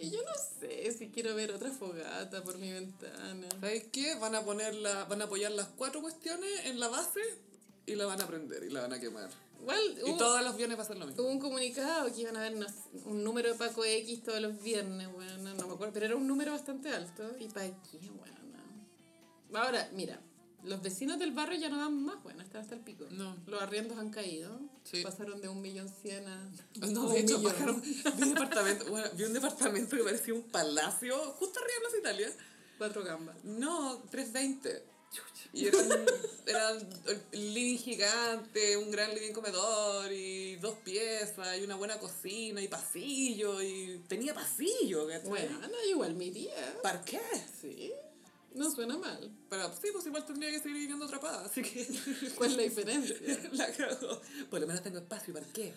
Y 0.00 0.10
yo 0.10 0.18
no 0.22 0.32
sé 0.58 0.92
si 0.92 1.10
quiero 1.10 1.34
ver 1.34 1.52
otra 1.52 1.70
fogata 1.70 2.42
por 2.42 2.56
mi 2.56 2.72
ventana. 2.72 3.46
¿Sabes 3.60 3.84
qué? 3.92 4.14
Van 4.14 4.34
a 4.34 4.42
poner 4.42 4.74
la, 4.74 5.04
van 5.04 5.20
a 5.20 5.24
apoyar 5.24 5.52
las 5.52 5.68
cuatro 5.68 6.00
cuestiones 6.00 6.64
en 6.64 6.80
la 6.80 6.88
base 6.88 7.20
y 7.84 7.94
la 7.96 8.06
van 8.06 8.20
a 8.22 8.26
prender 8.26 8.62
y 8.64 8.70
la 8.70 8.80
van 8.80 8.94
a 8.94 9.00
quemar. 9.00 9.28
Igual 9.60 9.98
Y 9.98 10.10
hubo, 10.10 10.16
todos 10.16 10.42
los 10.42 10.56
viernes 10.56 10.78
va 10.78 10.84
a 10.84 10.86
ser 10.86 10.96
lo 10.96 11.06
mismo. 11.06 11.22
hubo 11.22 11.30
un 11.30 11.38
comunicado 11.38 12.10
que 12.14 12.22
iban 12.22 12.34
a 12.36 12.40
sé, 12.40 12.72
un 13.04 13.22
número 13.22 13.52
de 13.52 13.58
Paco 13.58 13.84
X 13.84 14.22
todos 14.22 14.40
los 14.40 14.62
viernes, 14.62 15.12
bueno, 15.12 15.36
no 15.36 15.66
me 15.66 15.74
acuerdo, 15.74 15.92
pero 15.92 16.06
era 16.06 16.16
un 16.16 16.26
número 16.26 16.52
bastante 16.52 16.88
alto. 16.88 17.36
¿Y 17.38 17.48
para 17.48 17.66
qué, 17.66 17.98
bueno? 18.08 18.40
Ahora, 19.52 19.90
mira, 19.92 20.18
los 20.64 20.82
vecinos 20.82 21.18
del 21.18 21.32
barrio 21.32 21.58
ya 21.58 21.68
no 21.68 21.78
dan 21.78 22.02
más, 22.04 22.22
bueno, 22.22 22.42
están 22.42 22.62
hasta 22.62 22.74
el 22.74 22.80
pico. 22.80 23.06
No. 23.10 23.36
Los 23.46 23.60
arriendos 23.62 23.98
han 23.98 24.10
caído. 24.10 24.58
Sí. 24.84 25.02
Pasaron 25.02 25.40
de 25.40 25.48
un 25.48 25.60
millón 25.60 25.88
cien 26.02 26.26
a... 26.26 26.50
No, 26.88 27.08
de 27.08 27.14
un 27.14 27.16
hecho, 27.16 27.38
millón. 27.38 27.52
bajaron- 27.54 27.82
vi 28.16 28.22
un 28.22 28.34
departamento, 28.34 28.84
bueno, 28.90 29.08
vi 29.14 29.24
un 29.24 29.32
departamento 29.32 29.96
que 29.96 30.02
parecía 30.04 30.34
un 30.34 30.42
palacio 30.44 31.16
justo 31.34 31.58
arriba 31.60 31.74
de 31.74 31.80
Plaza 31.80 31.98
Italia. 31.98 32.32
Cuatro 32.78 33.04
gambas. 33.04 33.36
No, 33.44 34.02
320. 34.10 34.90
Y 35.52 35.66
eran, 35.66 35.88
eran 36.46 36.88
el 37.32 37.54
living 37.54 37.76
gigante, 37.76 38.76
un 38.76 38.88
gran 38.92 39.12
living 39.12 39.32
comedor 39.32 40.12
y 40.12 40.54
dos 40.56 40.76
piezas 40.84 41.58
y 41.58 41.64
una 41.64 41.74
buena 41.74 41.98
cocina 41.98 42.62
y 42.62 42.68
pasillo 42.68 43.60
y 43.60 44.00
tenía 44.06 44.32
pasillo, 44.32 45.08
¿cachai? 45.08 45.28
Bueno, 45.28 45.58
no, 45.60 45.84
igual 45.90 46.14
mi 46.14 46.30
tía. 46.30 46.78
¿Para 46.84 47.04
qué? 47.04 47.20
Sí. 47.60 47.92
No 48.54 48.70
suena 48.70 48.96
mal. 48.96 49.30
Pero 49.48 49.72
sí, 49.72 49.88
pues 49.92 50.06
igual 50.06 50.24
tendría 50.26 50.50
que 50.50 50.58
seguir 50.58 50.78
viviendo 50.78 51.04
atrapada, 51.04 51.44
así 51.44 51.62
que 51.62 51.86
¿Cuál 52.36 52.50
es 52.50 52.56
la 52.56 52.62
diferencia? 52.62 53.16
la 53.52 53.72
cago. 53.72 54.20
Por 54.50 54.60
lo 54.60 54.66
menos 54.66 54.82
tengo 54.82 54.98
espacio, 54.98 55.32
¿para 55.32 55.46
qué? 55.46 55.74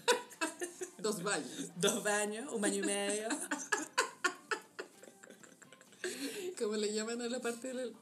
Dos 0.97 1.21
baños. 1.21 1.69
Dos 1.75 2.03
baños, 2.03 2.51
un 2.51 2.61
baño 2.61 2.83
y 2.83 2.85
medio. 2.85 3.29
Como 6.57 6.75
le 6.77 6.93
llaman 6.93 7.21
a 7.21 7.27
la 7.27 7.41
parte 7.41 7.73
del, 7.73 7.93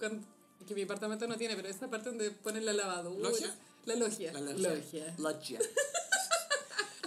que 0.68 0.76
mi 0.76 0.84
apartamento 0.84 1.28
no 1.28 1.36
tiene, 1.36 1.56
pero 1.56 1.68
esa 1.68 1.90
parte 1.90 2.10
donde 2.10 2.32
ponen 2.32 2.66
la 2.66 2.74
lavadora. 2.74 3.30
¿Logia? 3.30 3.56
La 3.86 3.96
logia. 3.96 4.32
La 4.34 4.42
logia. 4.42 4.70
Logia. 4.70 5.16
Loggia. 5.18 5.60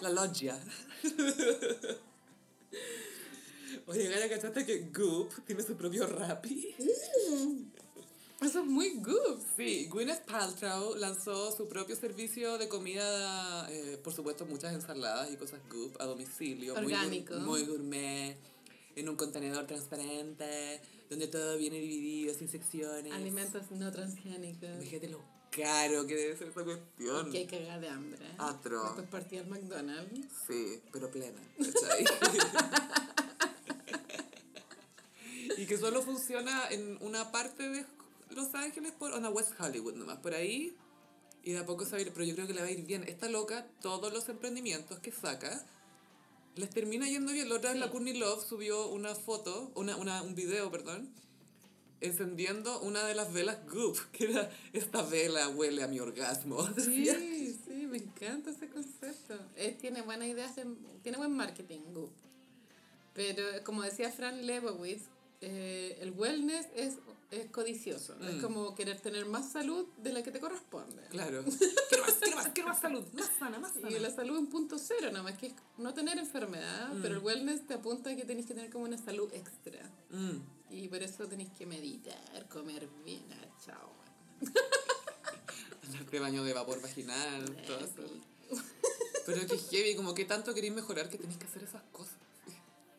La 0.03 0.11
loggia. 0.11 0.59
Oye, 3.87 4.09
Gaya, 4.09 4.28
¿cachaste 4.28 4.64
que 4.64 4.89
Goop 4.95 5.45
tiene 5.47 5.62
su 5.62 5.76
propio 5.76 6.07
Rappi? 6.07 6.74
Eso 8.41 8.61
es 8.61 8.66
muy 8.66 8.95
good. 8.97 9.41
Sí, 9.57 9.87
Gwyneth 9.91 10.24
Paltrow 10.24 10.95
lanzó 10.97 11.55
su 11.55 11.68
propio 11.68 11.95
servicio 11.95 12.59
de 12.59 12.68
comida, 12.68 13.66
eh, 13.70 13.99
por 14.03 14.12
supuesto 14.12 14.47
muchas 14.47 14.72
ensaladas 14.74 15.30
y 15.30 15.37
cosas 15.37 15.61
Goop 15.70 16.01
a 16.01 16.05
domicilio. 16.05 16.74
muy 16.74 16.95
Orgánico. 16.95 17.35
Muy, 17.37 17.64
gourmet, 17.64 18.37
en 18.97 19.09
un 19.09 19.16
contenedor 19.16 19.66
transparente, 19.66 20.80
donde 21.11 21.28
todo 21.28 21.57
viene 21.59 21.78
dividido, 21.78 22.35
sin 22.35 22.49
secciones. 22.49 23.12
Alimentos 23.12 23.70
no 23.70 23.93
transgénicos. 23.93 24.68
Fíjate 24.80 25.09
lo 25.09 25.20
caro 25.51 26.07
que 26.07 26.14
debe 26.16 26.37
ser 26.37 26.49
esa 26.49 26.64
cuestión. 26.64 27.30
Que 27.30 27.39
hay 27.39 27.47
cagada 27.47 27.80
de 27.80 27.89
hambre. 27.89 28.26
Atro. 28.39 28.82
Después 28.85 29.09
partí 29.09 29.37
al 29.39 29.47
McDonald's. 29.47 30.26
Sí, 30.47 30.80
pero 30.91 31.11
plena. 31.11 31.41
y 35.59 35.67
que 35.67 35.77
solo 35.79 36.03
funciona 36.03 36.69
en 36.71 36.99
una 37.01 37.31
parte 37.33 37.69
de 37.69 37.87
Los 38.31 38.55
Ángeles, 38.55 38.93
por 38.93 39.13
onda 39.13 39.31
West 39.31 39.53
Hollywood 39.59 39.95
nomás. 39.95 40.19
Por 40.19 40.35
ahí 40.35 40.75
Y 41.43 41.53
de 41.53 41.59
a 41.59 41.67
poco 41.67 41.85
se 41.85 41.93
va 41.93 41.99
a 41.99 42.01
ir, 42.01 42.13
pero 42.13 42.25
yo 42.25 42.35
creo 42.35 42.47
que 42.47 42.55
le 42.55 42.61
va 42.63 42.67
a 42.67 42.71
ir 42.71 42.85
bien. 42.87 43.05
Esta 43.07 43.29
loca, 43.29 43.67
todos 43.83 44.13
los 44.13 44.29
emprendimientos 44.31 44.99
que 45.01 45.13
saca, 45.13 45.65
les 46.57 46.71
termina 46.71 47.07
yendo 47.09 47.33
bien. 47.33 47.49
La 47.49 47.57
otra 47.57 47.71
vez 47.73 47.81
la 47.81 47.91
Courtney 47.91 48.17
Love 48.17 48.43
subió 48.47 48.89
una 48.89 49.15
foto, 49.15 49.71
una, 49.75 49.97
una, 49.97 50.23
un 50.23 50.35
video, 50.35 50.71
perdón, 50.71 51.11
encendiendo 52.01 52.81
una 52.81 53.05
de 53.05 53.15
las 53.15 53.33
velas 53.33 53.59
Goop, 53.71 53.99
que 54.13 54.25
era, 54.31 54.51
esta 54.73 55.03
vela 55.03 55.49
huele 55.49 55.83
a 55.83 55.89
mi 55.89 56.01
orgasmo. 56.01 56.67
Sí, 56.79 57.59
sí, 57.67 57.87
me 57.87 57.99
encanta 57.99 58.51
ese 58.51 58.69
concepto. 58.69 59.39
Eh, 59.57 59.77
tiene 59.81 60.03
buenas 60.03 60.29
ideas, 60.29 60.57
de- 60.57 60.65
tiene 61.03 61.19
buen 61.19 61.33
marketing, 61.33 61.81
Goop. 61.93 62.11
Pero 63.15 63.43
como 63.65 63.83
decía 63.83 64.11
Fran 64.11 64.47
Lebowitz, 64.47 65.03
eh, 65.47 65.99
el 66.01 66.13
wellness 66.13 66.67
es, 66.75 66.95
es 67.31 67.51
codicioso. 67.51 68.17
Es 68.23 68.43
como 68.43 68.75
querer 68.75 68.99
tener 69.01 69.27
más 69.27 69.53
salud 69.53 69.87
de 69.99 70.13
la 70.13 70.23
que 70.23 70.31
te 70.31 70.41
corresponde. 70.41 71.03
Claro. 71.11 71.45
Quiero 71.89 72.05
más, 72.05 72.15
quiero 72.15 72.37
más, 72.37 72.49
quiero 72.49 72.69
más 72.71 72.81
salud. 72.81 73.05
Más 73.13 73.31
sana, 73.39 73.59
más 73.59 73.75
sana. 73.75 73.91
Y 73.91 73.99
la 73.99 74.11
salud 74.11 74.39
en 74.39 74.47
punto 74.47 74.79
cero, 74.79 75.11
nada 75.11 75.23
más 75.23 75.37
que 75.37 75.49
es 75.49 75.55
no 75.77 75.93
tener 75.93 76.19
enfermedad, 76.19 76.93
pero 77.03 77.17
el 77.17 77.23
wellness 77.23 77.67
te 77.67 77.75
apunta 77.75 78.11
a 78.11 78.17
que 78.17 78.25
tenés 78.25 78.47
que 78.47 78.55
tener 78.55 78.71
como 78.71 78.85
una 78.85 78.97
salud 78.99 79.31
extra. 79.35 79.81
Mm. 80.11 80.39
Y 80.71 80.89
por 80.89 81.03
eso 81.03 81.27
tenés 81.29 81.51
que 81.51 81.67
meditar, 81.67 82.49
comer 82.49 82.89
bien, 83.05 83.25
ah, 83.33 83.47
chao. 83.65 83.93
Andarte 85.85 86.19
baño 86.19 86.43
de 86.43 86.53
vapor 86.55 86.81
vaginal, 86.81 87.45
todo 87.67 87.79
eso. 87.79 88.03
Pero 89.27 89.47
que 89.47 89.59
heavy, 89.59 89.95
como 89.95 90.15
que 90.15 90.25
tanto 90.25 90.55
queréis 90.55 90.75
mejorar 90.75 91.09
que 91.09 91.19
tenéis 91.19 91.39
que 91.39 91.47
hacer 91.47 91.63
esas 91.63 91.83
cosas. 91.93 92.24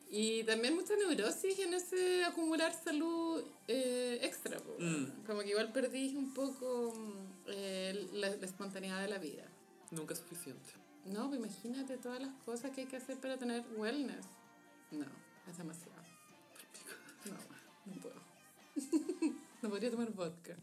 Y 0.08 0.44
también 0.44 0.74
mucha 0.76 0.94
neurosis 0.96 1.58
en 1.58 1.74
ese 1.74 2.24
acumular 2.24 2.72
salud 2.72 3.42
eh, 3.66 4.20
extra. 4.22 4.58
Mm. 4.78 5.24
Como 5.26 5.40
que 5.40 5.50
igual 5.50 5.72
perdís 5.72 6.14
un 6.14 6.32
poco 6.32 6.92
mm, 6.94 7.44
eh, 7.48 8.08
la, 8.12 8.30
la 8.30 8.46
espontaneidad 8.46 9.00
de 9.02 9.08
la 9.08 9.18
vida. 9.18 9.44
Nunca 9.90 10.14
es 10.14 10.20
suficiente. 10.20 10.70
No, 11.06 11.28
pues 11.28 11.40
imagínate 11.40 11.98
todas 11.98 12.20
las 12.20 12.32
cosas 12.44 12.70
que 12.72 12.82
hay 12.82 12.86
que 12.86 12.96
hacer 12.96 13.18
para 13.20 13.36
tener 13.36 13.64
wellness. 13.76 14.26
No, 14.92 15.06
es 15.50 15.58
demasiado. 15.58 15.92
No, 17.24 17.92
no 17.94 18.00
puedo. 18.00 18.16
no 19.62 19.68
podría 19.70 19.90
tomar 19.90 20.10
vodka. 20.12 20.56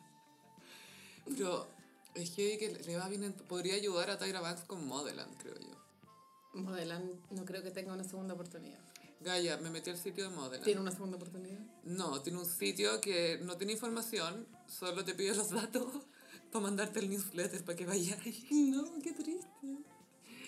Pero 1.25 1.67
es 2.15 2.31
que 2.31 2.77
le 2.85 2.97
va 2.97 3.07
bien, 3.09 3.23
en- 3.23 3.33
podría 3.33 3.75
ayudar 3.75 4.09
a 4.09 4.17
Tyra 4.17 4.39
Banks 4.41 4.63
con 4.63 4.85
Modeland, 4.87 5.35
creo 5.37 5.55
yo. 5.59 6.61
Modelan 6.61 7.09
no 7.31 7.45
creo 7.45 7.63
que 7.63 7.71
tenga 7.71 7.93
una 7.93 8.03
segunda 8.03 8.33
oportunidad. 8.35 8.79
Gaia, 9.23 9.57
me 9.57 9.69
metí 9.69 9.89
al 9.89 9.97
sitio 9.97 10.29
de 10.29 10.35
Modeland. 10.35 10.63
¿Tiene 10.63 10.81
una 10.81 10.91
segunda 10.91 11.17
oportunidad? 11.17 11.59
No, 11.83 12.21
tiene 12.21 12.39
un 12.39 12.45
sitio 12.45 12.99
que 13.01 13.39
no 13.41 13.57
tiene 13.57 13.73
información, 13.73 14.47
solo 14.67 15.03
te 15.03 15.15
pide 15.15 15.33
los 15.33 15.49
datos 15.49 15.87
para 16.51 16.63
mandarte 16.63 16.99
el 16.99 17.09
newsletter 17.09 17.63
para 17.63 17.77
que 17.77 17.85
vayas. 17.85 18.19
No, 18.51 18.85
qué 19.01 19.13
triste. 19.13 19.47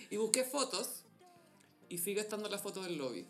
Y 0.10 0.18
busqué 0.18 0.44
fotos 0.44 1.04
y 1.90 1.98
sigue 1.98 2.22
estando 2.22 2.50
la 2.50 2.60
foto 2.60 2.84
del 2.84 2.98
lobby. 2.98 3.26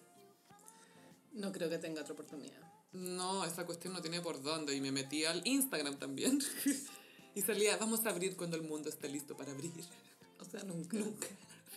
No 1.33 1.51
creo 1.51 1.69
que 1.69 1.77
tenga 1.77 2.01
otra 2.01 2.13
oportunidad. 2.13 2.61
No, 2.93 3.43
esa 3.43 3.65
cuestión 3.65 3.93
no 3.93 4.01
tiene 4.01 4.21
por 4.21 4.41
dónde. 4.41 4.73
Y 4.73 4.81
me 4.81 4.91
metí 4.91 5.25
al 5.25 5.45
Instagram 5.45 5.97
también. 5.97 6.39
y 7.35 7.41
salía, 7.41 7.77
vamos 7.77 8.05
a 8.05 8.09
abrir 8.09 8.37
cuando 8.37 8.55
el 8.55 8.63
mundo 8.63 8.89
esté 8.89 9.09
listo 9.09 9.35
para 9.35 9.51
abrir. 9.51 9.71
O 10.39 10.45
sea, 10.45 10.63
nunca. 10.63 10.97
Nunca. 10.97 11.27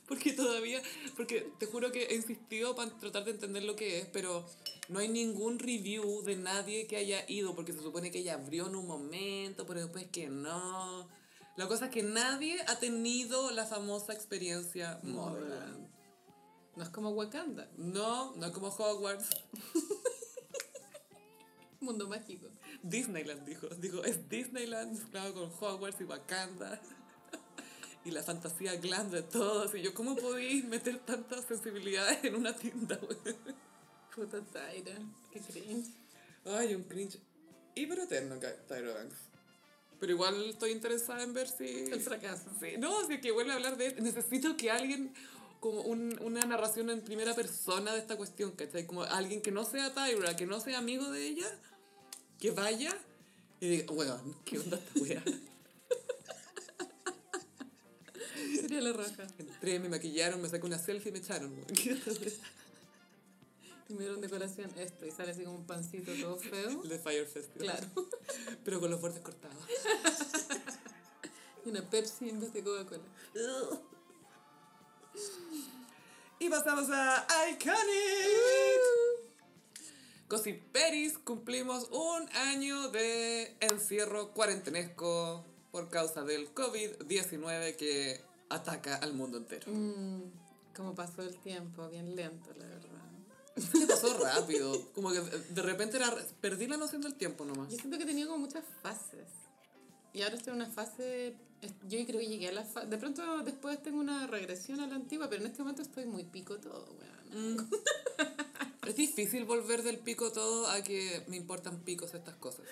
Porque 0.10 0.34
todavía, 0.34 0.82
porque 1.16 1.54
te 1.60 1.68
juro 1.68 1.92
que 1.92 2.06
he 2.06 2.16
insistido 2.16 2.76
para 2.76 2.90
tratar 2.98 3.26
de 3.26 3.32
entender 3.32 3.64
lo 3.64 3.76
que 3.76 4.00
es, 4.00 4.08
pero 4.08 4.44
no 4.88 4.98
hay 4.98 5.08
ningún 5.08 5.60
review 5.60 6.24
de 6.24 6.36
nadie 6.36 6.88
que 6.88 6.98
haya 6.98 7.24
ido, 7.28 7.56
porque 7.56 7.74
se 7.74 7.82
supone 7.82 8.10
que 8.10 8.20
ella 8.20 8.34
abrió 8.34 8.68
en 8.68 8.76
un 8.76 8.88
momento, 8.88 9.68
pero 9.68 9.82
después 9.82 10.08
que 10.12 10.28
no. 10.28 11.08
La 11.58 11.68
cosa 11.68 11.86
es 11.86 11.92
que 11.92 12.02
nadie 12.02 12.60
ha 12.68 12.80
tenido 12.80 13.52
la 13.52 13.66
famosa 13.66 14.14
experiencia 14.14 15.00
Modeland. 15.04 15.88
No 16.76 16.84
es 16.84 16.90
como 16.90 17.12
Wakanda, 17.12 17.70
No, 17.78 18.36
no 18.36 18.46
es 18.48 18.52
como 18.52 18.70
Hogwarts. 18.70 19.30
mundo 21.82 22.08
mágico. 22.08 22.48
Disneyland 22.84 23.46
dijo. 23.46 23.68
Dijo, 23.68 24.04
es 24.04 24.28
Disneyland 24.30 24.94
mezclado 24.94 25.34
con 25.34 25.52
Hogwarts 25.60 26.02
y 26.02 26.04
Wakanda. 26.04 26.82
Y 28.06 28.12
la 28.12 28.24
fantasía 28.24 28.76
glam 28.78 29.12
de 29.12 29.22
todos. 29.24 29.76
Y 29.76 29.82
yo, 29.82 29.94
¿cómo 29.94 30.16
podéis 30.16 30.64
meter 30.66 31.00
tantas 31.00 31.46
sensibilidades 31.46 32.24
en 32.24 32.36
una 32.36 32.56
tienda, 32.56 32.98
güey? 32.98 33.18
Puta 34.16 34.42
Tyra, 34.42 34.98
qué 35.32 35.40
cringe. 35.40 35.88
Ay, 36.46 36.76
un 36.76 36.84
cringe 36.84 37.20
hiper 37.76 38.00
eterno, 38.00 38.38
Tyra 38.68 38.94
Banks. 38.94 39.16
Pero 40.00 40.14
igual 40.14 40.50
estoy 40.50 40.72
interesada 40.72 41.24
en 41.24 41.34
ver 41.34 41.48
si... 41.50 41.66
El 41.66 42.00
fracaso. 42.02 42.50
Sí, 42.60 42.78
no, 42.78 43.06
si 43.06 43.14
es 43.16 43.22
que 43.22 43.32
vuelve 43.32 43.52
a 43.52 43.56
hablar 43.56 43.76
de... 43.78 43.94
Necesito 44.02 44.56
que 44.56 44.72
alguien, 44.72 45.14
como 45.60 45.82
un- 45.82 46.18
una 46.22 46.40
narración 46.46 46.90
en 46.90 47.02
primera 47.02 47.36
persona 47.36 47.94
de 47.94 48.00
esta 48.00 48.16
cuestión, 48.16 48.52
¿cachai? 48.52 48.86
Como 48.88 49.04
alguien 49.04 49.42
que 49.42 49.52
no 49.52 49.66
sea 49.66 49.94
Tyra, 49.94 50.38
que 50.38 50.46
no 50.46 50.62
sea 50.62 50.78
amigo 50.78 51.12
de 51.12 51.28
ella, 51.28 51.48
que 52.40 52.52
vaya 52.52 52.96
y 53.60 53.68
diga, 53.68 53.92
weón, 53.92 54.36
¿qué 54.46 54.60
onda 54.60 54.78
esta 54.78 55.00
wea? 55.02 55.24
Sería 58.70 58.84
la 58.84 58.94
raja. 58.94 59.26
Entré, 59.40 59.80
me 59.80 59.90
maquillaron, 59.90 60.40
me 60.44 60.48
saqué 60.48 60.68
una 60.68 60.78
selfie 60.78 61.10
y 61.10 61.14
me 61.14 61.18
echaron. 61.18 61.52
Y 63.90 63.94
me 63.94 64.02
dieron 64.02 64.22
decoración 64.22 64.70
esto 64.78 65.08
y 65.08 65.12
sale 65.12 65.32
así 65.32 65.44
como 65.44 65.56
un 65.56 65.66
pancito 65.66 66.12
todo 66.14 66.38
feo. 66.38 66.84
El 66.84 66.90
de 66.90 67.00
Fire 67.00 67.26
Festival. 67.26 67.66
Claro. 67.66 68.10
Pero 68.64 68.80
con 68.80 68.92
los 68.92 69.02
bordes 69.02 69.22
cortados. 69.22 69.58
Y 71.66 71.70
una 71.70 71.82
Pepsi 71.90 72.30
en 72.30 72.40
vez 72.40 72.54
de 72.54 72.64
Coca-Cola. 72.64 73.04
Y 76.40 76.48
pasamos 76.48 76.90
a 76.90 77.28
Iconic. 77.50 77.80
Gossip 80.30 80.62
Peris, 80.72 81.18
cumplimos 81.18 81.90
un 81.92 82.30
año 82.30 82.90
de 82.92 83.58
encierro 83.60 84.32
cuarentenesco 84.32 85.44
por 85.72 85.90
causa 85.90 86.24
del 86.24 86.54
COVID-19 86.54 87.76
que 87.76 88.29
ataca 88.50 88.96
al 88.98 89.14
mundo 89.14 89.38
entero. 89.38 89.72
Mm, 89.72 90.24
como 90.76 90.96
pasó 90.96 91.22
el 91.22 91.38
tiempo, 91.38 91.90
bien 91.90 92.16
lento, 92.16 92.52
la 92.58 92.66
verdad. 92.66 92.90
Se 93.58 93.88
pasó 93.88 94.18
rápido, 94.18 94.92
como 94.94 95.12
que 95.12 95.20
de 95.20 95.62
repente 95.62 95.98
era, 95.98 96.16
perdí 96.40 96.68
la 96.68 96.78
noción 96.78 97.02
del 97.02 97.16
tiempo 97.16 97.46
nomás. 97.46 97.70
Yo 97.70 97.78
siento 97.78 97.98
que 97.98 98.06
tenido 98.06 98.30
como 98.30 98.46
muchas 98.46 98.64
fases. 98.82 99.28
Y 100.14 100.22
ahora 100.22 100.36
estoy 100.36 100.52
en 100.52 100.62
una 100.62 100.70
fase. 100.70 101.36
Yo 101.88 102.06
creo 102.06 102.20
que 102.20 102.28
llegué 102.28 102.48
a 102.48 102.54
la 102.54 102.64
fase. 102.64 102.88
De 102.88 102.98
pronto 102.98 103.44
después 103.44 103.82
tengo 103.84 104.00
una 104.00 104.28
regresión 104.28 104.80
a 104.80 104.88
la 104.88 104.96
antigua, 104.96 105.30
pero 105.30 105.42
en 105.42 105.52
este 105.52 105.62
momento 105.62 105.82
estoy 105.82 106.06
muy 106.06 106.24
pico 106.24 106.58
todo, 106.58 106.88
weón. 106.98 107.70
Es 108.88 108.96
difícil 108.96 109.46
volver 109.46 109.84
del 109.84 110.00
pico 110.00 110.32
todo 110.32 110.68
a 110.68 110.82
que 110.82 111.24
me 111.28 111.38
importan 111.38 111.80
picos 111.82 112.16
estas 112.16 112.36
cosas. 112.38 112.66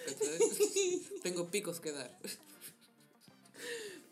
Tengo 1.24 1.48
picos 1.48 1.80
que 1.80 1.92
dar. 1.92 2.18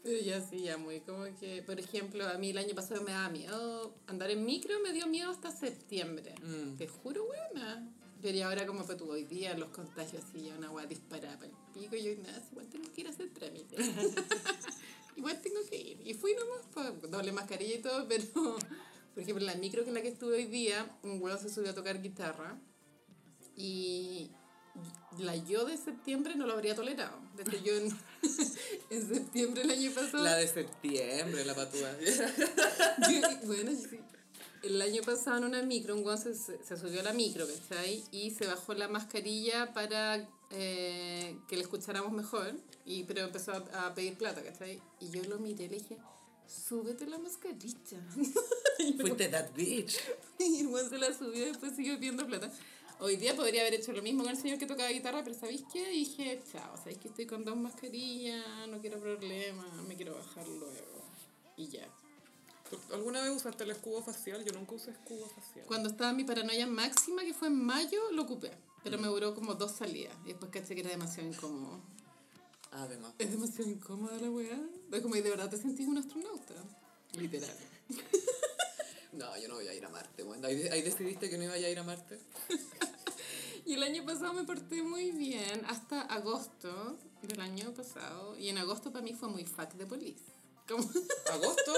Pero 0.16 0.20
ya 0.20 0.39
sí, 0.39 0.62
ya 0.62 0.78
muy 0.78 0.99
como 0.99 1.24
que. 1.39 1.64
Por 1.64 1.80
ejemplo, 1.80 2.28
a 2.28 2.38
mí 2.38 2.51
el 2.51 2.60
año 2.60 2.76
pasado 2.76 3.01
me 3.01 3.12
daba 3.12 3.30
miedo. 3.30 3.95
Andar 4.06 4.30
en 4.30 4.45
micro 4.45 4.80
me 4.82 4.93
dio 4.93 5.08
miedo 5.08 5.32
hasta 5.32 5.49
septiembre. 5.49 6.36
Mm. 6.43 6.78
Te 6.78 6.88
juro, 6.88 7.26
weona. 7.26 7.91
Pero 8.22 8.38
y 8.38 8.41
ahora 8.41 8.68
como 8.68 8.84
fue 8.84 8.95
tu 8.95 9.10
hoy 9.10 9.24
día, 9.24 9.58
los 9.58 9.70
contagios 9.70 10.24
así, 10.24 10.43
ya 10.43 10.56
una 10.56 10.70
weá 10.70 10.86
disparada 10.86 11.36
para 11.38 11.48
el 11.48 11.56
pico. 11.73 11.95
Y 11.95 12.03
yo, 12.03 12.23
nada, 12.23 12.40
igual 12.52 12.68
tengo 12.68 12.91
que 12.94 13.02
ir 13.02 13.07
a 13.07 13.10
hacer 13.10 13.30
trámite. 13.34 13.76
igual 15.15 15.41
tengo 15.41 15.60
que 15.68 15.76
ir. 15.76 16.02
Y 16.06 16.14
fui 16.14 16.36
nomás, 16.36 16.61
pues, 16.72 17.11
doble 17.11 17.32
mascarilla 17.32 17.76
y 17.76 17.82
todo, 17.82 18.07
pero... 18.07 18.57
Por 19.14 19.23
ejemplo, 19.23 19.41
en 19.41 19.48
la 19.48 19.56
micro 19.56 19.84
que 19.84 19.90
en 19.90 19.95
la 19.95 20.02
que 20.02 20.10
estuve 20.10 20.36
hoy 20.36 20.45
día, 20.45 20.98
un 21.02 21.22
weón 21.22 21.40
se 21.40 21.49
subió 21.49 21.72
a 21.72 21.73
tocar 21.73 22.02
guitarra. 22.02 22.60
Y 23.56 24.30
la 25.19 25.35
yo 25.35 25.65
de 25.65 25.77
septiembre 25.77 26.35
no 26.35 26.45
lo 26.45 26.53
habría 26.53 26.76
tolerado. 26.76 27.18
Desde 27.38 27.61
yo 27.64 27.76
en, 27.76 27.97
en 28.89 29.07
septiembre 29.07 29.61
el 29.64 29.72
año 29.72 29.91
pasado... 29.91 30.23
La 30.23 30.35
de 30.35 30.47
septiembre, 30.47 31.45
la 31.45 31.56
patúa. 31.56 31.91
Yo- 33.10 33.47
bueno, 33.47 33.72
sí. 33.72 33.99
El 34.64 34.81
año 34.81 35.02
pasado 35.03 35.38
en 35.38 35.43
una 35.45 35.61
micro, 35.61 35.93
un 35.95 36.02
guan 36.02 36.18
se, 36.18 36.34
se 36.34 36.77
subió 36.77 36.99
a 37.02 37.03
la 37.03 37.14
micro, 37.14 37.45
¿cachai? 37.69 38.03
Y 38.11 38.31
se 38.31 38.47
bajó 38.47 38.73
la 38.73 38.88
mascarilla 38.88 39.73
para 39.73 40.27
eh, 40.49 41.38
que 41.47 41.56
le 41.56 41.61
escucháramos 41.61 42.11
mejor, 42.11 42.53
y, 42.84 43.03
pero 43.03 43.22
empezó 43.22 43.52
a, 43.52 43.85
a 43.88 43.93
pedir 43.93 44.18
plata, 44.18 44.41
¿cachai? 44.43 44.81
Y 44.99 45.10
yo 45.11 45.23
lo 45.26 45.38
miré 45.38 45.65
y 45.65 45.69
le 45.69 45.76
dije, 45.77 45.97
súbete 46.47 47.06
la 47.06 47.19
mascarilla. 47.19 47.99
Fuiste 48.99 49.27
that 49.30 49.52
bitch. 49.56 49.99
y 50.39 50.61
el 50.61 50.68
guan 50.68 50.89
se 50.89 50.97
la 50.97 51.14
subió 51.15 51.43
y 51.43 51.49
después 51.49 51.76
siguió 51.76 51.95
pidiendo 51.99 52.26
plata. 52.26 52.52
Hoy 52.99 53.17
día 53.17 53.35
podría 53.35 53.61
haber 53.61 53.73
hecho 53.73 53.91
lo 53.91 54.01
mismo 54.01 54.23
con 54.23 54.31
el 54.31 54.38
señor 54.38 54.57
que 54.57 54.65
tocaba 54.65 54.89
guitarra, 54.89 55.22
pero 55.23 55.35
¿sabéis 55.35 55.63
qué? 55.72 55.89
dije, 55.89 56.41
chao, 56.51 56.77
¿sabéis 56.77 56.97
que 56.97 57.09
estoy 57.09 57.26
con 57.26 57.43
dos 57.43 57.57
mascarillas? 57.57 58.67
No 58.69 58.80
quiero 58.80 58.99
problemas, 58.99 59.67
me 59.85 59.95
quiero 59.95 60.15
bajar 60.15 60.47
luego. 60.47 61.03
Y 61.57 61.67
ya. 61.67 61.88
¿Alguna 62.93 63.22
vez 63.22 63.31
usaste 63.31 63.65
el 63.65 63.72
escudo 63.72 64.01
facial? 64.01 64.43
Yo 64.45 64.53
nunca 64.53 64.76
usé 64.76 64.91
escudo 64.91 65.27
facial. 65.27 65.65
Cuando 65.67 65.89
estaba 65.89 66.13
mi 66.13 66.23
paranoia 66.23 66.67
máxima, 66.67 67.23
que 67.23 67.34
fue 67.34 67.49
en 67.49 67.63
mayo, 67.63 67.99
lo 68.11 68.23
ocupé. 68.23 68.51
Pero 68.84 68.97
me 68.97 69.07
duró 69.07 69.35
como 69.35 69.55
dos 69.55 69.73
salidas. 69.73 70.15
Y 70.23 70.30
después 70.30 70.51
caché 70.51 70.73
que 70.73 70.81
era 70.81 70.89
demasiado 70.89 71.27
incómodo. 71.27 71.81
Además. 72.72 73.13
Es 73.19 73.30
demasiado 73.30 73.69
incómoda 73.69 74.17
la 74.19 74.31
weá. 74.31 74.59
Es 74.91 75.01
como, 75.01 75.15
y 75.15 75.22
de 75.22 75.30
verdad 75.30 75.49
te 75.49 75.57
sentís 75.57 75.88
un 75.88 75.97
astronauta. 75.97 76.55
Literal. 77.13 77.55
No, 79.16 79.38
yo 79.38 79.48
no 79.48 79.56
voy 79.56 79.68
a 79.68 79.74
ir 79.74 79.86
a 79.86 79.90
Marte, 79.90 80.24
bueno. 80.24 80.48
¿Ahí, 80.48 80.68
ahí 80.68 80.82
decidiste 80.82 81.30
que 81.30 81.38
no 81.38 81.46
iba 81.46 81.54
a 81.54 81.58
ir 81.58 81.80
a 81.80 81.84
Marte? 81.84 82.20
Y 83.66 83.74
el 83.74 83.82
año 83.82 84.06
pasado 84.06 84.32
me 84.34 84.44
porté 84.44 84.84
muy 84.84 85.12
bien 85.12 85.66
hasta 85.68 86.02
agosto 86.02 87.00
del 87.24 87.42
año 87.42 87.74
pasado. 87.74 88.38
Y 88.38 88.50
en 88.50 88.60
agosto 88.60 88.92
para 88.92 89.04
mí 89.04 89.14
fue 89.14 89.28
muy 89.28 89.44
fuck 89.44 89.74
de 89.74 89.88
police. 89.88 90.24
Como, 90.68 90.84
¿Agosto? 91.32 91.74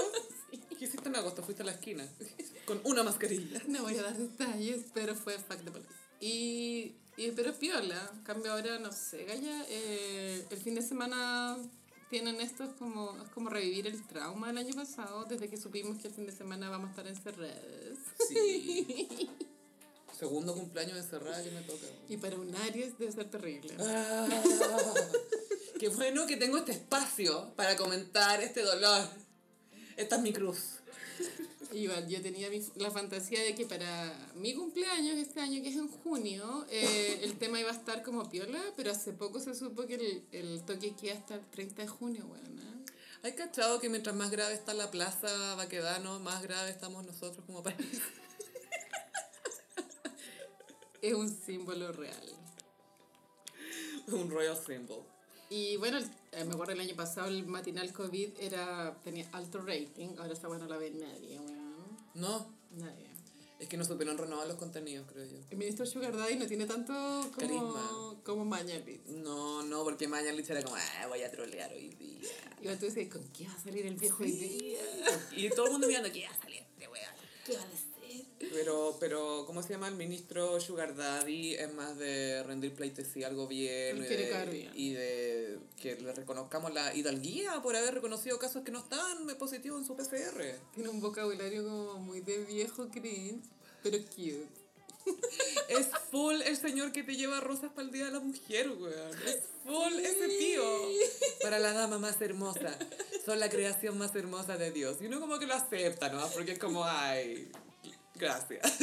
¿Qué 0.78 0.84
hiciste 0.84 1.08
en 1.08 1.16
agosto? 1.16 1.42
Fuiste 1.42 1.62
a 1.62 1.66
la 1.66 1.72
esquina. 1.72 2.06
Con 2.66 2.82
una 2.84 3.02
mascarilla. 3.02 3.62
no 3.68 3.84
voy 3.84 3.96
a 3.96 4.02
dar 4.02 4.18
detalles, 4.18 4.84
pero 4.92 5.14
fue 5.14 5.38
fuck 5.38 5.60
de 5.60 5.70
police. 5.70 5.88
Y, 6.20 6.94
y 7.16 7.30
pero 7.34 7.54
piola. 7.54 8.12
Cambio 8.22 8.52
ahora, 8.52 8.78
no 8.78 8.92
sé, 8.92 9.24
Gaya, 9.24 9.64
eh, 9.70 10.46
el 10.50 10.58
fin 10.58 10.74
de 10.74 10.82
semana 10.82 11.56
tienen 12.08 12.40
esto, 12.40 12.64
es 12.64 12.72
como, 12.74 13.16
es 13.22 13.30
como 13.30 13.50
revivir 13.50 13.86
el 13.86 14.06
trauma 14.06 14.48
del 14.48 14.58
año 14.58 14.74
pasado, 14.74 15.24
desde 15.24 15.48
que 15.48 15.56
supimos 15.56 15.98
que 15.98 16.08
el 16.08 16.14
fin 16.14 16.26
de 16.26 16.32
semana 16.32 16.70
vamos 16.70 16.88
a 16.88 16.90
estar 16.90 17.06
encerrados. 17.06 17.98
Sí. 18.28 19.30
Segundo 20.18 20.54
cumpleaños 20.54 20.96
de 20.96 21.02
cerrada 21.04 21.42
que 21.44 21.50
me 21.50 21.60
toca. 21.62 21.86
Y 22.08 22.16
para 22.16 22.36
un 22.36 22.52
Aries 22.54 22.98
debe 22.98 23.12
ser 23.12 23.30
terrible. 23.30 23.76
Ah, 23.78 24.26
qué 25.78 25.88
bueno 25.90 26.26
que 26.26 26.36
tengo 26.36 26.58
este 26.58 26.72
espacio 26.72 27.52
para 27.54 27.76
comentar 27.76 28.42
este 28.42 28.62
dolor. 28.62 29.08
Esta 29.96 30.16
es 30.16 30.22
mi 30.22 30.32
cruz. 30.32 30.80
Igual, 31.72 32.08
yo 32.08 32.22
tenía 32.22 32.48
mi- 32.48 32.64
la 32.76 32.90
fantasía 32.90 33.42
de 33.42 33.54
que 33.54 33.66
para 33.66 34.30
mi 34.36 34.54
cumpleaños 34.54 35.16
este 35.18 35.40
año, 35.40 35.62
que 35.62 35.68
es 35.68 35.76
en 35.76 35.88
junio, 35.88 36.64
eh, 36.70 37.20
el 37.22 37.36
tema 37.36 37.60
iba 37.60 37.70
a 37.70 37.74
estar 37.74 38.02
como 38.02 38.28
piola, 38.30 38.60
pero 38.76 38.90
hace 38.90 39.12
poco 39.12 39.38
se 39.38 39.54
supo 39.54 39.86
que 39.86 39.96
el, 39.96 40.24
el 40.32 40.62
toque 40.62 40.94
queda 40.96 41.14
hasta 41.14 41.34
el 41.34 41.44
30 41.50 41.82
de 41.82 41.88
junio, 41.88 42.24
bueno. 42.26 42.48
¿Hay 43.22 43.32
cachado 43.34 43.80
que 43.80 43.88
mientras 43.90 44.14
más 44.16 44.30
grave 44.30 44.54
está 44.54 44.72
la 44.74 44.90
plaza 44.90 45.54
Baquedano, 45.56 46.20
más 46.20 46.42
grave 46.42 46.70
estamos 46.70 47.04
nosotros 47.04 47.44
como 47.44 47.62
país? 47.62 47.76
Es 51.02 51.14
un 51.14 51.28
símbolo 51.28 51.92
real. 51.92 52.32
Un 54.08 54.30
royal 54.30 54.56
symbol. 54.56 55.02
Y 55.50 55.76
bueno, 55.76 55.98
eh, 56.32 56.44
me 56.44 56.52
acuerdo 56.54 56.72
el 56.72 56.80
año 56.80 56.94
pasado 56.96 57.28
el 57.28 57.46
matinal 57.46 57.92
COVID 57.92 58.30
era, 58.40 58.96
tenía 59.04 59.28
alto 59.32 59.60
rating, 59.62 60.16
ahora 60.18 60.32
esta 60.32 60.48
bueno 60.48 60.64
no 60.64 60.70
la 60.70 60.76
ve 60.78 60.90
nadie. 60.90 61.40
No, 62.18 62.52
Nadie. 62.72 63.08
es 63.60 63.68
que 63.68 63.76
no 63.76 63.84
supieron 63.84 64.18
renovar 64.18 64.46
los 64.46 64.56
contenidos, 64.56 65.06
creo 65.10 65.24
yo. 65.24 65.38
El 65.50 65.56
ministro 65.56 65.86
Sugar 65.86 66.16
Daddy 66.16 66.36
no 66.36 66.46
tiene 66.46 66.66
tanto 66.66 66.92
como, 66.92 67.30
Carisma. 67.36 68.16
como 68.24 68.44
Mañalit. 68.44 69.04
No, 69.06 69.62
no, 69.62 69.84
porque 69.84 70.08
Mañalich 70.08 70.48
era 70.50 70.62
como, 70.62 70.76
ah, 70.76 71.06
voy 71.08 71.22
a 71.22 71.30
trolear 71.30 71.72
hoy 71.72 71.90
día. 71.90 72.30
Y 72.60 72.76
tú 72.76 72.86
dices, 72.86 73.08
¿con 73.08 73.22
qué 73.28 73.46
va 73.46 73.54
a 73.54 73.58
salir 73.60 73.86
el 73.86 73.94
viejo 73.96 74.22
hoy 74.22 74.32
día? 74.32 74.80
Y 75.32 75.48
todo 75.50 75.66
el 75.66 75.72
mundo 75.72 75.86
mirando, 75.86 76.10
¿qué 76.12 76.26
va 76.26 76.34
a 76.34 76.40
salir 76.40 76.62
este 76.62 76.88
weón? 76.88 77.14
¿Qué 77.46 77.56
va 77.56 77.62
a 77.62 77.66
decir? 77.66 77.87
Pero, 78.38 78.96
pero, 79.00 79.44
¿cómo 79.46 79.62
se 79.62 79.70
llama? 79.70 79.88
El 79.88 79.96
ministro 79.96 80.60
Sugar 80.60 80.94
Daddy 80.94 81.54
es 81.54 81.72
más 81.74 81.98
de 81.98 82.42
rendir 82.44 82.72
pleitesía 82.74 83.26
al 83.26 83.34
gobierno. 83.34 84.04
Y 84.04 84.08
de- 84.08 84.46
bien. 84.50 84.70
Y 84.74 84.92
de 84.92 85.58
que 85.80 85.96
le 85.96 86.12
reconozcamos 86.12 86.72
la 86.72 86.94
hidalguía 86.94 87.60
por 87.62 87.74
haber 87.76 87.94
reconocido 87.94 88.38
casos 88.38 88.62
que 88.62 88.70
no 88.70 88.78
estaban 88.78 89.26
positivos 89.38 89.80
en 89.80 89.86
su 89.86 89.96
PCR. 89.96 90.58
Tiene 90.74 90.88
un 90.88 91.00
vocabulario 91.00 91.64
como 91.64 91.94
muy 91.98 92.20
de 92.20 92.38
viejo 92.44 92.88
cringe, 92.88 93.42
pero 93.82 93.98
cute. 93.98 94.46
Es 95.68 95.88
full 96.10 96.40
el 96.42 96.56
señor 96.56 96.92
que 96.92 97.02
te 97.02 97.16
lleva 97.16 97.40
rosas 97.40 97.70
para 97.72 97.86
el 97.86 97.92
Día 97.92 98.06
de 98.06 98.12
la 98.12 98.20
Mujer, 98.20 98.70
weón. 98.70 99.10
Es 99.26 99.40
full 99.64 99.94
ese 99.98 100.28
tío. 100.28 100.62
Para 101.42 101.58
la 101.58 101.72
dama 101.72 101.98
más 101.98 102.20
hermosa. 102.20 102.76
Son 103.24 103.38
la 103.38 103.48
creación 103.48 103.96
más 103.98 104.14
hermosa 104.14 104.56
de 104.56 104.70
Dios. 104.70 104.98
Y 105.00 105.06
uno 105.06 105.20
como 105.20 105.38
que 105.38 105.46
lo 105.46 105.54
acepta, 105.54 106.08
¿no? 106.10 106.26
Porque 106.30 106.52
es 106.52 106.58
como, 106.58 106.84
ay, 106.84 107.50
gracias. 108.18 108.62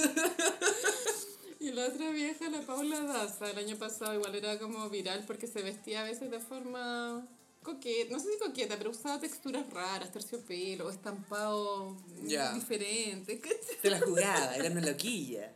Y 1.57 1.71
la 1.71 1.87
otra 1.87 2.11
vieja, 2.11 2.47
la 2.49 2.61
Paula 2.61 2.99
Daza, 3.01 3.49
el 3.49 3.57
año 3.57 3.75
pasado 3.77 4.13
igual 4.13 4.35
era 4.35 4.59
como 4.59 4.87
viral 4.87 5.23
porque 5.25 5.47
se 5.47 5.63
vestía 5.63 6.01
a 6.01 6.03
veces 6.03 6.29
de 6.29 6.39
forma 6.39 7.27
coqueta, 7.63 8.11
no 8.11 8.19
sé 8.19 8.33
si 8.33 8.37
coqueta, 8.37 8.77
pero 8.77 8.91
usaba 8.91 9.19
texturas 9.19 9.67
raras, 9.73 10.11
terciopelo, 10.11 10.91
estampado 10.91 11.97
Ya. 12.23 12.53
diferentes. 12.53 13.39
¿cachai? 13.39 13.57
Se 13.81 13.89
la 13.89 13.99
jugaba, 13.99 14.55
era 14.57 14.69
una 14.69 14.81
loquilla. 14.81 15.51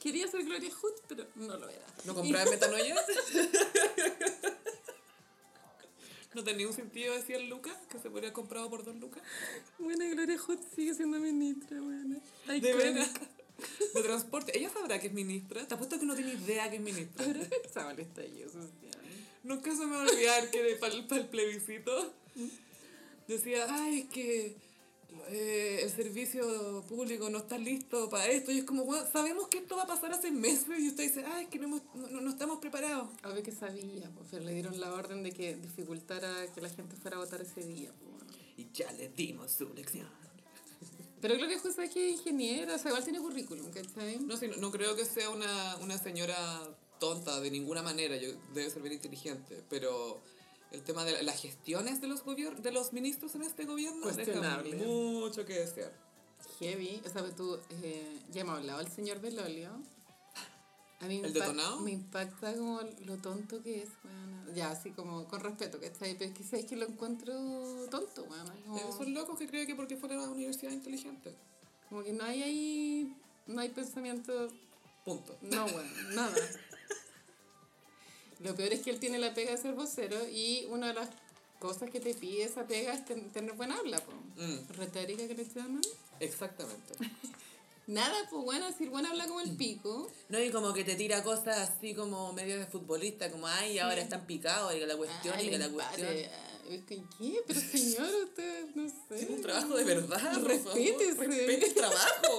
Quería 0.00 0.26
ser 0.26 0.42
Gloria 0.44 0.70
Hood, 0.74 0.94
pero 1.06 1.24
no 1.36 1.56
lo 1.56 1.68
era. 1.68 1.86
¿No 2.04 2.14
compraba 2.16 2.50
metanoia? 2.50 2.96
¿No 6.38 6.44
tenía 6.44 6.68
un 6.68 6.72
sentido 6.72 7.14
decir 7.14 7.34
el 7.34 7.48
Lucas? 7.48 7.74
Que 7.90 7.98
se 7.98 8.10
podría 8.10 8.32
comprado 8.32 8.70
por 8.70 8.84
dos 8.84 8.94
lucas. 8.94 9.20
Bueno, 9.76 10.04
Gloria 10.08 10.38
Hood 10.38 10.60
sigue 10.72 10.94
siendo 10.94 11.18
ministra, 11.18 11.80
bueno. 11.80 12.20
De 12.46 12.74
veras. 12.74 13.10
De 13.92 14.02
transporte. 14.04 14.56
Ella 14.56 14.70
sabrá 14.70 15.00
que 15.00 15.08
es 15.08 15.12
ministra. 15.12 15.66
Te 15.66 15.74
apuesto 15.74 15.98
que 15.98 16.06
no 16.06 16.14
tiene 16.14 16.34
idea 16.34 16.70
que 16.70 16.76
es 16.76 16.82
ministra. 16.82 17.26
Pensaba 17.60 17.90
el 17.94 17.98
estallido 17.98 18.48
social. 18.50 19.02
Nunca 19.42 19.74
se 19.74 19.84
me 19.84 19.96
va 19.96 20.04
a 20.04 20.06
olvidar 20.06 20.48
que 20.52 20.76
para 20.78 20.94
el, 20.94 21.26
plebiscito 21.26 22.14
decía, 23.26 23.66
ay, 23.68 24.02
es 24.02 24.08
que 24.08 24.56
eh, 25.30 25.80
el 25.82 25.90
servicio 25.90 26.84
público 26.88 27.28
no 27.30 27.38
está 27.38 27.58
listo 27.58 28.08
para 28.08 28.26
esto. 28.28 28.50
Y 28.52 28.58
es 28.58 28.64
como, 28.64 28.84
"Bueno, 28.84 29.04
sabemos 29.12 29.48
que 29.48 29.58
esto 29.58 29.76
va 29.76 29.82
a 29.82 29.86
pasar 29.86 30.12
hace 30.12 30.30
meses. 30.30 30.66
Y 30.78 30.88
usted 30.88 31.04
dice, 31.04 31.24
ay, 31.26 31.44
es 31.44 31.50
que 31.50 31.58
no, 31.58 31.64
hemos- 31.66 31.82
no, 31.94 32.20
no- 32.20 32.30
estamos 32.30 32.58
preparados. 32.58 33.08
Obvio 33.24 33.42
que 33.42 33.52
sabía, 33.52 34.10
pues, 34.14 34.28
pero 34.30 34.44
le 34.44 34.52
dieron 34.54 34.78
la 34.80 34.92
orden 34.92 35.22
de 35.22 35.32
que 35.32 35.56
dificultara 35.56 36.46
que 36.54 36.60
la 36.60 36.70
gente 36.70 36.96
fuera 36.96 37.16
a 37.16 37.20
votar 37.20 37.40
ese 37.40 37.62
día. 37.62 37.92
pues. 37.92 38.08
Y 38.56 38.68
ya 38.72 38.90
le 38.92 39.08
dimos 39.10 39.52
su 39.52 39.68
lección. 39.74 40.08
Pero 41.20 41.36
Gloria 41.36 41.58
Hood 41.58 41.78
es 41.80 41.90
que 41.90 42.10
es 42.10 42.18
ingeniera, 42.20 42.76
o 42.76 42.78
sea, 42.78 42.90
igual 42.90 43.02
tiene 43.02 43.18
currículum, 43.18 43.70
¿cachai? 43.70 44.18
No, 44.20 44.36
sí, 44.36 44.46
no, 44.46 44.56
no 44.56 44.70
creo 44.70 44.94
que 44.94 45.04
sea 45.04 45.30
una, 45.30 45.76
una 45.78 45.98
señora 45.98 46.36
tonta 47.00 47.40
de 47.40 47.50
ninguna 47.50 47.82
manera, 47.82 48.16
yo, 48.16 48.28
debe 48.54 48.70
ser 48.70 48.82
bien 48.82 48.94
inteligente, 48.94 49.62
pero 49.68 50.20
el 50.70 50.82
tema 50.82 51.04
de 51.04 51.12
la- 51.12 51.22
las 51.22 51.40
gestiones 51.40 52.00
de 52.00 52.08
los, 52.08 52.22
de 52.24 52.72
los 52.72 52.92
ministros 52.92 53.34
en 53.34 53.42
este 53.42 53.64
gobierno 53.64 54.06
deja 54.06 54.14
Cuestionable. 54.16 54.76
mucho 54.76 55.44
que 55.44 55.54
desear. 55.60 55.92
Heavy, 56.60 57.02
o 57.04 57.08
sea, 57.10 57.22
tú, 57.34 57.58
eh, 57.82 58.20
ya 58.30 58.42
hemos 58.42 58.58
hablado 58.58 58.78
del 58.80 58.90
señor 58.90 59.20
Belolio. 59.20 59.70
A 61.00 61.06
mí 61.06 61.20
me 61.20 61.28
¿El 61.28 61.32
detonado? 61.32 61.78
Me 61.80 61.92
impacta 61.92 62.52
como 62.54 62.80
lo 63.06 63.16
tonto 63.18 63.62
que 63.62 63.82
es, 63.82 63.88
weón. 64.04 64.54
Ya, 64.54 64.70
así 64.70 64.90
como 64.90 65.26
con 65.28 65.40
respeto, 65.40 65.78
¿cachai? 65.80 66.18
Pero 66.18 66.30
es 66.32 66.36
que 66.36 66.42
sabes 66.44 66.64
que 66.66 66.74
lo 66.76 66.86
encuentro 66.86 67.32
tonto, 67.90 68.24
weón. 68.24 68.48
Como, 68.64 68.76
Esos 68.78 69.06
locos 69.08 69.38
que 69.38 69.46
creen 69.46 69.66
que 69.66 69.76
porque 69.76 69.96
fuera 69.96 70.16
a 70.16 70.18
la 70.26 70.28
universidad 70.28 70.72
inteligente. 70.72 71.34
como 71.88 72.02
que 72.02 72.12
no 72.12 72.24
hay 72.24 72.42
ahí, 72.42 73.16
no 73.46 73.60
hay 73.60 73.68
pensamiento, 73.70 74.48
Punto. 75.04 75.36
no, 75.42 75.64
weón, 75.66 76.14
nada. 76.14 76.34
Lo 78.40 78.54
peor 78.54 78.72
es 78.72 78.80
que 78.80 78.90
él 78.90 79.00
tiene 79.00 79.18
la 79.18 79.34
pega 79.34 79.50
de 79.52 79.58
ser 79.58 79.74
vocero 79.74 80.16
y 80.28 80.66
una 80.70 80.88
de 80.88 80.94
las 80.94 81.08
cosas 81.58 81.90
que 81.90 81.98
te 82.00 82.14
pide 82.14 82.44
esa 82.44 82.66
pega 82.66 82.92
es 82.94 83.04
ten- 83.04 83.30
tener 83.32 83.52
buena 83.54 83.76
habla. 83.76 84.00
Mm, 84.36 84.68
Retórica 84.76 85.26
que 85.26 85.34
le 85.34 85.44
llaman. 85.44 85.82
exactamente. 86.20 86.94
Nada, 87.88 88.14
pues 88.30 88.44
bueno, 88.44 88.66
decir 88.66 88.90
buena 88.90 89.08
habla 89.08 89.26
como 89.26 89.40
el 89.40 89.56
pico. 89.56 90.10
No, 90.28 90.38
y 90.38 90.50
como 90.50 90.74
que 90.74 90.84
te 90.84 90.94
tira 90.94 91.22
cosas 91.24 91.56
así 91.70 91.94
como 91.94 92.34
medio 92.34 92.58
de 92.58 92.66
futbolista, 92.66 93.30
como, 93.30 93.46
ay, 93.46 93.78
ahora 93.78 94.02
están 94.02 94.26
picados, 94.26 94.74
y 94.74 94.78
que 94.78 94.86
la 94.86 94.96
cuestión, 94.98 95.40
y 95.40 95.48
que 95.48 95.58
la 95.58 95.64
empate. 95.64 96.02
cuestión. 96.04 96.48
Es 96.68 96.82
que, 96.84 97.02
¿Qué? 97.18 97.40
Pero 97.46 97.60
señor, 97.62 98.10
usted, 98.24 98.66
no 98.74 98.88
sé. 99.08 99.22
Es 99.24 99.30
un 99.30 99.40
trabajo 99.40 99.74
de 99.74 99.84
verdad. 99.84 100.20
favor. 100.20 100.44
Respete 100.46 101.64
el 101.66 101.74
trabajo. 101.74 102.38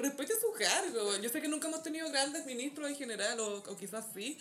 Respete 0.00 0.34
su 0.38 0.52
cargo. 0.52 1.16
Yo 1.16 1.30
sé 1.30 1.40
que 1.40 1.48
nunca 1.48 1.68
hemos 1.68 1.82
tenido 1.82 2.06
grandes 2.10 2.44
ministros 2.44 2.86
en 2.90 2.96
general, 2.96 3.40
o, 3.40 3.60
o 3.66 3.76
quizás 3.78 4.04
sí, 4.14 4.36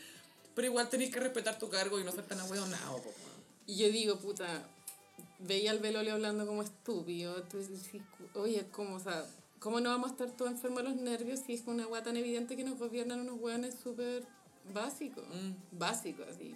pero 0.56 0.68
igual 0.68 0.90
tenés 0.90 1.12
que 1.12 1.20
respetar 1.20 1.58
tu 1.60 1.70
cargo 1.70 2.00
y 2.00 2.04
no 2.04 2.12
ser 2.12 2.26
tan 2.26 2.40
ahueonado, 2.40 2.98
po. 3.02 3.12
Y 3.66 3.78
yo 3.78 3.88
digo, 3.90 4.20
puta, 4.20 4.68
veía 5.40 5.72
al 5.72 5.80
Belolio 5.80 6.14
hablando 6.14 6.46
como 6.46 6.62
estúpido. 6.64 7.38
Entonces, 7.38 7.80
oye, 8.34 8.66
¿cómo, 8.72 8.96
o 8.96 9.00
sea, 9.00 9.26
¿cómo 9.60 9.80
no 9.80 9.90
vamos 9.90 10.10
a 10.10 10.14
estar 10.14 10.32
todos 10.32 10.52
enfermos 10.52 10.84
los 10.84 10.96
nervios 10.96 11.40
si 11.46 11.54
es 11.54 11.62
una 11.66 11.86
guata 11.86 12.06
tan 12.06 12.18
evidente 12.18 12.56
que 12.56 12.64
nos 12.64 12.78
gobiernan 12.78 13.22
unos 13.22 13.40
hueones 13.40 13.76
súper 13.82 14.26
básicos? 14.74 15.26
Mm. 15.30 15.78
Básicos, 15.78 16.28
así. 16.28 16.56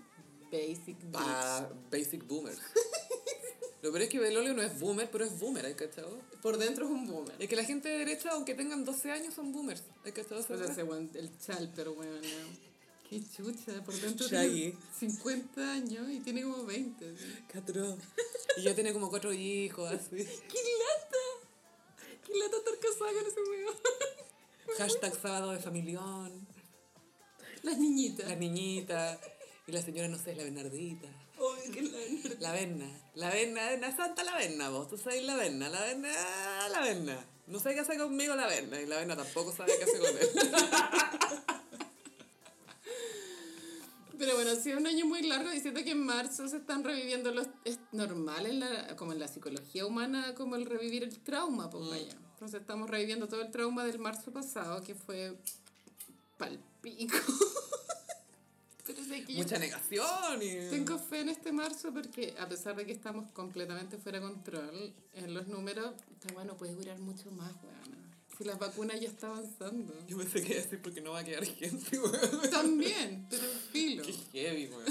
Basic. 0.52 0.98
Ba- 1.11 1.69
basic 1.91 2.26
boomers. 2.28 2.60
Lo 3.82 3.91
peor 3.91 4.02
es 4.03 4.10
que 4.10 4.19
Belolio 4.19 4.53
no 4.53 4.61
es 4.64 4.80
boomer, 4.80 5.10
pero 5.11 5.24
es 5.24 5.40
boomer, 5.40 5.65
¿hay 5.65 5.76
cachado? 5.76 6.18
Por 6.41 6.57
dentro 6.57 6.86
es 6.86 6.91
un 6.91 7.06
boomer. 7.06 7.36
Es 7.40 7.48
que 7.48 7.56
la 7.56 7.64
gente 7.64 7.90
de 7.90 7.99
derecha, 7.99 8.32
aunque 8.32 8.56
tengan 8.56 8.84
12 8.84 9.11
años, 9.11 9.34
son 9.36 9.52
boomers. 9.52 9.84
¿Hay 10.03 10.11
cachado? 10.14 10.40
esa 10.41 10.53
O 10.56 10.57
sea, 10.74 10.84
weá? 10.84 10.99
ese 11.02 11.19
el 11.19 11.38
chalper, 11.40 11.90
weón. 11.90 12.22
¿no? 12.22 12.66
Qué 13.09 13.21
chucha, 13.23 13.81
por 13.85 13.95
dentro 13.95 14.27
Shaggy. 14.27 14.71
tiene 14.71 14.77
50 14.99 15.71
años 15.71 16.09
y 16.09 16.19
tiene 16.19 16.43
como 16.43 16.65
20. 16.65 17.05
así. 17.05 17.43
Catro. 17.51 17.97
Y 18.57 18.63
ya 18.63 18.75
tiene 18.75 18.91
como 18.91 19.09
cuatro 19.09 19.31
hijos, 19.31 19.89
así. 19.89 20.17
¡Qué 20.17 20.23
lata! 20.25 22.17
¡Qué 22.25 22.34
lata 22.38 22.57
estar 22.57 22.79
casada 22.79 23.13
con 23.13 23.27
ese 23.27 23.41
weón! 23.49 23.75
Hashtag 24.77 25.15
sábado 25.21 25.51
de 25.51 25.59
familión. 25.59 26.47
Las 27.63 27.77
niñitas. 27.77 28.27
La 28.27 28.35
niñita. 28.35 29.19
Y 29.67 29.71
la 29.71 29.81
señora, 29.81 30.09
no 30.09 30.17
sé, 30.17 30.35
la 30.35 30.43
Bernardita. 30.43 31.07
¿Qué 31.71 31.79
es 31.79 31.91
la 31.91 31.97
averna? 31.97 32.35
La 32.39 32.51
verna. 32.51 33.01
La 33.15 33.29
verna, 33.29 33.77
la 33.77 33.95
santa 33.95 34.23
la 34.23 34.35
verna, 34.35 34.69
vos. 34.69 34.89
Tú 34.89 34.97
sabes 34.97 35.23
la 35.23 35.35
verna, 35.35 35.69
la 35.69 35.81
verna, 35.81 36.69
la 36.69 36.81
verna. 36.81 37.25
No 37.47 37.59
sé 37.59 37.73
qué 37.73 37.81
hace 37.81 37.97
conmigo 37.97 38.35
la 38.35 38.47
verna 38.47 38.81
y 38.81 38.85
la 38.85 38.97
verna 38.97 39.15
tampoco 39.15 39.55
sabe 39.55 39.73
qué 39.77 39.84
hace 39.84 39.99
con 39.99 40.17
él. 40.17 40.29
Pero 44.18 44.35
bueno, 44.35 44.52
ha 44.52 44.56
sido 44.56 44.80
un 44.80 44.88
año 44.88 45.06
muy 45.06 45.22
largo 45.23 45.53
y 45.53 45.60
siento 45.60 45.84
que 45.84 45.91
en 45.91 46.03
marzo 46.03 46.48
se 46.48 46.57
están 46.57 46.84
reviviendo 46.84 47.31
los... 47.31 47.48
Es 47.65 47.80
normal 47.91 48.45
en 48.45 48.60
la, 48.60 48.95
como 48.95 49.14
en 49.14 49.19
la 49.19 49.27
psicología 49.27 49.85
humana 49.85 50.34
como 50.35 50.56
el 50.56 50.65
revivir 50.65 51.03
el 51.03 51.19
trauma, 51.19 51.69
pues 51.69 51.89
vaya. 51.89 52.18
Entonces 52.34 52.61
estamos 52.61 52.89
reviviendo 52.89 53.27
todo 53.27 53.41
el 53.41 53.52
trauma 53.52 53.84
del 53.85 53.99
marzo 53.99 54.31
pasado 54.31 54.84
que 54.84 54.95
fue 54.95 55.38
palpico. 56.38 57.18
Pero 58.85 59.02
que 59.27 59.34
Mucha 59.34 59.60
negación 59.60 60.41
y... 60.41 60.69
tengo 60.69 60.98
fe 60.98 61.19
en 61.19 61.30
este 61.30 61.52
marzo 61.52 61.94
porque 61.94 62.35
a 62.39 62.48
pesar 62.48 62.76
de 62.76 62.85
que 62.85 62.94
estamos 62.94 63.30
completamente 63.31 63.98
fuera 63.98 64.19
de 64.19 64.26
control 64.26 64.94
en 65.14 65.34
los 65.34 65.48
números, 65.48 65.94
esta 66.10 66.34
weá 66.34 66.45
no 66.45 66.56
puede 66.56 66.73
durar 66.73 66.98
mucho 66.99 67.30
más, 67.31 67.52
weón. 67.64 68.06
Si 68.38 68.43
las 68.43 68.59
vacunas 68.59 68.99
ya 68.99 69.07
están 69.07 69.31
avanzando. 69.31 69.93
Yo 70.07 70.18
pensé 70.18 70.41
que 70.43 70.49
iba 70.53 70.59
a 70.59 70.64
decir 70.64 70.81
porque 70.81 71.01
no 71.01 71.11
va 71.11 71.19
a 71.19 71.23
quedar 71.23 71.43
gente, 71.45 71.99
weón. 71.99 72.49
También, 72.51 73.26
pero 73.30 73.43
filo. 73.72 74.03
Qué 74.31 74.41
heavy, 74.41 74.68
weón. 74.68 74.84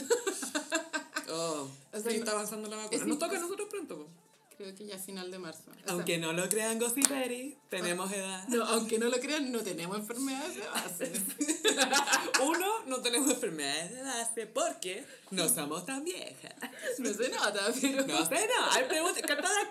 Oh, 1.30 1.68
O 1.92 2.00
sea, 2.00 2.10
sí, 2.10 2.18
no- 2.18 2.24
está 2.24 2.32
avanzando 2.32 2.68
la 2.68 2.76
vacuna. 2.76 3.04
Nos 3.06 3.18
toca 3.18 3.36
a 3.36 3.40
nosotros 3.40 3.68
pronto, 3.70 3.96
po. 3.98 4.08
Creo 4.56 4.74
que 4.74 4.86
ya 4.86 4.98
final 4.98 5.30
de 5.30 5.38
marzo. 5.38 5.64
O 5.70 5.74
sea, 5.74 5.92
Aunque 5.92 6.16
no 6.16 6.32
lo 6.32 6.48
crean, 6.48 6.78
Gossiperi, 6.78 7.58
tenemos 7.68 8.10
edad. 8.10 8.48
no, 8.48 8.64
aunque 8.64 8.98
no 8.98 9.08
lo 9.08 9.20
crean, 9.20 9.52
no 9.52 9.60
tenemos 9.60 9.98
enfermedades 9.98 10.56
de 10.56 10.66
base. 10.66 11.12
Uno, 12.42 12.84
no 12.86 13.02
tenemos 13.02 13.30
enfermedades 13.30 13.92
de 13.92 14.02
base 14.02 14.46
porque 14.46 15.04
no 15.30 15.46
somos 15.46 15.84
tan 15.84 16.04
viejas. 16.04 16.54
No 16.98 17.12
se 17.12 17.28
nota, 17.28 17.70
pero... 17.78 18.06
No 18.06 18.26
sé, 18.26 18.48
no. 18.48 18.70
Ay, 18.70 18.84
pregunta, 18.88 19.20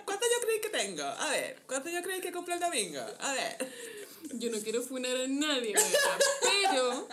¿cuánto, 0.06 0.26
yo 0.26 0.48
creí 0.48 0.62
que 0.62 0.70
tengo? 0.70 1.04
A 1.04 1.30
ver, 1.32 1.60
¿cuánto 1.66 1.90
yo 1.90 2.04
creí 2.04 2.22
que 2.22 2.32
compré 2.32 2.54
el 2.54 2.60
domingo? 2.60 3.02
A 3.22 3.34
ver. 3.34 3.72
Yo 4.34 4.52
no 4.52 4.60
quiero 4.60 4.84
funar 4.84 5.16
a 5.18 5.28
nadie, 5.28 5.74
pero 6.42 7.08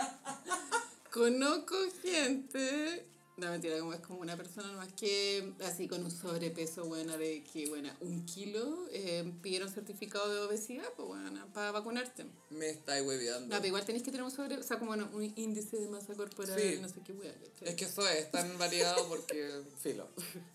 conozco 1.10 1.76
gente... 2.02 3.06
No, 3.38 3.48
mentira, 3.50 3.78
como 3.78 3.94
es 3.94 4.00
como 4.00 4.20
una 4.20 4.36
persona 4.36 4.70
más 4.72 4.92
que 4.92 5.54
así 5.64 5.88
con 5.88 6.04
un 6.04 6.10
sobrepeso, 6.10 6.84
buena, 6.84 7.16
de 7.16 7.42
que, 7.42 7.66
bueno, 7.66 7.90
un 8.00 8.26
kilo, 8.26 8.86
eh, 8.92 9.24
pidieron 9.42 9.70
certificado 9.72 10.32
de 10.32 10.40
obesidad, 10.40 10.84
pues, 10.96 11.08
bueno, 11.08 11.46
para 11.54 11.70
vacunarte. 11.72 12.26
Me 12.50 12.68
estáis 12.68 13.06
hueveando. 13.06 13.46
No, 13.48 13.56
pero 13.56 13.66
igual 13.68 13.84
tenés 13.86 14.02
que 14.02 14.10
tener 14.10 14.24
un 14.24 14.30
sobre, 14.30 14.58
o 14.58 14.62
sea, 14.62 14.78
como 14.78 14.90
bueno, 14.90 15.08
un 15.14 15.32
índice 15.36 15.78
de 15.78 15.88
masa 15.88 16.12
corporal, 16.14 16.60
Sí. 16.60 16.78
no 16.80 16.88
sé 16.88 17.00
qué 17.06 17.14
¿cachai? 17.14 17.68
Es 17.70 17.74
que 17.74 17.84
eso 17.86 18.06
es 18.06 18.30
tan 18.30 18.56
variado 18.58 19.08
porque, 19.08 19.62
filo. 19.80 20.08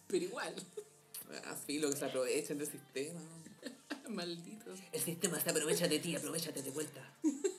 Pero 0.07 0.25
igual, 0.25 0.53
Ah, 1.45 1.55
filo, 1.65 1.89
que 1.89 1.97
se 1.97 2.05
aprovechen 2.05 2.57
del 2.57 2.67
sistema. 2.71 3.19
malditos. 4.09 4.79
El 4.93 5.01
sistema 5.01 5.39
se 5.41 5.49
aprovecha 5.49 5.87
de 5.87 5.99
ti, 5.99 6.15
aprovechate 6.15 6.61
de 6.61 6.69
vuelta. 6.71 7.01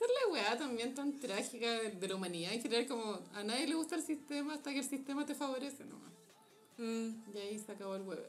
Es 0.00 0.06
la 0.26 0.32
weá 0.32 0.56
también 0.58 0.94
tan 0.94 1.18
trágica 1.18 1.70
de, 1.72 1.90
de 1.90 2.08
la 2.08 2.14
humanidad 2.14 2.52
en 2.52 2.62
general, 2.62 2.86
como 2.86 3.20
a 3.34 3.42
nadie 3.42 3.66
le 3.66 3.74
gusta 3.74 3.96
el 3.96 4.02
sistema 4.02 4.54
hasta 4.54 4.72
que 4.72 4.78
el 4.78 4.88
sistema 4.88 5.26
te 5.26 5.34
favorece 5.34 5.84
nomás. 5.84 6.12
Mm. 6.76 7.08
Y 7.34 7.38
ahí 7.38 7.58
se 7.58 7.72
acabó 7.72 7.96
el 7.96 8.02
huevo. 8.02 8.26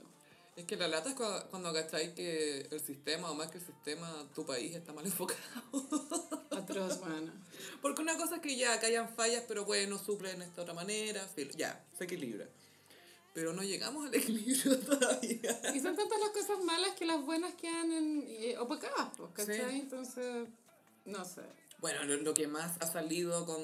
Es 0.55 0.65
que 0.65 0.75
la 0.75 0.87
lata 0.87 1.09
es 1.11 1.15
cua- 1.15 1.45
cuando 1.49 1.71
cacháis 1.71 2.09
que 2.13 2.61
el 2.71 2.79
sistema, 2.81 3.31
o 3.31 3.35
más 3.35 3.49
que 3.51 3.59
el 3.59 3.65
sistema, 3.65 4.27
tu 4.35 4.45
país 4.45 4.75
está 4.75 4.91
mal 4.93 5.05
enfocado. 5.13 5.39
Atroz, 6.51 6.99
bueno. 6.99 7.31
Porque 7.81 8.01
una 8.01 8.17
cosa 8.17 8.35
es 8.37 8.41
que 8.41 8.55
ya, 8.57 8.79
que 8.79 8.87
hayan 8.87 9.07
fallas, 9.15 9.43
pero 9.47 9.63
bueno, 9.65 9.97
suplen 9.97 10.39
de 10.39 10.45
esta 10.45 10.63
otra 10.63 10.73
manera, 10.73 11.25
ya, 11.55 11.85
se 11.97 12.03
equilibra. 12.05 12.47
Pero 13.33 13.53
no 13.53 13.61
llegamos 13.63 14.07
al 14.07 14.15
equilibrio 14.15 14.79
todavía. 14.79 15.61
Y 15.73 15.79
son 15.79 15.95
tantas 15.95 16.19
las 16.19 16.29
cosas 16.31 16.63
malas 16.65 16.91
que 16.97 17.05
las 17.05 17.23
buenas 17.23 17.53
quedan 17.53 17.91
en, 17.91 18.25
eh, 18.27 18.57
opacadas, 18.57 19.11
pues, 19.15 19.29
¿cachai? 19.33 19.71
Sí. 19.71 19.79
Entonces, 19.81 20.47
no 21.09 21.25
sé. 21.25 21.41
Bueno, 21.79 22.03
lo, 22.03 22.17
lo 22.17 22.33
que 22.33 22.45
más 22.45 22.75
ha 22.81 22.87
salido 22.91 23.45
con 23.45 23.61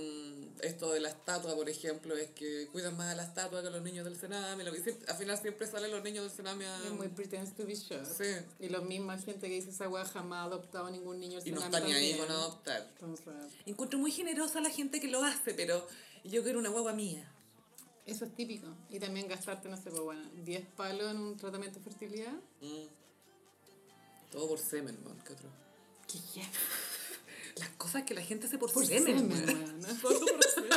esto 0.61 0.93
de 0.93 1.01
la 1.01 1.09
estatua, 1.09 1.53
por 1.53 1.67
ejemplo, 1.69 2.15
es 2.15 2.29
que 2.31 2.65
cuidan 2.71 2.95
más 2.95 3.11
a 3.11 3.15
la 3.15 3.23
estatua 3.23 3.61
que 3.61 3.67
a 3.67 3.71
los 3.71 3.81
niños 3.81 4.05
del 4.05 4.17
Sename. 4.17 4.63
Lo 4.63 4.71
que 4.71 4.81
siempre- 4.81 5.05
al 5.11 5.17
final 5.17 5.37
siempre 5.37 5.67
salen 5.67 5.91
los 5.91 6.01
niños 6.01 6.23
del 6.25 6.31
Sename 6.33 6.65
a... 6.65 6.77
Es 6.85 6.91
muy 6.91 7.09
pretends 7.09 7.53
to 7.57 7.65
be 7.65 7.75
sure. 7.75 8.05
Sí. 8.05 8.45
Y 8.61 8.69
la 8.69 8.79
misma 8.79 9.17
gente 9.17 9.49
que 9.49 9.55
dice 9.55 9.71
esa 9.71 9.89
weá 9.89 10.05
jamás 10.05 10.39
ha 10.39 10.43
adoptado 10.43 10.89
ningún 10.89 11.19
niño 11.19 11.39
al 11.39 11.45
Y 11.47 11.51
no 11.51 11.59
Sename 11.59 11.77
está 11.77 11.87
ni 11.89 11.93
ahí 11.93 12.17
con 12.17 12.31
adoptar. 12.31 12.87
Entonces, 12.93 13.27
Encuentro 13.65 13.99
muy 13.99 14.11
generosa 14.11 14.61
la 14.61 14.69
gente 14.69 15.01
que 15.01 15.09
lo 15.09 15.21
hace, 15.21 15.53
pero 15.53 15.85
yo 16.23 16.41
quiero 16.41 16.59
una 16.59 16.69
guagua 16.69 16.93
mía. 16.93 17.29
eso 18.05 18.23
es 18.23 18.33
típico. 18.33 18.67
Y 18.89 18.97
también 18.97 19.27
gastarte, 19.27 19.67
no 19.67 19.75
sé, 19.75 19.89
pues 19.89 20.01
bueno, 20.01 20.21
10 20.45 20.65
palos 20.77 21.11
en 21.11 21.17
un 21.17 21.35
tratamiento 21.35 21.79
de 21.79 21.83
fertilidad. 21.83 22.33
Mm. 22.61 22.85
Todo 24.31 24.47
por 24.47 24.59
semen, 24.59 24.97
man, 25.03 25.21
¿qué 25.27 25.33
otro? 25.33 25.49
¿Qué 26.07 26.17
ya? 26.33 26.49
Las 27.55 27.69
cosas 27.77 28.03
que 28.03 28.13
la 28.13 28.21
gente 28.21 28.47
hace 28.47 28.57
por, 28.57 28.71
Por 28.71 28.85
semen, 28.85 29.31
weón, 29.31 29.79
¿no? 29.79 29.87
Por 30.01 30.13
semen. 30.17 30.71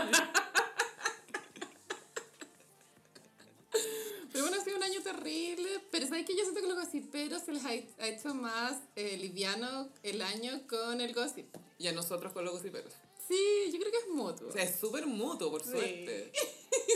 Pero 4.32 4.44
bueno, 4.44 4.60
ha 4.60 4.64
sido 4.64 4.76
un 4.76 4.82
año 4.82 5.00
terrible. 5.02 5.68
Pero 5.90 6.06
sabes 6.06 6.24
que 6.24 6.36
yo 6.36 6.42
siento 6.42 6.60
que 6.60 6.68
los 6.68 6.76
gossiperos 6.76 7.42
se 7.42 7.52
les 7.52 7.64
ha, 7.64 7.74
hecho 7.74 8.34
más 8.34 8.76
eh, 8.94 9.16
liviano 9.16 9.88
el 10.02 10.22
año 10.22 10.66
con 10.68 11.00
el 11.00 11.12
gossip. 11.14 11.46
Y 11.78 11.88
a 11.88 11.92
nosotros 11.92 12.32
con 12.32 12.44
los 12.44 12.54
gossiperos. 12.54 12.92
Sí, 13.26 13.70
yo 13.72 13.78
creo 13.78 13.90
que 13.90 13.98
es 13.98 14.08
mutuo. 14.08 14.48
O 14.48 14.52
sea, 14.52 14.62
es 14.62 14.78
súper 14.78 15.06
mutuo, 15.06 15.50
por 15.50 15.62
Sí. 15.62 15.70
suerte. 15.70 16.32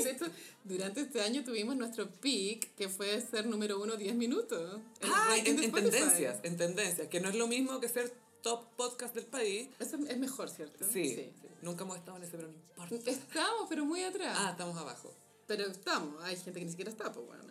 De 0.05 0.11
hecho, 0.11 0.25
durante 0.65 1.03
este 1.03 1.21
año 1.21 1.45
tuvimos 1.45 1.77
nuestro 1.77 2.09
peak, 2.09 2.75
que 2.75 2.89
fue 2.89 3.21
ser 3.21 3.47
número 3.47 3.81
uno 3.81 3.97
10 3.97 4.15
minutos. 4.15 4.81
Ah, 5.03 5.37
en, 5.37 5.63
en 5.63 5.73
tendencias, 5.73 6.39
en 6.43 6.57
tendencias. 6.57 7.09
Que 7.09 7.21
no 7.21 7.29
es 7.29 7.35
lo 7.35 7.47
mismo 7.47 7.79
que 7.79 7.89
ser 7.89 8.13
top 8.43 8.75
podcast 8.77 9.15
del 9.15 9.27
país. 9.27 9.69
Eso 9.79 9.97
es 9.97 10.19
mejor, 10.19 10.51
¿cierto? 10.51 10.85
Sí. 10.93 11.33
Nunca 11.63 11.85
hemos 11.85 11.97
estado 11.97 12.17
en 12.17 12.25
ese, 12.25 12.33
pero 12.33 12.49
no 12.49 12.55
importa. 12.55 13.11
Estamos, 13.11 13.67
pero 13.69 13.85
muy 13.85 14.03
atrás. 14.03 14.37
Ah, 14.39 14.51
estamos 14.51 14.77
abajo. 14.77 15.15
Pero 15.47 15.67
estamos. 15.67 16.23
Hay 16.25 16.37
gente 16.37 16.59
que 16.59 16.65
ni 16.65 16.71
siquiera 16.71 16.91
está, 16.91 17.13
pues 17.13 17.27
bueno. 17.27 17.45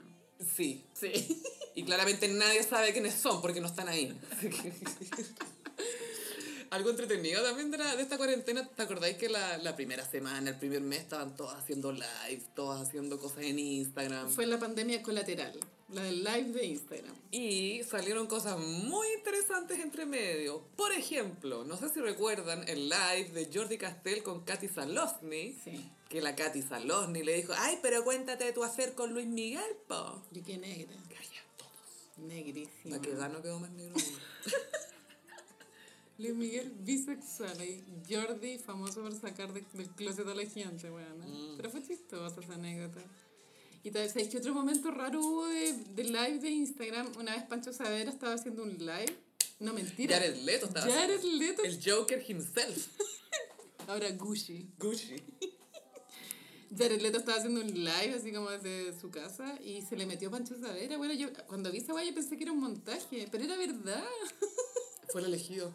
Sí. 0.56 0.86
Sí. 0.94 1.44
Y 1.76 1.84
claramente 1.84 2.28
nadie 2.28 2.64
sabe 2.64 2.92
quiénes 2.92 3.14
son 3.14 3.42
porque 3.42 3.62
no 3.62 3.68
están 3.68 3.88
ahí. 3.88 4.20
Algo 6.72 6.89
entretenido 6.89 7.43
también 7.43 7.69
de, 7.69 7.77
la- 7.77 7.95
de 7.98 8.02
esta 8.02 8.18
cuarentena. 8.18 8.65
¿Te 8.68 8.81
acordáis 8.81 9.18
que 9.18 9.27
la, 9.27 9.57
la 9.57 9.76
primera 9.76 10.06
semana, 10.10 10.49
el 10.52 10.57
primer 10.57 10.80
mes, 10.81 11.02
estaban 11.02 11.35
todos 11.35 11.53
haciendo 11.53 11.91
live, 11.91 12.41
todos 12.56 12.81
haciendo 12.81 13.19
cosas 13.19 13.43
en 13.43 13.60
Instagram? 13.60 14.30
Fue 14.30 14.45
la 14.45 14.57
pandemia 14.57 15.03
colateral, 15.03 15.60
la 15.89 16.03
del 16.03 16.23
live 16.23 16.53
de 16.53 16.65
Instagram. 16.68 17.14
Y 17.30 17.81
salieron 17.84 18.26
cosas 18.27 18.57
muy 18.57 19.06
interesantes 19.18 19.80
entre 19.80 20.06
medio. 20.06 20.64
Por 20.77 20.93
ejemplo, 20.93 21.65
no 21.65 21.76
sé 21.77 21.89
si 21.89 21.99
recuerdan 21.99 22.64
el 22.69 22.88
live 22.88 23.31
de 23.34 23.49
Jordi 23.53 23.77
Castell 23.77 24.23
con 24.23 24.45
Katy 24.45 24.69
Salosny. 24.69 25.57
Sí. 25.64 25.91
Que 26.07 26.22
la 26.22 26.38
Katy 26.38 26.61
Salosny 26.61 27.22
le 27.23 27.34
dijo, 27.35 27.52
ay, 27.57 27.80
pero 27.81 28.06
cuéntate 28.06 28.45
de 28.45 28.53
tu 28.53 28.64
hacer 28.64 28.95
con 28.95 29.14
Luis 29.14 29.27
Miguel, 29.27 29.76
po. 29.89 30.23
Yo 30.31 30.41
qué 30.41 30.57
negra. 30.57 30.93
Calla, 31.10 31.43
todos. 31.57 32.18
Negrísima. 32.30 32.95
La 32.95 33.02
que 33.02 33.11
no 33.14 33.41
quedó 33.41 33.60
más 33.60 33.72
negro. 33.72 33.95
Luis 36.22 36.35
Miguel 36.35 36.72
bisexual 36.80 37.61
y 37.64 37.84
Jordi 38.10 38.57
famoso 38.60 39.02
por 39.02 39.14
sacar 39.14 39.52
de- 39.53 39.65
del 39.73 39.89
closet 39.89 40.27
a 40.27 40.34
la 40.35 40.45
gente, 40.45 40.89
bueno. 40.89 41.15
Mm. 41.27 41.57
Pero 41.57 41.69
fue 41.69 41.81
chistosa 41.84 42.39
esa 42.41 42.53
anécdota. 42.53 43.02
Y 43.84 43.89
tal 43.91 44.07
¿sabes 44.10 44.27
qué 44.30 44.38
otro 44.38 44.53
momento 44.53 44.91
raro 44.91 45.19
hubo 45.19 45.45
de, 45.48 45.73
de 45.73 46.03
live 46.03 46.39
de 46.39 46.49
Instagram? 46.52 47.11
Una 47.18 47.35
vez 47.35 47.43
Pancho 47.45 47.73
Savera 47.73 48.11
estaba 48.11 48.34
haciendo 48.34 48.61
un 48.64 48.77
live. 48.77 49.15
No, 49.60 49.73
mentira. 49.73 50.18
Jared 50.18 50.35
Leto 50.43 50.68
estaba 50.68 50.85
Jared 50.88 51.18
haciendo- 51.18 51.38
Leto. 51.45 51.64
El 51.64 51.80
Joker 51.84 52.23
himself. 52.27 52.88
Ahora 53.88 54.10
Gucci. 54.11 54.68
Gucci. 54.77 55.15
Jared 56.77 57.02
Leto 57.02 57.18
estaba 57.18 57.38
haciendo 57.38 57.60
un 57.61 57.68
live 57.73 58.14
así 58.15 58.31
como 58.31 58.49
desde 58.49 58.98
su 58.99 59.10
casa 59.11 59.60
y 59.64 59.81
se 59.81 59.98
le 59.98 60.06
metió 60.06 60.31
Pancho 60.31 60.57
Savera. 60.60 60.98
Bueno, 60.98 61.14
yo 61.14 61.27
cuando 61.48 61.72
vi 61.72 61.80
esa 61.80 61.91
guay 61.91 62.07
yo 62.10 62.14
pensé 62.15 62.38
que 62.38 62.43
era 62.43 62.53
un 62.53 62.60
montaje, 62.61 63.27
pero 63.31 63.43
era 63.43 63.57
verdad. 63.57 64.03
Fue 65.11 65.22
el 65.22 65.27
elegido. 65.27 65.73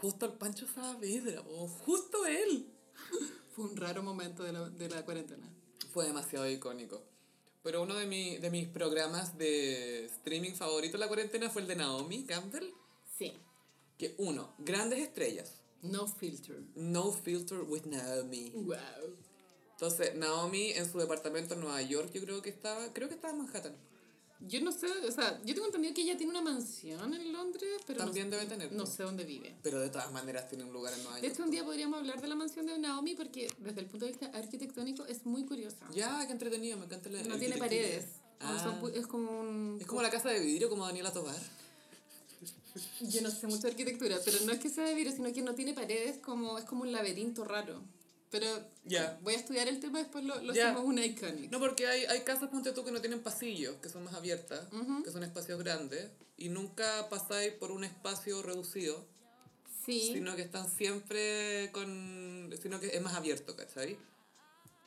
Justo 0.00 0.26
el 0.26 0.32
Pancho 0.32 0.66
Saavedra, 0.66 1.42
po. 1.42 1.68
justo 1.68 2.24
él. 2.26 2.66
Fue 3.54 3.64
un 3.66 3.76
raro 3.76 4.02
momento 4.02 4.42
de 4.42 4.52
la, 4.52 4.68
de 4.70 4.88
la 4.88 5.04
cuarentena. 5.04 5.46
Fue 5.92 6.06
demasiado 6.06 6.48
icónico. 6.48 7.02
Pero 7.62 7.82
uno 7.82 7.94
de, 7.94 8.06
mi, 8.06 8.38
de 8.38 8.50
mis 8.50 8.66
programas 8.68 9.36
de 9.36 10.06
streaming 10.06 10.52
favorito 10.52 10.96
en 10.96 11.00
la 11.00 11.08
cuarentena 11.08 11.50
fue 11.50 11.62
el 11.62 11.68
de 11.68 11.76
Naomi 11.76 12.24
Campbell. 12.24 12.72
Sí. 13.18 13.34
Que 13.98 14.14
uno, 14.16 14.54
grandes 14.58 15.00
estrellas. 15.00 15.60
No 15.82 16.06
filter. 16.06 16.62
No 16.74 17.12
filter 17.12 17.60
with 17.60 17.84
Naomi. 17.84 18.50
Wow. 18.54 19.16
Entonces, 19.72 20.14
Naomi 20.14 20.72
en 20.72 20.90
su 20.90 20.98
departamento 20.98 21.54
en 21.54 21.60
Nueva 21.60 21.82
York, 21.82 22.10
yo 22.12 22.22
creo 22.22 22.40
que 22.40 22.50
estaba, 22.50 22.92
creo 22.94 23.08
que 23.08 23.14
estaba 23.14 23.34
en 23.34 23.40
Manhattan. 23.40 23.76
Yo 24.48 24.60
no 24.62 24.72
sé, 24.72 24.86
o 25.06 25.12
sea, 25.12 25.38
yo 25.44 25.54
tengo 25.54 25.66
entendido 25.66 25.92
que 25.94 26.00
ella 26.00 26.16
tiene 26.16 26.30
una 26.30 26.40
mansión 26.40 27.12
en 27.12 27.32
Londres, 27.32 27.82
pero 27.86 27.98
También 27.98 28.30
no, 28.30 28.36
debe 28.36 28.48
tener, 28.48 28.72
no 28.72 28.84
pues. 28.84 28.94
sé 28.96 29.02
dónde 29.02 29.24
vive. 29.24 29.54
Pero 29.62 29.80
de 29.80 29.90
todas 29.90 30.10
maneras 30.12 30.48
tiene 30.48 30.64
un 30.64 30.72
lugar 30.72 30.94
en 30.94 31.02
Nueva 31.02 31.16
De 31.16 31.22
York. 31.22 31.34
hecho, 31.34 31.44
un 31.44 31.50
día 31.50 31.62
podríamos 31.64 31.98
hablar 31.98 32.20
de 32.22 32.28
la 32.28 32.34
mansión 32.34 32.66
de 32.66 32.78
Naomi 32.78 33.14
porque 33.14 33.48
desde 33.58 33.80
el 33.80 33.86
punto 33.86 34.06
de 34.06 34.12
vista 34.12 34.26
arquitectónico 34.36 35.04
es 35.04 35.26
muy 35.26 35.44
curiosa. 35.44 35.86
Ya, 35.94 36.26
qué 36.26 36.32
entretenido, 36.32 36.78
me 36.78 36.86
encanta 36.86 37.10
la 37.10 37.22
no 37.22 37.38
tiene 37.38 37.58
paredes. 37.58 38.06
Ah. 38.40 38.80
Es 38.94 39.06
como 39.06 39.40
un... 39.40 39.76
Es 39.78 39.86
como 39.86 40.00
la 40.00 40.10
casa 40.10 40.30
de 40.30 40.40
vidrio, 40.40 40.70
como 40.70 40.86
Daniela 40.86 41.12
Tobar. 41.12 41.36
Yo 43.00 43.20
no 43.20 43.30
sé 43.30 43.46
mucho 43.46 43.62
de 43.62 43.70
arquitectura, 43.70 44.18
pero 44.24 44.38
no 44.46 44.52
es 44.52 44.58
que 44.58 44.68
sea 44.70 44.84
de 44.84 44.94
vidrio, 44.94 45.12
sino 45.12 45.32
que 45.32 45.42
no 45.42 45.54
tiene 45.54 45.74
paredes, 45.74 46.18
como, 46.18 46.58
es 46.58 46.64
como 46.64 46.82
un 46.82 46.92
laberinto 46.92 47.44
raro. 47.44 47.82
Pero 48.30 48.46
Ya. 48.84 49.18
voy 49.22 49.34
a 49.34 49.38
estudiar 49.38 49.66
el 49.68 49.80
tema, 49.80 49.98
después 49.98 50.24
lo, 50.24 50.40
lo 50.40 50.54
Ya. 50.54 50.66
hacemos 50.70 50.84
una 50.84 51.04
iconic. 51.04 51.50
No, 51.50 51.58
porque 51.58 51.86
hay, 51.86 52.04
hay 52.04 52.20
casas, 52.20 52.48
ponte 52.50 52.72
tú, 52.72 52.84
que 52.84 52.92
no 52.92 53.00
tienen 53.00 53.20
pasillos, 53.22 53.76
que 53.82 53.88
son 53.88 54.04
más 54.04 54.14
abiertas, 54.14 54.68
que 55.04 55.10
son 55.10 55.24
espacios 55.24 55.58
grandes, 55.58 56.10
y 56.36 56.48
nunca 56.48 57.08
pasáis 57.08 57.52
por 57.54 57.72
un 57.72 57.82
espacio 57.84 58.40
reducido, 58.42 59.04
sí, 59.84 60.10
sino 60.14 60.36
que 60.36 60.42
están 60.42 60.70
siempre 60.70 61.70
con... 61.72 62.50
sino 62.62 62.78
que 62.78 62.88
es 62.88 63.02
más 63.02 63.14
abierto, 63.14 63.56
¿cachai? 63.56 63.98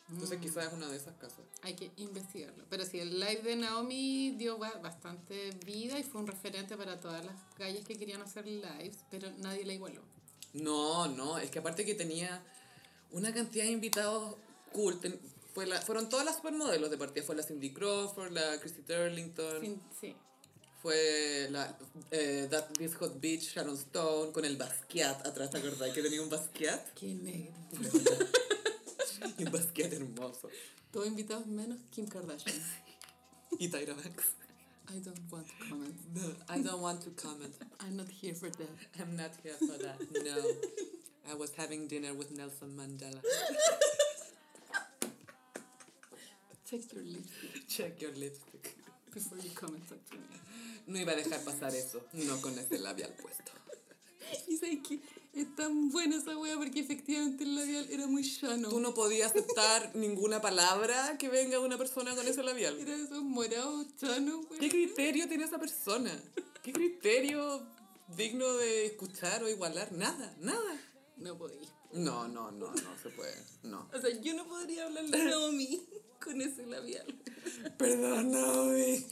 Entonces 0.09 0.39
quizás 0.39 0.67
es 0.67 0.73
una 0.73 0.87
de 0.89 0.97
esas 0.97 1.15
casas. 1.15 1.39
hay 1.63 1.75
que 1.75 1.91
investigarlo. 1.97 2.65
Pero 2.69 2.85
sí, 2.85 2.99
el 2.99 3.19
live 3.19 3.41
de 3.41 3.55
Naomi 3.55 4.31
dio 4.37 4.57
ba- 4.57 4.77
bastante 4.81 5.51
vida 5.65 5.97
y 5.97 6.03
fue 6.03 6.21
un 6.21 6.27
referente 6.27 6.77
para 6.77 6.99
todas 6.99 7.25
las 7.25 7.35
gallas 7.57 7.83
que 7.85 7.95
querían 7.97 8.21
hacer 8.21 8.45
lives, 8.45 8.97
pero 9.09 9.31
nadie 9.39 9.65
la 9.65 9.73
igualó. 9.73 10.01
No, 10.53 11.07
no, 11.07 11.39
es 11.39 11.49
que 11.49 11.59
aparte 11.59 11.83
que 11.85 11.95
tenía 11.95 12.43
una 13.13 13.33
cantidad 13.33 13.65
de 13.65 13.71
invitados 13.71 14.35
cool. 14.73 14.99
ten- 14.99 15.19
fue 15.53 15.65
la- 15.67 15.81
fueron 15.81 16.09
todas 16.09 16.25
las 16.25 16.35
supermodelos 16.37 16.89
de 16.89 16.97
partida. 16.97 17.23
Fue 17.23 17.35
la 17.35 17.43
Cindy 17.43 17.71
Crawford, 17.73 18.31
la 18.31 18.59
Christy 18.59 18.81
Turlington, 18.81 19.81
sí. 20.01 20.15
fue 20.81 21.47
la 21.51 21.77
eh, 22.11 22.47
That 22.49 22.69
This 22.77 22.95
Hot 22.95 23.19
Bitch, 23.19 23.53
Sharon 23.55 23.75
Stone, 23.75 24.31
con 24.31 24.45
el 24.45 24.57
Basquiat 24.57 25.25
atrás, 25.27 25.51
¿te 25.51 25.59
acordás? 25.59 25.93
Que 25.93 26.01
tenía 26.01 26.21
un 26.21 26.29
Basquiat. 26.29 26.93
Qué 26.95 27.13
negro. 27.13 27.53
Un 29.37 29.51
Basquiat 29.51 29.93
hermoso. 29.93 30.49
Todos 30.91 31.07
invitados 31.07 31.45
menos 31.47 31.79
Kim 31.91 32.07
Kardashian. 32.07 32.61
Y 33.57 33.67
Tyra 33.69 33.93
Banks. 33.93 34.25
I 34.89 34.99
don't 34.99 35.31
want 35.31 35.47
to 35.47 35.53
comment. 35.69 35.95
No, 36.13 36.35
I 36.49 36.61
don't 36.61 36.81
want 36.81 37.01
to 37.05 37.11
comment. 37.15 37.55
I'm 37.79 37.95
not 37.95 38.09
here 38.09 38.35
for 38.35 38.49
that. 38.51 38.69
I'm 38.99 39.15
not 39.15 39.31
here 39.41 39.55
for 39.57 39.77
that. 39.77 39.97
No. 40.11 40.35
I 41.29 41.35
was 41.35 41.51
having 41.55 41.87
dinner 41.87 42.13
with 42.13 42.31
Nelson 42.31 42.75
Mandela. 42.77 43.21
Check 46.69 46.81
your 46.93 47.03
lipstick 47.03 47.67
Check 47.67 48.01
your 48.01 48.11
lipstick. 48.13 48.75
before 49.13 49.37
you 49.37 49.51
comment 49.53 49.87
back 49.89 50.03
to 50.09 50.15
me. 50.17 50.23
No 50.87 50.99
iba 50.99 51.11
a 51.11 51.15
dejar 51.15 51.39
pasar 51.43 51.73
eso, 51.75 52.01
no 52.13 52.41
con 52.41 52.57
ese 52.57 52.79
labial 52.79 53.11
puesto. 53.13 53.51
Y 54.47 54.57
sabes 54.57 54.79
que 54.87 54.99
es 55.33 55.55
tan 55.55 55.89
buena 55.91 56.15
esa 56.17 56.35
wea 56.37 56.57
porque 56.57 56.79
efectivamente 56.79 57.43
el 57.43 57.55
labial 57.55 57.87
era 57.91 58.07
muy 58.07 58.23
llano. 58.23 58.69
Tú 58.69 58.79
no 58.79 58.93
podías 58.93 59.31
aceptar 59.31 59.95
ninguna 59.95 60.41
palabra 60.41 61.15
que 61.19 61.29
venga 61.29 61.59
de 61.59 61.65
una 61.65 61.77
persona 61.77 62.15
con 62.15 62.27
ese 62.27 62.41
labial. 62.43 62.79
Era 62.79 62.95
esos 62.95 63.21
morados 63.23 63.85
chanos, 63.99 64.45
¿Qué 64.59 64.69
criterio 64.69 65.27
tiene 65.27 65.43
esa 65.45 65.59
persona? 65.59 66.11
¿Qué 66.63 66.73
criterio 66.73 67.61
digno 68.17 68.51
de 68.53 68.87
escuchar 68.87 69.43
o 69.43 69.49
igualar? 69.49 69.91
Nada, 69.91 70.35
nada. 70.39 70.81
No 71.17 71.37
podía. 71.37 71.69
No, 71.93 72.27
no, 72.27 72.51
no, 72.51 72.73
no 72.73 72.97
se 73.01 73.09
puede. 73.09 73.35
No. 73.63 73.87
O 73.93 74.01
sea, 74.01 74.09
yo 74.21 74.33
no 74.33 74.47
podría 74.47 74.85
hablarle 74.85 75.21
a 75.21 75.23
Naomi 75.25 75.85
con 76.23 76.41
ese 76.41 76.65
labial. 76.65 77.05
Perdón, 77.77 78.31
Naomi. 78.31 79.05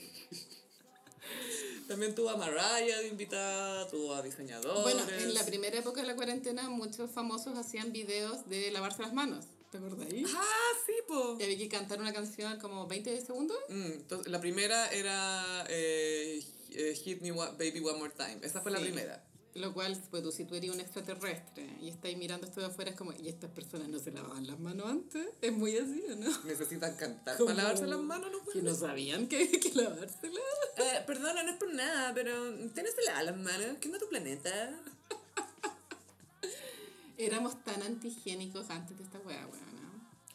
También 1.87 2.15
tuvo 2.15 2.29
a 2.29 2.37
Mariah 2.37 2.99
de 3.01 3.07
invitada, 3.09 3.87
tuvo 3.89 4.13
a 4.15 4.21
diseñadores. 4.21 4.81
Bueno, 4.81 5.03
en 5.09 5.33
la 5.33 5.45
primera 5.45 5.77
época 5.77 6.01
de 6.01 6.07
la 6.07 6.15
cuarentena 6.15 6.69
muchos 6.69 7.11
famosos 7.11 7.57
hacían 7.57 7.91
videos 7.91 8.47
de 8.47 8.71
lavarse 8.71 9.01
las 9.01 9.13
manos. 9.13 9.45
¿Te 9.71 9.77
acordáis? 9.77 10.27
Ah, 10.35 10.71
sí, 10.85 10.93
po. 11.07 11.37
Y 11.39 11.43
había 11.43 11.57
que 11.57 11.69
cantar 11.69 11.99
una 11.99 12.11
canción 12.13 12.59
como 12.59 12.87
20 12.87 13.21
segundos. 13.21 13.57
Mm, 13.69 13.85
entonces, 13.85 14.31
la 14.31 14.39
primera 14.41 14.89
era 14.91 15.65
eh, 15.69 16.43
eh, 16.71 16.93
Hit 16.95 17.21
Me 17.21 17.31
Baby 17.31 17.79
One 17.83 17.99
More 17.99 18.13
Time. 18.15 18.39
Esa 18.41 18.61
fue 18.61 18.71
la 18.71 18.79
Sí. 18.79 18.85
primera. 18.85 19.25
Lo 19.53 19.73
cual, 19.73 20.01
pues 20.09 20.23
tú, 20.23 20.31
si 20.31 20.45
tú 20.45 20.55
eres 20.55 20.69
un 20.69 20.79
extraterrestre 20.79 21.67
y 21.81 21.89
estáis 21.89 22.17
mirando 22.17 22.47
esto 22.47 22.61
de 22.61 22.67
afuera, 22.67 22.91
es 22.91 22.97
como, 22.97 23.11
¿y 23.11 23.27
estas 23.27 23.51
personas 23.51 23.89
no 23.89 23.99
se 23.99 24.11
lavaban 24.11 24.47
las 24.47 24.57
manos 24.59 24.85
antes? 24.87 25.27
Es 25.41 25.51
muy 25.51 25.75
así, 25.77 26.03
¿o 26.09 26.15
no? 26.15 26.29
Necesitan 26.45 26.95
cantar 26.95 27.37
para 27.37 27.53
lavarse 27.53 27.85
las 27.85 27.99
manos, 27.99 28.31
¿no? 28.31 28.45
Que 28.51 28.61
no 28.61 28.73
sabían 28.73 29.27
que, 29.27 29.51
que 29.51 29.73
lavárselas. 29.73 30.43
Eh, 30.77 31.03
perdona, 31.05 31.43
no 31.43 31.51
es 31.51 31.57
por 31.57 31.73
nada, 31.73 32.13
pero 32.13 32.33
tienes 32.69 32.95
que 32.95 33.03
lavar 33.05 33.25
las 33.25 33.37
manos. 33.37 33.77
¿Qué 33.81 33.87
onda 33.89 33.99
tu 33.99 34.07
planeta? 34.07 34.73
Éramos 37.17 37.61
tan 37.65 37.83
antigénicos 37.83 38.69
antes 38.69 38.97
de 38.97 39.03
esta 39.03 39.19
weá, 39.19 39.45
weá, 39.47 39.70
¿no? 39.70 39.70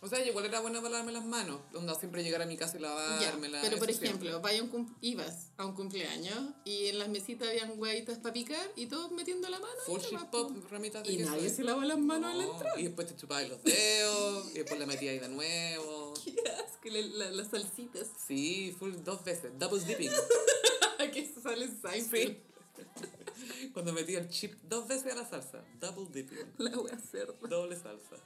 O 0.07 0.09
sea, 0.09 0.25
igual 0.25 0.45
era 0.45 0.61
buena 0.61 0.79
para 0.81 0.91
lavarme 0.93 1.11
las 1.11 1.25
manos. 1.25 1.61
Onda, 1.75 1.93
siempre 1.97 2.23
llegar 2.23 2.41
a 2.41 2.47
mi 2.47 2.57
casa 2.57 2.77
y 2.77 2.81
Ya, 2.81 2.87
lavármelas. 2.89 3.61
pero 3.65 3.77
por 3.77 3.91
ejemplo, 3.91 4.41
vaya 4.41 4.63
un 4.63 4.97
ibas 5.01 5.51
a 5.57 5.67
un 5.67 5.75
cumpleaños 5.75 6.39
y 6.65 6.87
en 6.87 7.01
las 7.01 7.09
mesitas 7.09 7.49
habían 7.49 7.77
huevitas 7.77 8.19
para 8.19 8.33
picar 8.33 8.71
y 8.77 8.87
todos 8.87 9.11
metiendo 9.11 9.49
la 9.49 9.59
mano. 9.59 9.75
y 9.83 9.91
Full 9.91 10.01
po. 10.31 10.31
pop, 10.31 10.71
ramitas 10.71 11.03
de 11.03 11.13
Y 11.13 11.17
queso. 11.17 11.31
nadie 11.31 11.51
se 11.51 11.65
lava 11.65 11.85
las 11.85 11.99
manos 11.99 12.31
a 12.31 12.35
No, 12.37 12.53
entrada. 12.53 12.79
Y 12.81 12.85
después 12.85 13.09
te 13.09 13.17
chupabas 13.17 13.49
los 13.49 13.65
dedos, 13.65 14.49
y 14.53 14.59
después 14.59 14.79
la 14.79 14.87
metías 14.87 15.11
ahí 15.15 15.19
de 15.19 15.29
nuevo. 15.29 16.15
Qué 16.25 16.37
asco, 16.51 16.89
la- 16.89 17.01
la- 17.25 17.31
las 17.33 17.49
salsitas. 17.49 18.07
Sí, 18.29 18.77
full 18.79 18.95
dos 19.05 19.25
veces, 19.25 19.51
double 19.59 19.81
dipping. 19.85 20.11
que 21.13 21.35
sale 21.43 21.69
Seinfeld. 21.83 22.37
Cuando 23.73 23.93
metía 23.93 24.21
el 24.21 24.29
chip 24.29 24.53
dos 24.63 24.87
veces 24.87 25.13
a 25.13 25.17
la 25.17 25.29
salsa, 25.29 25.65
double 25.81 26.07
dipping. 26.13 26.47
La 26.59 26.79
wea 26.79 26.97
cerda. 27.11 27.35
Doble 27.49 27.75
salsa. 27.75 28.17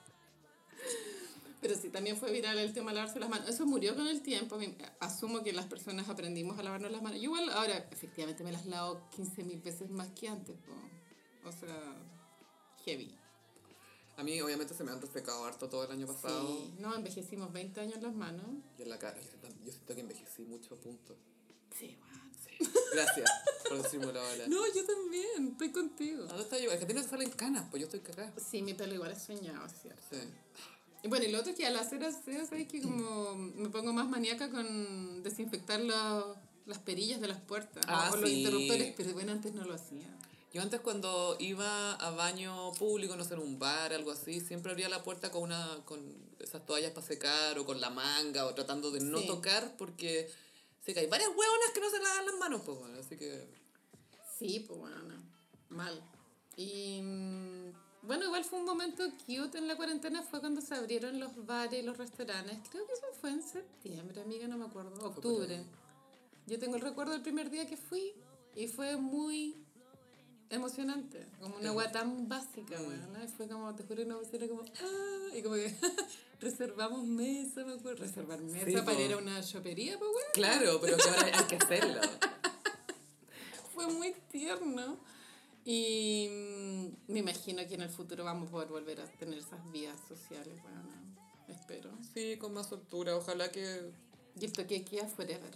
Pero 1.61 1.75
sí, 1.75 1.91
también 1.91 2.17
fue 2.17 2.33
viral 2.33 2.59
el 2.59 2.73
tema 2.73 2.91
de 2.91 2.97
lavarse 2.97 3.21
las 3.21 3.29
manos. 3.29 3.49
Eso 3.49 3.67
murió 3.67 3.95
con 3.95 4.07
el 4.07 4.23
tiempo. 4.23 4.59
Asumo 4.99 5.43
que 5.43 5.53
las 5.53 5.67
personas 5.67 6.09
aprendimos 6.09 6.59
a 6.59 6.63
lavarnos 6.63 6.91
las 6.91 7.03
manos. 7.03 7.19
Yo 7.19 7.25
igual 7.25 7.51
ahora, 7.51 7.77
efectivamente, 7.91 8.43
me 8.43 8.53
las 8.53 8.65
lavo 8.67 9.03
15 9.15 9.45
mil 9.45 9.61
veces 9.61 9.91
más 9.91 10.09
que 10.11 10.29
antes. 10.29 10.57
po. 10.57 11.49
O 11.49 11.53
sea, 11.53 11.97
heavy. 12.85 13.15
A 14.17 14.23
mí, 14.23 14.41
obviamente, 14.41 14.75
se 14.75 14.85
me 14.85 14.91
han 14.91 15.01
resecado 15.01 15.45
harto 15.45 15.69
todo 15.69 15.85
el 15.85 15.93
año 15.93 16.07
pasado. 16.07 16.47
Sí, 16.47 16.75
no, 16.79 16.95
envejecimos 16.95 17.53
20 17.53 17.81
años 17.81 17.97
en 17.97 18.03
las 18.03 18.15
manos. 18.15 18.47
Y 18.79 18.83
en 18.83 18.91
la 18.91 18.99
cara, 18.99 19.19
yo, 19.19 19.73
siento 19.73 19.95
que 19.95 20.01
envejecí 20.01 20.43
mucho, 20.43 20.77
punto. 20.77 21.17
Sí, 21.79 21.97
bueno. 21.99 22.21
Sí. 22.45 22.71
Gracias 22.93 23.31
por 23.69 23.83
decírmelo 23.83 24.21
ahora. 24.21 24.47
No, 24.49 24.61
yo 24.75 24.85
también, 24.85 25.49
estoy 25.53 25.73
contigo. 25.73 26.25
¿Dónde 26.25 26.43
está 26.43 26.59
yo? 26.59 26.71
Es 26.71 26.79
que 26.79 26.85
a 26.85 26.89
ti 26.89 26.95
no 26.95 27.03
te 27.03 27.09
salen 27.09 27.31
canas, 27.31 27.67
pues 27.71 27.81
yo 27.81 27.87
estoy 27.87 28.01
cagada. 28.01 28.33
Sí, 28.39 28.63
mi 28.63 28.75
pelo 28.75 28.95
igual 28.95 29.13
es 29.13 29.23
soñado, 29.23 29.67
cierto. 29.69 30.03
Sí. 30.11 30.19
Y 31.03 31.09
bueno, 31.09 31.25
y 31.25 31.33
lo 31.33 31.39
otro 31.41 31.51
es 31.53 31.57
que 31.57 31.67
al 31.67 31.77
hacer 31.77 32.05
aseo, 32.05 32.45
¿sabes? 32.47 32.69
Que 32.69 32.83
como 32.83 33.35
me 33.35 33.69
pongo 33.71 33.93
más 33.93 34.09
maníaca 34.09 34.51
con 34.51 35.23
desinfectar 35.23 35.81
los- 35.81 36.37
las 36.67 36.79
perillas 36.79 37.21
de 37.21 37.29
las 37.29 37.41
puertas 37.41 37.85
Ah, 37.89 38.11
o 38.13 38.17
los 38.17 38.29
sí. 38.29 38.37
interruptores, 38.39 38.95
pero 38.97 39.13
bueno, 39.13 39.33
antes 39.33 39.55
no 39.55 39.65
lo 39.65 39.75
hacía. 39.75 40.07
Yo 40.53 40.61
antes 40.63 40.81
cuando 40.81 41.37
iba 41.39 41.95
a 41.95 42.11
baño 42.11 42.73
público, 42.73 43.17
no 43.17 43.25
sé, 43.25 43.35
en 43.35 43.41
un 43.41 43.59
bar, 43.59 43.93
algo 43.93 44.11
así, 44.11 44.41
siempre 44.41 44.73
abría 44.73 44.89
la 44.89 45.03
puerta 45.03 45.31
con 45.31 45.45
una 45.45 45.79
con 45.85 46.01
esas 46.41 46.67
toallas 46.67 46.91
para 46.93 47.07
secar 47.07 47.59
o 47.59 47.65
con 47.65 47.81
la 47.81 47.91
manga 47.91 48.47
o 48.47 48.55
tratando 48.55 48.91
de 48.91 49.01
no 49.01 49.19
Sí. 49.21 49.27
tocar 49.27 49.77
porque 49.79 50.29
sé 50.85 50.93
que 50.93 51.01
hay 51.01 51.07
varias 51.07 51.29
hueonas 51.31 51.71
que 51.73 51.81
no 51.81 51.89
se 51.91 51.99
lavan 52.01 52.27
las 52.27 52.35
manos, 52.37 52.63
pues 52.65 52.79
bueno, 52.79 52.99
así 52.99 53.17
que 53.17 53.49
Sí, 54.39 54.65
pues 54.67 54.79
bueno, 54.79 54.97
no. 55.03 55.23
mal. 55.69 56.03
Y 56.57 57.01
mm, 57.03 57.60
bueno, 58.03 58.25
igual 58.25 58.45
fue 58.45 58.59
un 58.59 58.65
momento 58.65 59.05
cute 59.27 59.59
en 59.59 59.69
la 59.69 59.77
cuarentena, 59.77 60.23
fue 60.23 60.41
cuando 60.41 60.61
se 60.61 60.75
abrieron 60.75 61.19
los 61.21 61.45
bares 61.47 61.81
y 61.81 61.83
los 61.83 61.97
restaurantes. 61.99 62.59
Creo 62.71 62.87
que 62.87 62.93
eso 62.93 63.07
fue 63.21 63.31
en 63.31 63.43
septiembre, 63.43 64.23
amiga, 64.23 64.47
no 64.49 64.57
me 64.59 64.65
acuerdo. 64.67 65.07
Octubre. 65.07 65.63
Yo 66.47 66.59
tengo 66.59 66.77
el 66.77 66.83
recuerdo 66.83 67.13
del 67.13 67.23
primer 67.23 67.51
día 67.51 67.67
que 67.67 67.77
fui 67.77 68.13
y 68.57 68.67
fue 68.69 68.97
muy 68.97 69.55
emocionante, 70.49 71.25
como 71.41 71.57
una 71.59 71.69
agua 71.69 71.93
tan 71.93 72.29
básica, 72.29 72.77
Mm. 72.81 72.87
weón, 72.89 73.13
¿no? 73.13 73.29
Fue 73.29 73.47
como, 73.47 73.73
te 73.77 73.85
juro, 73.85 74.03
una 74.03 74.17
vez 74.17 74.35
era 74.35 74.49
como, 74.49 74.63
ah, 74.63 75.37
y 75.37 75.43
como 75.43 75.55
que 75.55 75.73
reservamos 76.41 77.05
mesa, 77.07 77.65
me 77.65 77.75
acuerdo, 77.75 78.03
reservar 78.03 78.41
mesa 78.41 78.67
Sí, 78.67 78.73
para 78.73 78.97
po. 78.97 79.01
ir 79.01 79.13
a 79.13 79.17
una 79.19 79.41
chopería, 79.45 79.97
pues 79.99 80.11
weón. 80.11 80.25
claro, 80.33 80.81
pero 80.81 80.97
que 80.97 81.09
ahora 81.09 81.39
hay 81.39 81.45
que 81.45 81.57
hacerlo. 81.57 82.01
Fue 83.75 83.87
muy 83.87 84.13
tierno. 84.31 84.99
Y 85.65 86.29
mm, 86.31 87.13
me 87.13 87.19
imagino 87.21 87.67
que 87.67 87.75
en 87.75 87.83
el 87.83 87.91
futuro 87.91 88.25
vamos 88.25 88.49
a 88.49 88.53
poder 88.53 88.69
volver 88.69 89.01
a 89.01 89.07
tener 89.07 89.39
esas 89.39 89.71
vías 89.71 89.99
sociales, 90.09 90.61
bueno, 90.63 90.83
espero. 91.49 91.91
Sí, 92.15 92.37
con 92.39 92.55
más 92.55 92.69
soltura, 92.69 93.17
ojalá 93.17 93.51
que 93.51 93.91
Y 94.41 94.45
el 94.45 94.53
toque 94.53 94.85
queda 94.85 95.07
forever. 95.07 95.55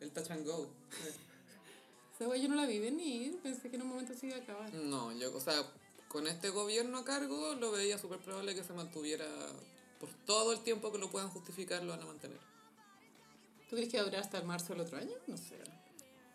el 0.00 0.10
touch 0.12 0.30
and 0.30 0.46
go. 0.46 0.68
Esa 2.20 2.36
yo 2.36 2.48
no 2.48 2.54
la 2.54 2.66
vi 2.66 2.78
venir, 2.78 3.40
pensé 3.42 3.68
que 3.68 3.76
en 3.76 3.82
un 3.82 3.88
momento 3.88 4.14
se 4.14 4.26
iba 4.28 4.36
a 4.36 4.40
acabar. 4.40 4.72
No, 4.74 5.12
yo, 5.12 5.34
o 5.34 5.40
sea, 5.40 5.66
con 6.06 6.28
este 6.28 6.50
gobierno 6.50 6.98
a 6.98 7.04
cargo 7.04 7.54
lo 7.54 7.72
veía 7.72 7.98
súper 7.98 8.20
probable 8.20 8.54
que 8.54 8.62
se 8.62 8.72
mantuviera 8.72 9.26
por 9.98 10.10
todo 10.26 10.52
el 10.52 10.60
tiempo 10.60 10.92
que 10.92 10.98
lo 10.98 11.10
puedan 11.10 11.30
justificar, 11.30 11.82
lo 11.82 11.92
van 11.92 12.02
a 12.02 12.06
mantener. 12.06 12.38
¿Tú 13.68 13.76
crees 13.76 13.88
que 13.88 13.96
va 13.96 14.02
a 14.02 14.06
durar 14.06 14.20
hasta 14.20 14.38
el 14.38 14.44
marzo 14.44 14.74
del 14.74 14.82
otro 14.82 14.98
año? 14.98 15.14
No 15.26 15.36
sé. 15.36 15.56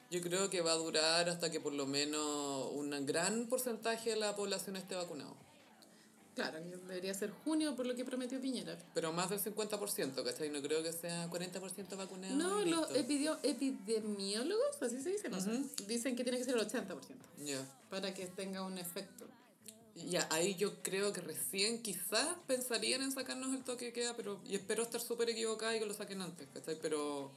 Yo 0.10 0.22
creo 0.22 0.50
que 0.50 0.62
va 0.62 0.72
a 0.72 0.76
durar 0.76 1.28
hasta 1.30 1.52
que 1.52 1.60
por 1.60 1.74
lo 1.74 1.86
menos 1.86 2.72
un 2.74 3.06
gran 3.06 3.48
porcentaje 3.48 4.12
de 4.12 4.16
la 4.16 4.36
población 4.36 4.78
esté 4.78 4.96
vacunado. 4.96 5.36
Claro, 6.38 6.60
debería 6.88 7.14
ser 7.16 7.32
junio 7.44 7.76
por 7.76 7.88
lo 7.88 7.96
que 7.96 8.06
prometió 8.06 8.40
Piñera. 8.40 8.78
Pero 8.94 9.12
más 9.12 9.32
del 9.32 9.40
50%, 9.40 10.24
¿cachai? 10.24 10.52
No 10.52 10.62
creo 10.62 10.84
que 10.84 10.94
sea 10.94 11.28
40% 11.32 11.98
vacunado. 11.98 12.36
No, 12.36 12.64
los 12.64 12.92
epidemiólogos, 12.96 14.82
así 14.82 15.02
se 15.02 15.10
dice, 15.10 15.30
no 15.30 15.42
sé, 15.42 15.64
dicen 15.88 16.16
que 16.16 16.24
tiene 16.24 16.38
que 16.38 16.44
ser 16.44 16.56
el 16.56 16.62
80% 16.68 16.86
Ya. 17.44 17.66
para 17.90 18.14
que 18.14 18.28
tenga 18.28 18.62
un 18.64 18.78
efecto. 18.78 19.26
Ya, 19.96 20.28
ahí 20.30 20.54
yo 20.54 20.84
creo 20.84 21.12
que 21.12 21.22
recién 21.22 21.82
quizás 21.82 22.28
pensarían 22.46 23.02
en 23.02 23.12
sacarnos 23.12 23.56
el 23.56 23.64
toque 23.64 23.86
de 23.86 23.94
queda, 23.94 24.16
pero 24.16 24.40
y 24.46 24.54
espero 24.56 24.84
estar 24.84 25.02
súper 25.02 25.32
equivocada 25.32 25.76
y 25.76 25.80
que 25.80 25.88
lo 25.88 25.94
saquen 25.96 26.22
antes, 26.22 26.48
¿cachai? 26.54 26.78
Pero 26.80 27.32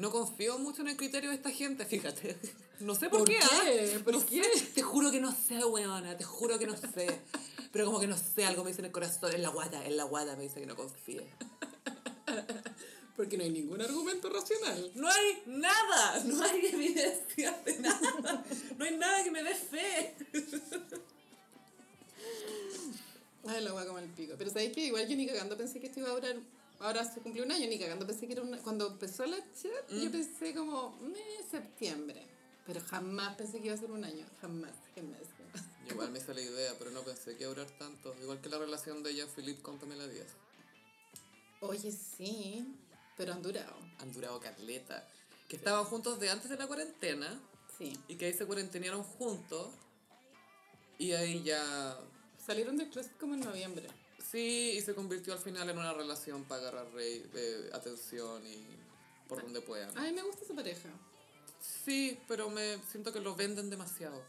no 0.00 0.10
confío 0.10 0.58
mucho 0.58 0.82
en 0.82 0.88
el 0.88 0.96
criterio 0.96 1.30
de 1.30 1.36
esta 1.36 1.50
gente, 1.50 1.84
fíjate. 1.84 2.36
No 2.80 2.94
sé 2.94 3.10
por, 3.10 3.18
¿Por 3.18 3.28
qué. 3.28 3.38
qué? 3.38 4.00
¿Por 4.02 4.14
No 4.14 4.24
qué? 4.24 4.42
sé, 4.42 4.64
te 4.74 4.80
juro 4.80 5.10
que 5.10 5.20
no 5.20 5.32
sé, 5.32 5.62
weona, 5.62 6.16
te 6.16 6.24
juro 6.24 6.58
que 6.58 6.66
no 6.66 6.74
sé. 6.78 7.20
Pero 7.72 7.84
como 7.84 8.00
que 8.00 8.06
no 8.06 8.16
sé, 8.16 8.46
algo 8.46 8.64
me 8.64 8.70
dice 8.70 8.80
en 8.80 8.86
el 8.86 8.90
corazón, 8.92 9.34
en 9.34 9.42
la 9.42 9.50
guata, 9.50 9.84
en 9.84 9.98
la 9.98 10.04
guata 10.04 10.34
me 10.34 10.44
dice 10.44 10.60
que 10.60 10.66
no 10.66 10.74
confíe. 10.76 11.26
Porque 13.18 13.36
no 13.36 13.44
hay 13.44 13.50
ningún 13.50 13.82
argumento 13.82 14.30
racional. 14.30 14.92
No 14.94 15.08
hay 15.10 15.42
nada, 15.44 16.24
no 16.24 16.42
hay 16.42 16.66
evidencia 16.72 17.52
de 17.66 17.78
nada. 17.80 18.44
No 18.78 18.84
hay 18.86 18.96
nada 18.96 19.24
que 19.24 19.30
me 19.30 19.42
dé 19.42 19.54
fe. 19.54 20.14
Ay, 23.46 23.62
la 23.62 23.72
voy 23.72 23.84
como 23.86 23.98
el 23.98 24.08
pico. 24.08 24.34
Pero 24.38 24.48
sabéis 24.50 24.72
que 24.72 24.86
igual 24.86 25.06
yo 25.06 25.16
ni 25.16 25.26
cagando 25.26 25.56
pensé 25.56 25.80
que 25.80 25.88
esto 25.88 26.00
iba 26.00 26.08
a 26.08 26.14
durar. 26.14 26.36
Ahora 26.80 27.04
se 27.04 27.20
cumplió 27.20 27.44
un 27.44 27.52
año, 27.52 27.68
ni 27.68 27.78
cagando 27.78 28.06
pensé 28.06 28.26
que 28.26 28.32
era 28.32 28.42
una. 28.42 28.58
Cuando 28.58 28.86
empezó 28.88 29.26
la 29.26 29.36
chat, 29.36 29.90
yo 29.90 30.10
pensé 30.10 30.54
como, 30.54 30.96
"Meh, 31.00 31.42
septiembre. 31.50 32.26
Pero 32.66 32.80
jamás 32.80 33.36
pensé 33.36 33.58
que 33.60 33.66
iba 33.66 33.74
a 33.74 33.78
ser 33.78 33.90
un 33.90 34.04
año. 34.04 34.24
Jamás, 34.40 34.72
jamás. 34.94 35.20
jamás. 35.36 35.68
Igual 35.90 36.10
me 36.10 36.18
hice 36.18 36.32
la 36.34 36.40
idea, 36.40 36.72
pero 36.78 36.90
no 36.90 37.02
pensé 37.02 37.36
que 37.36 37.42
iba 37.44 37.52
a 37.52 37.54
durar 37.54 37.70
tanto. 37.78 38.14
Igual 38.22 38.40
que 38.40 38.48
la 38.48 38.58
relación 38.58 39.02
de 39.02 39.14
Jean-Philippe 39.14 39.62
con 39.62 39.78
Pamela 39.78 40.06
Díaz. 40.06 40.28
Oye, 41.60 41.90
sí, 41.92 42.64
pero 43.16 43.32
han 43.32 43.42
durado. 43.42 43.76
Han 43.98 44.12
durado 44.12 44.40
Carleta. 44.40 45.06
Que 45.48 45.56
estaban 45.56 45.84
juntos 45.84 46.20
de 46.20 46.30
antes 46.30 46.48
de 46.48 46.56
la 46.56 46.66
cuarentena 46.66 47.40
Sí. 47.76 47.98
y 48.08 48.14
que 48.16 48.26
ahí 48.26 48.32
se 48.32 48.46
cuarentenearon 48.46 49.02
juntos. 49.02 49.68
Y 50.98 51.12
ahí 51.12 51.42
ya. 51.42 51.98
Salieron 52.46 52.76
del 52.76 52.88
closet 52.90 53.16
como 53.18 53.34
en 53.34 53.40
noviembre. 53.40 53.88
Sí, 54.30 54.74
y 54.76 54.80
se 54.80 54.94
convirtió 54.94 55.32
al 55.32 55.38
final 55.40 55.68
en 55.70 55.78
una 55.78 55.92
relación 55.92 56.44
para 56.44 56.60
agarrar 56.62 56.92
rey, 56.92 57.28
eh, 57.34 57.70
atención 57.72 58.46
y 58.46 58.64
por 59.28 59.42
donde 59.42 59.60
puedan. 59.60 59.96
Ay, 59.98 60.12
me 60.12 60.22
gusta 60.22 60.44
esa 60.44 60.54
pareja. 60.54 60.88
Sí, 61.84 62.18
pero 62.28 62.48
me 62.50 62.78
siento 62.90 63.12
que 63.12 63.20
lo 63.20 63.34
venden 63.34 63.70
demasiado. 63.70 64.22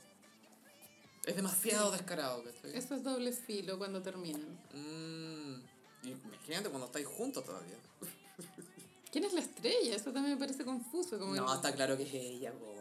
Es 1.26 1.36
demasiado 1.36 1.92
descarado, 1.92 2.44
¿cachai? 2.44 2.76
Eso 2.76 2.96
es 2.96 3.04
doble 3.04 3.32
filo 3.32 3.78
cuando 3.78 4.02
terminan. 4.02 4.60
Mm, 4.74 6.08
imagínate 6.08 6.70
cuando 6.70 6.88
estáis 6.88 7.06
juntos 7.06 7.46
todavía. 7.46 7.78
¿Quién 9.12 9.26
es 9.26 9.34
la 9.34 9.42
estrella? 9.42 9.96
Eso 9.96 10.12
también 10.12 10.34
me 10.36 10.40
parece 10.40 10.66
confuso. 10.66 11.20
Como 11.20 11.36
No, 11.36 11.46
que- 11.46 11.54
está 11.54 11.74
claro 11.76 11.96
que 11.96 12.04
es 12.04 12.14
ella, 12.14 12.52
po. 12.54 12.81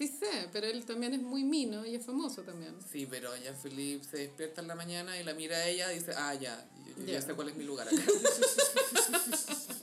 Sí 0.00 0.08
sé, 0.08 0.48
pero 0.50 0.66
él 0.66 0.86
también 0.86 1.12
es 1.12 1.20
muy 1.20 1.44
mino 1.44 1.84
y 1.84 1.94
es 1.94 2.06
famoso 2.06 2.40
también. 2.40 2.74
Sí, 2.90 3.06
pero 3.10 3.36
Jean-Philippe 3.36 4.02
se 4.02 4.16
despierta 4.16 4.62
en 4.62 4.68
la 4.68 4.74
mañana 4.74 5.20
y 5.20 5.24
la 5.24 5.34
mira 5.34 5.58
a 5.58 5.66
ella 5.68 5.92
y 5.92 5.98
dice, 5.98 6.14
ah, 6.16 6.32
ya, 6.32 6.66
yo, 6.86 6.94
yo 7.00 7.04
Ya. 7.06 7.12
ya 7.12 7.20
sé 7.20 7.34
cuál 7.34 7.50
es 7.50 7.56
mi 7.56 7.64
lugar 7.64 7.86
acá. 7.86 7.96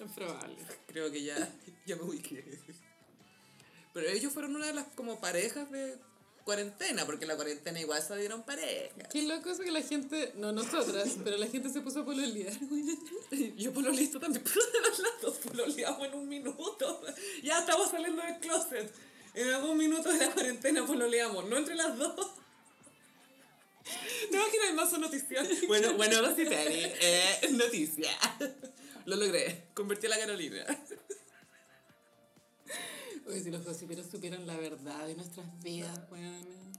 Es 0.08 0.12
probable. 0.16 0.56
Creo 0.88 1.12
que 1.12 1.22
ya, 1.24 1.38
ya 1.86 1.96
me 1.98 2.02
ubiqué. 2.02 2.44
Pero 3.94 4.10
ellos 4.10 4.34
fueron 4.34 4.56
una 4.56 4.66
de 4.66 4.74
las 4.74 4.88
como 4.96 5.20
parejas 5.20 5.70
de 5.72 5.98
cuarentena, 6.44 7.06
porque 7.06 7.26
en 7.26 7.30
la 7.30 7.36
cuarentena 7.36 7.80
igual 7.80 8.02
se 8.02 8.18
dieron 8.18 8.42
pareja. 8.44 8.96
Qué 9.12 9.22
loco 9.22 9.52
eso 9.52 9.62
que 9.62 9.70
la 9.72 9.84
gente, 9.84 10.34
no 10.38 10.52
nosotras, 10.52 11.16
pero 11.24 11.38
la 11.38 11.46
gente 11.46 11.70
se 11.70 11.82
puso 11.82 12.00
a 12.00 12.06
pololear. 12.06 12.52
Yo 13.58 13.72
por 13.72 13.84
lo 13.84 13.92
listo 13.92 14.20
también, 14.20 14.44
pero 14.44 14.66
de 14.66 14.72
verdad 14.72 14.98
las 14.98 15.22
dos 15.22 15.38
pololeamos 15.38 16.08
en 16.08 16.14
un 16.16 16.28
minuto. 16.28 17.04
Ya 17.44 17.60
estamos 17.60 17.92
saliendo 17.92 18.24
del 18.24 18.40
closet. 18.40 18.92
En 19.38 19.54
algún 19.54 19.78
minuto 19.78 20.12
de 20.12 20.18
la 20.18 20.32
cuarentena 20.32 20.84
pololeamos, 20.84 21.46
no 21.46 21.58
entre 21.58 21.76
las 21.76 21.96
dos. 21.96 22.16
No, 24.32 24.52
que 24.52 24.58
no 24.58 24.64
hay 24.64 24.74
más 24.74 24.92
noticias. 24.98 25.48
Bueno, 25.68 25.94
bueno, 25.94 26.28
Gossiperi, 26.28 26.82
eh, 27.00 27.50
noticia. 27.52 28.10
Lo 29.06 29.16
logré, 29.16 29.68
convertí 29.76 30.08
a 30.08 30.10
la 30.10 30.18
Carolina. 30.18 30.66
Oye, 33.28 33.44
si 33.44 33.52
los 33.52 33.64
gossiperos 33.64 34.08
supieran 34.10 34.48
la 34.48 34.58
verdad 34.58 35.06
de 35.06 35.14
nuestras 35.14 35.46
vidas, 35.62 36.00
weón. 36.10 36.74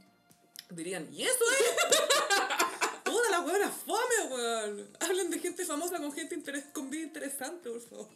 Dirían, 0.71 1.09
¿y 1.15 1.23
eso 1.23 1.45
es? 1.61 3.05
Toda 3.05 3.31
la 3.31 3.39
buena 3.39 3.71
fome, 3.71 4.35
weón. 4.35 4.97
Hablen 4.99 5.31
de 5.31 5.39
gente 5.39 5.65
famosa 5.65 5.99
con 5.99 6.13
gente 6.13 6.35
interes 6.35 6.65
con 6.73 6.91
vida 6.91 7.05
interesante, 7.05 7.71
por 7.71 7.81
favor. 7.89 8.09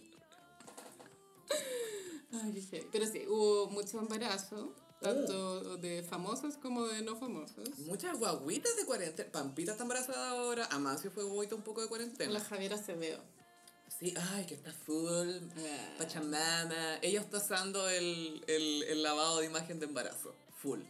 Ay, 2.32 2.66
qué. 2.70 2.88
Pero 2.90 3.06
sí, 3.06 3.24
hubo 3.28 3.68
mucho 3.70 3.98
embarazo, 3.98 4.74
tanto 5.00 5.76
de 5.76 6.02
famosos 6.02 6.56
como 6.56 6.86
de 6.86 7.02
no 7.02 7.16
famosos. 7.16 7.78
Muchas 7.80 8.18
guaguitas 8.18 8.76
de 8.76 8.86
cuarentena. 8.86 9.30
Pampita 9.30 9.72
está 9.72 9.82
embarazada 9.84 10.30
ahora. 10.30 10.66
Amancio 10.70 11.10
fue 11.10 11.24
guaguita 11.24 11.54
un 11.54 11.62
poco 11.62 11.82
de 11.82 11.88
cuarentena. 11.88 12.32
La 12.32 12.40
Javiera 12.40 12.76
Acevedo. 12.76 13.22
Sí, 13.98 14.14
ay, 14.32 14.46
que 14.46 14.54
está 14.54 14.72
full. 14.72 15.30
Ah. 15.56 15.94
Pachamama. 15.98 16.96
Ella 17.02 17.20
está 17.20 17.38
usando 17.38 17.88
el, 17.88 18.42
el, 18.46 18.82
el 18.84 19.02
lavado 19.02 19.40
de 19.40 19.46
imagen 19.46 19.78
de 19.78 19.86
embarazo. 19.86 20.34
Full. 20.62 20.80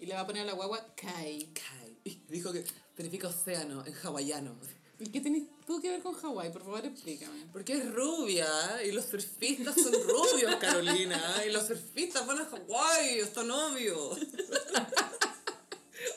Y 0.00 0.06
le 0.06 0.14
va 0.14 0.20
a 0.22 0.26
poner 0.26 0.42
a 0.42 0.46
la 0.46 0.52
guagua 0.54 0.84
Kai. 0.96 1.52
Kai. 1.52 1.96
Y 2.04 2.16
Dijo 2.28 2.52
que 2.52 2.64
significa 2.96 3.28
océano 3.28 3.86
en 3.86 3.94
hawaiano. 3.94 4.56
¿Y 5.02 5.10
qué 5.10 5.20
tenés 5.20 5.42
tú 5.66 5.80
que 5.80 5.90
ver 5.90 6.00
con 6.00 6.14
Hawái? 6.14 6.52
Por 6.52 6.62
favor, 6.62 6.86
explícame. 6.86 7.46
Porque 7.52 7.72
es 7.72 7.92
rubia 7.92 8.46
y 8.84 8.92
los 8.92 9.06
surfistas 9.06 9.74
son 9.74 9.92
rubios, 9.92 10.54
Carolina. 10.56 11.20
Y 11.44 11.50
los 11.50 11.66
surfistas 11.66 12.24
van 12.24 12.38
a 12.38 12.44
Hawái, 12.44 13.18
está 13.18 13.42
novio. 13.42 14.10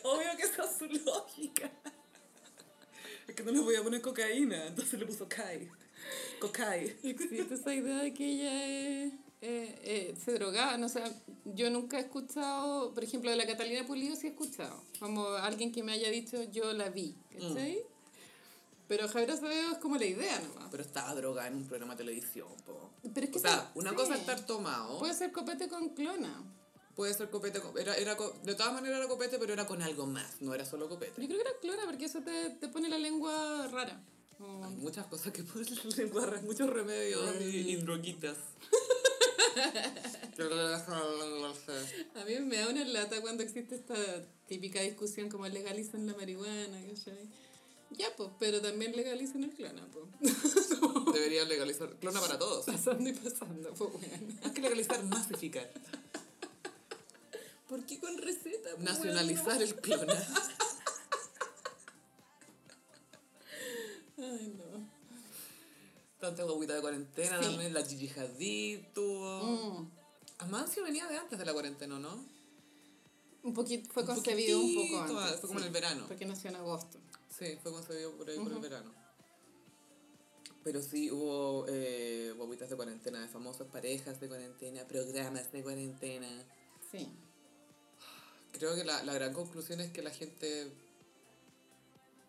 Obvio 0.04 0.28
que 0.38 0.44
esa 0.44 0.66
es 0.66 0.78
su 0.78 0.86
lógica. 0.86 1.72
Es 3.28 3.34
que 3.34 3.42
no 3.44 3.52
le 3.52 3.60
voy 3.60 3.76
a 3.76 3.82
poner 3.82 4.02
cocaína, 4.02 4.68
entonces 4.68 5.00
le 5.00 5.08
puso 5.08 5.28
Kai. 5.28 5.68
Cocai. 6.40 6.96
Existe 7.02 7.56
esa 7.56 7.74
idea 7.74 8.04
de 8.04 8.14
que 8.14 8.24
ella 8.24 8.68
es, 8.68 9.14
eh, 9.42 9.80
eh, 9.84 10.16
se 10.24 10.34
drogaba. 10.34 10.78
No, 10.78 10.86
o 10.86 10.90
sea, 10.90 11.12
yo 11.44 11.72
nunca 11.72 11.98
he 11.98 12.02
escuchado, 12.02 12.94
por 12.94 13.04
ejemplo, 13.04 13.32
de 13.32 13.38
la 13.38 13.48
Catalina 13.48 13.84
Pulido 13.88 14.16
sí 14.16 14.28
he 14.28 14.30
escuchado. 14.30 14.84
Como 15.00 15.28
alguien 15.28 15.72
que 15.72 15.82
me 15.82 15.94
haya 15.94 16.12
dicho, 16.12 16.44
yo 16.52 16.72
la 16.74 16.90
vi. 16.90 17.16
¿Cachai? 17.32 17.95
Pero 18.88 19.08
Javier 19.08 19.32
Acevedo 19.32 19.72
es 19.72 19.78
como 19.80 19.98
la 19.98 20.06
idea 20.06 20.40
nomás. 20.40 20.68
Pero 20.72 20.84
estaba 20.84 21.14
drogada 21.16 21.48
en 21.48 21.56
un 21.56 21.68
programa 21.68 21.94
de 21.96 22.04
televisión, 22.04 22.48
po. 22.66 22.92
Pero 23.14 23.26
es 23.26 23.32
que 23.32 23.38
O 23.40 23.42
sea, 23.42 23.72
una 23.76 23.90
sí. 23.92 23.96
cosa 23.96 24.14
es 24.14 24.20
estar 24.22 24.46
tomado. 24.46 25.00
Puede 25.00 25.14
ser 25.14 25.32
copete 25.32 25.68
con 25.68 25.90
clona. 25.90 26.44
Puede 26.96 27.14
ser 27.14 27.30
copete. 27.30 27.60
con- 27.60 27.78
Era, 27.78 27.96
era, 27.96 28.16
de 28.44 28.56
todas 28.56 28.74
maneras 28.74 29.00
era 29.00 29.08
copete, 29.08 29.38
pero 29.40 29.54
era 29.54 29.66
con 29.66 29.82
algo 29.82 30.06
más. 30.06 30.40
No 30.42 30.54
era 30.54 30.66
solo 30.66 30.88
copete. 30.88 31.22
Yo 31.22 31.28
creo 31.28 31.42
que 31.44 31.50
era 31.50 31.60
clona 31.60 31.82
porque 31.86 32.06
eso 32.06 32.22
te, 32.22 32.52
te 32.52 32.68
pone 32.70 32.88
la 32.90 32.98
lengua 33.00 33.68
rara. 33.72 34.02
Como- 34.38 34.66
Hay 34.66 34.76
muchas 34.76 35.06
cosas 35.08 35.34
que 35.34 35.44
ponen 35.44 35.68
en 35.68 35.90
la 35.90 35.96
lengua, 35.98 36.42
muchos 36.44 36.70
remedios 36.70 37.36
y, 37.42 37.72
y 37.72 37.76
droguitas. 37.78 38.38
A 42.16 42.26
mí 42.26 42.40
me 42.40 42.58
da 42.58 42.70
una 42.70 42.84
lata 42.86 43.22
cuando 43.22 43.44
existe 43.44 43.76
esta 43.76 43.96
típica 44.48 44.82
discusión 44.82 45.30
como 45.30 45.48
legalizan 45.48 46.06
la 46.06 46.14
marihuana, 46.14 46.78
¿cachai? 46.90 47.30
Ya, 47.98 48.08
pues, 48.18 48.30
pero 48.40 48.62
también 48.62 48.96
legalicen 48.96 49.44
el 49.44 49.52
clona, 49.52 49.88
pues. 49.92 50.06
Deberían 51.14 51.48
legalizar. 51.48 51.90
Clona 52.00 52.20
para 52.20 52.38
todos. 52.38 52.66
Pasando 52.66 53.10
y 53.10 53.14
pasando, 53.14 53.74
pues, 53.74 53.92
bueno. 53.94 54.34
Más 54.44 54.52
que 54.52 54.62
legalizar, 54.62 55.04
masificar. 55.06 55.72
¿Por 57.70 57.86
qué 57.86 58.00
con 58.00 58.18
receta? 58.18 58.70
po, 58.76 58.82
Nacionalizar 58.84 59.62
el 59.62 59.76
clona. 59.76 60.14
Ay, 64.18 64.54
no. 64.58 64.90
Tanta 66.20 66.44
guaguita 66.44 66.74
de 66.76 66.82
cuarentena 66.82 67.40
Sí. 67.40 67.46
también. 67.46 67.74
La 67.74 67.86
Gigi 67.86 68.10
Hadid 68.20 68.80
tuvo. 68.94 69.44
Mm. 69.44 69.92
Amancio 70.40 70.84
venía 70.84 71.08
de 71.08 71.18
antes 71.18 71.38
de 71.38 71.46
la 71.46 71.54
cuarentena, 71.54 72.00
¿no? 72.00 72.24
Un 73.44 73.54
poquito, 73.54 73.90
fue 73.94 74.04
Un 74.04 74.08
concebido 74.08 74.60
un 74.60 74.76
poco 74.76 75.02
antes. 75.22 75.40
fue 75.40 75.48
como 75.50 75.60
en 75.60 75.66
el 75.68 75.72
verano. 75.72 76.06
Porque 76.08 76.26
nació 76.26 76.50
en 76.50 76.56
agosto. 76.58 76.98
Sí, 77.38 77.58
fue 77.62 77.72
concebido 77.72 78.16
por 78.16 78.30
ahí 78.30 78.38
por 78.38 78.52
el 78.52 78.60
verano. 78.60 78.94
Pero 80.64 80.82
sí 80.82 81.12
hubo 81.12 81.66
eh, 81.68 82.34
guaguitas 82.38 82.70
de 82.70 82.76
cuarentena 82.76 83.22
de 83.22 83.28
famosas 83.28 83.68
parejas 83.68 84.20
de 84.20 84.28
cuarentena, 84.28 84.88
programas 84.88 85.52
de 85.52 85.62
cuarentena. 85.62 86.44
Sí. 86.92 87.08
Creo 88.52 88.76
que 88.76 88.84
la, 88.84 89.04
la 89.04 89.14
gran 89.14 89.34
conclusión 89.34 89.82
es 89.82 89.92
que 89.92 90.02
la 90.02 90.12
gente 90.12 90.72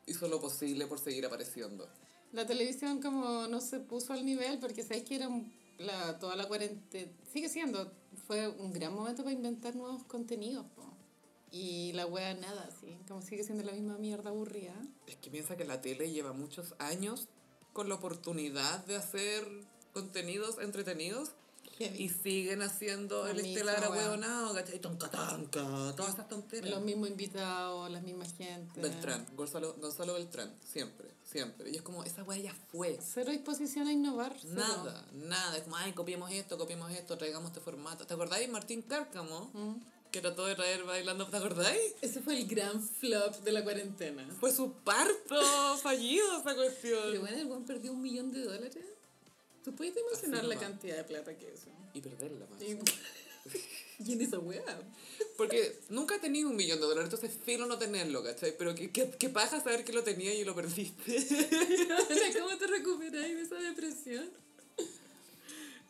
hizo 0.06 0.28
lo 0.28 0.40
posible 0.40 0.86
por 0.86 0.98
seguir 0.98 1.24
apareciendo. 1.24 1.88
La 2.32 2.46
televisión 2.46 3.00
como 3.00 3.46
no 3.46 3.60
se 3.60 3.80
puso 3.80 4.12
al 4.12 4.26
nivel 4.26 4.58
porque 4.58 4.82
sabéis 4.82 5.04
que 5.04 5.16
era 5.16 5.28
un 5.28 5.50
la, 5.78 6.18
toda 6.18 6.36
la 6.36 6.46
cuarentena, 6.46 7.12
sigue 7.32 7.48
siendo, 7.48 7.92
fue 8.26 8.48
un 8.48 8.72
gran 8.72 8.94
momento 8.94 9.22
para 9.22 9.34
inventar 9.34 9.74
nuevos 9.76 10.04
contenidos, 10.04 10.66
po. 10.74 10.95
Y 11.50 11.92
la 11.92 12.06
wea 12.06 12.34
nada, 12.34 12.68
sí, 12.80 12.98
como 13.08 13.22
sigue 13.22 13.44
siendo 13.44 13.62
la 13.64 13.72
misma 13.72 13.96
mierda 13.98 14.30
aburrida. 14.30 14.74
Es 15.06 15.16
que 15.16 15.30
piensa 15.30 15.56
que 15.56 15.64
la 15.64 15.80
tele 15.80 16.10
lleva 16.10 16.32
muchos 16.32 16.74
años 16.78 17.28
con 17.72 17.88
la 17.88 17.94
oportunidad 17.94 18.84
de 18.86 18.96
hacer 18.96 19.46
contenidos 19.92 20.58
entretenidos 20.60 21.30
y 21.78 22.08
siguen 22.08 22.62
haciendo 22.62 23.24
La 23.24 23.30
el 23.32 23.40
estelar 23.40 23.84
ahueonado, 23.84 24.54
¿cachai? 24.54 24.78
Tonca 24.78 25.10
tanca, 25.10 25.62
todas 25.94 26.10
estas 26.10 26.28
tonteras. 26.28 26.70
Los 26.70 26.82
mismos 26.82 27.10
invitados, 27.10 27.90
las 27.90 28.02
mismas 28.02 28.32
gente. 28.34 28.80
Beltrán, 28.80 29.26
Gonzalo, 29.36 29.74
Gonzalo 29.74 30.14
Beltrán, 30.14 30.54
siempre, 30.64 31.08
siempre. 31.24 31.70
Y 31.70 31.76
es 31.76 31.82
como, 31.82 32.02
esa 32.04 32.22
wea 32.24 32.38
ya 32.38 32.54
fue. 32.72 32.98
Cero 33.02 33.30
disposición 33.30 33.86
a 33.88 33.92
innovar. 33.92 34.34
cero. 34.40 34.54
Nada, 34.54 35.06
nada. 35.12 35.56
Es 35.58 35.64
como, 35.64 35.76
ay, 35.76 35.92
copiemos 35.92 36.30
esto, 36.32 36.56
copiemos 36.56 36.90
esto, 36.92 37.18
traigamos 37.18 37.48
este 37.48 37.60
formato. 37.60 38.06
¿Te 38.06 38.14
acordáis 38.14 38.48
Martín 38.48 38.82
Cárcamo? 38.82 39.50
Mm. 39.52 39.95
Que 40.16 40.22
trató 40.22 40.46
de 40.46 40.54
traer 40.54 40.82
bailando, 40.84 41.26
¿te 41.26 41.36
acordáis? 41.36 41.92
Ese 42.00 42.22
fue 42.22 42.38
el 42.38 42.46
gran 42.46 42.82
flop 42.82 43.34
de 43.44 43.52
la 43.52 43.62
cuarentena. 43.62 44.26
Fue 44.40 44.50
su 44.50 44.72
parto 44.72 45.76
fallido 45.82 46.40
esa 46.40 46.54
cuestión. 46.54 47.02
Pero 47.04 47.20
bueno, 47.20 47.36
el 47.36 47.44
buen 47.44 47.66
perdió 47.66 47.92
un 47.92 48.00
millón 48.00 48.32
de 48.32 48.40
dólares. 48.40 48.78
¿Tú 49.62 49.74
puedes 49.74 49.94
dimensionar 49.94 50.44
la 50.44 50.56
cantidad 50.56 50.96
de 50.96 51.04
plata 51.04 51.36
que 51.36 51.48
es 51.48 51.60
eso? 51.60 51.70
Y 51.92 52.00
perderla 52.00 52.46
más. 52.46 52.62
Y, 52.62 52.78
y 54.10 54.12
en 54.14 54.22
esa 54.22 54.38
weá. 54.38 54.64
Porque 55.36 55.80
nunca 55.90 56.16
he 56.16 56.18
tenido 56.18 56.48
un 56.48 56.56
millón 56.56 56.80
de 56.80 56.86
dólares, 56.86 57.12
entonces 57.12 57.38
filo 57.44 57.66
no 57.66 57.76
tenerlo, 57.76 58.24
¿cachai? 58.24 58.56
Pero 58.56 58.74
qué, 58.74 58.90
qué, 58.90 59.10
qué 59.18 59.28
paja 59.28 59.62
saber 59.62 59.84
que 59.84 59.92
lo 59.92 60.02
tenía 60.02 60.32
y 60.32 60.46
lo 60.46 60.54
perdiste. 60.54 61.14
¿Cómo 62.40 62.56
te 62.56 62.66
recuperáis 62.68 63.36
de 63.36 63.42
esa 63.42 63.56
depresión? 63.56 64.30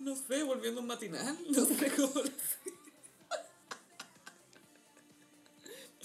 No 0.00 0.16
sé, 0.16 0.42
volviendo 0.42 0.80
un 0.80 0.88
matinal. 0.88 1.38
No 1.48 1.64
sé 1.64 1.92
cómo 1.96 2.12
lo 2.16 2.30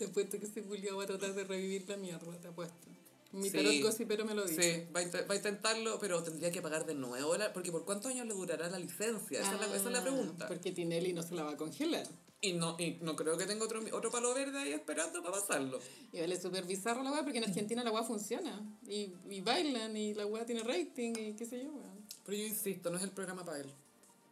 Te 0.01 0.07
apuesto 0.07 0.39
que 0.39 0.47
ese 0.47 0.63
Julio 0.63 0.97
va 0.97 1.03
a 1.03 1.05
tratar 1.05 1.35
de 1.35 1.43
revivir 1.43 1.87
la 1.87 1.95
mierda, 1.95 2.35
te 2.41 2.47
apuesto. 2.47 2.87
Mi 3.33 3.51
Sí. 3.51 3.57
tarot 3.57 3.81
gossipero 3.83 4.25
me 4.25 4.33
lo 4.33 4.47
dice. 4.47 4.87
Sí, 4.87 4.91
va 4.91 4.99
a, 5.01 5.25
va 5.27 5.33
a 5.35 5.37
intentarlo, 5.37 5.99
pero 5.99 6.23
tendría 6.23 6.49
que 6.51 6.59
pagar 6.59 6.87
de 6.87 6.95
nuevo, 6.95 7.37
la- 7.37 7.53
porque 7.53 7.71
¿por 7.71 7.85
cuántos 7.85 8.09
años 8.11 8.25
le 8.25 8.33
durará 8.33 8.67
la 8.67 8.79
licencia? 8.79 9.41
Esa, 9.41 9.53
es, 9.53 9.59
la, 9.59 9.67
esa 9.67 9.75
es 9.75 9.91
la 9.91 9.99
Ah, 9.99 10.01
pregunta. 10.01 10.47
Porque 10.47 10.71
Tinelli 10.71 11.13
no 11.13 11.21
se 11.21 11.35
la 11.35 11.43
va 11.43 11.51
a 11.51 11.55
congelar. 11.57 12.07
Y 12.41 12.53
no, 12.53 12.75
y 12.79 12.97
no 13.01 13.15
creo 13.15 13.37
que 13.37 13.45
tenga 13.45 13.63
otro, 13.63 13.79
otro 13.95 14.09
palo 14.09 14.33
verde 14.33 14.57
ahí 14.57 14.71
esperando 14.73 15.21
para 15.21 15.35
pasarlo. 15.39 15.79
Y 16.11 16.19
vale 16.19 16.41
súper 16.41 16.65
bizarro 16.65 17.03
la 17.03 17.11
weá, 17.11 17.21
porque 17.21 17.37
en 17.37 17.43
Argentina 17.43 17.83
la 17.83 17.91
weá 17.91 18.01
funciona. 18.03 18.59
Y, 18.87 19.13
y 19.29 19.41
bailan, 19.41 19.95
y 19.95 20.15
la 20.15 20.25
weá 20.25 20.43
tiene 20.47 20.63
rating, 20.63 21.13
y 21.15 21.33
qué 21.35 21.45
sé 21.45 21.59
yo, 21.63 21.69
weón. 21.69 22.03
Pero 22.25 22.37
yo 22.39 22.45
insisto, 22.47 22.89
no 22.89 22.97
es 22.97 23.03
el 23.03 23.11
programa 23.11 23.45
para 23.45 23.59
él. 23.59 23.67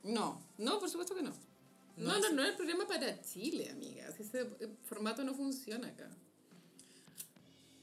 No, 0.02 0.42
no, 0.58 0.80
por 0.80 0.90
supuesto 0.90 1.14
que 1.14 1.22
no. 1.22 1.32
No, 1.98 2.18
No, 2.20 2.30
no, 2.32 2.44
es 2.44 2.50
el 2.50 2.56
programa 2.56 2.88
para 2.88 3.22
Chile, 3.22 3.70
amiga. 3.70 4.12
Si 4.16 4.24
ese 4.24 4.42
eh, 4.42 4.70
formato 4.86 5.24
no 5.24 5.34
funciona 5.34 5.88
acá. 5.88 6.10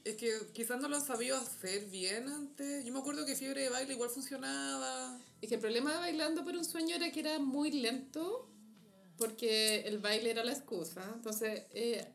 Es 0.03 0.15
que 0.15 0.31
quizás 0.53 0.79
no 0.81 0.87
lo 0.87 0.95
han 0.95 1.05
sabido 1.05 1.37
hacer 1.37 1.85
bien 1.85 2.27
antes. 2.29 2.85
Yo 2.85 2.93
me 2.93 2.99
acuerdo 2.99 3.25
que 3.25 3.35
Fiebre 3.35 3.63
de 3.63 3.69
Baile 3.69 3.93
igual 3.93 4.09
funcionaba. 4.09 5.19
Es 5.41 5.49
que 5.49 5.55
el 5.55 5.61
problema 5.61 5.91
de 5.91 5.97
Bailando 5.97 6.43
por 6.43 6.55
un 6.55 6.63
Sueño 6.63 6.95
era 6.95 7.11
que 7.11 7.19
era 7.19 7.39
muy 7.39 7.71
lento, 7.71 8.49
porque 9.17 9.81
el 9.81 9.99
baile 9.99 10.31
era 10.31 10.43
la 10.45 10.53
excusa. 10.53 11.03
Entonces, 11.13 11.63
eh, 11.71 12.07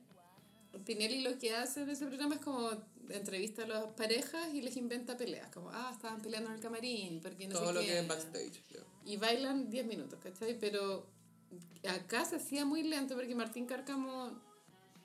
Tinelli 0.85 1.21
lo 1.21 1.39
que 1.39 1.55
hace 1.55 1.83
en 1.83 1.91
ese 1.91 2.07
programa 2.07 2.37
es 2.37 2.41
como 2.41 2.71
entrevista 3.11 3.65
a 3.65 3.67
las 3.67 3.85
parejas 3.89 4.55
y 4.55 4.63
les 4.63 4.77
inventa 4.79 5.17
peleas. 5.19 5.51
Como, 5.53 5.69
ah, 5.71 5.91
estaban 5.95 6.23
peleando 6.23 6.49
en 6.49 6.57
el 6.57 6.63
camarín, 6.63 7.21
porque 7.21 7.47
no 7.47 7.55
todo 7.59 7.69
sé 7.69 7.73
lo 7.75 7.81
qué. 7.81 7.87
que 7.87 7.99
es 7.99 8.09
backstage. 8.09 8.63
ya. 8.71 8.81
Y 9.05 9.17
bailan 9.19 9.69
10 9.69 9.87
minutos, 9.87 10.19
¿cachai? 10.23 10.59
Pero 10.59 11.07
acá 11.89 12.25
se 12.25 12.37
hacía 12.37 12.65
muy 12.65 12.83
lento 12.83 13.15
porque 13.15 13.35
Martín 13.35 13.67
Cárcamo, 13.67 14.31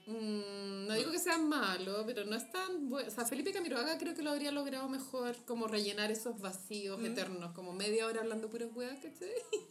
mm, 0.06 0.88
no 0.88 0.94
digo 0.94 1.12
que 1.12 1.20
sea 1.20 1.38
malo, 1.38 2.04
pero 2.06 2.26
no 2.26 2.36
es 2.36 2.50
tan 2.52 2.90
bueno. 2.90 3.08
O 3.08 3.12
sea, 3.12 3.26
Felipe 3.26 3.52
Camiroaga 3.52 3.98
creo 3.98 4.16
que 4.16 4.22
lo 4.22 4.32
habría 4.32 4.52
logrado 4.52 4.88
mejor, 4.90 5.36
como 5.46 5.68
rellenar 5.68 6.12
esos 6.12 6.40
vacíos 6.40 7.04
eternos, 7.04 7.54
como 7.54 7.74
media 7.74 8.06
hora 8.06 8.22
hablando 8.22 8.50
puras 8.50 8.70
weas, 8.76 9.00
¿cachai? 9.00 9.32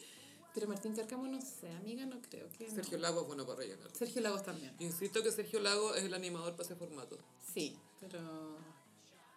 Pero 0.55 0.69
Martín 0.69 0.95
Cárcamo, 0.95 1.29
no 1.29 1.39
sé, 1.43 1.71
amiga, 1.73 2.07
no 2.07 2.21
creo 2.23 2.49
que. 2.57 2.67
no. 2.67 2.75
Sergio 2.75 2.97
Lago 2.97 3.21
es 3.21 3.27
bueno 3.27 3.45
para 3.45 3.59
rellenar. 3.59 3.91
Sergio 3.93 4.23
Lagos 4.23 4.43
también. 4.43 4.75
Insisto 4.79 5.23
que 5.23 5.31
Sergio 5.31 5.61
Lago 5.61 5.95
es 5.95 6.05
el 6.05 6.15
animador 6.15 6.53
para 6.53 6.65
ese 6.65 6.77
formato. 6.77 7.19
Sí, 7.53 7.77
pero. 8.01 8.57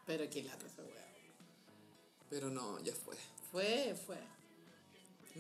Pero 0.06 0.30
qué 0.30 0.44
lata 0.44 0.66
esa 0.66 0.82
wea. 0.82 1.10
Pero 2.30 2.50
no, 2.50 2.80
ya 2.80 2.94
fue. 2.94 3.18
Fue, 3.52 3.96
fue. 4.06 4.18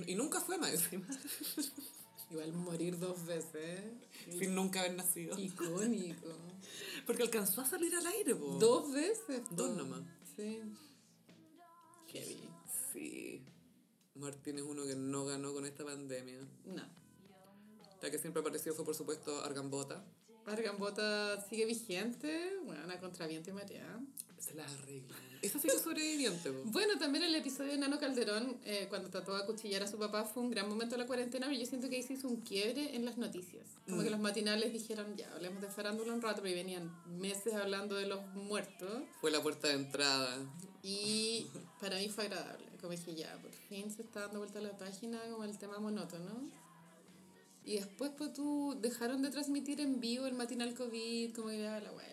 Y 0.07 0.15
nunca 0.15 0.39
fue 0.39 0.57
más 0.57 0.71
encima. 0.71 1.07
Igual 2.31 2.53
morir 2.53 2.99
dos 2.99 3.25
veces. 3.25 3.81
Sin 4.37 4.53
nunca 4.53 4.81
haber 4.81 4.95
nacido. 4.95 5.37
Icónico. 5.37 6.27
Porque 7.07 7.23
alcanzó 7.23 7.61
a 7.61 7.65
salir 7.65 7.93
al 7.95 8.05
aire, 8.05 8.35
po. 8.35 8.57
Dos 8.59 8.91
veces. 8.91 9.41
Dos 9.49 9.69
po. 9.69 9.75
nomás. 9.75 10.01
Sí. 10.35 10.61
Heavy. 12.07 12.49
Sí. 12.93 13.43
Martín 14.15 14.57
es 14.57 14.63
uno 14.63 14.85
que 14.85 14.95
no 14.95 15.25
ganó 15.25 15.53
con 15.53 15.65
esta 15.65 15.83
pandemia. 15.83 16.39
No. 16.65 16.83
La 18.01 18.11
que 18.11 18.19
siempre 18.19 18.41
apareció 18.41 18.73
fue, 18.73 18.85
por 18.85 18.95
supuesto, 18.95 19.43
Argambota. 19.43 20.05
Argambota 20.53 21.39
sigue 21.49 21.65
vigente. 21.65 22.57
Bueno, 22.63 22.83
una 22.85 22.99
contra 22.99 23.27
viento 23.27 23.49
y 23.49 23.53
marea. 23.53 23.99
Se 24.37 24.53
las 24.53 24.71
arregla. 24.73 25.15
Esa 25.41 25.57
es 25.57 25.81
sobreviviente. 25.81 26.49
Bueno, 26.65 26.97
también 26.99 27.23
el 27.23 27.33
episodio 27.35 27.71
de 27.71 27.77
Nano 27.77 27.97
Calderón, 27.97 28.57
eh, 28.65 28.87
cuando 28.89 29.09
trató 29.09 29.35
de 29.35 29.43
acuchillar 29.43 29.83
a 29.83 29.87
su 29.87 29.97
papá, 29.97 30.25
fue 30.25 30.43
un 30.43 30.49
gran 30.49 30.67
momento 30.67 30.95
de 30.95 31.01
la 31.01 31.07
cuarentena, 31.07 31.47
pero 31.47 31.57
yo 31.57 31.65
siento 31.65 31.89
que 31.89 31.95
ahí 31.95 32.03
se 32.03 32.13
hizo 32.13 32.27
un 32.27 32.41
quiebre 32.41 32.95
en 32.95 33.05
las 33.05 33.17
noticias. 33.17 33.63
Como 33.87 34.03
que 34.03 34.09
los 34.09 34.19
matinales 34.19 34.73
dijeron, 34.73 35.15
ya, 35.15 35.31
hablemos 35.33 35.61
de 35.61 35.69
farándula 35.69 36.13
un 36.13 36.21
rato, 36.21 36.41
pero 36.41 36.55
venían 36.55 36.91
meses 37.07 37.53
hablando 37.53 37.95
de 37.95 38.07
los 38.07 38.25
muertos. 38.35 39.03
Fue 39.21 39.31
la 39.31 39.41
puerta 39.41 39.69
de 39.69 39.75
entrada. 39.75 40.37
Y 40.83 41.47
para 41.79 41.97
mí 41.97 42.09
fue 42.09 42.25
agradable. 42.25 42.65
Como 42.81 42.91
dije, 42.91 43.15
ya, 43.15 43.37
por 43.41 43.51
fin 43.51 43.89
se 43.91 44.01
está 44.01 44.21
dando 44.21 44.39
vuelta 44.39 44.59
a 44.59 44.61
la 44.61 44.77
página 44.77 45.21
como 45.29 45.45
el 45.45 45.57
tema 45.57 45.79
monótono. 45.79 46.49
Y 47.69 47.75
después, 47.75 48.11
pues 48.17 48.33
tú, 48.33 48.75
dejaron 48.81 49.21
de 49.21 49.29
transmitir 49.29 49.79
en 49.79 49.99
vivo 49.99 50.25
el 50.25 50.33
matinal 50.33 50.73
COVID, 50.73 51.35
como 51.35 51.49
que 51.49 51.61
ya, 51.61 51.79
la 51.79 51.91
wea. 51.91 52.07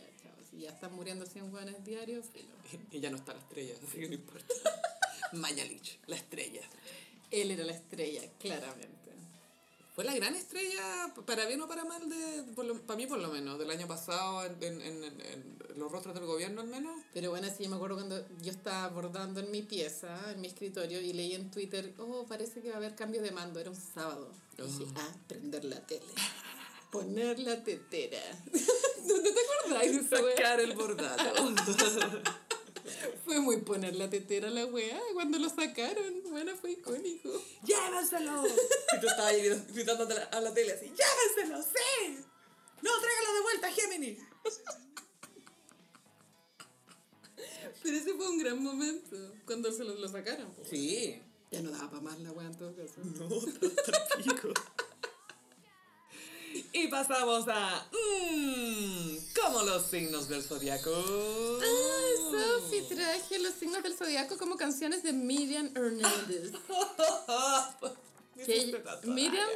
Si 0.50 0.58
ya 0.58 0.68
están 0.68 0.94
muriendo 0.94 1.24
100 1.24 1.50
hueones 1.50 1.82
diarios, 1.82 2.26
filo. 2.26 2.50
Ya 3.00 3.08
no 3.08 3.16
está 3.16 3.32
la 3.32 3.38
estrella, 3.38 3.72
así 3.82 3.98
que 3.98 4.06
no 4.06 4.14
importa. 4.16 4.54
Mañalich, 5.32 5.98
la 6.08 6.16
estrella. 6.16 6.60
Él 7.30 7.52
era 7.52 7.64
la 7.64 7.72
estrella, 7.72 8.20
claramente. 8.38 8.95
Fue 9.96 10.04
la 10.04 10.14
gran 10.14 10.34
estrella, 10.36 11.12
para 11.26 11.46
bien 11.46 11.60
o 11.62 11.66
para 11.68 11.84
mal, 11.86 12.06
de, 12.08 12.42
por 12.54 12.66
lo- 12.66 12.78
para 12.82 12.98
mí 12.98 13.06
por 13.06 13.18
lo 13.18 13.28
menos, 13.30 13.58
del 13.58 13.70
año 13.70 13.88
pasado, 13.88 14.44
en, 14.44 14.62
en, 14.62 14.82
en- 15.04 15.56
los 15.76 15.90
rostros 15.90 16.14
del 16.14 16.26
gobierno 16.26 16.60
al 16.60 16.68
menos. 16.68 17.00
Pero 17.14 17.30
bueno, 17.30 17.48
sí, 17.56 17.66
me 17.66 17.76
acuerdo 17.76 17.96
cuando 17.96 18.22
yo 18.42 18.50
estaba 18.52 18.88
bordando 18.88 19.40
en 19.40 19.50
mi 19.50 19.62
pieza, 19.62 20.32
en 20.32 20.40
mi 20.42 20.48
escritorio, 20.48 21.00
y 21.00 21.14
leí 21.14 21.34
en 21.34 21.50
Twitter, 21.50 21.94
oh, 21.98 22.26
parece 22.26 22.60
que 22.60 22.68
va 22.68 22.74
a 22.74 22.76
haber 22.76 22.94
cambio 22.94 23.22
de 23.22 23.30
mando. 23.30 23.58
Era 23.58 23.70
un 23.70 23.76
sábado. 23.76 24.30
Y 24.58 24.62
dije, 24.62 24.84
Oh. 24.86 24.98
ah, 25.00 25.14
prender 25.28 25.64
la 25.64 25.80
tele. 25.86 26.04
Poner 26.92 27.38
la 27.38 27.64
tetera. 27.64 28.20
¿No, 29.68 29.78
te 29.80 30.22
wea? 30.22 30.36
Sacar 30.36 30.60
el 30.60 30.74
bordado. 30.74 31.54
Fue 33.24 33.40
muy 33.40 33.58
poner 33.58 33.96
la 33.96 34.08
tetera 34.10 34.48
a 34.48 34.50
la 34.50 34.66
wea 34.66 35.00
cuando 35.14 35.38
lo 35.38 35.48
sacaron. 35.48 36.22
Bueno, 36.30 36.56
fue 36.56 36.72
icónico. 36.72 37.30
¡Llévenselo! 37.64 38.44
Y 38.96 39.00
tú 39.00 39.06
estabas 39.08 39.34
gritando 39.72 40.04
a 40.04 40.08
la, 40.08 40.24
a 40.24 40.40
la 40.40 40.54
tele 40.54 40.72
así, 40.72 40.86
¡llévenselo, 40.86 41.62
sí! 41.62 42.18
¡No, 42.82 42.90
tráigalo 43.00 43.34
de 43.34 43.40
vuelta, 43.42 43.72
Gemini! 43.72 44.18
Pero 47.82 47.96
ese 47.96 48.14
fue 48.14 48.28
un 48.28 48.38
gran 48.38 48.62
momento, 48.62 49.16
cuando 49.44 49.70
se 49.72 49.84
lo, 49.84 49.94
lo 49.94 50.08
sacaron. 50.08 50.50
po. 50.52 50.64
Sí. 50.64 51.20
Ya 51.50 51.62
no 51.62 51.70
daba 51.70 51.90
para 51.90 52.02
más 52.02 52.18
la 52.20 52.32
wea 52.32 52.46
en 52.46 52.56
todo 52.56 52.74
caso. 52.74 52.94
No, 53.04 53.28
pico. 54.18 54.48
Y 56.72 56.88
pasamos 56.88 57.44
a... 57.48 57.86
Mmm, 57.92 59.16
como 59.40 59.62
los 59.62 59.86
signos 59.86 60.28
del 60.28 60.42
zodiaco. 60.42 60.90
Ay, 61.62 62.14
Sophie, 62.30 62.82
traje 62.82 63.38
los 63.38 63.54
signos 63.54 63.82
del 63.82 63.94
zodiaco 63.96 64.36
como 64.38 64.56
canciones 64.56 65.02
de 65.02 65.12
Miriam 65.12 65.70
Hernández. 65.74 66.52
Que 68.44 68.54
ella- 68.54 68.78
Miriam 69.04 69.48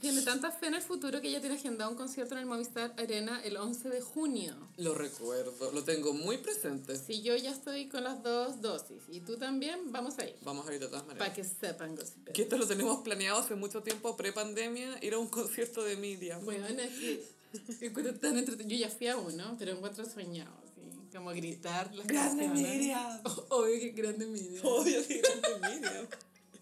tiene 0.00 0.22
tanta 0.22 0.50
fe 0.50 0.66
en 0.66 0.74
el 0.74 0.82
futuro 0.82 1.20
que 1.20 1.28
ella 1.28 1.40
tiene 1.40 1.56
agendado 1.56 1.90
un 1.90 1.96
concierto 1.96 2.34
en 2.34 2.40
el 2.40 2.46
Movistar 2.46 2.94
Arena 2.96 3.40
el 3.44 3.56
11 3.56 3.88
de 3.88 4.00
junio. 4.00 4.54
Lo 4.76 4.94
recuerdo, 4.94 5.72
lo 5.72 5.84
tengo 5.84 6.12
muy 6.12 6.38
presente. 6.38 6.96
Si 6.96 7.22
yo 7.22 7.36
ya 7.36 7.50
estoy 7.50 7.88
con 7.88 8.04
las 8.04 8.22
dos 8.22 8.60
dosis 8.60 9.02
y 9.08 9.20
tú 9.20 9.36
también, 9.36 9.92
vamos 9.92 10.18
a 10.18 10.26
ir. 10.26 10.36
Vamos 10.42 10.68
a 10.68 10.74
ir 10.74 10.80
de 10.80 10.86
todas 10.86 11.06
maneras. 11.06 11.28
Para 11.28 11.34
que 11.34 11.44
sepan, 11.44 11.94
gossiperos. 11.94 12.34
Que 12.34 12.42
esto 12.42 12.56
lo 12.56 12.66
tenemos 12.66 13.02
planeado 13.02 13.40
hace 13.40 13.54
mucho 13.54 13.82
tiempo, 13.82 14.16
pre-pandemia, 14.16 14.98
ir 15.02 15.14
a 15.14 15.18
un 15.18 15.28
concierto 15.28 15.82
de 15.84 15.96
Miriam. 15.96 16.44
Bueno, 16.44 16.66
es 16.66 17.76
que 17.78 17.86
encuentro 17.86 18.14
tan 18.14 18.36
entretenido. 18.36 18.78
Yo 18.78 18.86
ya 18.86 18.94
fui 18.94 19.08
a 19.08 19.16
uno, 19.16 19.56
pero 19.58 19.72
encuentro 19.72 20.04
soñado, 20.04 20.52
así. 20.64 20.82
Como 21.12 21.30
gritar 21.30 21.94
las 21.94 22.06
¡Grande. 22.06 22.48
Miriam! 22.48 23.20
Obvio 23.48 23.80
que 23.80 23.90
grande 23.90 24.26
Miriam. 24.26 24.66
Obvio 24.66 25.06
que 25.06 25.20
grande 25.20 25.68
Miriam. 25.68 26.06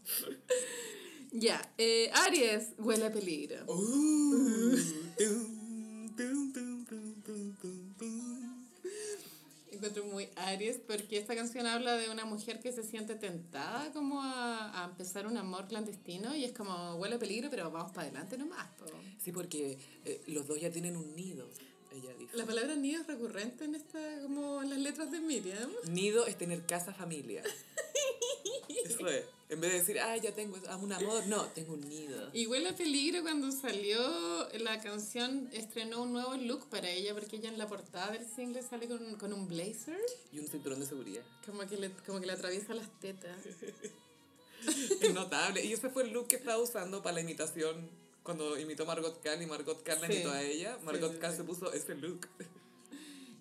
Ya, 1.37 1.69
eh, 1.79 2.13
Aries, 2.15 2.75
huele 2.79 3.07
a 3.07 3.13
peligro. 3.13 3.65
Uh. 3.67 4.77
Encuentro 9.73 10.05
muy 10.05 10.29
Aries 10.37 10.79
porque 10.79 11.19
esta 11.19 11.35
canción 11.35 11.67
habla 11.67 11.97
de 11.97 12.09
una 12.09 12.25
mujer 12.25 12.61
que 12.61 12.71
se 12.71 12.85
siente 12.85 13.17
tentada 13.17 13.93
como 13.93 14.23
a, 14.23 14.81
a 14.81 14.85
empezar 14.85 15.27
un 15.27 15.37
amor 15.37 15.67
clandestino 15.67 16.37
y 16.37 16.45
es 16.45 16.53
como 16.53 16.95
huele 16.95 17.17
a 17.17 17.19
peligro, 17.19 17.51
pero 17.51 17.69
vamos 17.69 17.91
para 17.91 18.03
adelante 18.07 18.39
nomás. 18.39 18.69
po. 18.79 18.87
Sí, 19.21 19.33
porque 19.33 19.77
eh, 20.05 20.23
los 20.29 20.47
dos 20.47 20.61
ya 20.61 20.71
tienen 20.71 20.97
un 20.97 21.17
nido, 21.17 21.49
ella 21.93 22.15
dice. 22.17 22.37
La 22.37 22.47
palabra 22.47 22.77
nido 22.77 23.01
es 23.01 23.09
recurrente 23.09 23.65
en 23.65 23.75
esta, 23.75 24.21
como 24.23 24.63
en 24.63 24.71
las 24.71 24.79
letras 24.79 25.11
de 25.11 25.19
Miriam. 25.19 25.73
Nido 25.91 26.27
es 26.27 26.39
tener 26.39 26.65
casa 26.65 26.95
familia. 26.95 27.43
Eso 28.85 29.09
es. 29.09 29.25
En 29.55 29.61
vez 29.61 29.73
de 29.73 29.79
decir, 29.79 30.01
ah, 30.01 30.17
ya 30.17 30.33
tengo 30.35 30.57
un 30.83 30.93
amor, 30.93 31.27
no, 31.29 31.45
tengo 31.47 31.75
un 31.75 31.89
nido. 31.89 32.31
Huele 32.49 32.71
a 32.71 32.77
peligro 32.77 33.23
cuando 33.23 33.53
salió 33.53 34.49
la 34.59 34.81
canción, 34.81 35.49
estrenó 35.53 36.03
un 36.03 36.13
nuevo 36.13 36.35
look 36.37 36.69
para 36.69 36.91
ella, 36.91 37.15
porque 37.15 37.37
ella 37.37 37.49
en 37.51 37.59
la 37.59 37.69
portada 37.69 38.11
del 38.13 38.27
single 38.27 38.63
sale 38.63 38.89
con, 38.89 39.15
con 39.17 39.33
un 39.33 39.47
blazer, 39.47 39.99
Y 40.33 40.41
un 40.41 40.49
cinturón 40.49 40.81
de 40.81 40.87
seguridad. 40.87 41.23
como 41.47 41.61
que, 41.69 41.77
le, 41.77 41.91
como 42.05 42.21
que 42.21 42.27
le 42.27 42.33
atraviesa 42.33 42.75
las 42.75 42.89
tetas. 43.01 43.37
Es 45.01 45.13
notable. 45.13 45.63
Y 45.65 45.73
ese 45.75 45.91
fue 45.91 46.05
el 46.05 46.11
look 46.13 46.27
que 46.29 46.37
estaba 46.37 46.57
usando 46.61 47.03
para 47.03 47.15
la 47.17 47.21
imitación 47.21 47.89
cuando 48.23 48.59
imitó 48.59 48.87
Margot 48.87 49.21
Khan 49.23 49.43
y 49.43 49.47
Margot 49.47 49.83
Khan 49.83 50.01
la 50.01 50.07
Sí. 50.07 50.15
imitó 50.15 50.31
a 50.33 50.43
ella. 50.43 50.79
Margot 50.83 51.13
sí, 51.13 51.19
sí. 51.31 51.37
se 51.37 51.45
puso 51.45 51.71
ese 51.73 51.95
look. 51.95 52.27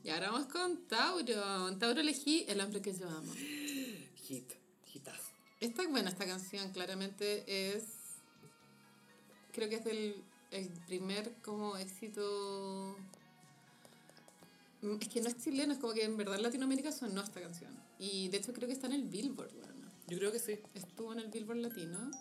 Y 0.04 0.10
ahora 0.10 0.32
vamos 0.32 0.48
con 0.52 0.86
Tauro. 0.88 1.78
Tauro 1.78 2.02
elegí 2.02 2.46
El 2.50 2.60
hombre 2.60 2.82
que 2.82 2.92
yo 2.94 3.08
amo. 3.08 3.34
Hit, 4.28 4.52
hitazo. 4.94 5.23
Esta, 5.64 5.88
bueno, 5.88 6.10
esta 6.10 6.26
canción 6.26 6.72
claramente 6.72 7.46
es. 7.48 7.86
Creo 9.54 9.70
que 9.70 9.76
es 9.76 9.86
del 9.86 10.22
el 10.52 10.68
primer 10.88 11.34
como 11.42 11.78
éxito. 11.78 12.98
Mm, 14.82 14.98
Es 15.00 15.08
que 15.08 15.22
no 15.22 15.30
es 15.30 15.38
chileno, 15.38 15.72
es 15.72 15.80
como 15.80 15.94
que 15.94 16.04
en 16.04 16.18
verdad 16.18 16.36
en 16.36 16.44
Latinoamérica 16.44 16.92
sonó 16.92 17.22
esta 17.22 17.40
canción. 17.40 17.72
Y 17.98 18.28
de 18.28 18.38
hecho 18.40 18.52
creo 18.52 18.68
que 18.68 18.74
está 18.74 18.88
en 18.88 18.94
el 18.94 19.04
Billboard, 19.06 19.54
bueno. 19.54 19.90
Yo 20.08 20.18
creo 20.18 20.34
que 20.34 20.40
sí. 20.40 20.60
Estuvo 20.74 21.14
en 21.14 21.20
el 21.20 21.30
Billboard 21.30 21.60
Latino. 21.60 22.12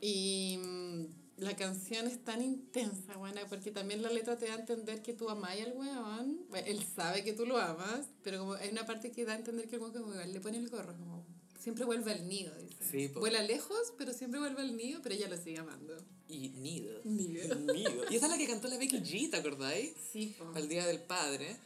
Y 0.00 0.60
mm, 0.62 1.04
la 1.38 1.56
canción 1.56 2.06
es 2.06 2.24
tan 2.24 2.42
intensa, 2.42 3.16
buena, 3.16 3.44
porque 3.48 3.72
también 3.72 4.02
la 4.02 4.10
letra 4.10 4.38
te 4.38 4.46
da 4.46 4.54
a 4.54 4.60
entender 4.60 5.02
que 5.02 5.12
tú 5.14 5.28
amas 5.28 5.50
al 5.60 5.72
weón. 5.72 6.46
Bueno, 6.48 6.66
él 6.68 6.80
sabe 6.84 7.24
que 7.24 7.32
tú 7.32 7.44
lo 7.44 7.58
amas, 7.58 8.06
pero 8.22 8.38
como 8.38 8.54
hay 8.54 8.70
una 8.70 8.86
parte 8.86 9.10
que 9.10 9.24
da 9.24 9.32
a 9.32 9.36
entender 9.36 9.66
que 9.68 9.76
el 9.76 9.82
weón 9.82 9.92
como 9.94 10.12
igual 10.12 10.32
le 10.32 10.40
pone 10.40 10.58
el 10.58 10.68
gorro, 10.68 10.94
como 10.96 11.15
siempre 11.58 11.84
vuelve 11.84 12.12
al 12.12 12.28
nido, 12.28 12.54
dice. 12.56 12.84
Sí. 12.90 13.08
Vuela 13.08 13.42
lejos, 13.42 13.92
pero 13.98 14.12
siempre 14.12 14.40
vuelve 14.40 14.62
al 14.62 14.76
nido, 14.76 15.00
pero 15.02 15.14
ella 15.14 15.28
lo 15.28 15.36
sigue 15.36 15.58
amando. 15.58 15.96
Y 16.28 16.48
nido. 16.50 17.00
Nido. 17.04 17.54
Nido. 17.74 18.04
Y 18.10 18.16
esa 18.16 18.26
es 18.26 18.32
la 18.32 18.38
que 18.38 18.46
cantó 18.46 18.68
la 18.68 18.78
Becky 18.78 18.98
G, 18.98 19.30
¿te 19.30 19.36
acordáis? 19.36 19.92
Sí, 20.12 20.34
po. 20.38 20.46
Para 20.46 20.60
el 20.60 20.68
Día 20.68 20.86
del 20.86 21.00
Padre. 21.00 21.56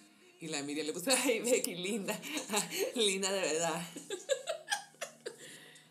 Y 0.40 0.48
la 0.48 0.62
Miriam 0.62 0.86
le 0.86 0.92
puso, 0.94 1.10
ay, 1.10 1.40
Becky, 1.40 1.74
linda. 1.74 2.18
linda 2.94 3.30
de 3.30 3.40
verdad. 3.40 3.82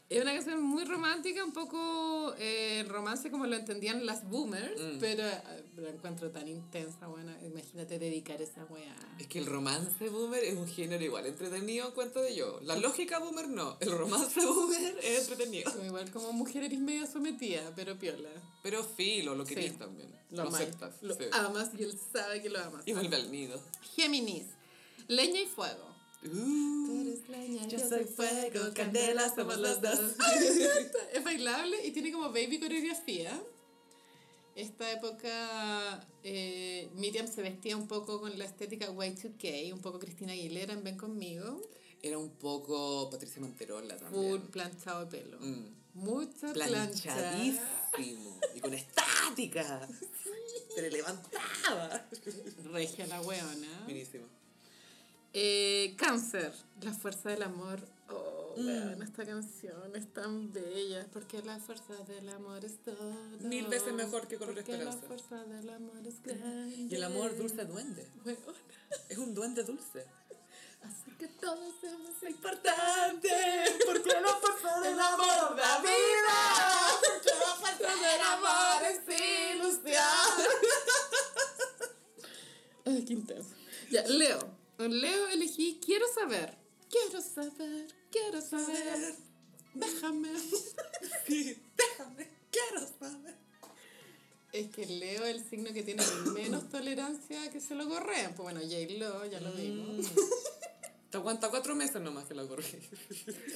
Es 0.10 0.19
una 0.23 0.34
canción 0.34 0.60
muy 0.64 0.86
romántica, 0.86 1.45
un 1.45 1.53
poco 1.53 2.34
eh, 2.40 2.80
el 2.80 2.90
romance 2.90 3.30
como 3.30 3.45
lo 3.45 3.56
entendían 3.56 4.07
las 4.07 4.27
boomers, 4.27 4.81
Mm. 4.81 4.98
pero 4.99 5.27
eh, 5.27 5.64
la 5.77 5.90
encuentro 5.90 6.31
tan 6.31 6.48
intensa, 6.48 7.06
bueno, 7.06 7.31
imagínate 7.45 7.99
dedicar 7.99 8.41
esa 8.41 8.65
weá. 8.65 8.95
Es 9.19 9.27
que 9.27 9.38
el 9.38 9.45
romance 9.45 10.10
boomer 10.10 10.44
es 10.44 10.56
un 10.57 10.68
género 10.68 11.03
igual 11.03 11.27
entretenido, 11.27 11.94
cuento 11.94 12.22
de 12.22 12.36
yo. 12.36 12.60
La 12.64 12.76
lógica 12.76 13.19
boomer 13.19 13.49
no. 13.49 13.77
El 13.80 13.91
romance 13.91 14.44
boomer 14.44 14.98
es 15.03 15.19
entretenido. 15.30 15.72
Como 15.72 15.86
igual 15.86 16.10
como 16.10 16.34
mujer 16.34 16.64
eres 16.64 16.80
media 16.80 17.06
sometida, 17.06 17.72
pero 17.76 17.95
piola. 17.99 18.30
Pero 18.64 18.84
filo, 18.84 19.36
lo 19.36 19.45
querís 19.45 19.73
Sí. 19.73 19.77
también. 19.77 20.10
Lo, 20.31 20.45
Lo, 20.45 20.49
aceptas. 20.49 20.95
lo 21.03 21.14
sí. 21.14 21.26
amas 21.34 21.69
y 21.77 21.84
él 21.84 21.94
sabe 22.11 22.41
que 22.41 22.49
lo 22.49 22.60
amas. 22.60 22.81
Y 22.88 22.94
vuelve 22.94 23.15
al 23.15 23.31
nido. 23.31 23.61
Géminis, 23.95 24.45
leña 25.07 25.40
y 25.40 25.45
fuego. 25.45 25.88
Uh, 26.22 27.02
eres 27.02 27.30
leña, 27.30 27.66
yo 27.68 27.80
soy 27.80 28.04
fuego, 28.04 28.74
candela, 28.74 29.34
somos 29.34 29.58
los 29.58 29.82
dos. 29.82 30.00
es 31.14 31.24
bailable 31.24 31.86
y 31.86 31.91
tiene 31.91 32.12
como 32.12 32.26
baby 32.30 32.60
coreografía. 32.60 33.41
Esta 34.56 34.91
época 34.91 36.06
eh, 36.24 36.90
Miriam 36.96 37.28
se 37.28 37.41
vestía 37.41 37.78
un 37.78 37.88
poco 37.88 38.20
con 38.20 38.38
la 38.38 38.44
estética 38.44 38.90
Y2K, 38.90 39.72
un 39.72 39.80
poco 39.80 40.00
Cristina 40.00 40.34
Aguilera 40.34 40.74
en 40.74 40.84
Ven 40.84 40.98
Conmigo. 40.98 41.62
Era 42.02 42.18
un 42.18 42.32
poco 42.32 43.10
Patricia 43.10 43.41
Manterola 43.41 43.96
Full 43.98 44.10
también. 44.12 44.41
planchado 44.48 45.06
de 45.06 45.06
pelo. 45.06 45.40
Mm. 45.40 45.80
Mucha 45.94 46.52
plancha. 46.54 47.16
Planchadísimo. 47.16 48.40
Y 48.56 48.60
con 48.60 48.74
estática. 48.74 49.88
Se 50.76 50.82
le 50.82 50.91
levantaba. 50.91 52.06
Regia 52.72 53.08
la 53.08 53.22
weona. 53.22 53.84
Buenísimo. 53.86 54.26
Eh, 55.34 55.95
cáncer, 55.97 56.53
la 56.81 56.93
fuerza 56.93 57.30
del 57.30 57.43
amor. 57.43 57.80
Oh, 58.10 58.56
Mm. 58.57 58.65
weón, 58.68 59.03
esta 59.03 59.26
canción 59.26 59.95
es 59.95 60.11
tan 60.11 60.51
bella. 60.51 61.06
Porque 61.14 61.41
la 61.43 61.60
fuerza 61.60 61.95
del 62.07 62.30
amor 62.30 62.65
es 62.65 62.84
todo. 62.84 63.14
Mil 63.41 63.68
veces 63.68 63.93
mejor 63.93 64.27
que 64.27 64.38
Color 64.38 64.56
Porque 64.56 64.72
Esperanza. 64.72 64.99
la 65.01 65.07
fuerza 65.07 65.43
del 65.45 65.69
amor 65.69 66.07
es 66.07 66.22
grande. 66.23 66.76
Y 66.89 66.95
el 66.95 67.03
amor 67.03 67.35
dulce 67.38 67.65
duende. 67.65 68.07
Weona, 68.26 68.39
Es 69.07 69.18
un 69.18 69.34
duende 69.35 69.64
dulce. 69.64 70.06
Así 70.81 71.11
que 71.19 71.27
todos 71.27 71.73
seamos 71.81 72.10
Importante, 72.27 73.30
porque 73.85 74.10
la 74.19 74.34
fuerza 74.35 74.80
del 74.81 74.99
amor 74.99 75.56
da 75.56 75.80
vida. 75.81 76.99
Porque 77.06 77.30
la 77.38 77.56
fuerza 77.56 77.95
del 77.95 78.22
amor 78.22 78.84
es 78.84 79.56
ilusión. 79.56 80.30
Ay, 82.85 83.06
qué 83.06 83.14
intenso. 83.14 83.49
Ya, 83.91 84.03
Leo. 84.07 84.59
Leo 84.88 85.27
elegí 85.27 85.80
Quiero 85.84 86.06
saber. 86.14 86.57
Quiero 86.89 87.22
saber, 87.22 87.88
quiero 88.11 88.41
saber. 88.41 89.15
Déjame. 89.73 90.30
Sí, 91.27 91.56
déjame, 91.77 92.27
quiero 92.51 92.85
saber. 92.99 93.35
Es 94.51 94.69
que 94.72 94.85
Leo 94.85 95.26
es 95.26 95.35
el 95.35 95.47
signo 95.47 95.72
que 95.72 95.84
tiene 95.84 96.03
menos 96.34 96.68
tolerancia 96.69 97.43
a 97.43 97.51
que 97.51 97.61
se 97.61 97.76
lo 97.76 97.88
correan. 97.88 98.34
Pues 98.34 98.41
bueno, 98.41 98.61
J-Lo, 98.61 99.26
ya 99.27 99.39
lo 99.39 99.51
vimos. 99.53 100.07
Te 101.11 101.18
aguanta 101.18 101.49
cuatro 101.49 101.76
meses 101.76 102.01
nomás 102.01 102.26
que 102.26 102.34
la 102.34 102.47
corrí. 102.47 102.65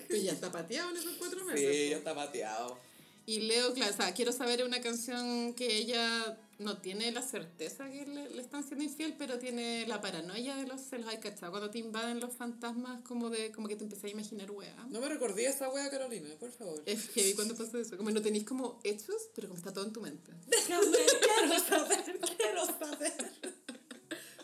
Pero 0.08 0.22
ya 0.22 0.32
está 0.32 0.52
pateado 0.52 0.92
en 0.92 0.98
esos 0.98 1.16
cuatro 1.18 1.44
meses. 1.46 1.76
Sí, 1.76 1.90
ya 1.90 1.98
está 1.98 2.14
pateado. 2.14 2.78
Y 3.26 3.40
Leo, 3.42 3.74
claro, 3.74 3.94
o 3.94 3.96
sea, 3.96 4.14
quiero 4.14 4.32
saber 4.34 4.64
una 4.66 4.82
canción 4.82 5.54
que 5.54 5.78
ella 5.78 6.38
no 6.60 6.78
tiene 6.78 7.12
la 7.12 7.22
certeza 7.22 7.90
que 7.90 8.06
le, 8.06 8.30
le 8.30 8.42
están 8.42 8.64
siendo 8.64 8.84
infiel, 8.84 9.16
pero 9.18 9.40
tiene 9.40 9.88
la 9.88 10.02
paranoia 10.02 10.58
de 10.58 10.68
los 10.68 10.82
celos. 10.82 11.08
Hay 11.08 11.20
cachado 11.20 11.52
cuando 11.52 11.70
te 11.70 11.80
invaden 11.80 12.20
los 12.20 12.34
fantasmas, 12.34 13.02
como 13.04 13.30
de 13.30 13.52
como 13.52 13.68
que 13.70 13.78
te 13.78 13.86
empecé 13.86 14.08
a 14.08 14.10
imaginar 14.12 14.52
weá. 14.52 14.76
No 14.90 15.00
me 15.00 15.08
recordé 15.08 15.46
esa 15.46 15.70
wea, 15.70 15.90
Carolina, 15.90 16.30
por 16.38 16.52
favor. 16.52 16.82
Es 16.86 17.10
heavy 17.10 17.34
cuando 17.34 17.56
pasa 17.56 17.80
eso. 17.80 17.96
Como 17.96 18.12
no 18.12 18.22
tenéis 18.22 18.44
como 18.44 18.80
hechos, 18.84 19.16
pero 19.36 19.48
como 19.48 19.58
está 19.58 19.72
todo 19.72 19.86
en 19.86 19.94
tu 19.94 20.02
mente. 20.02 20.32
Déjame, 20.48 20.98
quiero 21.22 21.60
saber, 21.64 22.20
quiero 22.38 22.66
saber. 22.66 23.32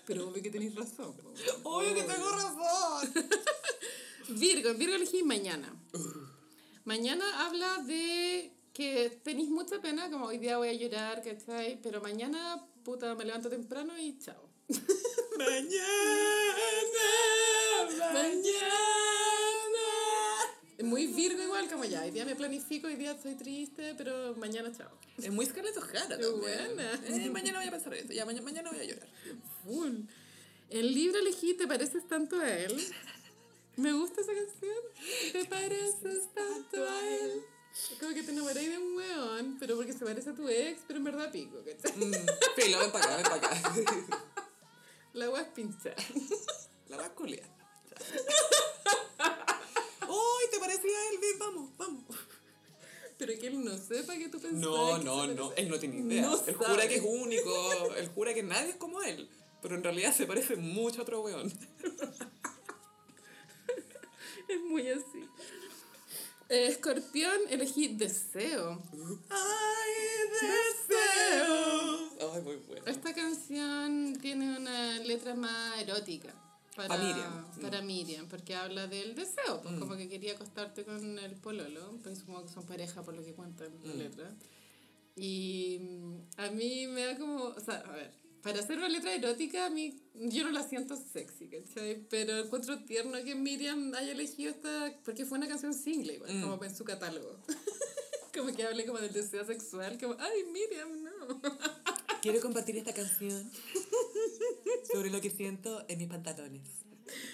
Pero 0.06 0.30
obvio 0.30 0.41
que 0.41 0.49
tenéis 0.49 0.73
razón. 0.73 1.14
po. 1.18 1.34
Obvio 1.64 1.93
que 1.93 2.03
tengo 2.03 2.30
razón. 2.31 3.14
Virgo, 4.30 4.73
Virgo 4.73 4.95
elegí 4.95 5.22
mañana. 5.23 5.72
Mañana 6.85 7.45
habla 7.45 7.77
de 7.85 8.51
que 8.80 9.19
tenéis 9.23 9.49
mucha 9.49 9.81
pena, 9.81 10.10
como 10.10 10.27
hoy 10.27 10.38
día 10.38 10.57
voy 10.57 10.69
a 10.69 10.73
llorar, 10.73 11.22
¿cachai? 11.22 11.77
Pero 11.84 11.99
mañana, 11.99 12.65
puta, 12.85 13.14
me 13.14 13.26
levanto 13.26 13.49
temprano 13.49 13.91
y 13.99 14.18
chao. 14.19 14.41
Mañana, 15.38 15.76
mañana. 18.14 18.69
Es 20.77 20.85
muy 20.85 21.07
Virgo 21.07 21.43
igual, 21.43 21.69
como 21.69 21.84
ya, 21.84 22.03
hoy 22.03 22.11
día 22.11 22.23
me 22.23 22.38
planifico, 22.38 22.88
hoy 22.88 22.95
día 22.95 23.11
estoy 23.11 23.35
triste, 23.35 23.95
pero 23.97 24.34
mañana 24.35 24.72
chao. 24.72 24.97
Es 25.18 25.30
muy 25.30 25.45
Scarlett 25.45 25.76
O'Hara 25.76 26.07
también. 26.07 26.39
buena. 26.39 26.93
Eh, 27.06 27.30
mañana 27.30 27.60
voy 27.60 27.68
a 27.68 27.72
pensar 27.72 27.93
esto, 27.93 28.14
ya 28.14 28.26
mañana, 28.26 28.45
mañana 28.45 28.69
voy 28.69 28.80
a 28.80 28.84
llorar. 28.85 29.10
Full. 29.65 30.03
El 30.69 30.93
libro 30.93 31.19
elegí, 31.19 31.53
¿te 31.56 31.68
pareces 31.68 32.07
tanto 32.07 32.39
a 32.39 32.49
él? 32.49 32.81
Me 33.76 33.91
gusta 33.91 34.22
esa 34.22 34.34
canción. 34.34 34.77
Te 35.34 35.45
pareces 35.45 36.34
tanto 36.34 36.88
a 36.88 37.10
él. 37.10 37.43
Es 37.74 37.98
como 38.00 38.14
que 38.14 38.24
te 38.24 38.32
enamoráis 38.32 38.70
de 38.70 38.78
un 38.78 38.96
weón, 38.96 39.58
pero 39.60 39.76
porque 39.76 39.94
se 39.94 40.06
parece 40.06 40.32
a 40.32 40.36
tu 40.36 40.48
ex, 40.50 40.82
pero 40.88 41.00
en 41.00 41.06
verdad 41.06 41.32
pico, 41.32 41.58
¿cachai? 41.64 41.98
Mm, 41.98 42.14
Filo, 42.56 42.80
ven 42.80 42.91
para 42.91 43.06
acá, 43.06 43.16
ven 43.18 43.41
para 43.41 43.58
acá. 43.58 44.24
La 45.14 45.30
wea 45.30 45.41
es 45.41 45.48
pinchar. 45.50 45.96
La 46.88 46.98
va 46.98 47.06
a 47.06 47.14
culiar. 47.14 47.50
¡Uy, 50.08 50.50
te 50.52 50.60
parecía 50.60 50.91
a 50.91 51.10
él! 51.12 51.20
Ven, 51.22 51.40
vamos, 51.40 51.72
vamos. 51.78 52.04
Pero 53.18 53.34
que 53.40 53.48
él 53.48 53.64
no 53.64 53.78
sepa 53.78 54.16
que 54.16 54.30
tú 54.30 54.40
pensabas 54.40 54.62
No, 54.62 54.98
que 54.98 55.04
no, 55.04 55.28
no. 55.28 55.54
Él 55.54 55.70
no 55.70 55.78
tiene 55.78 55.98
idea. 55.98 56.22
No 56.22 56.46
él 56.46 56.56
jura 56.56 56.88
que 56.88 56.96
es 56.96 57.04
único. 57.04 57.94
Él 57.96 58.08
jura 58.16 58.34
que 58.34 58.44
nadie 58.44 58.70
es 58.72 58.76
como 58.78 59.02
él. 59.02 59.30
Pero 59.62 59.76
en 59.76 59.84
realidad 59.84 60.16
se 60.16 60.26
parece 60.26 60.56
mucho 60.56 61.00
a 61.00 61.04
otro 61.04 61.22
weón. 61.22 61.52
Es 64.48 64.62
muy 64.62 64.90
así. 64.90 65.30
Eh, 66.50 66.68
Escorpión, 66.68 67.40
elegí 67.50 67.90
Deseo. 67.90 68.82
Ay, 69.30 69.92
deseo. 70.32 72.10
Ay, 72.34 72.42
muy 72.42 72.56
bueno. 72.68 72.86
Esta 72.88 73.14
canción 73.14 74.18
tiene 74.20 74.58
una 74.58 74.98
letra 75.00 75.36
más 75.36 75.80
erótica. 75.80 76.34
Para, 76.76 76.98
Miriam. 76.98 77.52
Para 77.62 77.82
Miriam, 77.82 78.28
porque 78.30 78.56
habla 78.56 78.88
del 78.88 79.14
deseo, 79.14 79.62
pues 79.62 79.78
como 79.80 79.98
que 79.98 80.08
quería 80.08 80.34
acostarte 80.34 80.86
con 80.86 81.20
el 81.20 81.36
pololo, 81.36 82.00
pues 82.02 82.20
supongo 82.20 82.46
que 82.46 82.54
son 82.54 82.66
pareja 82.66 83.04
por 83.04 83.14
lo 83.14 83.24
que 83.24 83.34
cuentan 83.34 83.68
la 83.84 83.94
letra. 83.94 84.34
Y 85.16 85.78
mm, 85.82 86.16
a 86.38 86.50
mí 86.52 86.88
me 86.88 87.06
da 87.06 87.18
como, 87.18 87.44
o 87.44 87.60
sea, 87.60 87.80
a 87.80 87.92
ver, 87.92 88.14
para 88.41 88.60
hacer 88.60 88.78
una 88.78 88.90
letra 88.90 89.14
erótica, 89.14 89.66
a 89.66 89.70
mí, 89.70 90.02
yo 90.14 90.44
no 90.44 90.52
la 90.52 90.68
siento 90.68 90.95
sexy, 90.95 91.48
¿cachai? 91.48 92.06
Pero 92.10 92.38
encuentro 92.40 92.84
tierno 92.86 93.22
que 93.24 93.36
Miriam 93.36 93.94
haya 93.95 94.11
elegido 94.11 94.52
esta, 94.52 94.94
porque 95.03 95.26
fue 95.26 95.38
una 95.38 95.48
canción 95.48 95.74
single, 95.74 96.14
igual, 96.14 96.41
como 96.41 96.64
en 96.64 96.76
su 96.76 96.84
catálogo. 96.84 97.38
como 98.34 98.53
que 98.56 98.64
hable 98.64 98.86
como 98.86 98.99
del 98.99 99.11
deseo 99.11 99.45
sexual, 99.45 99.98
como, 99.99 100.16
ay, 100.20 100.44
Miriam, 100.52 101.03
no. 101.03 101.41
Quiero 102.22 102.40
compartir 102.41 102.78
esta 102.78 102.94
canción 102.94 103.49
sobre 104.94 105.10
lo 105.10 105.22
que 105.22 105.30
siento 105.30 105.86
en 105.88 105.99
mis 105.99 106.07
pantalones. 106.07 106.64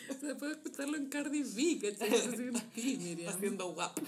O 0.10 0.20
sea, 0.20 0.38
puedo 0.38 0.54
escucharlo 0.54 0.96
en 0.96 1.08
Cardi 1.08 1.44
B, 1.44 1.92
¿cachai? 1.92 2.60
Miriam. 2.76 3.34
Haciendo 3.34 3.68
WAP. 3.70 4.00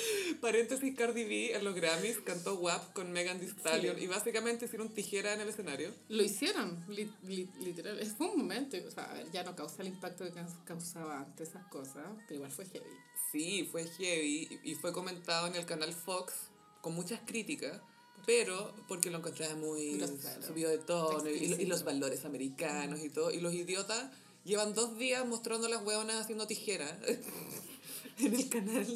Paréntesis, 0.40 0.94
Cardi 0.96 1.24
B 1.24 1.54
en 1.54 1.64
los 1.64 1.74
Grammys 1.74 2.18
cantó 2.24 2.54
WAP 2.56 2.92
con 2.92 3.12
Megan 3.12 3.38
Thee 3.40 3.48
Stallion 3.48 3.96
Sí. 3.96 4.04
y 4.04 4.06
básicamente 4.06 4.64
hicieron 4.66 4.88
tijera 4.94 5.32
en 5.34 5.40
el 5.40 5.48
escenario. 5.48 5.92
Lo 6.08 6.22
hicieron, 6.22 6.84
li- 6.88 7.10
li- 7.24 7.48
literal. 7.60 7.98
Fue 8.16 8.28
un 8.28 8.38
momento, 8.38 8.76
o 8.86 8.90
sea, 8.90 9.22
ya 9.32 9.42
no 9.44 9.54
causa 9.56 9.82
el 9.82 9.88
impacto 9.88 10.24
que 10.24 10.32
caus- 10.32 10.56
causaba 10.64 11.18
antes 11.20 11.48
esas 11.50 11.66
cosas, 11.68 12.04
pero 12.26 12.34
igual 12.36 12.50
fue 12.50 12.64
heavy. 12.66 12.86
Sí, 13.32 13.68
fue 13.70 13.86
heavy 13.86 14.60
y 14.64 14.74
fue 14.76 14.92
comentado 14.92 15.46
en 15.46 15.56
el 15.56 15.66
canal 15.66 15.92
Fox 15.92 16.32
con 16.80 16.94
muchas 16.94 17.20
críticas, 17.26 17.80
pero 18.26 18.72
porque 18.88 19.10
lo 19.10 19.18
encontraba 19.18 19.54
muy 19.56 19.98
Grosero. 19.98 20.42
subido 20.46 20.70
de 20.70 20.78
tono 20.78 21.28
y, 21.28 21.34
y 21.54 21.66
los 21.66 21.84
valores 21.84 22.24
americanos 22.24 23.00
y 23.02 23.08
todo. 23.10 23.30
Y 23.30 23.40
los 23.40 23.52
idiotas 23.54 24.10
llevan 24.44 24.74
dos 24.74 24.96
días 24.98 25.26
mostrando 25.26 25.66
a 25.66 25.70
las 25.70 25.82
hueonas 25.84 26.16
haciendo 26.16 26.46
tijera 26.46 26.98
en 28.18 28.34
el 28.34 28.48
canal. 28.48 28.86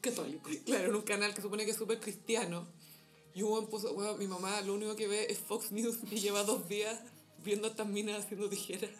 Católico. 0.00 0.50
Claro, 0.64 0.88
en 0.88 0.94
un 0.96 1.02
canal 1.02 1.34
que 1.34 1.42
supone 1.42 1.64
que 1.64 1.72
es 1.72 1.76
súper 1.76 2.00
cristiano. 2.00 2.66
Y 3.34 3.42
un 3.42 3.68
puso, 3.68 3.92
hueón, 3.92 4.18
mi 4.18 4.26
mamá 4.26 4.60
lo 4.62 4.74
único 4.74 4.96
que 4.96 5.06
ve 5.06 5.26
es 5.30 5.38
Fox 5.38 5.70
News 5.72 5.98
y 6.10 6.18
lleva 6.18 6.42
dos 6.42 6.68
días 6.68 7.00
viendo 7.44 7.66
a 7.68 7.70
estas 7.70 7.86
minas 7.86 8.24
haciendo 8.24 8.48
tijera. 8.48 8.88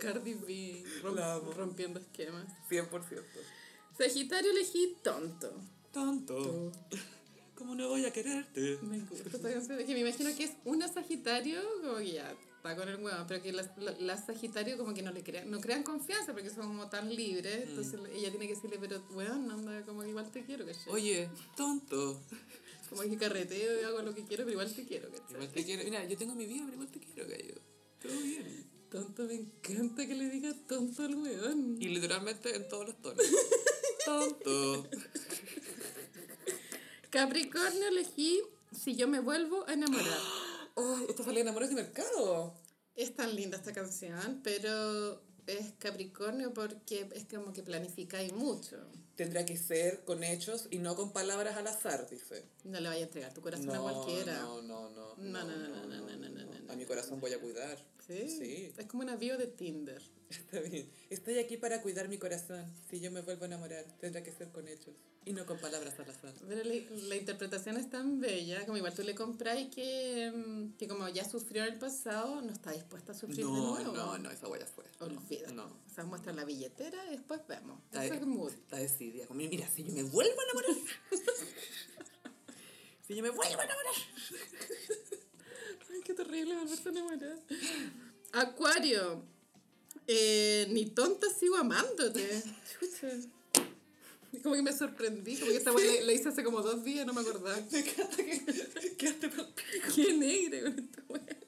Cardi 0.00 0.34
B 0.34 0.84
romp- 1.02 1.54
rompiendo 1.54 2.00
esquemas. 2.00 2.46
100%. 2.68 3.22
Sagitario 3.96 4.50
elegí 4.50 4.96
tonto. 5.02 5.52
Tonto. 5.92 6.72
¿Cómo 7.54 7.74
no 7.74 7.88
voy 7.88 8.04
a 8.04 8.12
quererte? 8.12 8.78
Me 8.82 8.98
gusta 9.00 9.28
esta 9.28 9.52
canción. 9.52 9.78
Es 9.78 9.86
que 9.86 9.94
me 9.94 10.00
imagino 10.00 10.34
que 10.36 10.44
es 10.44 10.52
una 10.64 10.88
Sagitario, 10.92 11.60
como 11.80 11.98
que 11.98 12.12
ya 12.12 12.34
está 12.62 12.76
con 12.76 12.88
el 12.88 13.02
huevo, 13.02 13.24
pero 13.26 13.42
que 13.42 13.52
las 13.52 13.76
la, 13.76 13.90
las 13.98 14.24
Sagitario 14.24 14.78
como 14.78 14.94
que 14.94 15.02
no 15.02 15.10
le 15.10 15.24
crean, 15.24 15.50
no 15.50 15.60
crean 15.60 15.82
confianza 15.82 16.32
porque 16.32 16.48
son 16.48 16.68
como 16.68 16.88
tan 16.88 17.12
libres. 17.14 17.64
Entonces 17.68 17.98
ella 18.14 18.30
tiene 18.30 18.46
que 18.46 18.54
decirle, 18.54 18.78
pero 18.80 19.02
weón, 19.10 19.50
anda, 19.50 19.82
como 19.82 20.02
que 20.02 20.10
igual 20.10 20.30
te 20.30 20.44
quiero, 20.44 20.64
¿cachai? 20.64 20.92
Oye, 20.92 21.28
tonto. 21.56 22.20
Como 22.88 23.00
que 23.04 23.16
carreteo 23.16 23.80
y 23.80 23.84
hago 23.84 24.02
lo 24.02 24.14
que 24.14 24.22
quiero, 24.22 24.44
pero 24.44 24.50
igual 24.50 24.70
te 24.70 24.84
quiero, 24.84 25.08
¿cachai? 25.08 25.32
Igual 25.32 25.48
te 25.48 25.64
quiero. 25.64 25.82
Mira, 25.82 26.04
yo 26.04 26.18
tengo 26.18 26.34
mi 26.34 26.44
vida, 26.44 26.60
pero 26.66 26.74
igual 26.74 26.90
te 26.90 27.00
quiero, 27.00 27.26
gallo. 27.26 27.54
Todo 28.02 28.20
bien. 28.20 28.66
Tonto, 28.90 29.22
me 29.22 29.34
encanta 29.34 30.06
que 30.06 30.14
le 30.14 30.28
diga 30.28 30.52
tonto 30.68 31.02
al 31.02 31.14
weón. 31.14 31.78
Y 31.80 31.86
literalmente 31.86 32.54
en 32.54 32.68
todos 32.68 32.88
los 32.88 33.00
tonos. 33.00 33.24
tonto. 34.04 34.90
Capricornio 37.08 37.88
elegí 37.88 38.42
si 38.78 38.94
yo 38.94 39.08
me 39.08 39.20
vuelvo 39.20 39.66
a 39.66 39.72
enamorar. 39.72 40.18
Ay, 40.76 41.06
esta 41.08 41.24
salida 41.24 41.44
de 41.44 41.50
enamorada 41.50 41.74
de 41.74 41.82
mercado. 41.82 42.54
Es 42.94 43.14
tan 43.14 43.34
linda 43.34 43.56
esta 43.56 43.72
canción, 43.72 44.40
pero 44.42 45.22
es 45.46 45.72
Capricornio 45.78 46.52
porque 46.52 47.08
es 47.14 47.24
como 47.24 47.52
que 47.52 47.62
planificáis 47.62 48.32
mucho. 48.32 48.76
Tendrá 49.16 49.44
que 49.44 49.56
ser 49.56 50.04
con 50.04 50.24
hechos 50.24 50.68
y 50.70 50.78
no 50.78 50.96
con 50.96 51.12
palabras 51.12 51.56
al 51.56 51.66
azar, 51.66 52.08
dice. 52.08 52.44
No 52.64 52.80
le 52.80 52.88
vaya 52.88 53.02
a 53.02 53.04
entregar 53.04 53.34
tu 53.34 53.40
corazón 53.40 53.70
a 53.70 53.80
cualquiera. 53.80 54.40
No, 54.40 54.62
no, 54.62 54.90
no. 54.90 55.16
No, 55.16 55.44
no, 55.44 55.56
no, 55.56 55.68
no, 55.68 55.86
no, 55.86 56.00
no, 56.00 56.16
no, 56.16 56.28
no, 56.28 56.60
no. 56.60 56.72
A 56.72 56.76
mi 56.76 56.84
corazón 56.86 57.20
voy 57.20 57.32
a 57.32 57.40
cuidar. 57.40 57.78
¿Sí? 58.06 58.28
Sí. 58.28 58.72
Es 58.76 58.86
como 58.86 59.02
una 59.02 59.16
bio 59.16 59.38
de 59.38 59.46
Tinder. 59.46 60.02
Está 60.30 60.60
bien. 60.60 60.90
Estoy 61.10 61.38
aquí 61.38 61.56
para 61.56 61.80
cuidar 61.82 62.08
mi 62.08 62.18
corazón. 62.18 62.64
Si 62.90 63.00
yo 63.00 63.10
me 63.10 63.20
vuelvo 63.22 63.44
a 63.44 63.46
enamorar, 63.46 63.84
tendrá 64.00 64.22
que 64.22 64.32
ser 64.32 64.48
con 64.50 64.66
hechos 64.66 64.94
y 65.24 65.32
no 65.32 65.46
con 65.46 65.58
palabras 65.58 65.96
al 66.00 66.10
azar. 66.10 66.34
Pero 66.48 66.64
la, 66.64 66.74
la 67.08 67.14
interpretación 67.16 67.76
es 67.76 67.88
tan 67.88 68.18
bella, 68.20 68.64
como 68.66 68.76
igual 68.76 68.92
tú 68.92 69.02
le 69.04 69.14
compras 69.14 69.60
y 69.60 69.70
que, 69.70 70.32
mm, 70.34 70.76
que 70.76 70.88
como 70.88 71.08
ya 71.10 71.24
sufrió 71.28 71.64
en 71.64 71.74
el 71.74 71.78
pasado, 71.78 72.42
no 72.42 72.50
está 72.52 72.72
dispuesta 72.72 73.12
a 73.12 73.14
sufrir 73.14 73.36
de 73.36 73.42
No, 73.44 73.74
nuevo. 73.74 73.92
no, 73.92 74.18
no, 74.18 74.30
esa 74.32 74.48
huella 74.48 74.66
fue. 74.66 74.84
Olvídate. 74.98 75.52
No. 75.54 75.66
O 75.66 75.94
sea, 75.94 76.04
muestra 76.04 76.32
la 76.32 76.44
billetera 76.44 77.06
y 77.06 77.10
después 77.10 77.40
vemos. 77.46 77.78
Está, 77.84 78.04
Eso 78.04 78.14
es 78.14 78.26
mood. 78.26 78.52
está 78.52 78.78
decidida. 78.78 79.26
Como, 79.28 79.38
mira, 79.38 79.68
si 79.68 79.84
yo 79.84 79.92
me 79.92 80.02
vuelvo 80.02 80.40
a 80.40 80.44
enamorar. 80.44 80.76
si 83.06 83.14
yo 83.14 83.22
me 83.22 83.30
vuelvo 83.30 83.60
a 83.60 83.64
enamorar. 83.64 83.94
Qué 86.04 86.14
terrible 86.14 86.54
volverse 86.56 86.88
a 86.88 86.92
enamorar. 86.92 87.38
Acuario. 88.32 89.24
Eh, 90.06 90.66
ni 90.70 90.86
tonta 90.86 91.26
sigo 91.30 91.56
amándote. 91.56 92.42
Chucha. 92.80 93.08
Como 94.42 94.54
que 94.54 94.62
me 94.62 94.72
sorprendí, 94.72 95.36
como 95.36 95.50
que 95.52 95.58
esta 95.58 95.72
weá 95.72 96.00
la, 96.00 96.06
la 96.06 96.12
hice 96.12 96.30
hace 96.30 96.42
como 96.42 96.62
dos 96.62 96.82
días, 96.82 97.06
no 97.06 97.12
me 97.12 97.20
acordaba. 97.20 97.54
Me 97.70 97.78
encanta 97.80 98.16
que 98.16 98.96
quedaste. 98.96 99.30
Qué 99.94 100.12
negra 100.14 100.62
con 100.62 100.78
esta 100.78 101.02
weá. 101.08 101.38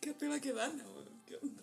Quedaste 0.00 0.28
la 0.28 0.40
que 0.40 0.52
gana, 0.52 0.84
weón. 0.88 1.08
¿Qué 1.26 1.36
onda? 1.36 1.62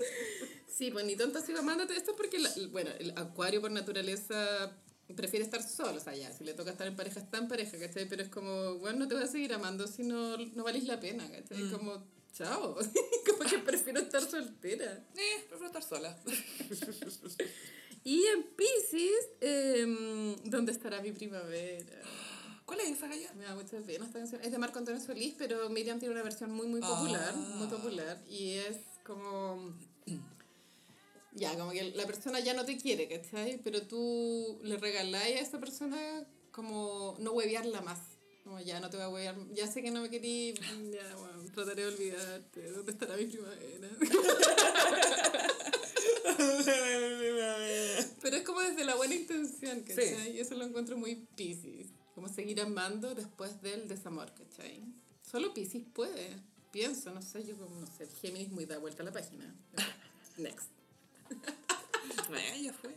Sí, 0.67 0.91
pues 0.91 1.05
ni 1.05 1.15
tonta 1.15 1.41
sigo 1.41 1.59
amándote. 1.59 1.95
Esto 1.97 2.11
es 2.11 2.17
porque, 2.17 2.37
la- 2.39 2.53
bueno, 2.71 2.91
el 2.99 3.11
acuario 3.17 3.59
por 3.61 3.71
naturaleza 3.71 4.71
prefiere 5.15 5.43
estar 5.43 5.67
solo. 5.67 5.97
O 5.97 5.99
sea, 5.99 6.15
ya, 6.15 6.31
si 6.31 6.43
le 6.43 6.53
toca 6.53 6.71
estar 6.71 6.85
en 6.87 6.95
pareja, 6.95 7.19
está 7.19 7.39
en 7.39 7.47
pareja, 7.47 7.77
¿cachai? 7.79 8.07
Pero 8.07 8.21
es 8.21 8.29
como, 8.29 8.75
bueno, 8.75 8.99
no 8.99 9.07
te 9.07 9.15
voy 9.15 9.23
a 9.23 9.27
seguir 9.27 9.51
amando 9.53 9.87
si 9.87 10.03
no, 10.03 10.37
no 10.37 10.63
valís 10.63 10.83
la 10.85 10.99
pena, 10.99 11.29
¿cachai? 11.31 11.69
Como, 11.71 12.05
chao. 12.33 12.75
como 13.25 13.49
que 13.49 13.59
prefiero 13.59 13.99
estar 13.99 14.21
soltera. 14.21 15.05
Eh, 15.15 15.45
prefiero 15.47 15.67
estar 15.67 15.83
sola. 15.83 16.17
Y 18.03 18.25
en 18.25 18.43
Pisces, 18.55 19.29
em, 19.41 20.35
¿dónde 20.45 20.71
estará 20.71 21.01
mi 21.01 21.11
primavera? 21.11 22.01
¿Cuál 22.65 22.79
es 22.81 22.91
esa 22.91 23.07
galla? 23.07 23.33
Me 23.33 23.43
da 23.43 23.55
mucha 23.55 23.77
pena 23.81 24.05
esta 24.05 24.19
canción. 24.19 24.41
Es 24.43 24.51
de 24.51 24.57
Marco 24.57 24.79
Antonio 24.79 25.01
Solís, 25.01 25.35
pero 25.37 25.69
Miriam 25.69 25.99
tiene 25.99 26.13
una 26.13 26.23
versión 26.23 26.51
muy, 26.51 26.67
muy 26.67 26.81
popular. 26.81 27.33
Ah. 27.35 27.55
Muy 27.57 27.67
popular. 27.67 28.23
Y 28.29 28.53
es 28.53 28.77
como... 29.03 29.75
Ya, 31.33 31.57
como 31.57 31.71
que 31.71 31.91
la 31.91 32.05
persona 32.05 32.39
ya 32.39 32.53
no 32.53 32.65
te 32.65 32.77
quiere, 32.77 33.07
¿cachai? 33.07 33.59
Pero 33.63 33.83
tú 33.83 34.59
le 34.63 34.77
regaláis 34.77 35.37
a 35.37 35.39
esa 35.39 35.59
persona 35.59 36.25
como 36.51 37.15
no 37.19 37.31
huevearla 37.31 37.81
más. 37.81 37.99
Como 38.43 38.59
ya 38.59 38.79
no 38.79 38.89
te 38.89 38.97
voy 38.97 39.05
a 39.05 39.09
huevear. 39.09 39.35
Ya 39.53 39.67
sé 39.67 39.81
que 39.81 39.91
no 39.91 40.01
me 40.01 40.09
querí. 40.09 40.53
Ya, 40.91 41.15
bueno, 41.15 41.38
trataré 41.63 41.83
de 41.83 41.89
olvidarte. 41.89 42.71
¿Dónde 42.71 42.91
estará 42.91 43.15
mi 43.17 43.25
primavera? 43.25 43.89
Pero 48.21 48.37
es 48.37 48.43
como 48.43 48.61
desde 48.61 48.85
la 48.85 48.95
buena 48.95 49.15
intención, 49.15 49.81
¿cachai? 49.81 50.37
Y 50.37 50.39
eso 50.39 50.55
lo 50.55 50.63
encuentro 50.65 50.97
muy 50.97 51.27
Pisces. 51.35 51.87
Como 52.15 52.29
seguir 52.29 52.61
amando 52.61 53.13
después 53.15 53.61
del 53.61 53.87
desamor, 53.87 54.31
¿cachai? 54.33 54.83
Solo 55.21 55.53
Pisces 55.53 55.83
puede. 55.93 56.37
Pienso, 56.71 57.11
no 57.11 57.21
sé, 57.21 57.45
yo 57.45 57.57
como, 57.57 57.75
no 57.75 57.87
sé, 57.87 58.07
Géminis 58.21 58.49
muy 58.49 58.65
da 58.65 58.77
vuelta 58.77 59.03
a 59.03 59.05
la 59.05 59.11
página. 59.11 59.53
Next. 60.37 60.69
Eh, 62.31 62.63
ya 62.63 62.73
fue. 62.73 62.95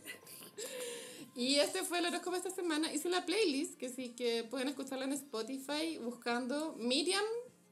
Y 1.35 1.55
este 1.55 1.83
fue 1.83 1.99
el 1.99 2.05
horóscopo 2.05 2.35
esta 2.35 2.51
semana. 2.51 2.93
Hice 2.93 3.09
la 3.09 3.25
playlist, 3.25 3.75
que 3.75 3.89
sí 3.89 4.09
que 4.09 4.43
pueden 4.43 4.67
escucharla 4.67 5.05
en 5.05 5.13
Spotify 5.13 5.97
buscando 5.97 6.75
Miriam. 6.77 7.23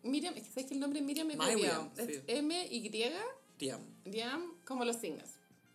Miriam, 0.03 0.34
es 0.36 0.44
que 0.44 0.49
sabes 0.49 0.65
que 0.68 0.73
el 0.73 0.80
nombre 0.80 1.02
Miriam 1.02 1.28
me 1.28 1.34
Es 1.34 2.06
sí. 2.07 2.22
M-Y, 2.28 2.90
Tiam. 3.57 3.82
Miriam, 4.06 4.53
como 4.65 4.86
los 4.86 4.95
signos. 4.98 5.30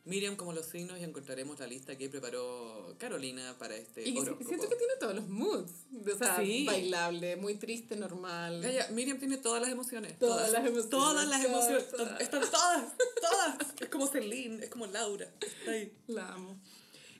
Miriam 0.04 0.36
como 0.36 0.52
los 0.52 0.66
signos 0.66 1.00
y 1.00 1.02
encontraremos 1.04 1.58
la 1.58 1.66
lista 1.66 1.98
que 1.98 2.08
preparó 2.08 2.94
Carolina 2.96 3.56
para 3.58 3.74
este 3.76 4.08
Y 4.08 4.16
horóscopo. 4.16 4.48
siento 4.48 4.68
que 4.68 4.76
tiene 4.76 4.92
todos 5.00 5.16
los 5.16 5.28
moods. 5.28 5.72
O 6.14 6.16
sea, 6.18 6.36
Sí. 6.40 6.64
bailable, 6.64 7.34
muy 7.36 7.56
triste, 7.56 7.96
normal. 7.96 8.60
Gaya, 8.62 8.86
Miriam 8.92 9.18
tiene 9.18 9.36
todas 9.36 9.60
las 9.60 9.70
emociones. 9.70 10.16
Todas 10.20 10.52
las 10.52 10.60
emociones, 10.60 10.90
Todas 10.90 11.28
las 11.28 11.42
todas, 11.42 11.44
emociones. 11.68 11.90
todas. 11.90 12.20
Están 12.20 12.40
todas, 12.50 12.92
todas. 13.20 13.56
Es 13.80 13.88
como 13.88 14.06
Celine, 14.06 14.62
es 14.64 14.70
como 14.70 14.86
Laura. 14.86 15.28
Está 15.40 15.72
ahí. 15.72 15.92
La 16.06 16.32
amo. 16.34 16.60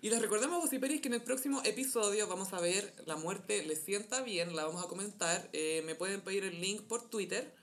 Y 0.03 0.11
les 0.11 0.21
recordamos, 0.21 0.61
Gossiperis, 0.61 1.01
que 1.01 1.09
en 1.09 1.15
el 1.15 1.23
próximo 1.23 1.63
episodio 1.65 2.27
vamos 2.29 2.53
a 2.53 2.61
ver 2.61 2.95
La 3.07 3.17
muerte 3.17 3.65
le 3.65 3.77
sienta 3.77 4.23
bien, 4.23 4.55
la 4.55 4.65
vamos 4.65 4.85
a 4.85 4.89
comentar. 4.89 5.49
Eh, 5.53 5.83
me 5.87 5.95
pueden 5.95 6.21
pedir 6.21 6.45
el 6.45 6.61
link 6.61 6.83
por 6.83 7.09
Twitter. 7.09 7.55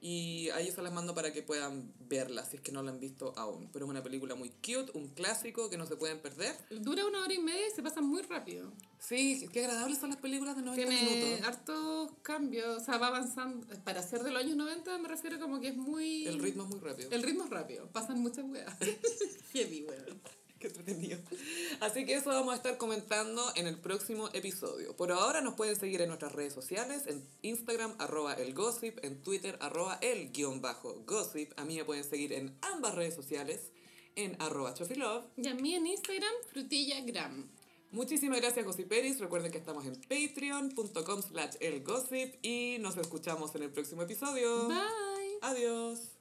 Y 0.00 0.48
ahí 0.50 0.70
se 0.70 0.80
las 0.80 0.92
mando 0.92 1.12
para 1.12 1.32
que 1.32 1.42
puedan 1.42 1.92
verla 1.98 2.44
si 2.44 2.56
es 2.56 2.62
que 2.62 2.70
no 2.70 2.84
la 2.84 2.92
han 2.92 3.00
visto 3.00 3.32
aún. 3.36 3.68
Pero 3.72 3.84
es 3.84 3.90
una 3.90 4.00
película 4.00 4.36
muy 4.36 4.50
cute, 4.50 4.92
un 4.94 5.08
clásico 5.08 5.68
que 5.68 5.76
no 5.76 5.86
se 5.86 5.96
pueden 5.96 6.20
perder. 6.20 6.54
Dura 6.70 7.04
una 7.04 7.20
hora 7.24 7.34
y 7.34 7.40
media 7.40 7.66
y 7.66 7.70
se 7.72 7.82
pasa 7.82 8.00
muy 8.00 8.22
rápido. 8.22 8.72
Sí, 9.00 9.48
qué 9.52 9.64
agradables 9.64 9.98
son 9.98 10.10
las 10.10 10.20
películas 10.20 10.54
de 10.54 10.62
90 10.62 10.88
Tiene 10.88 11.10
minutos. 11.10 11.48
hartos 11.48 12.12
cambios, 12.22 12.80
o 12.80 12.84
sea, 12.84 12.98
va 12.98 13.08
avanzando. 13.08 13.66
Para 13.82 14.00
ser 14.04 14.22
de 14.22 14.30
los 14.30 14.40
años 14.40 14.56
90 14.56 14.98
me 14.98 15.08
refiero 15.08 15.40
como 15.40 15.60
que 15.60 15.68
es 15.68 15.76
muy... 15.76 16.28
El 16.28 16.38
ritmo 16.38 16.62
es 16.62 16.68
muy 16.68 16.78
rápido. 16.78 17.10
El 17.10 17.22
ritmo 17.24 17.44
es 17.44 17.50
rápido, 17.50 17.88
pasan 17.90 18.20
muchas 18.20 18.44
weas. 18.44 18.72
Heavy, 19.52 19.82
weón. 19.82 20.22
Qué 20.60 20.66
entretenido. 20.66 21.18
Así 21.80 22.04
que 22.04 22.14
eso 22.14 22.30
vamos 22.30 22.52
a 22.52 22.56
estar 22.56 22.76
comentando 22.78 23.42
en 23.54 23.66
el 23.66 23.78
próximo 23.78 24.28
episodio. 24.32 24.96
Por 24.96 25.12
ahora 25.12 25.40
nos 25.40 25.54
pueden 25.54 25.76
seguir 25.76 26.00
en 26.00 26.08
nuestras 26.08 26.32
redes 26.32 26.52
sociales, 26.52 27.06
en 27.06 27.24
Instagram, 27.42 27.94
arroba 27.98 28.34
el 28.34 28.54
gossip, 28.54 28.98
en 29.04 29.22
Twitter, 29.22 29.56
arroba 29.60 29.98
el 30.02 30.32
guion 30.32 30.60
bajo 30.60 31.02
gossip. 31.06 31.52
A 31.56 31.64
mí 31.64 31.76
me 31.76 31.84
pueden 31.84 32.04
seguir 32.04 32.32
en 32.32 32.56
ambas 32.62 32.94
redes 32.94 33.14
sociales, 33.14 33.70
en 34.16 34.36
arroba 34.40 34.74
chofilove. 34.74 35.26
Y 35.36 35.46
a 35.46 35.54
mí 35.54 35.74
en 35.74 35.86
Instagram, 35.86 36.34
frutillagram. 36.50 37.48
Muchísimas 37.90 38.40
gracias, 38.40 38.66
Gossiperis. 38.66 39.18
Recuerden 39.18 39.50
que 39.50 39.58
estamos 39.58 39.86
en 39.86 39.94
patreon.com 39.94 41.22
slash 41.22 41.54
elgossip 41.60 42.34
y 42.42 42.76
nos 42.80 42.96
escuchamos 42.98 43.54
en 43.54 43.62
el 43.62 43.70
próximo 43.70 44.02
episodio. 44.02 44.68
Bye. 44.68 45.38
Adiós. 45.40 46.17